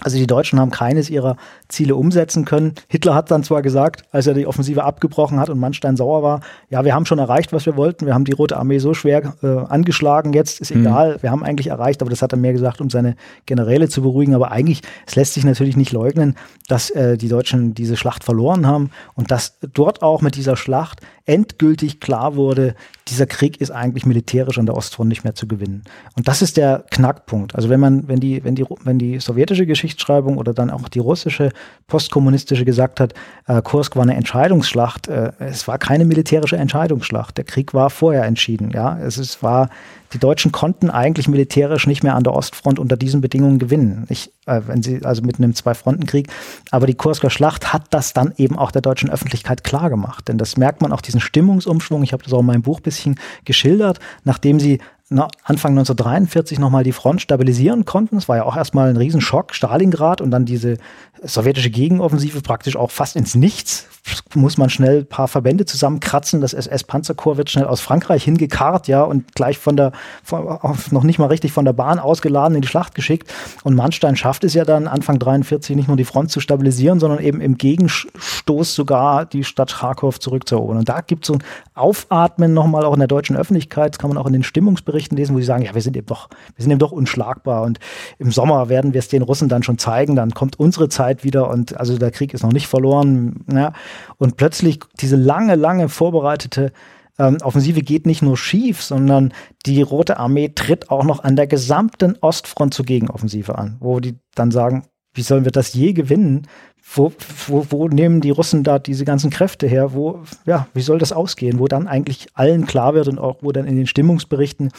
Also 0.00 0.16
die 0.16 0.26
Deutschen 0.26 0.60
haben 0.60 0.70
keines 0.70 1.10
ihrer 1.10 1.36
Ziele 1.68 1.96
umsetzen 1.96 2.44
können. 2.44 2.74
Hitler 2.88 3.14
hat 3.14 3.30
dann 3.30 3.42
zwar 3.42 3.62
gesagt, 3.62 4.02
als 4.12 4.26
er 4.26 4.34
die 4.34 4.46
Offensive 4.46 4.84
abgebrochen 4.84 5.40
hat 5.40 5.50
und 5.50 5.58
Manstein 5.58 5.96
sauer 5.96 6.22
war, 6.22 6.40
ja, 6.70 6.84
wir 6.84 6.94
haben 6.94 7.04
schon 7.04 7.18
erreicht, 7.18 7.52
was 7.52 7.66
wir 7.66 7.76
wollten. 7.76 8.06
Wir 8.06 8.14
haben 8.14 8.24
die 8.24 8.32
Rote 8.32 8.56
Armee 8.56 8.78
so 8.78 8.94
schwer 8.94 9.34
äh, 9.42 9.46
angeschlagen, 9.46 10.32
jetzt 10.32 10.60
ist 10.60 10.74
mhm. 10.74 10.82
egal, 10.82 11.14
mhm. 11.14 11.22
wir 11.22 11.30
haben 11.30 11.42
eigentlich 11.42 11.68
erreicht, 11.68 12.00
aber 12.00 12.10
das 12.10 12.22
hat 12.22 12.32
er 12.32 12.38
mehr 12.38 12.52
gesagt, 12.52 12.80
um 12.80 12.90
seine 12.90 13.16
Generäle 13.46 13.88
zu 13.88 14.02
beruhigen. 14.02 14.34
Aber 14.34 14.52
eigentlich, 14.52 14.82
es 15.06 15.16
lässt 15.16 15.34
sich 15.34 15.44
natürlich 15.44 15.76
nicht 15.76 15.92
leugnen, 15.92 16.36
dass 16.68 16.90
äh, 16.90 17.16
die 17.16 17.28
Deutschen 17.28 17.74
diese 17.74 17.96
Schlacht 17.96 18.22
verloren 18.22 18.66
haben 18.66 18.90
und 19.14 19.30
dass 19.30 19.58
dort 19.72 20.02
auch 20.02 20.22
mit 20.22 20.36
dieser 20.36 20.56
Schlacht 20.56 21.00
endgültig 21.26 22.00
klar 22.00 22.36
wurde, 22.36 22.74
dieser 23.10 23.26
Krieg 23.26 23.60
ist 23.60 23.70
eigentlich 23.70 24.06
militärisch 24.06 24.58
an 24.58 24.66
der 24.66 24.76
Ostfront 24.76 25.08
nicht 25.08 25.24
mehr 25.24 25.34
zu 25.34 25.46
gewinnen. 25.46 25.82
Und 26.16 26.28
das 26.28 26.42
ist 26.42 26.56
der 26.56 26.84
Knackpunkt. 26.90 27.54
Also 27.54 27.68
wenn 27.68 27.80
man, 27.80 28.08
wenn 28.08 28.20
die, 28.20 28.44
wenn 28.44 28.54
die, 28.54 28.64
wenn 28.84 28.98
die 28.98 29.20
sowjetische 29.20 29.66
Geschichtsschreibung 29.66 30.38
oder 30.38 30.54
dann 30.54 30.70
auch 30.70 30.88
die 30.88 30.98
russische 30.98 31.50
postkommunistische 31.86 32.64
gesagt 32.64 33.00
hat, 33.00 33.14
äh, 33.46 33.62
Kursk 33.62 33.96
war 33.96 34.02
eine 34.02 34.14
Entscheidungsschlacht, 34.14 35.08
äh, 35.08 35.32
es 35.38 35.68
war 35.68 35.78
keine 35.78 36.04
militärische 36.04 36.56
Entscheidungsschlacht. 36.56 37.36
Der 37.36 37.44
Krieg 37.44 37.74
war 37.74 37.90
vorher 37.90 38.24
entschieden. 38.24 38.70
Ja, 38.70 38.98
es 38.98 39.18
ist, 39.18 39.42
war 39.42 39.68
die 40.12 40.18
Deutschen 40.18 40.52
konnten 40.52 40.90
eigentlich 40.90 41.28
militärisch 41.28 41.86
nicht 41.86 42.02
mehr 42.02 42.14
an 42.14 42.24
der 42.24 42.32
Ostfront 42.32 42.78
unter 42.78 42.96
diesen 42.96 43.20
Bedingungen 43.20 43.58
gewinnen. 43.58 44.06
Ich, 44.08 44.32
äh, 44.46 44.62
wenn 44.66 44.82
sie, 44.82 45.04
also 45.04 45.22
mit 45.22 45.38
einem 45.38 45.54
Zwei-Fronten-Krieg. 45.54 46.28
Aber 46.70 46.86
die 46.86 46.94
Kursker 46.94 47.30
Schlacht 47.30 47.72
hat 47.72 47.84
das 47.90 48.14
dann 48.14 48.32
eben 48.36 48.56
auch 48.56 48.70
der 48.70 48.80
deutschen 48.80 49.10
Öffentlichkeit 49.10 49.64
klar 49.64 49.90
gemacht. 49.90 50.28
Denn 50.28 50.38
das 50.38 50.56
merkt 50.56 50.80
man 50.80 50.92
auch 50.92 51.02
diesen 51.02 51.20
Stimmungsumschwung. 51.20 52.02
Ich 52.02 52.12
habe 52.12 52.22
das 52.22 52.32
auch 52.32 52.40
in 52.40 52.46
meinem 52.46 52.62
Buch 52.62 52.80
bisschen 52.80 52.97
geschildert, 53.44 53.98
nachdem 54.24 54.60
sie 54.60 54.78
Anfang 55.10 55.72
1943 55.72 56.58
nochmal 56.58 56.84
die 56.84 56.92
Front 56.92 57.22
stabilisieren 57.22 57.86
konnten. 57.86 58.18
Es 58.18 58.28
war 58.28 58.36
ja 58.36 58.44
auch 58.44 58.56
erstmal 58.56 58.90
ein 58.90 58.96
Riesenschock, 58.98 59.54
Stalingrad 59.54 60.20
und 60.20 60.30
dann 60.30 60.44
diese 60.44 60.76
sowjetische 61.22 61.70
Gegenoffensive 61.70 62.42
praktisch 62.42 62.76
auch 62.76 62.90
fast 62.90 63.16
ins 63.16 63.34
Nichts. 63.34 63.86
Muss 64.34 64.56
man 64.56 64.70
schnell 64.70 65.00
ein 65.00 65.06
paar 65.06 65.28
Verbände 65.28 65.66
zusammenkratzen. 65.66 66.40
Das 66.40 66.54
SS-Panzerkorps 66.54 67.38
wird 67.38 67.50
schnell 67.50 67.66
aus 67.66 67.80
Frankreich 67.80 68.24
hingekarrt, 68.24 68.88
ja, 68.88 69.02
und 69.02 69.34
gleich 69.34 69.58
von 69.58 69.76
der, 69.76 69.92
von, 70.22 70.58
noch 70.90 71.02
nicht 71.02 71.18
mal 71.18 71.26
richtig 71.26 71.52
von 71.52 71.64
der 71.64 71.72
Bahn 71.74 71.98
ausgeladen 71.98 72.54
in 72.54 72.62
die 72.62 72.68
Schlacht 72.68 72.94
geschickt. 72.94 73.30
Und 73.64 73.74
Manstein 73.74 74.16
schafft 74.16 74.44
es 74.44 74.54
ja 74.54 74.64
dann 74.64 74.88
Anfang 74.88 75.18
43 75.18 75.76
nicht 75.76 75.88
nur 75.88 75.96
die 75.96 76.04
Front 76.04 76.30
zu 76.30 76.40
stabilisieren, 76.40 77.00
sondern 77.00 77.20
eben 77.20 77.40
im 77.40 77.58
Gegenstoß 77.58 78.74
sogar 78.74 79.26
die 79.26 79.44
Stadt 79.44 79.74
Kharkov 79.74 80.20
zurückzuerobern. 80.20 80.78
Und 80.78 80.88
da 80.88 81.00
gibt 81.00 81.24
es 81.24 81.28
so 81.28 81.34
ein 81.34 81.44
Aufatmen 81.74 82.54
nochmal 82.54 82.84
auch 82.84 82.94
in 82.94 83.00
der 83.00 83.08
deutschen 83.08 83.36
Öffentlichkeit. 83.36 83.94
Das 83.94 83.98
kann 83.98 84.08
man 84.08 84.16
auch 84.16 84.26
in 84.26 84.32
den 84.32 84.42
Stimmungsberichten 84.42 84.97
lesen, 85.16 85.34
wo 85.34 85.38
sie 85.38 85.46
sagen, 85.46 85.64
ja, 85.64 85.74
wir 85.74 85.82
sind 85.82 85.96
eben 85.96 86.06
doch, 86.06 86.28
wir 86.54 86.62
sind 86.62 86.70
eben 86.70 86.78
doch 86.78 86.92
unschlagbar. 86.92 87.62
Und 87.62 87.78
im 88.18 88.30
Sommer 88.30 88.68
werden 88.68 88.92
wir 88.92 88.98
es 88.98 89.08
den 89.08 89.22
Russen 89.22 89.48
dann 89.48 89.62
schon 89.62 89.78
zeigen. 89.78 90.16
Dann 90.16 90.32
kommt 90.32 90.58
unsere 90.58 90.88
Zeit 90.88 90.98
Zeit 90.98 91.24
wieder 91.24 91.48
und 91.48 91.78
also 91.78 91.96
der 91.96 92.10
Krieg 92.10 92.34
ist 92.34 92.42
noch 92.42 92.52
nicht 92.52 92.66
verloren. 92.66 93.44
Ja. 93.52 93.72
Und 94.18 94.36
plötzlich 94.36 94.80
diese 95.00 95.16
lange, 95.16 95.54
lange 95.54 95.88
vorbereitete 95.88 96.72
ähm, 97.18 97.38
Offensive 97.42 97.82
geht 97.82 98.06
nicht 98.06 98.22
nur 98.22 98.36
schief, 98.36 98.82
sondern 98.82 99.32
die 99.66 99.82
Rote 99.82 100.18
Armee 100.18 100.50
tritt 100.54 100.90
auch 100.90 101.04
noch 101.04 101.24
an 101.24 101.36
der 101.36 101.46
gesamten 101.46 102.16
Ostfront 102.20 102.74
zur 102.74 102.84
Gegenoffensive 102.84 103.56
an, 103.58 103.76
wo 103.80 104.00
die 104.00 104.18
dann 104.34 104.50
sagen, 104.50 104.84
wie 105.18 105.22
sollen 105.22 105.44
wir 105.44 105.50
das 105.52 105.74
je 105.74 105.92
gewinnen? 105.92 106.46
Wo, 106.94 107.12
wo, 107.48 107.66
wo 107.68 107.88
nehmen 107.88 108.20
die 108.20 108.30
Russen 108.30 108.62
da 108.62 108.78
diese 108.78 109.04
ganzen 109.04 109.30
Kräfte 109.30 109.66
her? 109.66 109.92
Wo, 109.92 110.20
ja, 110.46 110.68
wie 110.72 110.80
soll 110.80 110.98
das 110.98 111.12
ausgehen? 111.12 111.58
Wo 111.58 111.66
dann 111.66 111.88
eigentlich 111.88 112.28
allen 112.34 112.66
klar 112.66 112.94
wird 112.94 113.08
und 113.08 113.18
auch 113.18 113.38
wo 113.42 113.50
dann 113.50 113.66
in 113.66 113.76
den 113.76 113.88
Stimmungsberichten 113.88 114.70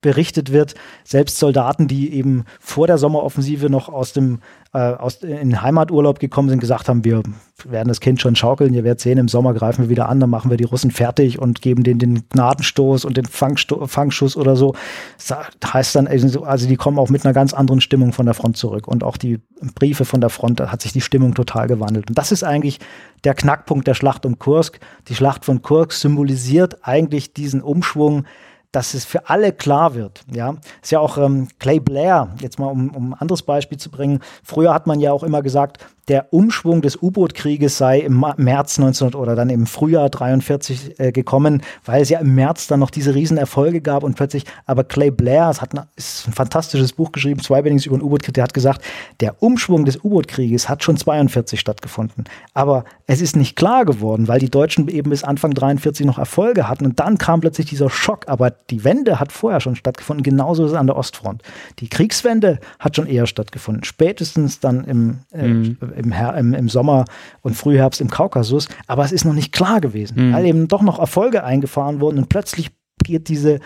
berichtet 0.00 0.52
wird, 0.52 0.74
selbst 1.04 1.38
Soldaten, 1.38 1.88
die 1.88 2.12
eben 2.12 2.44
vor 2.60 2.86
der 2.86 2.98
Sommeroffensive 2.98 3.70
noch 3.70 3.88
aus 3.88 4.12
dem 4.12 4.40
äh, 4.72 4.78
aus 4.78 5.22
in 5.22 5.62
Heimaturlaub 5.62 6.18
gekommen 6.18 6.50
sind, 6.50 6.60
gesagt 6.60 6.88
haben, 6.88 7.02
wir 7.02 7.22
werden 7.64 7.88
das 7.88 8.00
Kind 8.00 8.20
schon 8.20 8.36
schaukeln, 8.36 8.74
ihr 8.74 8.84
werdet 8.84 9.00
sehen, 9.00 9.16
im 9.16 9.28
Sommer 9.28 9.54
greifen 9.54 9.84
wir 9.84 9.88
wieder 9.88 10.08
an, 10.08 10.20
dann 10.20 10.28
machen 10.28 10.50
wir 10.50 10.58
die 10.58 10.64
Russen 10.64 10.90
fertig 10.90 11.38
und 11.38 11.62
geben 11.62 11.82
denen 11.82 11.98
den 11.98 12.28
Gnadenstoß 12.28 13.06
und 13.06 13.16
den 13.16 13.24
Fangsto 13.24 13.86
Fangschuss 13.86 14.36
oder 14.36 14.54
so. 14.54 14.74
Das 15.16 15.38
heißt 15.72 15.96
dann, 15.96 16.06
also 16.06 16.68
die 16.68 16.76
kommen 16.76 16.98
auch 16.98 17.08
mit 17.08 17.24
einer 17.24 17.32
ganz 17.32 17.54
anderen 17.54 17.80
Stimmung 17.80 18.12
von 18.12 18.26
der 18.26 18.34
Front 18.34 18.58
zurück 18.58 18.86
und 18.86 19.02
auch 19.02 19.16
die 19.16 19.40
Briefe 19.74 20.04
von 20.04 20.20
der 20.20 20.30
Front, 20.30 20.60
da 20.60 20.70
hat 20.70 20.82
sich 20.82 20.92
die 20.92 21.00
Stimmung 21.00 21.34
total 21.34 21.68
gewandelt. 21.68 22.08
Und 22.08 22.18
das 22.18 22.30
ist 22.30 22.44
eigentlich 22.44 22.78
der 23.24 23.34
Knackpunkt 23.34 23.86
der 23.86 23.94
Schlacht 23.94 24.26
um 24.26 24.38
Kursk. 24.38 24.78
Die 25.08 25.14
Schlacht 25.14 25.46
von 25.46 25.62
Kursk 25.62 25.92
symbolisiert 25.92 26.84
eigentlich 26.86 27.32
diesen 27.32 27.62
Umschwung, 27.62 28.24
dass 28.72 28.94
es 28.94 29.04
für 29.04 29.28
alle 29.28 29.52
klar 29.52 29.94
wird. 29.94 30.24
Ja, 30.32 30.56
ist 30.82 30.92
ja 30.92 31.00
auch 31.00 31.18
ähm, 31.18 31.48
Clay 31.58 31.80
Blair, 31.80 32.34
jetzt 32.40 32.58
mal 32.58 32.66
um, 32.66 32.90
um 32.90 33.12
ein 33.12 33.20
anderes 33.20 33.42
Beispiel 33.42 33.78
zu 33.78 33.90
bringen. 33.90 34.20
Früher 34.42 34.74
hat 34.74 34.86
man 34.86 35.00
ja 35.00 35.12
auch 35.12 35.22
immer 35.22 35.42
gesagt, 35.42 35.86
der 36.08 36.32
Umschwung 36.32 36.82
des 36.82 37.02
U-Boot-Krieges 37.02 37.78
sei 37.78 38.00
im 38.00 38.24
März 38.36 38.78
19 38.78 39.14
oder 39.14 39.34
dann 39.34 39.50
im 39.50 39.66
Frühjahr 39.66 40.08
43 40.08 41.00
äh, 41.00 41.10
gekommen, 41.10 41.62
weil 41.84 42.02
es 42.02 42.10
ja 42.10 42.20
im 42.20 42.34
März 42.34 42.68
dann 42.68 42.78
noch 42.78 42.90
diese 42.90 43.14
Riesenerfolge 43.14 43.80
gab 43.80 44.04
und 44.04 44.14
plötzlich, 44.14 44.44
aber 44.66 44.84
Clay 44.84 45.10
Blair, 45.10 45.50
es 45.50 45.60
hat 45.60 45.76
ein, 45.76 45.84
ist 45.96 46.28
ein 46.28 46.32
fantastisches 46.32 46.92
Buch 46.92 47.10
geschrieben, 47.10 47.40
zweibändiges 47.40 47.86
über 47.86 47.98
den 47.98 48.02
U-Boot-Krieg, 48.02 48.34
der 48.34 48.44
hat 48.44 48.54
gesagt, 48.54 48.84
der 49.20 49.42
Umschwung 49.42 49.84
des 49.84 49.96
U-Boot-Krieges 50.02 50.68
hat 50.68 50.84
schon 50.84 50.96
42 50.96 51.58
stattgefunden. 51.58 52.24
Aber 52.54 52.84
es 53.08 53.20
ist 53.20 53.34
nicht 53.34 53.56
klar 53.56 53.84
geworden, 53.84 54.28
weil 54.28 54.38
die 54.38 54.50
Deutschen 54.50 54.86
eben 54.88 55.10
bis 55.10 55.24
Anfang 55.24 55.54
43 55.54 56.06
noch 56.06 56.18
Erfolge 56.18 56.68
hatten 56.68 56.86
und 56.86 57.00
dann 57.00 57.18
kam 57.18 57.40
plötzlich 57.40 57.66
dieser 57.66 57.90
Schock. 57.90 58.28
Aber 58.28 58.50
die 58.50 58.84
Wende 58.84 59.18
hat 59.18 59.32
vorher 59.32 59.60
schon 59.60 59.74
stattgefunden, 59.74 60.22
genauso 60.22 60.64
ist 60.64 60.70
es 60.70 60.76
an 60.76 60.86
der 60.86 60.96
Ostfront. 60.96 61.42
Die 61.80 61.88
Kriegswende 61.88 62.60
hat 62.78 62.94
schon 62.94 63.08
eher 63.08 63.26
stattgefunden, 63.26 63.82
spätestens 63.82 64.60
dann 64.60 64.84
im, 64.84 65.18
äh, 65.32 65.48
mhm 65.48 65.76
im, 65.96 66.12
Her 66.12 66.34
im, 66.36 66.54
im 66.54 66.68
Sommer 66.68 67.04
und 67.42 67.56
Frühherbst 67.56 68.00
im 68.00 68.10
Kaukasus, 68.10 68.68
aber 68.86 69.04
es 69.04 69.12
ist 69.12 69.24
noch 69.24 69.34
nicht 69.34 69.52
klar 69.52 69.80
gewesen, 69.80 70.28
mhm. 70.28 70.34
weil 70.34 70.46
eben 70.46 70.68
doch 70.68 70.82
noch 70.82 70.98
Erfolge 70.98 71.44
eingefahren 71.44 72.00
wurden 72.00 72.18
und 72.18 72.28
plötzlich 72.28 72.70
geht 73.04 73.28
diese, 73.28 73.60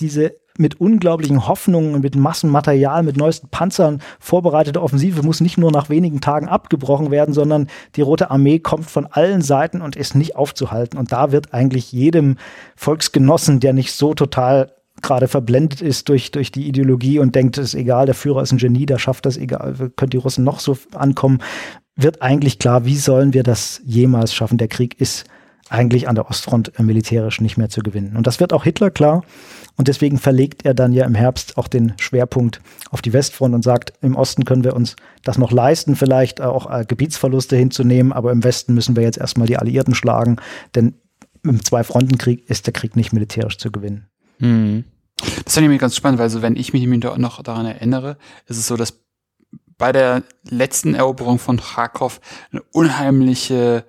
diese 0.00 0.32
mit 0.58 0.80
unglaublichen 0.80 1.46
Hoffnungen, 1.46 2.00
mit 2.00 2.16
Massenmaterial, 2.16 3.02
mit 3.02 3.16
neuesten 3.16 3.48
Panzern 3.48 4.00
vorbereitete 4.18 4.82
Offensive 4.82 5.22
muss 5.22 5.40
nicht 5.40 5.58
nur 5.58 5.70
nach 5.70 5.88
wenigen 5.88 6.20
Tagen 6.20 6.48
abgebrochen 6.48 7.10
werden, 7.10 7.34
sondern 7.34 7.68
die 7.94 8.02
Rote 8.02 8.30
Armee 8.30 8.58
kommt 8.58 8.90
von 8.90 9.06
allen 9.06 9.42
Seiten 9.42 9.82
und 9.82 9.96
ist 9.96 10.14
nicht 10.14 10.36
aufzuhalten. 10.36 10.98
Und 10.98 11.12
da 11.12 11.32
wird 11.32 11.52
eigentlich 11.52 11.92
jedem 11.92 12.36
Volksgenossen, 12.74 13.60
der 13.60 13.72
nicht 13.72 13.92
so 13.92 14.14
total 14.14 14.72
gerade 15.02 15.28
verblendet 15.28 15.82
ist 15.82 16.08
durch, 16.08 16.30
durch 16.30 16.50
die 16.50 16.68
Ideologie 16.68 17.18
und 17.18 17.34
denkt, 17.34 17.58
es 17.58 17.68
ist 17.68 17.74
egal, 17.74 18.06
der 18.06 18.14
Führer 18.14 18.42
ist 18.42 18.52
ein 18.52 18.58
Genie, 18.58 18.86
der 18.86 18.98
schafft 18.98 19.26
das, 19.26 19.36
egal, 19.36 19.90
können 19.96 20.10
die 20.10 20.16
Russen 20.16 20.44
noch 20.44 20.60
so 20.60 20.76
ankommen, 20.94 21.38
wird 21.96 22.22
eigentlich 22.22 22.58
klar, 22.58 22.84
wie 22.84 22.96
sollen 22.96 23.32
wir 23.32 23.42
das 23.42 23.80
jemals 23.84 24.34
schaffen? 24.34 24.58
Der 24.58 24.68
Krieg 24.68 25.00
ist 25.00 25.24
eigentlich 25.68 26.08
an 26.08 26.14
der 26.14 26.30
Ostfront 26.30 26.78
militärisch 26.78 27.40
nicht 27.40 27.56
mehr 27.56 27.68
zu 27.68 27.80
gewinnen. 27.80 28.16
Und 28.16 28.26
das 28.26 28.38
wird 28.38 28.52
auch 28.52 28.64
Hitler 28.64 28.90
klar. 28.90 29.24
Und 29.76 29.88
deswegen 29.88 30.18
verlegt 30.18 30.64
er 30.64 30.74
dann 30.74 30.92
ja 30.92 31.04
im 31.04 31.14
Herbst 31.14 31.58
auch 31.58 31.68
den 31.68 31.94
Schwerpunkt 31.98 32.60
auf 32.90 33.02
die 33.02 33.12
Westfront 33.12 33.54
und 33.54 33.62
sagt, 33.62 33.92
im 34.00 34.16
Osten 34.16 34.44
können 34.44 34.64
wir 34.64 34.76
uns 34.76 34.96
das 35.24 35.38
noch 35.38 35.50
leisten, 35.52 35.96
vielleicht 35.96 36.40
auch 36.40 36.70
äh, 36.70 36.84
Gebietsverluste 36.86 37.56
hinzunehmen, 37.56 38.12
aber 38.12 38.32
im 38.32 38.44
Westen 38.44 38.74
müssen 38.74 38.96
wir 38.96 39.02
jetzt 39.02 39.18
erstmal 39.18 39.48
die 39.48 39.58
Alliierten 39.58 39.94
schlagen, 39.94 40.36
denn 40.74 40.94
im 41.42 41.64
Zwei-Fronten-Krieg 41.64 42.48
ist 42.48 42.66
der 42.66 42.72
Krieg 42.72 42.96
nicht 42.96 43.12
militärisch 43.12 43.58
zu 43.58 43.70
gewinnen. 43.70 44.06
Mhm. 44.38 44.84
Das 45.44 45.54
finde 45.54 45.66
ich 45.66 45.74
mir 45.74 45.78
ganz 45.78 45.96
spannend, 45.96 46.18
weil 46.18 46.30
so, 46.30 46.42
wenn 46.42 46.56
ich 46.56 46.72
mich 46.72 46.86
noch 46.86 47.42
daran 47.42 47.66
erinnere, 47.66 48.18
ist 48.46 48.58
es 48.58 48.66
so, 48.66 48.76
dass 48.76 49.00
bei 49.78 49.92
der 49.92 50.22
letzten 50.48 50.94
Eroberung 50.94 51.38
von 51.38 51.60
Kharkov 51.60 52.20
eine 52.50 52.62
unheimliche 52.72 53.84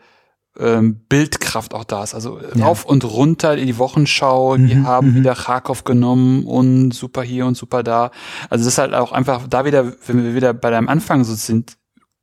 ähm, 0.59 1.01
Bildkraft 1.07 1.73
auch 1.73 1.83
da 1.83 2.03
ist. 2.03 2.13
Also 2.13 2.39
ja. 2.39 2.65
rauf 2.65 2.85
und 2.85 3.03
runter 3.05 3.55
die 3.55 3.77
Wochenschau, 3.77 4.57
die 4.57 4.75
mhm, 4.75 4.87
haben 4.87 5.11
mhm. 5.11 5.15
wieder 5.15 5.35
Kharkov 5.35 5.83
genommen 5.83 6.45
und 6.45 6.91
super 6.91 7.21
hier 7.21 7.45
und 7.45 7.55
super 7.55 7.83
da. 7.83 8.11
Also 8.49 8.65
das 8.65 8.73
ist 8.73 8.77
halt 8.77 8.93
auch 8.93 9.11
einfach 9.11 9.47
da 9.47 9.65
wieder, 9.65 9.93
wenn 10.07 10.23
wir 10.23 10.35
wieder 10.35 10.53
bei 10.53 10.69
deinem 10.69 10.89
Anfang 10.89 11.23
so 11.23 11.35
sind, 11.35 11.76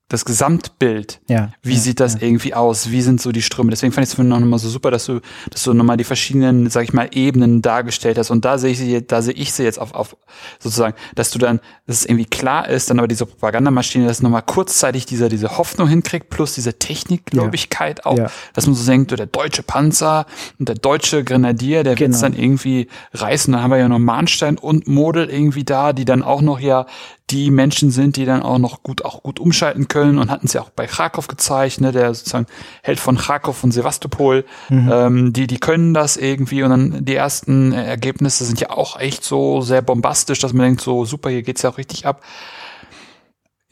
das 0.09 0.27
Gesamtbild. 0.27 1.21
Ja. 1.29 1.53
Wie 1.63 1.75
ja, 1.75 1.81
sieht 1.81 1.99
das 1.99 2.15
ja. 2.15 2.23
irgendwie 2.23 2.53
aus? 2.53 2.91
Wie 2.91 3.01
sind 3.01 3.23
so 3.23 3.33
die 3.33 3.41
Ströme? 3.41 3.71
Deswegen 3.71 3.93
fand 3.93 4.07
ich 4.07 4.13
es 4.13 4.19
noch 4.19 4.39
mal 4.41 4.59
so 4.59 4.69
super, 4.69 4.91
dass 4.91 5.07
du, 5.07 5.21
dass 5.51 5.65
du 5.65 5.73
nochmal 5.73 5.97
die 5.97 6.05
verschiedenen, 6.05 6.69
sag 6.69 6.85
ich 6.85 6.93
mal, 6.93 7.09
Ebenen 7.13 7.63
dargestellt 7.63 8.19
hast. 8.19 8.31
Und 8.31 8.45
da 8.45 8.59
sehe 8.59 8.73
ich 8.73 8.79
sie, 8.79 9.07
da 9.07 9.23
sehe 9.23 9.33
ich 9.33 9.55
sie 9.55 9.63
jetzt 9.63 9.81
auf, 9.81 9.95
auf 9.95 10.17
sozusagen, 10.59 10.95
dass 11.15 11.31
du 11.31 11.39
dann, 11.39 11.59
dass 11.87 12.01
es 12.01 12.05
irgendwie 12.05 12.27
klar 12.27 12.69
ist, 12.69 12.91
dann 12.91 12.99
aber 12.99 13.09
diese 13.09 13.25
Propagandamaschine, 13.25 14.07
dass 14.07 14.21
nochmal 14.21 14.43
kurzzeitig 14.43 15.07
dieser, 15.07 15.31
diese 15.31 15.57
Hoffnung 15.57 15.89
hinkriegt, 15.89 16.29
plus 16.29 16.55
diese 16.55 16.79
Technikgläubigkeit 16.79 18.05
auch, 18.05 18.19
dass 18.53 18.67
man 18.67 18.75
so 18.75 18.85
denkt, 18.85 19.11
der 19.11 19.27
deutsche 19.27 19.63
Panzer 19.63 20.27
und 20.59 20.69
der 20.69 20.77
deutsche 20.77 21.25
Grenadier, 21.25 21.83
der 21.83 21.95
genau. 21.95 22.13
wird 22.13 22.23
dann 22.23 22.35
irgendwie 22.35 22.89
reißen. 23.15 23.53
Dann 23.53 23.63
haben 23.63 23.71
wir 23.71 23.79
ja 23.79 23.89
noch 23.89 23.99
Mahnstein 23.99 24.59
und 24.59 24.87
Model 24.87 25.31
irgendwie 25.31 25.65
da, 25.65 25.95
die 25.95 26.05
dann 26.05 26.23
auch 26.23 26.43
noch 26.43 26.61
ja 26.61 26.85
die 27.31 27.51
Menschen 27.51 27.91
sind, 27.91 28.17
die 28.17 28.27
dann 28.27 28.43
auch 28.43 28.59
noch 28.59 28.83
gut, 28.83 29.05
auch 29.05 29.23
gut 29.23 29.41
umschalten 29.41 29.89
können 29.89 30.19
und 30.19 30.31
hatten 30.31 30.47
es 30.47 30.53
ja 30.53 30.61
auch 30.61 30.71
bei 30.71 30.87
Kharkov 30.87 31.27
gezeigt, 31.27 31.81
ne, 31.81 31.91
der 31.91 32.13
sozusagen 32.13 32.47
Held 32.83 33.01
von 33.01 33.17
Kharkov 33.17 33.65
und 33.65 33.73
Sevastopol, 33.73 34.45
mhm. 34.69 34.91
ähm, 34.93 35.33
die, 35.33 35.47
die 35.47 35.59
können 35.59 35.95
das 35.95 36.19
irgendwie 36.19 36.63
und 36.63 36.71
dann 36.71 37.05
die 37.05 37.15
ersten 37.15 37.73
Ergebnisse 37.73 38.45
sind 38.45 38.61
ja 38.61 38.71
auch 38.71 39.01
echt 39.01 39.25
so 39.25 39.63
sehr 39.63 39.81
bombastisch, 39.81 40.41
dass 40.41 40.53
man 40.53 40.67
denkt, 40.67 40.83
so 40.83 41.07
super, 41.07 41.31
hier 41.31 41.43
geht's 41.43 41.63
ja 41.63 41.71
auch 41.71 41.79
richtig 41.79 42.07
ab. 42.07 42.23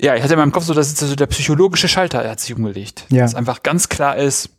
Ja, 0.00 0.16
ich 0.16 0.22
hatte 0.22 0.32
in 0.32 0.38
meinem 0.40 0.52
Kopf 0.52 0.64
so, 0.64 0.74
dass 0.74 0.96
so 0.96 1.14
der 1.14 1.26
psychologische 1.26 1.88
Schalter 1.88 2.28
hat 2.28 2.40
sich 2.40 2.54
umgelegt. 2.54 3.04
Ja. 3.10 3.22
Dass 3.22 3.34
einfach 3.34 3.62
ganz 3.62 3.88
klar 3.88 4.16
ist, 4.16 4.50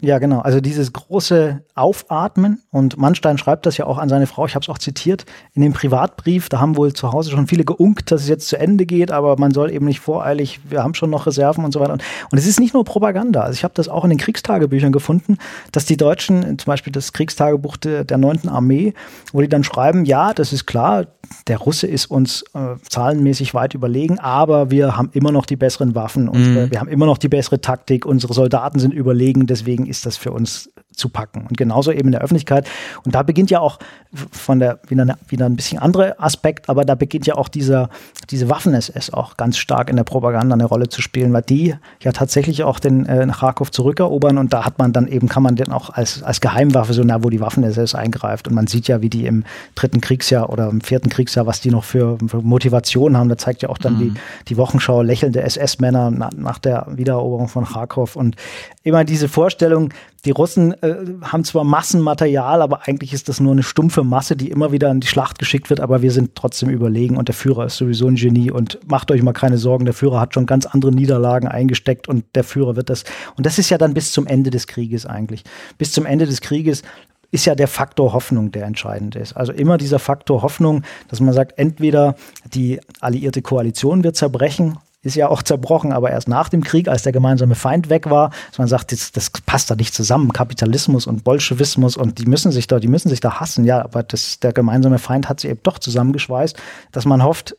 ja, 0.00 0.18
genau. 0.18 0.40
Also 0.40 0.62
dieses 0.62 0.94
große 0.94 1.62
Aufatmen 1.74 2.62
und 2.70 2.96
Mannstein 2.96 3.36
schreibt 3.36 3.66
das 3.66 3.76
ja 3.76 3.84
auch 3.84 3.98
an 3.98 4.08
seine 4.08 4.26
Frau, 4.26 4.46
ich 4.46 4.54
habe 4.54 4.62
es 4.62 4.70
auch 4.70 4.78
zitiert, 4.78 5.26
in 5.52 5.60
dem 5.60 5.74
Privatbrief, 5.74 6.48
da 6.48 6.60
haben 6.60 6.78
wohl 6.78 6.94
zu 6.94 7.12
Hause 7.12 7.30
schon 7.30 7.46
viele 7.46 7.64
geunkt, 7.64 8.10
dass 8.10 8.22
es 8.22 8.28
jetzt 8.28 8.48
zu 8.48 8.58
Ende 8.58 8.86
geht, 8.86 9.10
aber 9.10 9.38
man 9.38 9.52
soll 9.52 9.70
eben 9.70 9.84
nicht 9.84 10.00
voreilig, 10.00 10.60
wir 10.70 10.82
haben 10.82 10.94
schon 10.94 11.10
noch 11.10 11.26
Reserven 11.26 11.62
und 11.62 11.72
so 11.72 11.80
weiter. 11.80 11.92
Und, 11.92 12.02
und 12.32 12.38
es 12.38 12.46
ist 12.46 12.58
nicht 12.58 12.72
nur 12.72 12.84
Propaganda, 12.84 13.42
also 13.42 13.52
ich 13.52 13.64
habe 13.64 13.74
das 13.74 13.88
auch 13.88 14.04
in 14.04 14.10
den 14.10 14.18
Kriegstagebüchern 14.18 14.92
gefunden, 14.92 15.36
dass 15.72 15.84
die 15.84 15.98
Deutschen, 15.98 16.58
zum 16.58 16.70
Beispiel 16.70 16.92
das 16.92 17.12
Kriegstagebuch 17.12 17.76
der, 17.76 18.04
der 18.04 18.16
9. 18.16 18.48
Armee, 18.48 18.94
wo 19.34 19.42
die 19.42 19.48
dann 19.48 19.62
schreiben, 19.62 20.06
ja, 20.06 20.32
das 20.32 20.54
ist 20.54 20.64
klar, 20.66 21.04
der 21.48 21.58
Russe 21.58 21.86
ist 21.86 22.06
uns 22.06 22.44
äh, 22.54 22.76
zahlenmäßig 22.88 23.52
weit 23.52 23.74
überlegen, 23.74 24.20
aber 24.20 24.70
wir 24.70 24.96
haben 24.96 25.10
immer 25.12 25.32
noch 25.32 25.44
die 25.44 25.56
besseren 25.56 25.94
Waffen, 25.94 26.28
unsere, 26.30 26.66
mhm. 26.66 26.70
wir 26.70 26.80
haben 26.80 26.88
immer 26.88 27.04
noch 27.04 27.18
die 27.18 27.28
bessere 27.28 27.60
Taktik, 27.60 28.06
unsere 28.06 28.32
Soldaten 28.32 28.78
sind 28.78 28.94
überlegen, 28.94 29.46
deswegen 29.46 29.65
ist 29.86 30.06
das 30.06 30.16
für 30.16 30.32
uns 30.32 30.70
zu 30.96 31.10
packen. 31.10 31.46
Und 31.48 31.56
genauso 31.56 31.92
eben 31.92 32.08
in 32.08 32.12
der 32.12 32.22
Öffentlichkeit. 32.22 32.66
Und 33.04 33.14
da 33.14 33.22
beginnt 33.22 33.50
ja 33.50 33.60
auch 33.60 33.78
von 34.32 34.58
der, 34.58 34.80
wieder, 34.88 35.16
wieder 35.28 35.46
ein 35.46 35.56
bisschen 35.56 35.78
andere 35.78 36.18
Aspekt, 36.18 36.68
aber 36.68 36.84
da 36.84 36.94
beginnt 36.94 37.26
ja 37.26 37.34
auch 37.34 37.48
dieser, 37.48 37.90
diese 38.30 38.48
Waffen-SS 38.48 39.12
auch 39.12 39.36
ganz 39.36 39.58
stark 39.58 39.90
in 39.90 39.96
der 39.96 40.04
Propaganda 40.04 40.54
eine 40.54 40.64
Rolle 40.64 40.88
zu 40.88 41.02
spielen, 41.02 41.32
weil 41.32 41.42
die 41.42 41.74
ja 42.02 42.12
tatsächlich 42.12 42.64
auch 42.64 42.78
den 42.78 43.06
äh, 43.06 43.26
Kharkov 43.30 43.70
zurückerobern 43.70 44.38
und 44.38 44.52
da 44.52 44.64
hat 44.64 44.78
man 44.78 44.92
dann 44.92 45.06
eben, 45.06 45.28
kann 45.28 45.42
man 45.42 45.54
den 45.54 45.70
auch 45.70 45.90
als, 45.90 46.22
als 46.22 46.40
Geheimwaffe 46.40 46.94
so 46.94 47.02
nah, 47.02 47.22
wo 47.22 47.28
die 47.28 47.40
Waffen-SS 47.40 47.94
eingreift. 47.94 48.48
Und 48.48 48.54
man 48.54 48.66
sieht 48.66 48.88
ja, 48.88 49.02
wie 49.02 49.10
die 49.10 49.26
im 49.26 49.44
dritten 49.74 50.00
Kriegsjahr 50.00 50.50
oder 50.50 50.68
im 50.70 50.80
vierten 50.80 51.10
Kriegsjahr, 51.10 51.46
was 51.46 51.60
die 51.60 51.70
noch 51.70 51.84
für, 51.84 52.16
für 52.26 52.40
Motivation 52.40 53.16
haben. 53.16 53.28
Da 53.28 53.36
zeigt 53.36 53.62
ja 53.62 53.68
auch 53.68 53.78
dann 53.78 53.94
mhm. 53.94 53.98
die, 53.98 54.14
die 54.48 54.56
Wochenschau 54.56 55.02
lächelnde 55.02 55.42
SS-Männer 55.42 56.10
nach, 56.10 56.30
nach 56.32 56.58
der 56.58 56.86
Wiedereroberung 56.88 57.48
von 57.48 57.66
Kharkov 57.66 58.16
und 58.16 58.36
immer 58.82 59.04
diese 59.04 59.28
Vorstellung, 59.28 59.92
die 60.24 60.30
Russen 60.30 60.72
äh, 60.82 60.96
haben 61.22 61.44
zwar 61.44 61.64
Massenmaterial, 61.64 62.62
aber 62.62 62.86
eigentlich 62.86 63.12
ist 63.12 63.28
das 63.28 63.40
nur 63.40 63.52
eine 63.52 63.62
stumpfe 63.62 64.02
Masse, 64.02 64.36
die 64.36 64.50
immer 64.50 64.72
wieder 64.72 64.90
in 64.90 65.00
die 65.00 65.06
Schlacht 65.06 65.38
geschickt 65.38 65.70
wird, 65.70 65.80
aber 65.80 66.02
wir 66.02 66.10
sind 66.10 66.34
trotzdem 66.34 66.68
überlegen 66.70 67.16
und 67.16 67.28
der 67.28 67.34
Führer 67.34 67.66
ist 67.66 67.76
sowieso 67.76 68.08
ein 68.08 68.16
Genie 68.16 68.50
und 68.50 68.78
macht 68.88 69.10
euch 69.10 69.22
mal 69.22 69.32
keine 69.32 69.58
Sorgen, 69.58 69.84
der 69.84 69.94
Führer 69.94 70.20
hat 70.20 70.34
schon 70.34 70.46
ganz 70.46 70.66
andere 70.66 70.92
Niederlagen 70.92 71.48
eingesteckt 71.48 72.08
und 72.08 72.24
der 72.34 72.44
Führer 72.44 72.76
wird 72.76 72.90
das. 72.90 73.04
Und 73.36 73.46
das 73.46 73.58
ist 73.58 73.70
ja 73.70 73.78
dann 73.78 73.94
bis 73.94 74.12
zum 74.12 74.26
Ende 74.26 74.50
des 74.50 74.66
Krieges 74.66 75.06
eigentlich. 75.06 75.44
Bis 75.78 75.92
zum 75.92 76.06
Ende 76.06 76.26
des 76.26 76.40
Krieges 76.40 76.82
ist 77.30 77.44
ja 77.44 77.54
der 77.54 77.68
Faktor 77.68 78.12
Hoffnung, 78.12 78.52
der 78.52 78.64
entscheidend 78.64 79.16
ist. 79.16 79.36
Also 79.36 79.52
immer 79.52 79.78
dieser 79.78 79.98
Faktor 79.98 80.42
Hoffnung, 80.42 80.82
dass 81.08 81.20
man 81.20 81.34
sagt, 81.34 81.58
entweder 81.58 82.14
die 82.54 82.80
alliierte 83.00 83.42
Koalition 83.42 84.04
wird 84.04 84.16
zerbrechen 84.16 84.78
ist 85.06 85.14
ja 85.14 85.28
auch 85.28 85.42
zerbrochen, 85.42 85.92
aber 85.92 86.10
erst 86.10 86.28
nach 86.28 86.48
dem 86.48 86.62
Krieg, 86.62 86.88
als 86.88 87.02
der 87.02 87.12
gemeinsame 87.12 87.54
Feind 87.54 87.88
weg 87.88 88.10
war, 88.10 88.30
dass 88.48 88.58
man 88.58 88.68
sagt, 88.68 88.92
das, 88.92 89.12
das 89.12 89.30
passt 89.30 89.70
da 89.70 89.76
nicht 89.76 89.94
zusammen, 89.94 90.32
Kapitalismus 90.32 91.06
und 91.06 91.24
Bolschewismus 91.24 91.96
und 91.96 92.18
die 92.18 92.26
müssen 92.26 92.52
sich 92.52 92.66
da, 92.66 92.78
die 92.78 92.88
müssen 92.88 93.08
sich 93.08 93.20
da 93.20 93.40
hassen, 93.40 93.64
ja, 93.64 93.82
aber 93.82 94.02
das, 94.02 94.40
der 94.40 94.52
gemeinsame 94.52 94.98
Feind 94.98 95.28
hat 95.28 95.40
sie 95.40 95.48
eben 95.48 95.60
doch 95.62 95.78
zusammengeschweißt, 95.78 96.56
dass 96.92 97.04
man 97.04 97.22
hofft, 97.22 97.56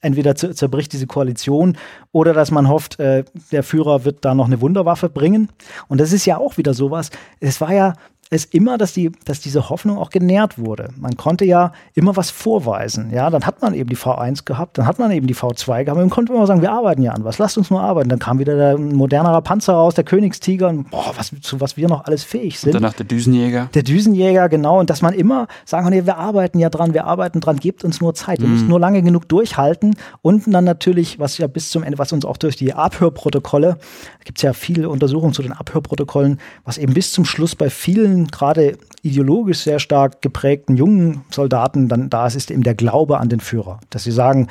entweder 0.00 0.34
zerbricht 0.34 0.92
diese 0.92 1.06
Koalition 1.06 1.76
oder 2.12 2.32
dass 2.32 2.50
man 2.50 2.68
hofft, 2.68 2.98
äh, 2.98 3.24
der 3.52 3.62
Führer 3.62 4.04
wird 4.04 4.24
da 4.24 4.34
noch 4.34 4.46
eine 4.46 4.60
Wunderwaffe 4.60 5.08
bringen. 5.08 5.50
Und 5.88 6.00
das 6.00 6.12
ist 6.12 6.24
ja 6.24 6.38
auch 6.38 6.56
wieder 6.56 6.74
sowas. 6.74 7.10
Es 7.38 7.60
war 7.60 7.72
ja 7.72 7.94
ist 8.32 8.54
immer, 8.54 8.78
dass, 8.78 8.92
die, 8.92 9.10
dass 9.24 9.40
diese 9.40 9.70
Hoffnung 9.70 9.98
auch 9.98 10.10
genährt 10.10 10.56
wurde. 10.56 10.90
Man 10.96 11.16
konnte 11.16 11.44
ja 11.44 11.72
immer 11.94 12.16
was 12.16 12.30
vorweisen. 12.30 13.10
Ja, 13.12 13.28
dann 13.28 13.44
hat 13.44 13.60
man 13.60 13.74
eben 13.74 13.88
die 13.88 13.96
V1 13.96 14.44
gehabt, 14.44 14.78
dann 14.78 14.86
hat 14.86 15.00
man 15.00 15.10
eben 15.10 15.26
die 15.26 15.34
V2 15.34 15.84
gehabt. 15.84 15.98
Man 15.98 16.10
konnte 16.10 16.32
immer 16.32 16.46
sagen, 16.46 16.62
wir 16.62 16.70
arbeiten 16.70 17.02
ja 17.02 17.10
an 17.10 17.24
was, 17.24 17.38
lasst 17.38 17.58
uns 17.58 17.70
nur 17.70 17.80
arbeiten. 17.80 18.08
Dann 18.08 18.20
kam 18.20 18.38
wieder 18.38 18.54
der 18.56 18.78
modernerer 18.78 19.42
Panzer 19.42 19.72
raus, 19.72 19.96
der 19.96 20.04
Königstiger 20.04 20.68
und 20.68 20.90
boah, 20.90 21.12
was, 21.16 21.32
zu 21.40 21.60
was 21.60 21.76
wir 21.76 21.88
noch 21.88 22.04
alles 22.04 22.22
fähig 22.22 22.60
sind. 22.60 22.74
Und 22.74 22.82
danach 22.82 22.94
der 22.94 23.06
Düsenjäger. 23.06 23.68
Der 23.74 23.82
Düsenjäger, 23.82 24.48
genau. 24.48 24.78
Und 24.78 24.90
dass 24.90 25.02
man 25.02 25.12
immer 25.12 25.48
sagen 25.64 25.90
kann, 25.90 26.06
wir 26.06 26.16
arbeiten 26.16 26.60
ja 26.60 26.70
dran, 26.70 26.94
wir 26.94 27.06
arbeiten 27.06 27.40
dran, 27.40 27.56
gebt 27.56 27.82
uns 27.82 28.00
nur 28.00 28.14
Zeit. 28.14 28.38
Wir 28.40 28.46
mhm. 28.46 28.52
müssen 28.52 28.68
nur 28.68 28.78
lange 28.78 29.02
genug 29.02 29.28
durchhalten. 29.28 29.96
Und 30.22 30.44
dann 30.46 30.64
natürlich, 30.64 31.18
was 31.18 31.36
ja 31.38 31.48
bis 31.48 31.70
zum 31.70 31.82
Ende, 31.82 31.98
was 31.98 32.12
uns 32.12 32.24
auch 32.24 32.36
durch 32.36 32.54
die 32.54 32.74
Abhörprotokolle, 32.74 33.78
gibt 34.24 34.38
es 34.38 34.42
ja 34.42 34.52
viele 34.52 34.88
Untersuchungen 34.88 35.32
zu 35.32 35.42
den 35.42 35.52
Abhörprotokollen, 35.52 36.38
was 36.64 36.78
eben 36.78 36.94
bis 36.94 37.12
zum 37.12 37.24
Schluss 37.24 37.56
bei 37.56 37.70
vielen 37.70 38.19
gerade 38.26 38.78
ideologisch 39.02 39.60
sehr 39.60 39.78
stark 39.78 40.22
geprägten 40.22 40.76
jungen 40.76 41.24
Soldaten 41.30 41.88
dann 41.88 42.10
da 42.10 42.26
ist, 42.26 42.36
ist 42.36 42.50
eben 42.50 42.62
der 42.62 42.74
Glaube 42.74 43.18
an 43.18 43.28
den 43.28 43.40
Führer. 43.40 43.80
Dass 43.90 44.04
sie 44.04 44.12
sagen, 44.12 44.48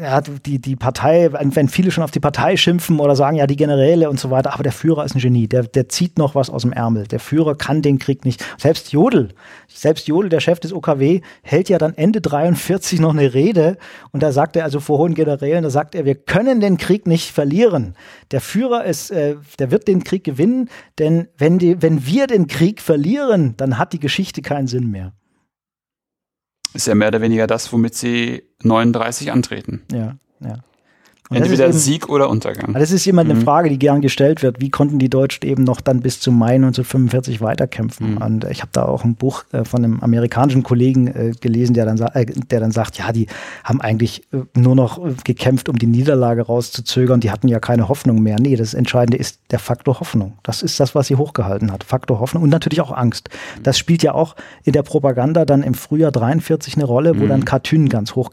ja, 0.00 0.22
die, 0.22 0.58
die 0.58 0.76
Partei, 0.76 1.30
wenn 1.30 1.68
viele 1.68 1.90
schon 1.90 2.04
auf 2.04 2.10
die 2.10 2.20
Partei 2.20 2.56
schimpfen 2.56 3.00
oder 3.00 3.14
sagen, 3.14 3.36
ja, 3.36 3.46
die 3.46 3.56
Generäle 3.56 4.08
und 4.08 4.18
so 4.18 4.30
weiter, 4.30 4.54
aber 4.54 4.62
der 4.62 4.72
Führer 4.72 5.04
ist 5.04 5.14
ein 5.14 5.20
Genie, 5.20 5.46
der, 5.46 5.64
der 5.64 5.90
zieht 5.90 6.16
noch 6.16 6.34
was 6.34 6.48
aus 6.48 6.62
dem 6.62 6.72
Ärmel. 6.72 7.06
Der 7.06 7.20
Führer 7.20 7.54
kann 7.54 7.82
den 7.82 7.98
Krieg 7.98 8.24
nicht. 8.24 8.42
Selbst 8.56 8.92
Jodl, 8.92 9.28
selbst 9.68 10.08
Jodl, 10.08 10.30
der 10.30 10.40
Chef 10.40 10.58
des 10.58 10.72
OKW, 10.72 11.20
hält 11.42 11.68
ja 11.68 11.76
dann 11.76 11.92
Ende 11.94 12.22
43 12.22 12.98
noch 12.98 13.12
eine 13.12 13.34
Rede 13.34 13.76
und 14.10 14.22
da 14.22 14.32
sagt 14.32 14.56
er 14.56 14.64
also 14.64 14.80
vor 14.80 14.98
hohen 14.98 15.14
Generälen, 15.14 15.62
da 15.62 15.70
sagt 15.70 15.94
er, 15.94 16.06
wir 16.06 16.14
können 16.14 16.60
den 16.60 16.78
Krieg 16.78 17.06
nicht 17.06 17.30
verlieren. 17.30 17.94
Der 18.30 18.40
Führer 18.40 18.84
ist, 18.84 19.10
äh, 19.10 19.36
der 19.58 19.70
wird 19.70 19.86
den 19.86 20.02
Krieg 20.02 20.24
gewinnen, 20.24 20.70
denn 20.98 21.28
wenn, 21.36 21.58
die, 21.58 21.82
wenn 21.82 22.06
wir 22.06 22.26
den 22.26 22.46
Krieg 22.46 22.80
verlieren, 22.80 23.54
dann 23.58 23.76
hat 23.76 23.92
die 23.92 24.00
Geschichte 24.00 24.40
keinen 24.40 24.66
Sinn 24.66 24.90
mehr. 24.90 25.12
Ist 26.74 26.86
ja 26.88 26.94
mehr 26.94 27.08
oder 27.08 27.20
weniger 27.20 27.46
das, 27.46 27.72
womit 27.72 27.94
sie 27.94 28.42
39 28.62 29.30
antreten. 29.32 29.82
Ja, 29.92 30.16
ja. 30.40 30.58
Und 31.30 31.38
Entweder 31.38 31.64
eben, 31.64 31.72
Sieg 31.72 32.10
oder 32.10 32.28
Untergang. 32.28 32.74
Das 32.74 32.90
ist 32.90 33.06
immer 33.06 33.22
eine 33.22 33.34
mhm. 33.34 33.42
Frage, 33.42 33.70
die 33.70 33.78
gern 33.78 34.02
gestellt 34.02 34.42
wird. 34.42 34.60
Wie 34.60 34.68
konnten 34.68 34.98
die 34.98 35.08
Deutschen 35.08 35.48
eben 35.48 35.64
noch 35.64 35.80
dann 35.80 36.00
bis 36.00 36.20
zum 36.20 36.38
Mai 36.38 36.56
1945 36.56 37.40
weiterkämpfen? 37.40 38.16
Mhm. 38.16 38.16
Und 38.18 38.44
ich 38.44 38.60
habe 38.60 38.68
da 38.72 38.84
auch 38.84 39.04
ein 39.04 39.14
Buch 39.14 39.44
äh, 39.52 39.64
von 39.64 39.82
einem 39.82 40.00
amerikanischen 40.00 40.62
Kollegen 40.62 41.06
äh, 41.06 41.32
gelesen, 41.40 41.72
der 41.72 41.86
dann, 41.86 41.98
äh, 41.98 42.26
der 42.26 42.60
dann 42.60 42.72
sagt, 42.72 42.98
ja, 42.98 43.10
die 43.10 43.26
haben 43.64 43.80
eigentlich 43.80 44.24
äh, 44.34 44.42
nur 44.54 44.74
noch 44.74 45.02
äh, 45.02 45.14
gekämpft, 45.24 45.70
um 45.70 45.78
die 45.78 45.86
Niederlage 45.86 46.42
rauszuzögern. 46.42 47.20
Die 47.20 47.30
hatten 47.30 47.48
ja 47.48 47.58
keine 47.58 47.88
Hoffnung 47.88 48.22
mehr. 48.22 48.36
Nee, 48.38 48.56
das 48.56 48.74
Entscheidende 48.74 49.16
ist 49.16 49.40
der 49.50 49.60
Faktor 49.60 50.00
Hoffnung. 50.00 50.34
Das 50.42 50.62
ist 50.62 50.78
das, 50.78 50.94
was 50.94 51.06
sie 51.06 51.16
hochgehalten 51.16 51.72
hat. 51.72 51.84
Faktor 51.84 52.20
Hoffnung 52.20 52.42
und 52.42 52.50
natürlich 52.50 52.82
auch 52.82 52.92
Angst. 52.92 53.30
Das 53.62 53.78
spielt 53.78 54.02
ja 54.02 54.12
auch 54.12 54.36
in 54.62 54.74
der 54.74 54.82
Propaganda 54.82 55.46
dann 55.46 55.62
im 55.62 55.72
Frühjahr 55.72 56.12
43 56.12 56.76
eine 56.76 56.84
Rolle, 56.84 57.18
wo 57.18 57.24
mhm. 57.24 57.28
dann 57.30 57.44
Cartoon 57.46 57.88
ganz 57.88 58.14
hoch 58.14 58.30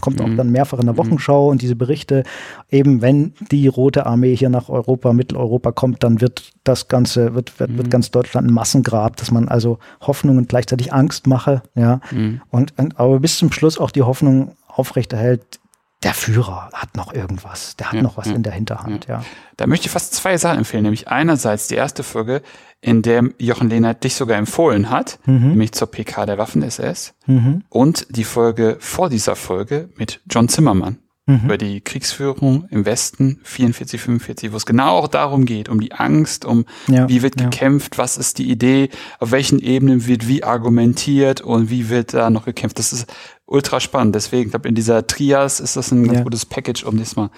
kommt 0.00 0.20
auch 0.20 0.26
mhm. 0.26 0.36
dann 0.36 0.50
mehrfach 0.50 0.78
in 0.78 0.86
der 0.86 0.94
mhm. 0.94 0.98
Wochenschau 0.98 1.48
und 1.48 1.62
diese 1.62 1.76
Berichte 1.76 2.24
eben 2.70 3.02
wenn 3.02 3.34
die 3.50 3.68
Rote 3.68 4.06
Armee 4.06 4.34
hier 4.34 4.48
nach 4.48 4.68
Europa, 4.68 5.12
Mitteleuropa 5.12 5.72
kommt, 5.72 6.02
dann 6.02 6.20
wird 6.20 6.52
das 6.64 6.88
Ganze, 6.88 7.34
wird, 7.34 7.58
wird, 7.60 7.70
mhm. 7.70 7.78
wird 7.78 7.90
ganz 7.90 8.10
Deutschland 8.10 8.48
ein 8.48 8.54
Massengrab, 8.54 9.16
dass 9.16 9.30
man 9.30 9.48
also 9.48 9.78
Hoffnung 10.00 10.38
und 10.38 10.48
gleichzeitig 10.48 10.92
Angst 10.92 11.26
mache, 11.26 11.62
ja. 11.74 12.00
Mhm. 12.10 12.40
Und, 12.50 12.74
und 12.78 12.98
aber 12.98 13.20
bis 13.20 13.38
zum 13.38 13.52
Schluss 13.52 13.78
auch 13.78 13.90
die 13.90 14.02
Hoffnung 14.02 14.56
aufrechterhält, 14.66 15.60
der 16.02 16.14
Führer 16.14 16.70
hat 16.72 16.96
noch 16.96 17.14
irgendwas, 17.14 17.76
der 17.76 17.88
hat 17.88 17.94
ja, 17.94 18.02
noch 18.02 18.16
was 18.16 18.26
ja, 18.26 18.34
in 18.34 18.42
der 18.42 18.52
Hinterhand, 18.52 19.06
ja. 19.06 19.18
ja. 19.18 19.24
Da 19.56 19.66
möchte 19.66 19.86
ich 19.86 19.92
fast 19.92 20.14
zwei 20.14 20.36
Sachen 20.36 20.58
empfehlen, 20.58 20.82
nämlich 20.82 21.08
einerseits 21.08 21.68
die 21.68 21.76
erste 21.76 22.02
Folge, 22.02 22.42
in 22.80 23.02
der 23.02 23.30
Jochen 23.38 23.70
Lehnert 23.70 24.02
dich 24.02 24.16
sogar 24.16 24.36
empfohlen 24.36 24.90
hat, 24.90 25.20
mhm. 25.24 25.50
nämlich 25.50 25.72
zur 25.72 25.90
PK 25.90 26.26
der 26.26 26.38
Waffen-SS 26.38 27.14
mhm. 27.26 27.62
und 27.68 28.06
die 28.10 28.24
Folge 28.24 28.76
vor 28.80 29.08
dieser 29.08 29.36
Folge 29.36 29.88
mit 29.96 30.20
John 30.28 30.48
Zimmermann. 30.48 30.98
Mhm. 31.38 31.44
über 31.44 31.58
die 31.58 31.80
Kriegsführung 31.80 32.66
im 32.70 32.84
Westen 32.84 33.40
44, 33.42 34.00
45, 34.00 34.52
wo 34.52 34.56
es 34.56 34.66
genau 34.66 34.98
auch 34.98 35.08
darum 35.08 35.44
geht, 35.44 35.68
um 35.68 35.80
die 35.80 35.92
Angst, 35.92 36.44
um 36.44 36.64
ja, 36.88 37.08
wie 37.08 37.22
wird 37.22 37.36
gekämpft, 37.36 37.98
was 37.98 38.16
ist 38.16 38.38
die 38.38 38.50
Idee, 38.50 38.88
auf 39.18 39.30
welchen 39.30 39.58
Ebenen 39.58 40.06
wird 40.06 40.28
wie 40.28 40.44
argumentiert 40.44 41.40
und 41.40 41.70
wie 41.70 41.88
wird 41.88 42.14
da 42.14 42.30
noch 42.30 42.44
gekämpft. 42.44 42.78
Das 42.78 42.92
ist 42.92 43.12
ultra 43.46 43.80
spannend. 43.80 44.14
Deswegen, 44.14 44.44
ich 44.44 44.50
glaube, 44.50 44.68
in 44.68 44.74
dieser 44.74 45.06
Trias 45.06 45.60
ist 45.60 45.76
das 45.76 45.90
ein 45.90 46.04
ganz 46.04 46.22
gutes 46.22 46.46
Package, 46.46 46.84
um 46.84 46.98
das 46.98 47.16
mal 47.16 47.30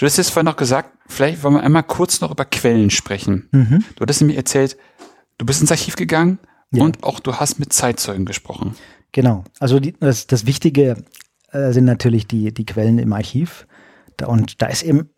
Du 0.00 0.06
hast 0.06 0.16
jetzt 0.16 0.30
vorhin 0.30 0.46
noch 0.46 0.56
gesagt, 0.56 0.96
vielleicht 1.08 1.42
wollen 1.42 1.56
wir 1.56 1.62
einmal 1.62 1.82
kurz 1.82 2.22
noch 2.22 2.30
über 2.30 2.46
Quellen 2.46 2.88
sprechen. 2.88 3.50
Mhm. 3.52 3.84
Du 3.96 4.00
hattest 4.00 4.22
mir 4.22 4.34
erzählt, 4.34 4.78
du 5.36 5.44
bist 5.44 5.60
ins 5.60 5.70
Archiv 5.70 5.94
gegangen 5.94 6.38
ja. 6.70 6.82
und 6.82 7.04
auch 7.04 7.20
du 7.20 7.34
hast 7.34 7.58
mit 7.58 7.74
Zeitzeugen 7.74 8.24
gesprochen. 8.24 8.76
Genau. 9.12 9.44
Also 9.58 9.78
die, 9.78 9.92
das, 10.00 10.26
das 10.26 10.46
Wichtige 10.46 11.04
äh, 11.52 11.72
sind 11.72 11.84
natürlich 11.84 12.26
die, 12.26 12.52
die 12.52 12.66
Quellen 12.66 12.98
im 12.98 13.12
Archiv. 13.12 13.66
Und 14.26 14.60
da 14.60 14.66
ist 14.66 14.82
eben 14.82 15.10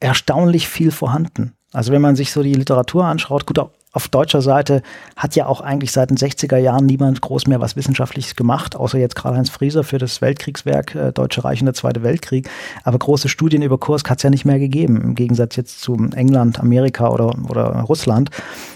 erstaunlich 0.00 0.68
viel 0.68 0.90
vorhanden. 0.90 1.52
Also 1.72 1.92
wenn 1.92 2.02
man 2.02 2.16
sich 2.16 2.32
so 2.32 2.42
die 2.42 2.54
Literatur 2.54 3.04
anschaut, 3.04 3.46
gut, 3.46 3.58
auf 3.92 4.08
deutscher 4.08 4.40
Seite 4.40 4.82
hat 5.16 5.36
ja 5.36 5.46
auch 5.46 5.60
eigentlich 5.60 5.92
seit 5.92 6.08
den 6.08 6.16
60er 6.16 6.56
Jahren 6.56 6.86
niemand 6.86 7.20
groß 7.20 7.46
mehr 7.46 7.60
was 7.60 7.76
Wissenschaftliches 7.76 8.36
gemacht, 8.36 8.74
außer 8.74 8.98
jetzt 8.98 9.16
Karl-Heinz 9.16 9.50
Frieser 9.50 9.84
für 9.84 9.98
das 9.98 10.22
Weltkriegswerk 10.22 10.94
äh, 10.94 11.12
Deutsche 11.12 11.44
Reich 11.44 11.60
und 11.60 11.66
der 11.66 11.74
Zweite 11.74 12.02
Weltkrieg. 12.02 12.48
Aber 12.84 12.98
große 12.98 13.28
Studien 13.28 13.60
über 13.60 13.76
Kursk 13.76 14.08
hat 14.08 14.18
es 14.18 14.22
ja 14.22 14.30
nicht 14.30 14.46
mehr 14.46 14.58
gegeben, 14.58 14.98
im 15.00 15.14
Gegensatz 15.14 15.56
jetzt 15.56 15.82
zu 15.82 15.94
England, 16.14 16.58
Amerika 16.58 17.10
oder, 17.10 17.34
oder 17.50 17.64
Russland. 17.82 18.30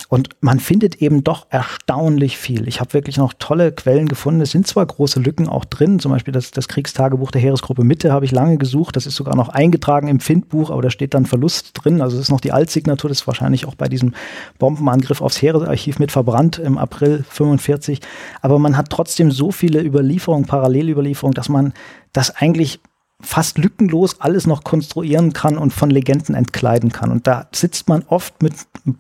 Und 0.08 0.28
man 0.40 0.60
findet 0.60 0.96
eben 0.96 1.24
doch 1.24 1.46
erstaunlich 1.50 2.38
viel. 2.38 2.68
Ich 2.68 2.78
habe 2.80 2.92
wirklich 2.92 3.16
noch 3.16 3.32
tolle 3.38 3.72
Quellen 3.72 4.06
gefunden. 4.06 4.40
Es 4.40 4.52
sind 4.52 4.66
zwar 4.66 4.86
große 4.86 5.18
Lücken 5.18 5.48
auch 5.48 5.64
drin, 5.64 5.98
zum 5.98 6.12
Beispiel 6.12 6.32
das, 6.32 6.52
das 6.52 6.68
Kriegstagebuch 6.68 7.32
der 7.32 7.40
Heeresgruppe 7.40 7.82
Mitte 7.82 8.12
habe 8.12 8.24
ich 8.24 8.30
lange 8.30 8.56
gesucht. 8.56 8.94
Das 8.94 9.06
ist 9.06 9.16
sogar 9.16 9.34
noch 9.34 9.48
eingetragen 9.48 10.08
im 10.08 10.20
Findbuch, 10.20 10.70
aber 10.70 10.82
da 10.82 10.90
steht 10.90 11.14
dann 11.14 11.26
Verlust 11.26 11.70
drin. 11.74 12.02
Also 12.02 12.16
es 12.16 12.24
ist 12.24 12.30
noch 12.30 12.40
die 12.40 12.52
Altsignatur, 12.52 13.08
das 13.08 13.20
ist 13.20 13.26
wahrscheinlich 13.26 13.66
auch 13.66 13.74
bei 13.74 13.88
diesem 13.88 14.14
Bombenangriff 14.58 15.05
aufs 15.10 15.40
Heeresarchiv 15.40 15.98
mit 15.98 16.12
verbrannt 16.12 16.58
im 16.58 16.78
April 16.78 17.24
45. 17.28 18.00
Aber 18.42 18.58
man 18.58 18.76
hat 18.76 18.90
trotzdem 18.90 19.30
so 19.30 19.50
viele 19.50 19.82
Überlieferungen, 19.82 20.46
Parallelüberlieferungen, 20.46 21.34
dass 21.34 21.48
man 21.48 21.72
das 22.12 22.36
eigentlich 22.36 22.80
fast 23.20 23.56
lückenlos 23.56 24.20
alles 24.20 24.46
noch 24.46 24.62
konstruieren 24.62 25.32
kann 25.32 25.56
und 25.56 25.72
von 25.72 25.88
Legenden 25.88 26.34
entkleiden 26.34 26.92
kann. 26.92 27.10
Und 27.10 27.26
da 27.26 27.48
sitzt 27.52 27.88
man 27.88 28.04
oft 28.08 28.42
mit 28.42 28.54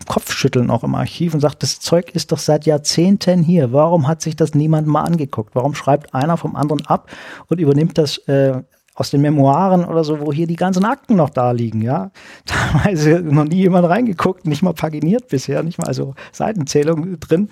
Kopfschütteln 0.08 0.70
auch 0.70 0.84
im 0.84 0.94
Archiv 0.94 1.34
und 1.34 1.40
sagt, 1.40 1.62
das 1.62 1.80
Zeug 1.80 2.14
ist 2.14 2.32
doch 2.32 2.38
seit 2.38 2.64
Jahrzehnten 2.64 3.42
hier. 3.42 3.72
Warum 3.72 4.08
hat 4.08 4.22
sich 4.22 4.34
das 4.34 4.54
niemand 4.54 4.86
mal 4.86 5.02
angeguckt? 5.02 5.54
Warum 5.54 5.74
schreibt 5.74 6.14
einer 6.14 6.38
vom 6.38 6.56
anderen 6.56 6.86
ab 6.86 7.10
und 7.48 7.60
übernimmt 7.60 7.98
das 7.98 8.16
äh, 8.26 8.62
aus 8.96 9.10
den 9.10 9.20
Memoiren 9.20 9.84
oder 9.84 10.02
so, 10.04 10.20
wo 10.20 10.32
hier 10.32 10.46
die 10.46 10.56
ganzen 10.56 10.84
Akten 10.84 11.16
noch 11.16 11.28
da 11.30 11.52
liegen, 11.52 11.82
ja. 11.82 12.10
Teilweise 12.46 13.20
noch 13.20 13.44
nie 13.44 13.56
jemand 13.56 13.86
reingeguckt, 13.86 14.46
nicht 14.46 14.62
mal 14.62 14.72
paginiert 14.72 15.28
bisher, 15.28 15.62
nicht 15.62 15.78
mal 15.78 15.86
also 15.86 16.14
Seitenzählung 16.32 17.20
drin. 17.20 17.50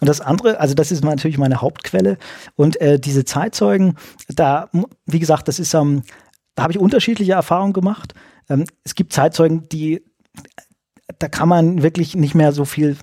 Und 0.00 0.08
das 0.08 0.20
andere, 0.20 0.60
also 0.60 0.74
das 0.74 0.92
ist 0.92 1.04
natürlich 1.04 1.38
meine 1.38 1.60
Hauptquelle. 1.60 2.18
Und 2.54 2.80
äh, 2.80 3.00
diese 3.00 3.24
Zeitzeugen, 3.24 3.96
da, 4.28 4.70
wie 5.06 5.18
gesagt, 5.18 5.48
das 5.48 5.58
ist, 5.58 5.74
ähm, 5.74 6.02
da 6.54 6.62
habe 6.62 6.72
ich 6.72 6.78
unterschiedliche 6.78 7.32
Erfahrungen 7.32 7.72
gemacht. 7.72 8.14
Ähm, 8.48 8.64
es 8.84 8.94
gibt 8.94 9.12
Zeitzeugen, 9.12 9.68
die 9.68 10.04
da 11.18 11.28
kann 11.28 11.48
man 11.48 11.82
wirklich 11.82 12.14
nicht 12.14 12.34
mehr 12.34 12.52
so 12.52 12.64
viel, 12.64 12.96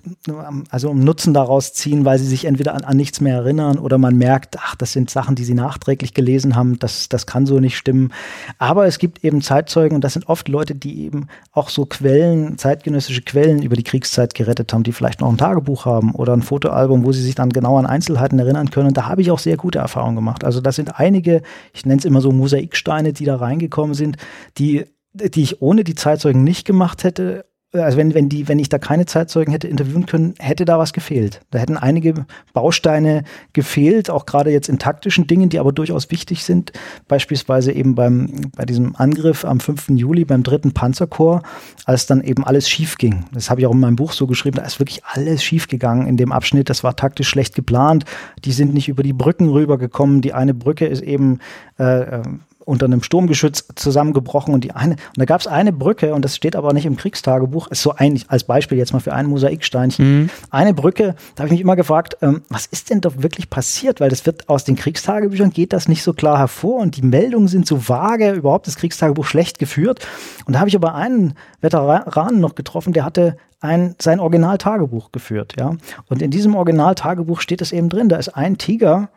also 0.70 0.94
Nutzen 0.94 1.34
daraus 1.34 1.72
ziehen, 1.72 2.04
weil 2.04 2.18
sie 2.18 2.26
sich 2.26 2.44
entweder 2.44 2.74
an, 2.74 2.84
an, 2.84 2.96
nichts 2.96 3.20
mehr 3.20 3.36
erinnern 3.36 3.78
oder 3.78 3.98
man 3.98 4.16
merkt, 4.16 4.56
ach, 4.60 4.76
das 4.76 4.92
sind 4.92 5.10
Sachen, 5.10 5.34
die 5.34 5.44
sie 5.44 5.54
nachträglich 5.54 6.14
gelesen 6.14 6.54
haben, 6.54 6.78
das, 6.78 7.08
das 7.08 7.26
kann 7.26 7.46
so 7.46 7.58
nicht 7.58 7.76
stimmen. 7.76 8.12
Aber 8.58 8.86
es 8.86 8.98
gibt 8.98 9.24
eben 9.24 9.42
Zeitzeugen 9.42 9.96
und 9.96 10.04
das 10.04 10.12
sind 10.12 10.28
oft 10.28 10.48
Leute, 10.48 10.76
die 10.76 11.04
eben 11.04 11.26
auch 11.52 11.68
so 11.70 11.86
Quellen, 11.86 12.56
zeitgenössische 12.56 13.22
Quellen 13.22 13.62
über 13.62 13.74
die 13.74 13.82
Kriegszeit 13.82 14.34
gerettet 14.34 14.72
haben, 14.72 14.84
die 14.84 14.92
vielleicht 14.92 15.20
noch 15.20 15.28
ein 15.28 15.38
Tagebuch 15.38 15.84
haben 15.84 16.12
oder 16.12 16.34
ein 16.34 16.42
Fotoalbum, 16.42 17.04
wo 17.04 17.10
sie 17.10 17.22
sich 17.22 17.34
dann 17.34 17.50
genau 17.50 17.78
an 17.78 17.86
Einzelheiten 17.86 18.38
erinnern 18.38 18.70
können. 18.70 18.88
Und 18.88 18.96
da 18.96 19.08
habe 19.08 19.22
ich 19.22 19.30
auch 19.32 19.40
sehr 19.40 19.56
gute 19.56 19.80
Erfahrungen 19.80 20.16
gemacht. 20.16 20.44
Also 20.44 20.60
das 20.60 20.76
sind 20.76 21.00
einige, 21.00 21.42
ich 21.72 21.84
nenne 21.84 21.98
es 21.98 22.04
immer 22.04 22.20
so 22.20 22.30
Mosaiksteine, 22.30 23.12
die 23.12 23.24
da 23.24 23.36
reingekommen 23.36 23.94
sind, 23.94 24.18
die 24.56 24.84
die 25.14 25.42
ich 25.42 25.62
ohne 25.62 25.84
die 25.84 25.94
Zeitzeugen 25.94 26.42
nicht 26.42 26.66
gemacht 26.66 27.04
hätte 27.04 27.44
also 27.82 27.98
wenn, 27.98 28.14
wenn, 28.14 28.28
die, 28.28 28.48
wenn 28.48 28.58
ich 28.58 28.68
da 28.68 28.78
keine 28.78 29.06
Zeitzeugen 29.06 29.52
hätte 29.52 29.66
interviewen 29.66 30.06
können, 30.06 30.34
hätte 30.38 30.64
da 30.64 30.78
was 30.78 30.92
gefehlt. 30.92 31.40
Da 31.50 31.58
hätten 31.58 31.76
einige 31.76 32.26
Bausteine 32.52 33.24
gefehlt, 33.52 34.10
auch 34.10 34.26
gerade 34.26 34.50
jetzt 34.50 34.68
in 34.68 34.78
taktischen 34.78 35.26
Dingen, 35.26 35.48
die 35.48 35.58
aber 35.58 35.72
durchaus 35.72 36.10
wichtig 36.10 36.44
sind. 36.44 36.72
Beispielsweise 37.08 37.72
eben 37.72 37.94
beim, 37.94 38.50
bei 38.56 38.64
diesem 38.64 38.94
Angriff 38.96 39.44
am 39.44 39.60
5. 39.60 39.90
Juli 39.90 40.24
beim 40.24 40.42
dritten 40.42 40.72
Panzerkorps, 40.72 41.48
als 41.84 42.06
dann 42.06 42.22
eben 42.22 42.44
alles 42.44 42.68
schief 42.68 42.96
ging. 42.98 43.24
Das 43.32 43.50
habe 43.50 43.60
ich 43.60 43.66
auch 43.66 43.72
in 43.72 43.80
meinem 43.80 43.96
Buch 43.96 44.12
so 44.12 44.26
geschrieben, 44.26 44.56
da 44.56 44.62
ist 44.62 44.78
wirklich 44.78 45.04
alles 45.04 45.42
schief 45.42 45.66
gegangen 45.68 46.06
in 46.06 46.16
dem 46.16 46.32
Abschnitt. 46.32 46.70
Das 46.70 46.84
war 46.84 46.96
taktisch 46.96 47.28
schlecht 47.28 47.54
geplant. 47.54 48.04
Die 48.44 48.52
sind 48.52 48.72
nicht 48.72 48.88
über 48.88 49.02
die 49.02 49.12
Brücken 49.12 49.48
rübergekommen. 49.48 50.20
Die 50.20 50.32
eine 50.32 50.54
Brücke 50.54 50.86
ist 50.86 51.02
eben 51.02 51.40
äh, 51.78 52.22
unter 52.64 52.86
einem 52.86 53.02
Sturmgeschütz 53.02 53.66
zusammengebrochen 53.74 54.54
und 54.54 54.64
die 54.64 54.72
eine, 54.72 54.94
und 54.94 55.18
da 55.18 55.24
gab 55.24 55.40
es 55.40 55.46
eine 55.46 55.72
Brücke, 55.72 56.14
und 56.14 56.24
das 56.24 56.36
steht 56.36 56.56
aber 56.56 56.72
nicht 56.72 56.86
im 56.86 56.96
Kriegstagebuch, 56.96 57.68
ist 57.68 57.82
so 57.82 57.94
ein, 57.94 58.20
als 58.28 58.44
Beispiel 58.44 58.78
jetzt 58.78 58.92
mal 58.92 59.00
für 59.00 59.12
ein 59.12 59.26
Mosaiksteinchen. 59.26 60.22
Mhm. 60.22 60.30
Eine 60.50 60.74
Brücke, 60.74 61.14
da 61.34 61.42
habe 61.42 61.48
ich 61.48 61.52
mich 61.52 61.60
immer 61.60 61.76
gefragt, 61.76 62.16
ähm, 62.22 62.42
was 62.48 62.66
ist 62.66 62.90
denn 62.90 63.00
doch 63.00 63.22
wirklich 63.22 63.50
passiert? 63.50 64.00
Weil 64.00 64.10
das 64.10 64.26
wird 64.26 64.48
aus 64.48 64.64
den 64.64 64.76
Kriegstagebüchern 64.76 65.50
geht 65.50 65.72
das 65.72 65.88
nicht 65.88 66.02
so 66.02 66.12
klar 66.12 66.38
hervor 66.38 66.80
und 66.80 66.96
die 66.96 67.02
Meldungen 67.02 67.48
sind 67.48 67.66
so 67.66 67.88
vage, 67.88 68.32
überhaupt 68.32 68.66
das 68.66 68.76
Kriegstagebuch 68.76 69.24
schlecht 69.24 69.58
geführt. 69.58 70.06
Und 70.46 70.54
da 70.54 70.60
habe 70.60 70.68
ich 70.68 70.76
aber 70.76 70.94
einen 70.94 71.34
Veteranen 71.60 72.40
noch 72.40 72.54
getroffen, 72.54 72.92
der 72.92 73.04
hatte 73.04 73.36
ein, 73.60 73.94
sein 73.98 74.20
Originaltagebuch 74.20 75.10
geführt, 75.10 75.54
ja. 75.58 75.76
Und 76.08 76.20
in 76.20 76.30
diesem 76.30 76.54
Originaltagebuch 76.54 77.40
steht 77.40 77.62
es 77.62 77.72
eben 77.72 77.88
drin, 77.88 78.10
da 78.10 78.16
ist 78.16 78.28
ein 78.28 78.58
Tiger, 78.58 79.08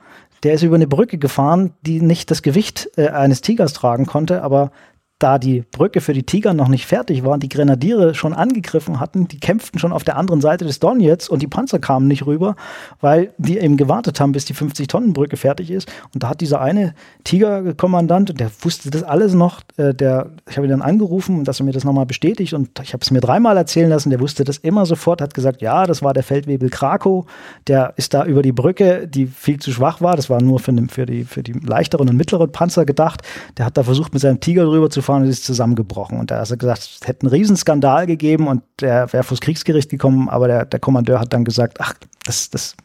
der 0.43 0.53
ist 0.53 0.63
über 0.63 0.75
eine 0.75 0.87
Brücke 0.87 1.17
gefahren, 1.17 1.73
die 1.81 2.01
nicht 2.01 2.31
das 2.31 2.41
Gewicht 2.41 2.89
äh, 2.97 3.09
eines 3.09 3.41
Tigers 3.41 3.73
tragen 3.73 4.05
konnte, 4.05 4.43
aber 4.43 4.71
da 5.19 5.39
die 5.39 5.63
Brücke 5.71 5.99
für 5.99 6.13
die 6.13 6.23
Tiger 6.23 6.53
noch 6.53 6.67
nicht 6.67 6.85
fertig 6.85 7.23
war 7.23 7.31
und 7.31 7.41
die 7.41 7.49
Grenadiere 7.49 8.13
schon 8.13 8.33
angegriffen 8.33 8.99
hatten, 8.99 9.27
die 9.27 9.39
kämpften 9.39 9.79
schon 9.79 9.91
auf 9.91 10.03
der 10.03 10.15
anderen 10.15 10.41
Seite 10.41 10.63
des 10.63 10.79
Donetsk 10.79 11.31
und 11.31 11.41
die 11.41 11.47
Panzer 11.47 11.79
kamen 11.79 12.07
nicht 12.07 12.27
rüber, 12.27 12.55
weil 13.01 13.33
die 13.39 13.57
eben 13.57 13.77
gewartet 13.77 14.19
haben, 14.19 14.31
bis 14.31 14.45
die 14.45 14.53
50-Tonnen-Brücke 14.53 15.35
fertig 15.35 15.71
ist. 15.71 15.91
Und 16.13 16.21
da 16.21 16.29
hat 16.29 16.41
dieser 16.41 16.61
eine 16.61 16.93
Tiger-Kommandant, 17.23 18.39
der 18.39 18.51
wusste 18.61 18.91
das 18.91 19.01
alles 19.01 19.33
noch, 19.33 19.61
äh, 19.77 19.95
der, 19.95 20.31
ich 20.47 20.57
habe 20.57 20.67
ihn 20.67 20.71
dann 20.71 20.81
angerufen, 20.83 21.43
dass 21.45 21.59
er 21.59 21.65
mir 21.65 21.71
das 21.71 21.83
nochmal 21.83 22.05
bestätigt 22.05 22.53
und 22.53 22.79
ich 22.83 22.93
habe 22.93 23.01
es 23.01 23.09
mir 23.09 23.21
dreimal 23.21 23.57
erzählen 23.57 23.89
lassen, 23.89 24.11
der 24.11 24.19
wusste 24.19 24.43
das 24.43 24.57
immer 24.57 24.85
sofort, 24.85 25.21
hat 25.21 25.33
gesagt, 25.33 25.63
ja, 25.63 25.87
das 25.87 26.03
war 26.03 26.13
der 26.13 26.23
Feldwebel 26.23 26.69
Krakow, 26.69 27.25
der 27.65 27.93
ist 27.95 28.13
da 28.13 28.23
über 28.23 28.43
die 28.43 28.51
Brücke, 28.51 29.07
die 29.07 29.25
viel 29.25 29.59
zu 29.59 29.71
schwach 29.71 29.99
war, 29.99 30.15
das 30.15 30.29
war 30.29 30.43
nur 30.43 30.59
für, 30.59 30.73
für, 30.89 31.07
die, 31.07 31.23
für 31.23 31.41
die 31.41 31.53
leichteren 31.53 32.07
und 32.07 32.17
mittleren 32.17 32.51
Panzer 32.51 32.85
gedacht, 32.85 33.23
der 33.57 33.65
hat 33.65 33.77
da 33.77 33.83
versucht, 33.83 34.13
mit 34.13 34.21
seinem 34.21 34.39
Tiger 34.39 34.65
drüber 34.65 34.91
zu 34.91 35.01
gefahren 35.07 35.23
und 35.23 35.29
ist 35.29 35.45
zusammengebrochen. 35.45 36.19
Und 36.19 36.31
da 36.31 36.41
hat 36.41 36.51
er 36.51 36.57
gesagt, 36.57 36.89
es 37.01 37.07
hätte 37.07 37.21
einen 37.21 37.31
Riesenskandal 37.31 38.05
gegeben 38.05 38.47
und 38.47 38.61
der 38.81 39.11
wäre 39.13 39.23
vors 39.23 39.39
Kriegsgericht 39.39 39.89
gekommen, 39.89 40.29
aber 40.29 40.47
der, 40.47 40.65
der 40.65 40.79
Kommandeur 40.79 41.19
hat 41.19 41.33
dann 41.33 41.45
gesagt, 41.45 41.79
ach, 41.79 41.93
das, 42.25 42.49
das 42.49 42.75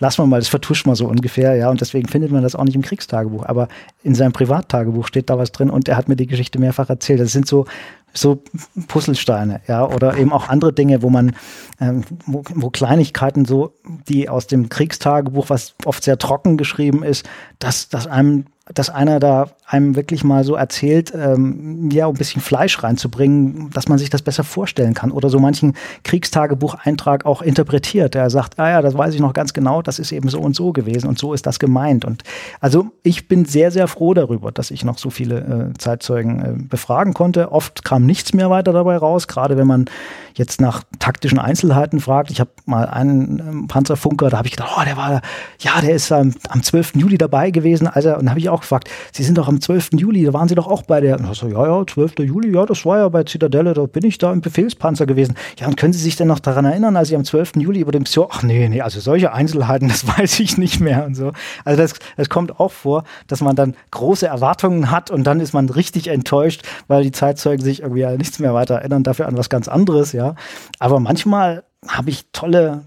lassen 0.00 0.22
wir 0.22 0.26
mal, 0.26 0.40
das 0.40 0.48
vertuscht 0.48 0.86
man 0.86 0.96
so 0.96 1.06
ungefähr, 1.06 1.54
ja, 1.54 1.70
und 1.70 1.80
deswegen 1.80 2.08
findet 2.08 2.32
man 2.32 2.42
das 2.42 2.56
auch 2.56 2.64
nicht 2.64 2.74
im 2.74 2.82
Kriegstagebuch. 2.82 3.46
Aber 3.46 3.68
in 4.02 4.16
seinem 4.16 4.32
Privattagebuch 4.32 5.06
steht 5.06 5.30
da 5.30 5.38
was 5.38 5.52
drin 5.52 5.70
und 5.70 5.88
er 5.88 5.96
hat 5.96 6.08
mir 6.08 6.16
die 6.16 6.26
Geschichte 6.26 6.58
mehrfach 6.58 6.90
erzählt. 6.90 7.20
Das 7.20 7.30
sind 7.30 7.46
so, 7.46 7.66
so 8.12 8.42
Puzzlesteine, 8.88 9.60
ja, 9.68 9.86
oder 9.86 10.16
eben 10.16 10.32
auch 10.32 10.48
andere 10.48 10.72
Dinge, 10.72 11.02
wo 11.02 11.10
man, 11.10 11.36
ähm, 11.80 12.02
wo, 12.26 12.42
wo 12.52 12.70
Kleinigkeiten 12.70 13.44
so, 13.44 13.74
die 14.08 14.28
aus 14.28 14.48
dem 14.48 14.68
Kriegstagebuch, 14.68 15.50
was 15.50 15.74
oft 15.84 16.02
sehr 16.02 16.18
trocken 16.18 16.56
geschrieben 16.56 17.04
ist, 17.04 17.28
dass, 17.60 17.88
dass 17.88 18.08
einem 18.08 18.46
dass 18.72 18.88
einer 18.88 19.20
da 19.20 19.48
einem 19.66 19.94
wirklich 19.94 20.24
mal 20.24 20.42
so 20.42 20.54
erzählt, 20.54 21.12
ähm, 21.14 21.90
ja, 21.90 22.06
um 22.06 22.14
ein 22.14 22.18
bisschen 22.18 22.40
Fleisch 22.40 22.82
reinzubringen, 22.82 23.70
dass 23.70 23.88
man 23.88 23.98
sich 23.98 24.08
das 24.08 24.22
besser 24.22 24.42
vorstellen 24.42 24.94
kann. 24.94 25.10
Oder 25.10 25.28
so 25.28 25.38
manchen 25.38 25.74
Kriegstagebucheintrag 26.02 27.26
auch 27.26 27.42
interpretiert. 27.42 28.14
Der 28.14 28.30
sagt, 28.30 28.58
ah 28.58 28.70
ja, 28.70 28.82
das 28.82 28.96
weiß 28.96 29.14
ich 29.14 29.20
noch 29.20 29.34
ganz 29.34 29.52
genau, 29.52 29.82
das 29.82 29.98
ist 29.98 30.12
eben 30.12 30.30
so 30.30 30.40
und 30.40 30.56
so 30.56 30.72
gewesen 30.72 31.08
und 31.08 31.18
so 31.18 31.34
ist 31.34 31.46
das 31.46 31.58
gemeint. 31.58 32.06
Und 32.06 32.22
also 32.60 32.86
ich 33.02 33.28
bin 33.28 33.44
sehr, 33.44 33.70
sehr 33.70 33.86
froh 33.86 34.14
darüber, 34.14 34.50
dass 34.50 34.70
ich 34.70 34.84
noch 34.84 34.96
so 34.96 35.10
viele 35.10 35.40
äh, 35.74 35.78
Zeitzeugen 35.78 36.40
äh, 36.40 36.52
befragen 36.56 37.12
konnte. 37.12 37.52
Oft 37.52 37.84
kam 37.84 38.06
nichts 38.06 38.32
mehr 38.32 38.48
weiter 38.48 38.72
dabei 38.72 38.96
raus, 38.96 39.28
gerade 39.28 39.58
wenn 39.58 39.66
man 39.66 39.86
jetzt 40.34 40.60
nach 40.60 40.82
taktischen 40.98 41.38
Einzelheiten 41.38 42.00
fragt. 42.00 42.30
Ich 42.30 42.40
habe 42.40 42.50
mal 42.66 42.86
einen 42.86 43.38
ähm, 43.38 43.68
Panzerfunker, 43.68 44.30
da 44.30 44.38
habe 44.38 44.48
ich 44.48 44.56
gedacht, 44.56 44.72
oh, 44.76 44.84
der 44.84 44.96
war, 44.96 45.22
ja, 45.60 45.80
der 45.80 45.94
ist 45.94 46.10
ähm, 46.10 46.34
am 46.48 46.62
12. 46.62 46.96
Juli 46.96 47.18
dabei 47.18 47.50
gewesen, 47.50 47.86
also, 47.86 48.16
und 48.16 48.28
habe 48.30 48.40
ich 48.40 48.48
auch 48.48 48.53
auch 48.54 48.60
gefragt, 48.60 48.90
Sie 49.12 49.22
sind 49.22 49.38
doch 49.38 49.48
am 49.48 49.60
12. 49.60 49.90
Juli, 49.94 50.24
da 50.24 50.32
waren 50.32 50.48
Sie 50.48 50.54
doch 50.54 50.66
auch 50.66 50.82
bei 50.82 51.00
der. 51.00 51.18
Und 51.18 51.34
so, 51.34 51.48
ja, 51.48 51.66
ja, 51.66 51.84
12. 51.86 52.20
Juli, 52.20 52.54
ja, 52.54 52.64
das 52.66 52.84
war 52.86 52.98
ja 52.98 53.08
bei 53.08 53.24
Zitadelle, 53.24 53.74
da 53.74 53.86
bin 53.86 54.04
ich 54.04 54.18
da 54.18 54.32
im 54.32 54.40
Befehlspanzer 54.40 55.06
gewesen. 55.06 55.34
Ja, 55.58 55.66
und 55.66 55.76
können 55.76 55.92
Sie 55.92 56.00
sich 56.00 56.16
denn 56.16 56.28
noch 56.28 56.40
daran 56.40 56.64
erinnern, 56.64 56.96
als 56.96 57.08
Sie 57.08 57.16
am 57.16 57.24
12. 57.24 57.56
Juli 57.56 57.80
über 57.80 57.92
dem 57.92 58.02
Mission, 58.02 58.28
ach 58.30 58.42
nee, 58.42 58.68
nee, 58.68 58.80
also 58.80 59.00
solche 59.00 59.32
Einzelheiten, 59.32 59.88
das 59.94 60.06
weiß 60.06 60.40
ich 60.40 60.58
nicht 60.58 60.80
mehr 60.80 61.04
und 61.04 61.14
so. 61.14 61.32
Also 61.64 61.80
das, 61.80 61.94
das 62.16 62.28
kommt 62.28 62.60
auch 62.60 62.72
vor, 62.72 63.04
dass 63.26 63.40
man 63.40 63.56
dann 63.56 63.74
große 63.90 64.26
Erwartungen 64.26 64.90
hat 64.90 65.10
und 65.10 65.24
dann 65.24 65.40
ist 65.40 65.52
man 65.52 65.68
richtig 65.68 66.08
enttäuscht, 66.08 66.62
weil 66.88 67.02
die 67.02 67.12
Zeitzeugen 67.12 67.64
sich 67.64 67.82
irgendwie 67.82 68.04
an 68.04 68.16
nichts 68.16 68.38
mehr 68.38 68.54
weiter 68.54 68.76
erinnern, 68.76 69.02
dafür 69.02 69.26
an 69.26 69.36
was 69.36 69.48
ganz 69.48 69.68
anderes, 69.68 70.12
ja. 70.12 70.34
Aber 70.78 71.00
manchmal 71.00 71.64
habe 71.88 72.10
ich 72.10 72.26
tolle, 72.32 72.84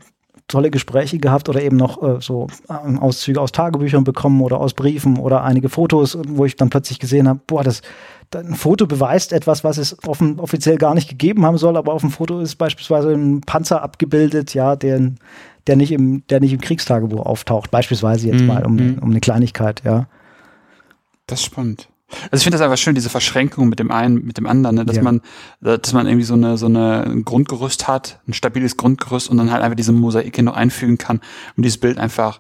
tolle 0.48 0.72
Gespräche 0.72 1.18
gehabt 1.18 1.50
oder 1.50 1.62
eben 1.62 1.78
noch 1.78 2.02
äh, 2.02 2.22
so 2.22 2.48
äh, 2.70 2.98
Auszüge 2.98 3.42
aus 3.42 3.52
Tagebüchern 3.52 4.04
bekommen 4.04 4.42
oder 4.42 4.60
aus 4.60 4.74
Briefen 4.74 5.18
oder 5.18 5.44
einige 5.44 5.70
Fotos, 5.70 6.18
wo 6.28 6.46
ich 6.46 6.56
dann 6.56 6.70
plötzlich 6.70 7.00
gesehen 7.00 7.28
habe, 7.28 7.40
boah, 7.46 7.64
das 7.64 7.82
ein 8.36 8.56
Foto 8.56 8.88
beweist 8.88 9.32
etwas, 9.32 9.64
was 9.64 9.78
es 9.78 9.98
offen, 10.06 10.40
offiziell 10.40 10.78
gar 10.78 10.94
nicht 10.94 11.10
gegeben 11.10 11.46
haben 11.46 11.58
soll, 11.58 11.78
aber 11.78 11.94
auf 11.94 12.02
dem 12.02 12.12
Foto 12.12 12.40
ist 12.40 12.56
beispielsweise 12.56 13.12
ein 13.14 13.42
Panzer 13.42 13.82
abgebildet, 13.82 14.54
ja, 14.54 14.76
der, 14.76 15.12
der 15.66 15.76
nicht 15.76 15.92
im, 15.92 16.24
der 16.28 16.42
nicht 16.42 16.54
im 16.54 16.60
Kriegstagebuch 16.60 17.26
auftaucht, 17.26 17.72
beispielsweise 17.72 18.28
jetzt 18.28 18.42
mm, 18.42 18.46
mal 18.46 18.66
um, 18.66 18.76
mm. 18.76 19.00
um 19.02 19.12
eine 19.12 19.22
Kleinigkeit, 19.22 19.82
ja. 19.86 20.08
Das 21.26 21.40
ist 21.40 21.46
spannend. 21.46 21.88
Also 22.32 22.38
ich 22.38 22.44
finde 22.44 22.58
das 22.58 22.62
einfach 22.62 22.78
schön, 22.78 22.96
diese 22.96 23.10
Verschränkung 23.10 23.68
mit 23.68 23.80
dem 23.80 23.92
einen, 23.92 24.26
mit 24.26 24.38
dem 24.38 24.48
anderen, 24.48 24.78
ne? 24.78 24.86
dass 24.86 24.96
ja. 24.96 25.04
man, 25.04 25.22
dass 25.60 25.92
man 25.92 26.08
irgendwie 26.08 26.26
so 26.26 26.36
eine, 26.36 26.58
so 26.58 26.68
eine 26.68 27.04
ein 27.04 27.26
Grundgerüst 27.26 27.88
hat, 27.88 28.22
ein 28.28 28.34
stabiles 28.34 28.78
Grundgerüst 28.78 29.30
und 29.30 29.38
dann 29.38 29.52
halt 29.52 29.62
einfach 29.62 29.76
diese 29.76 29.92
Mosaike 29.92 30.42
noch 30.42 30.56
einfügen 30.56 30.98
kann, 30.98 31.20
um 31.58 31.64
dieses 31.64 31.80
Bild 31.80 31.98
einfach 31.98 32.40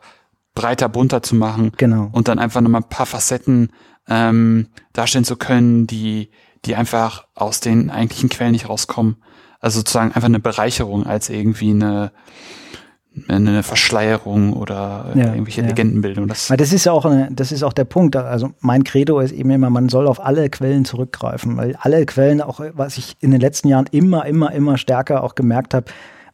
breiter, 0.56 0.88
bunter 0.88 1.22
zu 1.22 1.35
machen. 1.35 1.73
Genau. 1.77 2.10
Und 2.14 2.30
dann 2.30 2.39
einfach 2.39 2.61
nochmal 2.61 2.81
ein 2.81 2.89
paar 2.89 3.06
Facetten 3.06 3.72
ähm, 4.07 4.68
darstellen 4.94 5.26
zu 5.26 5.35
können, 5.35 5.85
die, 5.85 6.30
die 6.65 6.76
einfach 6.76 7.27
aus 7.35 7.60
den 7.60 7.89
eigentlichen 7.89 8.30
Quellen 8.30 8.53
nicht 8.53 8.69
rauskommen. 8.69 9.18
Also 9.60 9.80
sozusagen 9.80 10.11
einfach 10.11 10.26
eine 10.26 10.39
Bereicherung 10.39 11.06
als 11.06 11.30
irgendwie 11.30 11.72
eine, 11.72 12.11
eine 13.27 13.64
Verschleierung 13.64 14.53
oder 14.53 15.11
ja, 15.15 15.34
irgendwelche 15.34 15.61
ja. 15.61 15.68
Legendenbildung. 15.68 16.27
Das, 16.27 16.48
das 16.56 16.73
ist 16.73 16.85
ja 16.85 16.91
auch 16.91 17.06
eine, 17.06 17.30
das 17.31 17.52
ist 17.52 17.64
auch 17.64 17.73
der 17.73 17.85
Punkt. 17.85 18.15
Also 18.15 18.52
mein 18.60 18.84
Credo 18.84 19.19
ist 19.19 19.31
eben 19.31 19.49
immer, 19.52 19.69
man 19.69 19.89
soll 19.89 20.07
auf 20.07 20.23
alle 20.23 20.49
Quellen 20.49 20.85
zurückgreifen, 20.85 21.57
weil 21.57 21.76
alle 21.80 22.06
Quellen, 22.06 22.41
auch 22.41 22.60
was 22.73 22.98
ich 22.98 23.15
in 23.19 23.31
den 23.31 23.41
letzten 23.41 23.68
Jahren 23.68 23.88
immer, 23.91 24.26
immer, 24.26 24.52
immer 24.53 24.77
stärker 24.77 25.23
auch 25.23 25.35
gemerkt 25.35 25.73
habe, 25.73 25.85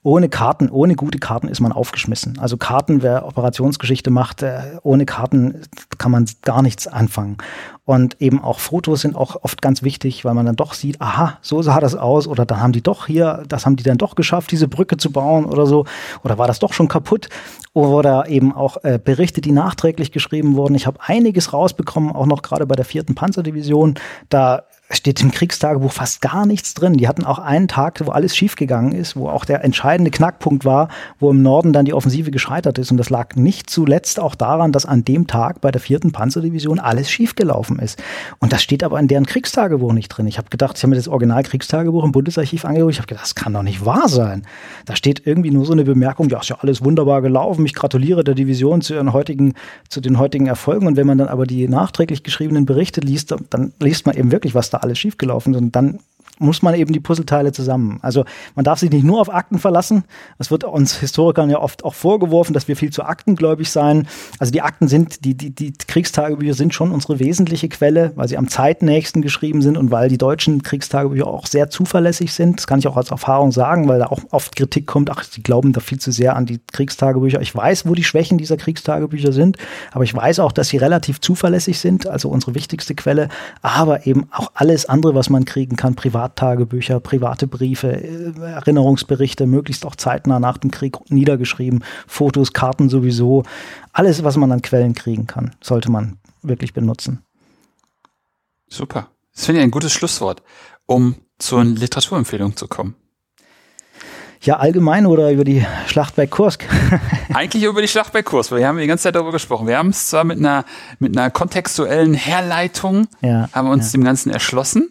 ohne 0.03 0.27
Karten, 0.27 0.69
ohne 0.69 0.95
gute 0.95 1.17
Karten 1.17 1.47
ist 1.47 1.61
man 1.61 1.71
aufgeschmissen. 1.71 2.37
Also 2.37 2.57
Karten, 2.57 3.01
wer 3.01 3.25
Operationsgeschichte 3.25 4.11
macht, 4.11 4.43
äh, 4.43 4.77
ohne 4.83 5.05
Karten 5.05 5.61
kann 5.97 6.11
man 6.11 6.25
gar 6.41 6.61
nichts 6.61 6.87
anfangen. 6.87 7.37
Und 7.85 8.21
eben 8.21 8.41
auch 8.41 8.59
Fotos 8.59 9.01
sind 9.01 9.15
auch 9.15 9.43
oft 9.43 9.61
ganz 9.61 9.81
wichtig, 9.81 10.23
weil 10.25 10.33
man 10.33 10.45
dann 10.45 10.55
doch 10.55 10.73
sieht, 10.73 11.01
aha, 11.01 11.37
so 11.41 11.61
sah 11.61 11.79
das 11.79 11.95
aus 11.95 12.27
oder 12.27 12.45
dann 12.45 12.61
haben 12.61 12.73
die 12.73 12.81
doch 12.81 13.07
hier, 13.07 13.43
das 13.47 13.65
haben 13.65 13.75
die 13.77 13.83
dann 13.83 13.97
doch 13.97 14.15
geschafft, 14.15 14.51
diese 14.51 14.67
Brücke 14.67 14.97
zu 14.97 15.11
bauen 15.11 15.45
oder 15.45 15.65
so. 15.65 15.85
Oder 16.23 16.37
war 16.37 16.47
das 16.47 16.59
doch 16.59 16.73
schon 16.73 16.87
kaputt? 16.89 17.29
Oder 17.73 18.27
eben 18.27 18.53
auch 18.53 18.83
äh, 18.83 18.99
Berichte, 19.03 19.41
die 19.41 19.51
nachträglich 19.51 20.11
geschrieben 20.11 20.55
wurden. 20.55 20.75
Ich 20.75 20.85
habe 20.85 20.99
einiges 21.01 21.53
rausbekommen, 21.53 22.11
auch 22.11 22.25
noch 22.25 22.41
gerade 22.41 22.65
bei 22.65 22.75
der 22.75 22.85
vierten 22.85 23.15
Panzerdivision. 23.15 23.95
Da 24.29 24.63
steht 24.89 25.21
im 25.21 25.31
Kriegstagebuch 25.31 25.91
fast 25.91 26.21
gar 26.21 26.45
nichts 26.45 26.73
drin. 26.73 26.93
Die 26.93 27.07
hatten 27.07 27.23
auch 27.23 27.39
einen 27.39 27.67
Tag, 27.67 27.99
wo 28.05 28.11
alles 28.11 28.35
schiefgegangen 28.35 28.91
ist, 28.91 29.15
wo 29.15 29.29
auch 29.29 29.45
der 29.45 29.63
entscheidende 29.63 30.11
Knackpunkt 30.11 30.65
war, 30.65 30.89
wo 31.19 31.31
im 31.31 31.41
Norden 31.41 31.73
dann 31.73 31.85
die 31.85 31.93
Offensive 31.93 32.31
gescheitert 32.31 32.77
ist. 32.77 32.91
Und 32.91 32.97
das 32.97 33.09
lag 33.09 33.35
nicht 33.35 33.69
zuletzt 33.69 34.19
auch 34.19 34.35
daran, 34.35 34.71
dass 34.71 34.85
an 34.85 35.05
dem 35.05 35.25
Tag 35.27 35.61
bei 35.61 35.71
der 35.71 35.81
vierten 35.81 36.11
Panzerdivision 36.11 36.79
alles 36.79 37.09
schiefgelaufen 37.09 37.79
ist. 37.79 38.01
Und 38.39 38.53
das 38.53 38.61
steht 38.61 38.83
aber 38.83 38.99
in 38.99 39.07
deren 39.07 39.25
Kriegstagebuch 39.25 39.93
nicht 39.93 40.09
drin. 40.09 40.27
Ich 40.27 40.37
habe 40.37 40.49
gedacht, 40.49 40.77
ich 40.77 40.83
habe 40.83 40.91
mir 40.91 40.97
das 40.97 41.07
Original-Kriegstagebuch 41.07 42.03
im 42.03 42.11
Bundesarchiv 42.11 42.65
angeguckt. 42.65 42.93
Ich 42.93 42.99
habe 42.99 43.07
gedacht, 43.07 43.23
das 43.23 43.35
kann 43.35 43.53
doch 43.53 43.63
nicht 43.63 43.85
wahr 43.85 44.07
sein. 44.07 44.45
Da 44.85 44.95
steht 44.95 45.25
irgendwie 45.25 45.51
nur 45.51 45.65
so 45.65 45.73
eine 45.73 45.85
Bemerkung, 45.85 46.29
ja, 46.29 46.39
ist 46.39 46.49
ja 46.49 46.57
alles 46.59 46.83
wunderbar 46.83 47.21
gelaufen. 47.21 47.65
Ich 47.65 47.73
gratuliere 47.73 48.23
der 48.23 48.35
Division 48.35 48.81
zu, 48.81 48.93
ihren 48.93 49.13
heutigen, 49.13 49.53
zu 49.89 50.01
den 50.01 50.19
heutigen 50.19 50.47
Erfolgen. 50.47 50.87
Und 50.87 50.97
wenn 50.97 51.07
man 51.07 51.17
dann 51.17 51.29
aber 51.29 51.47
die 51.47 51.67
nachträglich 51.67 52.23
geschriebenen 52.23 52.65
Berichte 52.65 53.01
liest, 53.01 53.33
dann 53.49 53.73
liest 53.79 54.05
man 54.05 54.15
eben 54.15 54.31
wirklich, 54.31 54.53
was 54.53 54.69
da 54.69 54.82
alles 54.83 54.99
schiefgelaufen. 54.99 55.55
Und 55.55 55.75
dann 55.75 55.99
muss 56.39 56.61
man 56.61 56.73
eben 56.73 56.93
die 56.93 56.99
Puzzleteile 56.99 57.51
zusammen. 57.51 57.99
Also 58.01 58.25
man 58.55 58.65
darf 58.65 58.79
sich 58.79 58.89
nicht 58.89 59.03
nur 59.03 59.21
auf 59.21 59.33
Akten 59.33 59.59
verlassen. 59.59 60.03
Es 60.39 60.49
wird 60.49 60.63
uns 60.63 60.95
Historikern 60.97 61.49
ja 61.49 61.59
oft 61.59 61.85
auch 61.85 61.93
vorgeworfen, 61.93 62.53
dass 62.53 62.67
wir 62.67 62.75
viel 62.75 62.91
zu 62.91 63.03
aktengläubig 63.03 63.71
seien. 63.71 64.07
Also 64.39 64.51
die 64.51 64.61
Akten 64.61 64.87
sind, 64.87 65.25
die, 65.25 65.35
die, 65.35 65.51
die 65.51 65.73
Kriegstagebücher 65.73 66.55
sind 66.55 66.73
schon 66.73 66.91
unsere 66.91 67.19
wesentliche 67.19 67.69
Quelle, 67.69 68.13
weil 68.15 68.27
sie 68.27 68.37
am 68.37 68.47
zeitnächsten 68.47 69.21
geschrieben 69.21 69.61
sind 69.61 69.77
und 69.77 69.91
weil 69.91 70.09
die 70.09 70.17
deutschen 70.17 70.63
Kriegstagebücher 70.63 71.27
auch 71.27 71.45
sehr 71.45 71.69
zuverlässig 71.69 72.33
sind. 72.33 72.59
Das 72.59 72.67
kann 72.67 72.79
ich 72.79 72.87
auch 72.87 72.97
als 72.97 73.11
Erfahrung 73.11 73.51
sagen, 73.51 73.87
weil 73.87 73.99
da 73.99 74.07
auch 74.07 74.19
oft 74.31 74.55
Kritik 74.55 74.87
kommt, 74.87 75.11
ach, 75.11 75.23
sie 75.23 75.43
glauben 75.43 75.71
da 75.71 75.81
viel 75.81 75.99
zu 75.99 76.11
sehr 76.11 76.35
an 76.35 76.45
die 76.45 76.59
Kriegstagebücher. 76.71 77.41
Ich 77.41 77.55
weiß, 77.55 77.87
wo 77.87 77.93
die 77.93 78.03
Schwächen 78.03 78.37
dieser 78.37 78.57
Kriegstagebücher 78.57 79.31
sind, 79.31 79.57
aber 79.91 80.03
ich 80.03 80.13
weiß 80.13 80.39
auch, 80.39 80.51
dass 80.51 80.69
sie 80.69 80.77
relativ 80.77 81.21
zuverlässig 81.21 81.79
sind, 81.79 82.07
also 82.07 82.29
unsere 82.29 82.55
wichtigste 82.55 82.95
Quelle, 82.95 83.29
aber 83.61 84.07
eben 84.07 84.27
auch 84.31 84.51
alles 84.55 84.87
andere, 84.87 85.13
was 85.13 85.29
man 85.29 85.45
kriegen 85.45 85.75
kann, 85.75 85.95
privat 85.95 86.22
Privattagebücher, 86.23 86.99
private 86.99 87.47
Briefe, 87.47 87.91
äh, 87.91 88.39
Erinnerungsberichte, 88.39 89.45
möglichst 89.45 89.85
auch 89.85 89.95
zeitnah 89.95 90.39
nach 90.39 90.57
dem 90.57 90.71
Krieg 90.71 90.97
niedergeschrieben, 91.09 91.83
Fotos, 92.07 92.53
Karten 92.53 92.89
sowieso. 92.89 93.43
Alles, 93.91 94.23
was 94.23 94.37
man 94.37 94.51
an 94.51 94.61
Quellen 94.61 94.93
kriegen 94.93 95.27
kann, 95.27 95.51
sollte 95.61 95.91
man 95.91 96.17
wirklich 96.41 96.73
benutzen. 96.73 97.23
Super. 98.69 99.07
Das 99.35 99.45
finde 99.45 99.61
ich 99.61 99.65
ein 99.65 99.71
gutes 99.71 99.91
Schlusswort, 99.91 100.41
um 100.85 101.15
zur 101.39 101.63
Literaturempfehlung 101.63 102.55
zu 102.55 102.67
kommen. 102.67 102.95
Ja, 104.41 104.57
allgemein 104.57 105.05
oder 105.05 105.31
über 105.31 105.45
die 105.45 105.65
Schlacht 105.87 106.15
bei 106.15 106.27
Kursk? 106.27 106.65
Eigentlich 107.33 107.63
über 107.63 107.81
die 107.81 107.87
Schlacht 107.87 108.11
bei 108.11 108.23
Kursk, 108.23 108.51
weil 108.51 108.59
wir 108.59 108.67
haben 108.67 108.77
die 108.77 108.87
ganze 108.87 109.03
Zeit 109.03 109.15
darüber 109.15 109.31
gesprochen. 109.31 109.67
Wir 109.67 109.77
haben 109.77 109.89
es 109.89 110.09
zwar 110.09 110.25
mit 110.25 110.37
einer, 110.37 110.65
mit 110.99 111.17
einer 111.17 111.31
kontextuellen 111.31 112.13
Herleitung, 112.13 113.07
ja, 113.21 113.49
haben 113.53 113.69
uns 113.69 113.93
ja. 113.93 113.97
dem 113.97 114.03
Ganzen 114.03 114.31
erschlossen. 114.31 114.89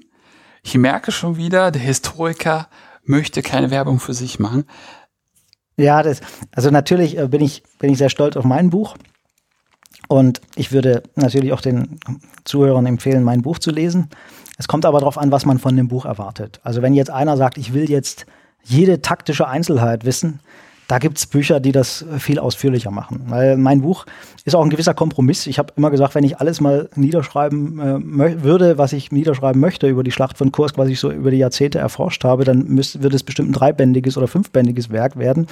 Ich 0.63 0.77
merke 0.77 1.13
schon 1.13 1.37
wieder, 1.37 1.71
der 1.71 1.83
Historiker 1.83 2.69
möchte 3.05 3.43
keine 3.43 3.71
Werbung 3.71 3.99
für 3.99 4.15
sich 4.15 4.39
machen. 4.39 4.65
Ja, 5.77 6.03
das, 6.03 6.21
also 6.55 6.71
natürlich 6.71 7.19
äh, 7.19 7.27
bin 7.29 7.43
ich, 7.43 7.63
bin 7.79 7.91
ich 7.91 7.99
sehr 7.99 8.11
stolz 8.11 8.37
auf 8.37 8.45
mein 8.45 8.71
Buch. 8.71 8.97
Und 10.09 10.41
ich 10.57 10.73
würde 10.73 11.03
natürlich 11.15 11.53
auch 11.53 11.61
den 11.61 11.99
Zuhörern 12.45 12.87
empfehlen, 12.87 13.25
mein 13.25 13.43
Buch 13.43 13.59
zu 13.59 13.71
lesen. 13.71 14.11
Es 14.59 14.69
kommt 14.69 14.85
aber 14.85 15.01
darauf 15.01 15.19
an, 15.19 15.33
was 15.33 15.47
man 15.47 15.59
von 15.59 15.77
dem 15.77 15.89
Buch 15.89 16.05
erwartet. 16.05 16.61
Also 16.63 16.83
wenn 16.83 16.95
jetzt 16.95 17.11
einer 17.11 17.37
sagt, 17.37 17.59
ich 17.59 17.73
will 17.73 17.91
jetzt 17.91 18.27
jede 18.63 19.03
taktische 19.03 19.49
Einzelheit 19.49 20.05
wissen, 20.05 20.41
da 20.93 20.99
gibt 20.99 21.17
es 21.17 21.27
Bücher, 21.27 21.59
die 21.59 21.73
das 21.73 22.05
viel 22.19 22.39
ausführlicher 22.39 22.91
machen. 22.91 23.23
Weil 23.29 23.57
mein 23.57 23.81
Buch 23.81 24.05
ist 24.45 24.55
auch 24.55 24.63
ein 24.63 24.69
gewisser 24.69 24.93
Kompromiss. 24.93 25.47
Ich 25.47 25.59
habe 25.59 25.73
immer 25.75 25.91
gesagt, 25.91 26.15
wenn 26.15 26.23
ich 26.23 26.39
alles 26.39 26.61
mal 26.61 26.91
niederschreiben 26.97 27.81
äh, 28.21 28.43
würde, 28.43 28.77
was 28.77 28.93
ich 28.93 29.11
niederschreiben 29.11 29.59
möchte 29.59 29.89
über 29.89 30.05
die 30.05 30.11
Schlacht 30.11 30.37
von 30.37 30.53
Kursk, 30.53 30.77
was 30.77 30.91
ich 30.91 31.01
so 31.01 31.11
über 31.11 31.31
die 31.31 31.39
Jahrzehnte 31.39 31.79
erforscht 31.79 32.25
habe, 32.25 32.45
dann 32.45 32.69
würde 32.69 33.17
es 33.17 33.23
bestimmt 33.23 33.49
ein 33.49 33.53
dreibändiges 33.55 34.19
oder 34.19 34.29
fünfbändiges 34.29 34.91
Werk 34.91 35.17
werden. 35.17 35.47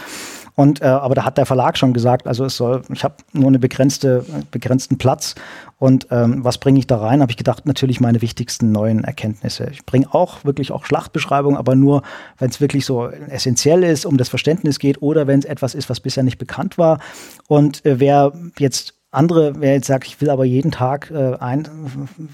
Und 0.56 0.82
äh, 0.82 0.84
aber 0.84 1.14
da 1.14 1.24
hat 1.24 1.38
der 1.38 1.46
Verlag 1.46 1.78
schon 1.78 1.94
gesagt, 1.94 2.26
also 2.26 2.44
es 2.44 2.58
soll, 2.58 2.82
ich 2.92 3.02
habe 3.02 3.14
nur 3.32 3.46
einen 3.46 3.62
begrenzte, 3.62 4.26
begrenzten 4.50 4.98
Platz 4.98 5.36
und 5.80 6.08
ähm, 6.10 6.44
was 6.44 6.58
bringe 6.58 6.78
ich 6.78 6.86
da 6.86 6.98
rein? 6.98 7.22
Habe 7.22 7.32
ich 7.32 7.38
gedacht, 7.38 7.64
natürlich 7.64 8.00
meine 8.00 8.20
wichtigsten 8.20 8.70
neuen 8.70 9.02
Erkenntnisse. 9.02 9.70
Ich 9.72 9.86
bringe 9.86 10.12
auch 10.12 10.44
wirklich 10.44 10.72
auch 10.72 10.84
Schlachtbeschreibungen, 10.84 11.56
aber 11.56 11.74
nur, 11.74 12.02
wenn 12.38 12.50
es 12.50 12.60
wirklich 12.60 12.84
so 12.84 13.08
essentiell 13.08 13.82
ist, 13.82 14.04
um 14.04 14.18
das 14.18 14.28
Verständnis 14.28 14.78
geht 14.78 15.00
oder 15.00 15.26
wenn 15.26 15.38
es 15.38 15.46
etwas 15.46 15.74
ist, 15.74 15.88
was 15.88 16.00
bisher 16.00 16.22
nicht 16.22 16.36
bekannt 16.36 16.76
war. 16.76 17.00
Und 17.48 17.82
äh, 17.86 17.98
wer 17.98 18.34
jetzt 18.58 19.00
andere, 19.10 19.54
wer 19.58 19.72
jetzt 19.72 19.86
sagt, 19.86 20.06
ich 20.06 20.20
will 20.20 20.30
aber 20.30 20.44
jeden 20.44 20.70
Tag 20.70 21.10
äh, 21.10 21.34
ein, 21.40 21.66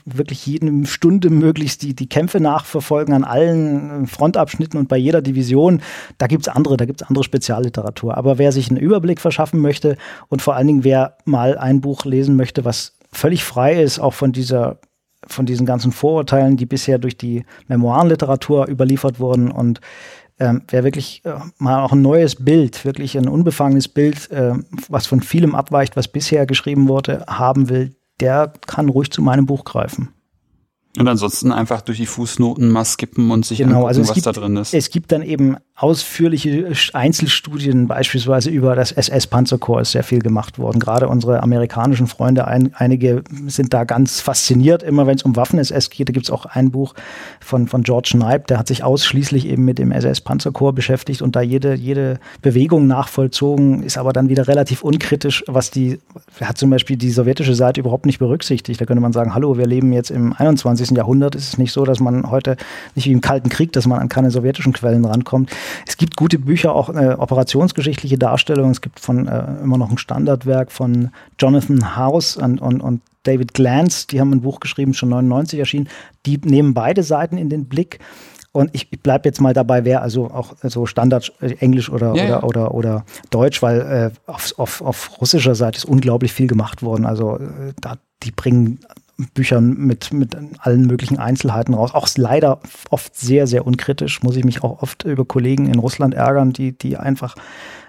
wirklich 0.04 0.44
jede 0.44 0.84
Stunde 0.84 1.30
möglichst 1.30 1.82
die, 1.82 1.94
die 1.94 2.08
Kämpfe 2.08 2.40
nachverfolgen 2.40 3.14
an 3.14 3.24
allen 3.24 4.04
äh, 4.04 4.06
Frontabschnitten 4.06 4.78
und 4.78 4.88
bei 4.88 4.96
jeder 4.96 5.22
Division, 5.22 5.80
da 6.18 6.26
gibt's 6.26 6.48
andere, 6.48 6.76
da 6.76 6.84
gibt's 6.84 7.04
andere 7.04 7.24
Spezialliteratur. 7.24 8.16
Aber 8.16 8.38
wer 8.38 8.52
sich 8.52 8.68
einen 8.68 8.78
Überblick 8.78 9.20
verschaffen 9.20 9.60
möchte 9.60 9.96
und 10.28 10.42
vor 10.42 10.56
allen 10.56 10.66
Dingen 10.66 10.84
wer 10.84 11.16
mal 11.24 11.56
ein 11.56 11.80
Buch 11.80 12.04
lesen 12.04 12.36
möchte, 12.36 12.64
was 12.64 12.95
völlig 13.12 13.44
frei 13.44 13.82
ist, 13.82 13.98
auch 13.98 14.14
von 14.14 14.32
dieser 14.32 14.78
von 15.28 15.44
diesen 15.44 15.66
ganzen 15.66 15.90
Vorurteilen, 15.90 16.56
die 16.56 16.66
bisher 16.66 16.98
durch 16.98 17.16
die 17.16 17.44
Memoirenliteratur 17.66 18.68
überliefert 18.68 19.18
wurden 19.18 19.50
und 19.50 19.80
ähm, 20.38 20.62
wer 20.68 20.84
wirklich 20.84 21.22
äh, 21.24 21.34
mal 21.58 21.82
auch 21.82 21.92
ein 21.92 22.02
neues 22.02 22.36
Bild, 22.36 22.84
wirklich 22.84 23.16
ein 23.16 23.28
unbefangenes 23.28 23.88
Bild, 23.88 24.30
äh, 24.30 24.52
was 24.88 25.06
von 25.06 25.20
vielem 25.20 25.54
abweicht, 25.54 25.96
was 25.96 26.08
bisher 26.08 26.46
geschrieben 26.46 26.88
wurde, 26.88 27.24
haben 27.26 27.70
will, 27.70 27.96
der 28.20 28.52
kann 28.66 28.88
ruhig 28.88 29.10
zu 29.10 29.22
meinem 29.22 29.46
Buch 29.46 29.64
greifen. 29.64 30.10
Und 30.98 31.08
ansonsten 31.08 31.52
einfach 31.52 31.80
durch 31.80 31.98
die 31.98 32.06
Fußnoten 32.06 32.70
mal 32.70 32.84
skippen 32.84 33.30
und 33.30 33.44
sich 33.44 33.58
genau, 33.58 33.70
angucken, 33.70 33.88
also 33.88 34.00
es 34.02 34.08
was 34.08 34.14
gibt, 34.14 34.26
da 34.26 34.32
drin 34.32 34.56
ist. 34.56 34.74
Es 34.74 34.90
gibt 34.90 35.12
dann 35.12 35.22
eben 35.22 35.56
ausführliche 35.74 36.72
Einzelstudien, 36.94 37.86
beispielsweise 37.86 38.48
über 38.48 38.74
das 38.74 38.92
SS-Panzerkorps 38.92 39.82
ist 39.82 39.92
sehr 39.92 40.02
viel 40.02 40.20
gemacht 40.20 40.58
worden. 40.58 40.80
Gerade 40.80 41.08
unsere 41.08 41.42
amerikanischen 41.42 42.06
Freunde, 42.06 42.46
ein, 42.46 42.72
einige 42.74 43.22
sind 43.46 43.74
da 43.74 43.84
ganz 43.84 44.20
fasziniert, 44.20 44.82
immer 44.82 45.06
wenn 45.06 45.16
es 45.16 45.22
um 45.22 45.36
Waffen-SS 45.36 45.90
geht. 45.90 46.08
Da 46.08 46.12
gibt 46.12 46.26
es 46.26 46.30
auch 46.30 46.46
ein 46.46 46.70
Buch 46.70 46.94
von, 47.40 47.68
von 47.68 47.82
George 47.82 48.10
Knipe, 48.12 48.44
der 48.48 48.58
hat 48.58 48.68
sich 48.68 48.84
ausschließlich 48.84 49.46
eben 49.46 49.66
mit 49.66 49.78
dem 49.78 49.92
SS-Panzerkorps 49.92 50.76
beschäftigt 50.76 51.20
und 51.20 51.36
da 51.36 51.42
jede, 51.42 51.74
jede 51.74 52.20
Bewegung 52.40 52.86
nachvollzogen, 52.86 53.82
ist 53.82 53.98
aber 53.98 54.14
dann 54.14 54.30
wieder 54.30 54.48
relativ 54.48 54.82
unkritisch, 54.82 55.44
was 55.46 55.70
die, 55.70 55.98
hat 56.40 56.56
zum 56.56 56.70
Beispiel 56.70 56.96
die 56.96 57.10
sowjetische 57.10 57.54
Seite 57.54 57.80
überhaupt 57.80 58.06
nicht 58.06 58.18
berücksichtigt. 58.18 58.80
Da 58.80 58.86
könnte 58.86 59.02
man 59.02 59.12
sagen, 59.12 59.34
hallo, 59.34 59.58
wir 59.58 59.66
leben 59.66 59.92
jetzt 59.92 60.10
im 60.10 60.32
21. 60.32 60.85
Jahrhundert. 60.94 61.34
Es 61.34 61.48
ist 61.48 61.58
nicht 61.58 61.72
so, 61.72 61.84
dass 61.84 61.98
man 61.98 62.30
heute 62.30 62.56
nicht 62.94 63.06
wie 63.06 63.12
im 63.12 63.20
Kalten 63.20 63.48
Krieg, 63.48 63.72
dass 63.72 63.86
man 63.86 63.98
an 63.98 64.08
keine 64.08 64.30
sowjetischen 64.30 64.72
Quellen 64.72 65.04
rankommt. 65.04 65.50
Es 65.86 65.96
gibt 65.96 66.16
gute 66.16 66.38
Bücher, 66.38 66.74
auch 66.74 66.90
äh, 66.90 67.16
operationsgeschichtliche 67.18 68.18
Darstellungen. 68.18 68.70
Es 68.70 68.80
gibt 68.80 69.00
von 69.00 69.26
äh, 69.26 69.44
immer 69.62 69.78
noch 69.78 69.90
ein 69.90 69.98
Standardwerk 69.98 70.70
von 70.70 71.10
Jonathan 71.40 71.96
House 71.96 72.36
und, 72.36 72.60
und, 72.60 72.80
und 72.80 73.00
David 73.24 73.54
Glantz, 73.54 74.06
die 74.06 74.20
haben 74.20 74.32
ein 74.32 74.40
Buch 74.42 74.60
geschrieben, 74.60 74.94
schon 74.94 75.08
99 75.08 75.58
erschienen. 75.58 75.88
Die 76.26 76.38
nehmen 76.38 76.74
beide 76.74 77.02
Seiten 77.02 77.38
in 77.38 77.50
den 77.50 77.66
Blick. 77.66 77.98
Und 78.52 78.70
ich, 78.74 78.88
ich 78.90 79.02
bleibe 79.02 79.28
jetzt 79.28 79.38
mal 79.38 79.52
dabei, 79.52 79.84
wer 79.84 80.00
also 80.00 80.30
auch 80.30 80.54
so 80.62 80.86
Standard 80.86 81.30
äh, 81.42 81.56
Englisch 81.58 81.90
oder, 81.90 82.14
Ja, 82.14 82.42
oder, 82.42 82.44
oder, 82.44 82.74
oder 82.74 83.04
Deutsch, 83.28 83.60
weil 83.60 83.80
äh, 83.80 84.30
auf, 84.30 84.54
auf, 84.56 84.80
auf 84.80 85.20
russischer 85.20 85.54
Seite 85.54 85.76
ist 85.76 85.84
unglaublich 85.84 86.32
viel 86.32 86.46
gemacht 86.46 86.82
worden. 86.82 87.04
Also 87.04 87.36
äh, 87.36 87.74
da, 87.78 87.98
die 88.22 88.30
bringen 88.30 88.80
Büchern 89.34 89.78
mit, 89.78 90.12
mit 90.12 90.36
allen 90.58 90.86
möglichen 90.86 91.18
Einzelheiten 91.18 91.74
raus. 91.74 91.94
Auch 91.94 92.08
leider 92.16 92.60
oft 92.90 93.16
sehr, 93.16 93.46
sehr 93.46 93.66
unkritisch. 93.66 94.22
Muss 94.22 94.36
ich 94.36 94.44
mich 94.44 94.62
auch 94.62 94.82
oft 94.82 95.04
über 95.04 95.24
Kollegen 95.24 95.66
in 95.66 95.78
Russland 95.78 96.14
ärgern, 96.14 96.52
die, 96.52 96.76
die 96.76 96.96
einfach 96.98 97.34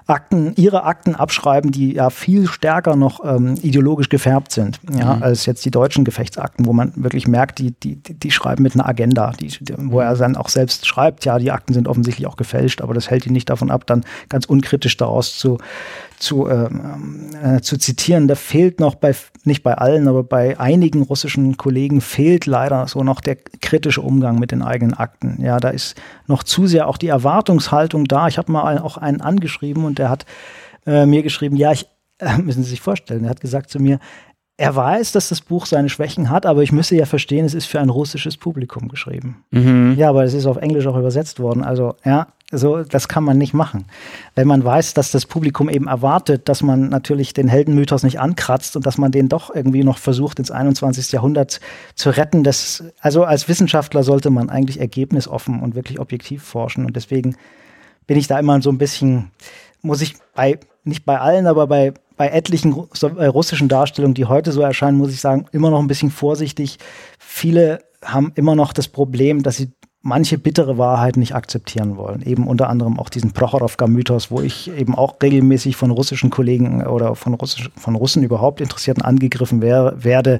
Akten, 0.07 0.53
ihre 0.55 0.83
Akten 0.83 1.15
abschreiben, 1.15 1.71
die 1.71 1.93
ja 1.93 2.09
viel 2.09 2.47
stärker 2.47 2.95
noch 2.95 3.23
ähm, 3.23 3.55
ideologisch 3.61 4.09
gefärbt 4.09 4.51
sind, 4.51 4.79
ja, 4.89 5.15
Mhm. 5.15 5.23
als 5.23 5.45
jetzt 5.45 5.65
die 5.65 5.71
deutschen 5.71 6.05
Gefechtsakten, 6.05 6.65
wo 6.65 6.73
man 6.73 6.93
wirklich 6.95 7.27
merkt, 7.27 7.59
die, 7.59 7.71
die, 7.71 7.95
die 7.97 8.31
schreiben 8.31 8.63
mit 8.63 8.73
einer 8.73 8.87
Agenda, 8.87 9.31
die, 9.39 9.51
wo 9.77 9.99
er 9.99 10.15
dann 10.15 10.35
auch 10.37 10.49
selbst 10.49 10.87
schreibt, 10.87 11.25
ja, 11.25 11.39
die 11.39 11.51
Akten 11.51 11.73
sind 11.73 11.87
offensichtlich 11.87 12.27
auch 12.27 12.37
gefälscht, 12.37 12.81
aber 12.81 12.93
das 12.93 13.09
hält 13.09 13.25
ihn 13.25 13.33
nicht 13.33 13.49
davon 13.49 13.69
ab, 13.69 13.85
dann 13.85 14.03
ganz 14.29 14.45
unkritisch 14.45 14.97
daraus 14.97 15.37
zu, 15.37 15.57
zu, 16.19 16.49
ähm, 16.49 17.29
äh, 17.43 17.61
zu 17.61 17.77
zitieren. 17.77 18.27
Da 18.27 18.35
fehlt 18.35 18.79
noch 18.79 18.95
bei, 18.95 19.13
nicht 19.43 19.61
bei 19.61 19.75
allen, 19.75 20.07
aber 20.07 20.23
bei 20.23 20.59
einigen 20.59 21.03
russischen 21.03 21.57
Kollegen 21.57 22.01
fehlt 22.01 22.45
leider 22.45 22.87
so 22.87 23.03
noch 23.03 23.21
der 23.21 23.35
kritische 23.35 24.01
Umgang 24.01 24.39
mit 24.39 24.51
den 24.51 24.63
eigenen 24.63 24.95
Akten. 24.95 25.37
Ja, 25.41 25.59
da 25.59 25.69
ist 25.69 25.95
noch 26.25 26.43
zu 26.43 26.65
sehr 26.65 26.87
auch 26.87 26.97
die 26.97 27.07
Erwartungshaltung 27.09 28.05
da. 28.05 28.27
Ich 28.27 28.37
habe 28.37 28.51
mal 28.51 28.79
auch 28.79 28.97
einen 28.97 29.21
angeschrieben 29.21 29.85
und 29.85 29.96
der 29.97 30.09
hat 30.09 30.25
äh, 30.85 31.05
mir 31.05 31.23
geschrieben, 31.23 31.55
ja, 31.55 31.71
ich, 31.71 31.85
äh, 32.19 32.37
müssen 32.41 32.63
Sie 32.63 32.69
sich 32.69 32.81
vorstellen, 32.81 33.23
er 33.23 33.29
hat 33.31 33.41
gesagt 33.41 33.69
zu 33.69 33.79
mir, 33.79 33.99
er 34.59 34.75
weiß, 34.75 35.11
dass 35.11 35.29
das 35.29 35.41
Buch 35.41 35.67
seine 35.67 35.87
Schwächen 35.87 36.31
hat, 36.31 36.47
aber 36.47 36.63
ich 36.63 36.71
müsse 36.71 36.95
ja 36.95 37.05
verstehen, 37.05 37.45
es 37.45 37.53
ist 37.53 37.67
für 37.67 37.79
ein 37.79 37.89
russisches 37.89 38.37
Publikum 38.37 38.87
geschrieben. 38.87 39.43
Mhm. 39.51 39.93
Ja, 39.97 40.09
aber 40.09 40.23
es 40.23 40.33
ist 40.33 40.47
auf 40.47 40.57
Englisch 40.57 40.87
auch 40.87 40.97
übersetzt 40.97 41.39
worden. 41.39 41.63
Also, 41.63 41.95
ja, 42.03 42.27
so, 42.51 42.81
das 42.83 43.07
kann 43.07 43.23
man 43.23 43.37
nicht 43.37 43.53
machen. 43.53 43.85
Wenn 44.33 44.47
man 44.47 44.63
weiß, 44.63 44.95
dass 44.95 45.11
das 45.11 45.27
Publikum 45.27 45.69
eben 45.69 45.87
erwartet, 45.87 46.49
dass 46.49 46.63
man 46.63 46.89
natürlich 46.89 47.33
den 47.33 47.47
Heldenmythos 47.47 48.01
nicht 48.01 48.19
ankratzt 48.19 48.75
und 48.75 48.85
dass 48.87 48.97
man 48.97 49.11
den 49.11 49.29
doch 49.29 49.53
irgendwie 49.53 49.83
noch 49.83 49.99
versucht, 49.99 50.39
ins 50.39 50.49
21. 50.49 51.11
Jahrhundert 51.11 51.59
zu 51.93 52.09
retten. 52.09 52.43
Das, 52.43 52.83
also 52.99 53.25
als 53.25 53.47
Wissenschaftler 53.47 54.01
sollte 54.01 54.31
man 54.31 54.49
eigentlich 54.49 54.79
ergebnisoffen 54.79 55.61
und 55.61 55.75
wirklich 55.75 55.99
objektiv 55.99 56.41
forschen. 56.41 56.85
Und 56.85 56.95
deswegen 56.95 57.35
bin 58.07 58.17
ich 58.17 58.27
da 58.27 58.39
immer 58.39 58.61
so 58.61 58.69
ein 58.71 58.77
bisschen, 58.77 59.31
muss 59.81 60.01
ich 60.01 60.15
bei, 60.33 60.59
nicht 60.83 61.05
bei 61.05 61.19
allen, 61.19 61.45
aber 61.45 61.67
bei, 61.67 61.93
bei 62.15 62.29
etlichen 62.29 62.73
äh, 62.73 63.25
russischen 63.25 63.67
Darstellungen, 63.67 64.15
die 64.15 64.25
heute 64.25 64.51
so 64.51 64.61
erscheinen, 64.61 64.97
muss 64.97 65.11
ich 65.11 65.21
sagen, 65.21 65.45
immer 65.51 65.69
noch 65.69 65.79
ein 65.79 65.87
bisschen 65.87 66.09
vorsichtig. 66.09 66.79
Viele 67.19 67.79
haben 68.03 68.31
immer 68.35 68.55
noch 68.55 68.73
das 68.73 68.87
Problem, 68.87 69.43
dass 69.43 69.57
sie 69.57 69.71
manche 70.07 70.37
bittere 70.37 70.77
Wahrheiten 70.77 71.19
nicht 71.19 71.35
akzeptieren 71.35 71.97
wollen. 71.97 72.21
Eben 72.21 72.47
unter 72.47 72.69
anderem 72.69 72.97
auch 72.97 73.09
diesen 73.09 73.33
Prochorovka-Mythos, 73.33 74.31
wo 74.31 74.39
ich 74.39 74.71
eben 74.71 74.95
auch 74.95 75.15
regelmäßig 75.21 75.75
von 75.75 75.91
russischen 75.91 76.29
Kollegen 76.29 76.81
oder 76.87 77.15
von, 77.15 77.33
Russisch, 77.33 77.69
von 77.77 77.95
Russen 77.95 78.23
überhaupt 78.23 78.61
Interessierten 78.61 79.03
angegriffen 79.03 79.61
wär, 79.61 79.93
werde. 80.01 80.39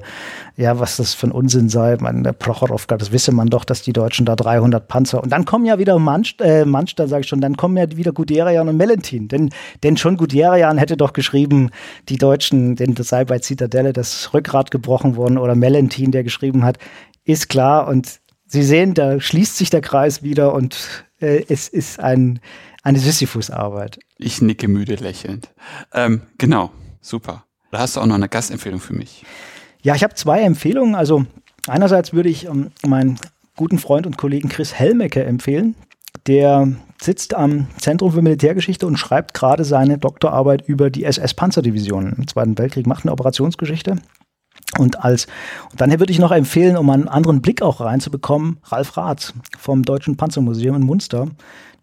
Ja, 0.56 0.80
was 0.80 0.96
das 0.96 1.12
für 1.12 1.26
ein 1.26 1.32
Unsinn 1.32 1.68
sei. 1.68 1.98
Man, 2.00 2.24
der 2.24 2.32
Prochorovka, 2.32 2.96
das 2.96 3.12
wisse 3.12 3.30
man 3.30 3.48
doch, 3.48 3.64
dass 3.64 3.82
die 3.82 3.92
Deutschen 3.92 4.24
da 4.24 4.36
300 4.36 4.88
Panzer. 4.88 5.22
Und 5.22 5.30
dann 5.30 5.44
kommen 5.44 5.66
ja 5.66 5.78
wieder 5.78 5.98
Manst, 5.98 6.40
äh, 6.40 6.64
Manstein, 6.64 7.08
sage 7.08 7.20
ich 7.20 7.28
schon, 7.28 7.42
dann 7.42 7.58
kommen 7.58 7.76
ja 7.76 7.94
wieder 7.94 8.12
Guderian 8.12 8.70
und 8.70 8.78
Melentin. 8.78 9.28
Denn, 9.28 9.50
denn 9.82 9.98
schon 9.98 10.16
Guderian 10.16 10.78
hätte 10.78 10.96
doch 10.96 11.12
geschrieben, 11.12 11.70
die 12.08 12.16
Deutschen, 12.16 12.74
denn 12.74 12.94
das 12.94 13.08
sei 13.08 13.26
bei 13.26 13.38
Zitadelle 13.38 13.92
das 13.92 14.32
Rückgrat 14.32 14.70
gebrochen 14.70 15.16
worden. 15.16 15.36
Oder 15.36 15.54
Melentin, 15.54 16.10
der 16.10 16.24
geschrieben 16.24 16.64
hat, 16.64 16.78
ist 17.24 17.50
klar. 17.50 17.86
Und 17.86 18.20
Sie 18.48 18.62
sehen, 18.62 18.94
da 18.94 19.20
schließt 19.20 19.58
sich 19.58 19.68
der 19.68 19.82
Kreis 19.82 20.22
wieder 20.22 20.54
und 20.54 21.04
äh, 21.20 21.44
es 21.48 21.68
ist 21.68 22.00
ein, 22.00 22.40
eine 22.82 22.98
Sisyphus-Arbeit. 22.98 23.98
Ich 24.16 24.40
nicke 24.40 24.68
müde 24.68 24.94
lächelnd. 24.94 25.50
Ähm, 25.92 26.22
genau, 26.38 26.70
super. 27.02 27.44
Da 27.70 27.80
hast 27.80 27.96
du 27.96 28.00
auch 28.00 28.06
noch 28.06 28.14
eine 28.14 28.28
Gastempfehlung 28.28 28.80
für 28.80 28.94
mich. 28.94 29.24
Ja, 29.82 29.94
ich 29.94 30.02
habe 30.02 30.14
zwei 30.14 30.40
Empfehlungen. 30.40 30.94
Also 30.94 31.26
einerseits 31.66 32.14
würde 32.14 32.30
ich 32.30 32.46
ähm, 32.46 32.70
meinen 32.86 33.18
guten 33.54 33.78
Freund 33.78 34.06
und 34.06 34.16
Kollegen 34.16 34.48
Chris 34.48 34.72
Helmecke 34.72 35.22
empfehlen. 35.24 35.74
Der 36.26 36.72
sitzt 37.00 37.34
am 37.34 37.68
Zentrum 37.78 38.12
für 38.12 38.22
Militärgeschichte 38.22 38.86
und 38.86 38.96
schreibt 38.96 39.34
gerade 39.34 39.64
seine 39.64 39.98
Doktorarbeit 39.98 40.66
über 40.66 40.88
die 40.88 41.04
SS-Panzerdivisionen 41.04 42.14
im 42.16 42.26
Zweiten 42.26 42.56
Weltkrieg, 42.56 42.86
macht 42.86 43.04
eine 43.04 43.12
Operationsgeschichte. 43.12 43.96
Und 44.76 45.02
als 45.02 45.26
und 45.70 45.80
dann 45.80 45.90
würde 45.98 46.12
ich 46.12 46.18
noch 46.18 46.30
empfehlen, 46.30 46.76
um 46.76 46.90
einen 46.90 47.08
anderen 47.08 47.40
Blick 47.40 47.62
auch 47.62 47.80
reinzubekommen, 47.80 48.58
Ralf 48.64 48.96
Rath 48.96 49.32
vom 49.58 49.82
Deutschen 49.82 50.16
Panzermuseum 50.16 50.76
in 50.76 50.82
Munster. 50.82 51.28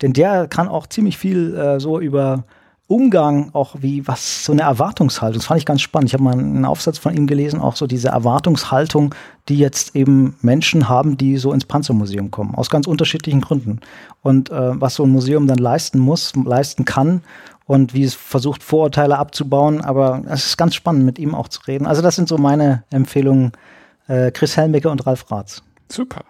Denn 0.01 0.13
der 0.13 0.47
kann 0.47 0.67
auch 0.67 0.87
ziemlich 0.87 1.17
viel 1.17 1.55
äh, 1.55 1.79
so 1.79 1.99
über 1.99 2.43
Umgang, 2.87 3.49
auch 3.53 3.77
wie 3.79 4.07
was 4.07 4.45
so 4.45 4.51
eine 4.51 4.61
Erwartungshaltung. 4.61 5.39
Das 5.39 5.47
fand 5.47 5.59
ich 5.59 5.65
ganz 5.65 5.81
spannend. 5.81 6.09
Ich 6.09 6.13
habe 6.13 6.23
mal 6.23 6.33
einen 6.33 6.65
Aufsatz 6.65 6.99
von 6.99 7.15
ihm 7.15 7.25
gelesen, 7.25 7.59
auch 7.59 7.75
so 7.75 7.87
diese 7.87 8.09
Erwartungshaltung, 8.09 9.15
die 9.49 9.57
jetzt 9.57 9.95
eben 9.95 10.35
Menschen 10.41 10.87
haben, 10.87 11.17
die 11.17 11.37
so 11.37 11.51
ins 11.51 11.65
Panzermuseum 11.65 12.29
kommen, 12.29 12.53
aus 12.53 12.69
ganz 12.69 12.85
unterschiedlichen 12.85 13.41
Gründen. 13.41 13.79
Und 14.21 14.51
äh, 14.51 14.79
was 14.79 14.95
so 14.95 15.03
ein 15.03 15.09
Museum 15.09 15.47
dann 15.47 15.57
leisten 15.57 15.97
muss, 15.97 16.33
leisten 16.35 16.85
kann 16.85 17.21
und 17.65 17.93
wie 17.93 18.03
es 18.03 18.13
versucht, 18.13 18.63
Vorurteile 18.63 19.17
abzubauen. 19.17 19.81
Aber 19.81 20.23
es 20.27 20.45
ist 20.45 20.57
ganz 20.57 20.75
spannend, 20.75 21.05
mit 21.05 21.19
ihm 21.19 21.35
auch 21.35 21.47
zu 21.47 21.61
reden. 21.67 21.85
Also 21.85 22.01
das 22.01 22.15
sind 22.15 22.27
so 22.27 22.37
meine 22.37 22.83
Empfehlungen, 22.91 23.51
äh, 24.07 24.31
Chris 24.31 24.55
Helmecke 24.55 24.89
und 24.89 25.05
Ralf 25.05 25.29
Ratz. 25.31 25.63
Super. 25.91 26.23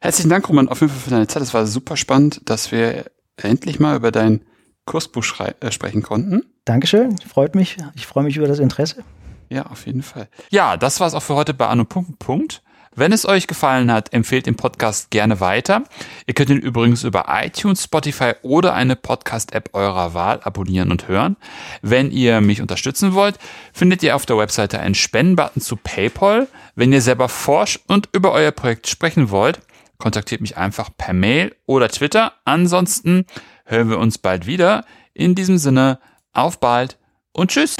Herzlichen 0.00 0.28
Dank, 0.30 0.48
Roman, 0.48 0.68
auf 0.68 0.80
jeden 0.80 0.92
Fall 0.92 1.00
für 1.00 1.10
deine 1.10 1.26
Zeit. 1.26 1.42
Es 1.42 1.54
war 1.54 1.66
super 1.66 1.96
spannend, 1.96 2.42
dass 2.44 2.72
wir 2.72 3.06
endlich 3.36 3.80
mal 3.80 3.96
über 3.96 4.10
dein 4.10 4.42
Kursbuch 4.84 5.24
äh, 5.40 5.72
sprechen 5.72 6.02
konnten. 6.02 6.42
Dankeschön, 6.64 7.16
freut 7.18 7.54
mich. 7.54 7.78
Ich 7.94 8.06
freue 8.06 8.24
mich 8.24 8.36
über 8.36 8.48
das 8.48 8.58
Interesse. 8.58 9.04
Ja, 9.48 9.66
auf 9.66 9.86
jeden 9.86 10.02
Fall. 10.02 10.28
Ja, 10.50 10.76
das 10.76 11.00
war's 11.00 11.14
auch 11.14 11.22
für 11.22 11.34
heute 11.34 11.54
bei 11.54 11.66
Anno 11.66 11.84
Punkt 11.84 12.18
Punkt. 12.18 12.62
Wenn 12.94 13.12
es 13.12 13.26
euch 13.26 13.46
gefallen 13.46 13.90
hat, 13.90 14.12
empfehlt 14.12 14.44
den 14.44 14.56
Podcast 14.56 15.10
gerne 15.10 15.40
weiter. 15.40 15.84
Ihr 16.26 16.34
könnt 16.34 16.50
ihn 16.50 16.58
übrigens 16.58 17.04
über 17.04 17.24
iTunes, 17.28 17.84
Spotify 17.84 18.32
oder 18.42 18.74
eine 18.74 18.96
Podcast-App 18.96 19.70
eurer 19.72 20.12
Wahl 20.12 20.40
abonnieren 20.42 20.90
und 20.90 21.08
hören. 21.08 21.36
Wenn 21.80 22.10
ihr 22.10 22.42
mich 22.42 22.60
unterstützen 22.60 23.14
wollt, 23.14 23.38
findet 23.72 24.02
ihr 24.02 24.14
auf 24.14 24.26
der 24.26 24.36
Webseite 24.36 24.78
einen 24.78 24.94
Spendenbutton 24.94 25.62
zu 25.62 25.76
PayPal. 25.76 26.48
Wenn 26.74 26.92
ihr 26.92 27.00
selber 27.00 27.30
forscht 27.30 27.80
und 27.86 28.10
über 28.12 28.32
euer 28.32 28.50
Projekt 28.50 28.86
sprechen 28.88 29.30
wollt, 29.30 29.60
kontaktiert 29.96 30.42
mich 30.42 30.58
einfach 30.58 30.90
per 30.96 31.14
Mail 31.14 31.54
oder 31.64 31.88
Twitter. 31.88 32.34
Ansonsten 32.44 33.24
hören 33.64 33.88
wir 33.88 33.98
uns 33.98 34.18
bald 34.18 34.46
wieder. 34.46 34.84
In 35.14 35.34
diesem 35.34 35.56
Sinne, 35.56 35.98
auf 36.32 36.60
bald 36.60 36.98
und 37.32 37.50
tschüss. 37.50 37.76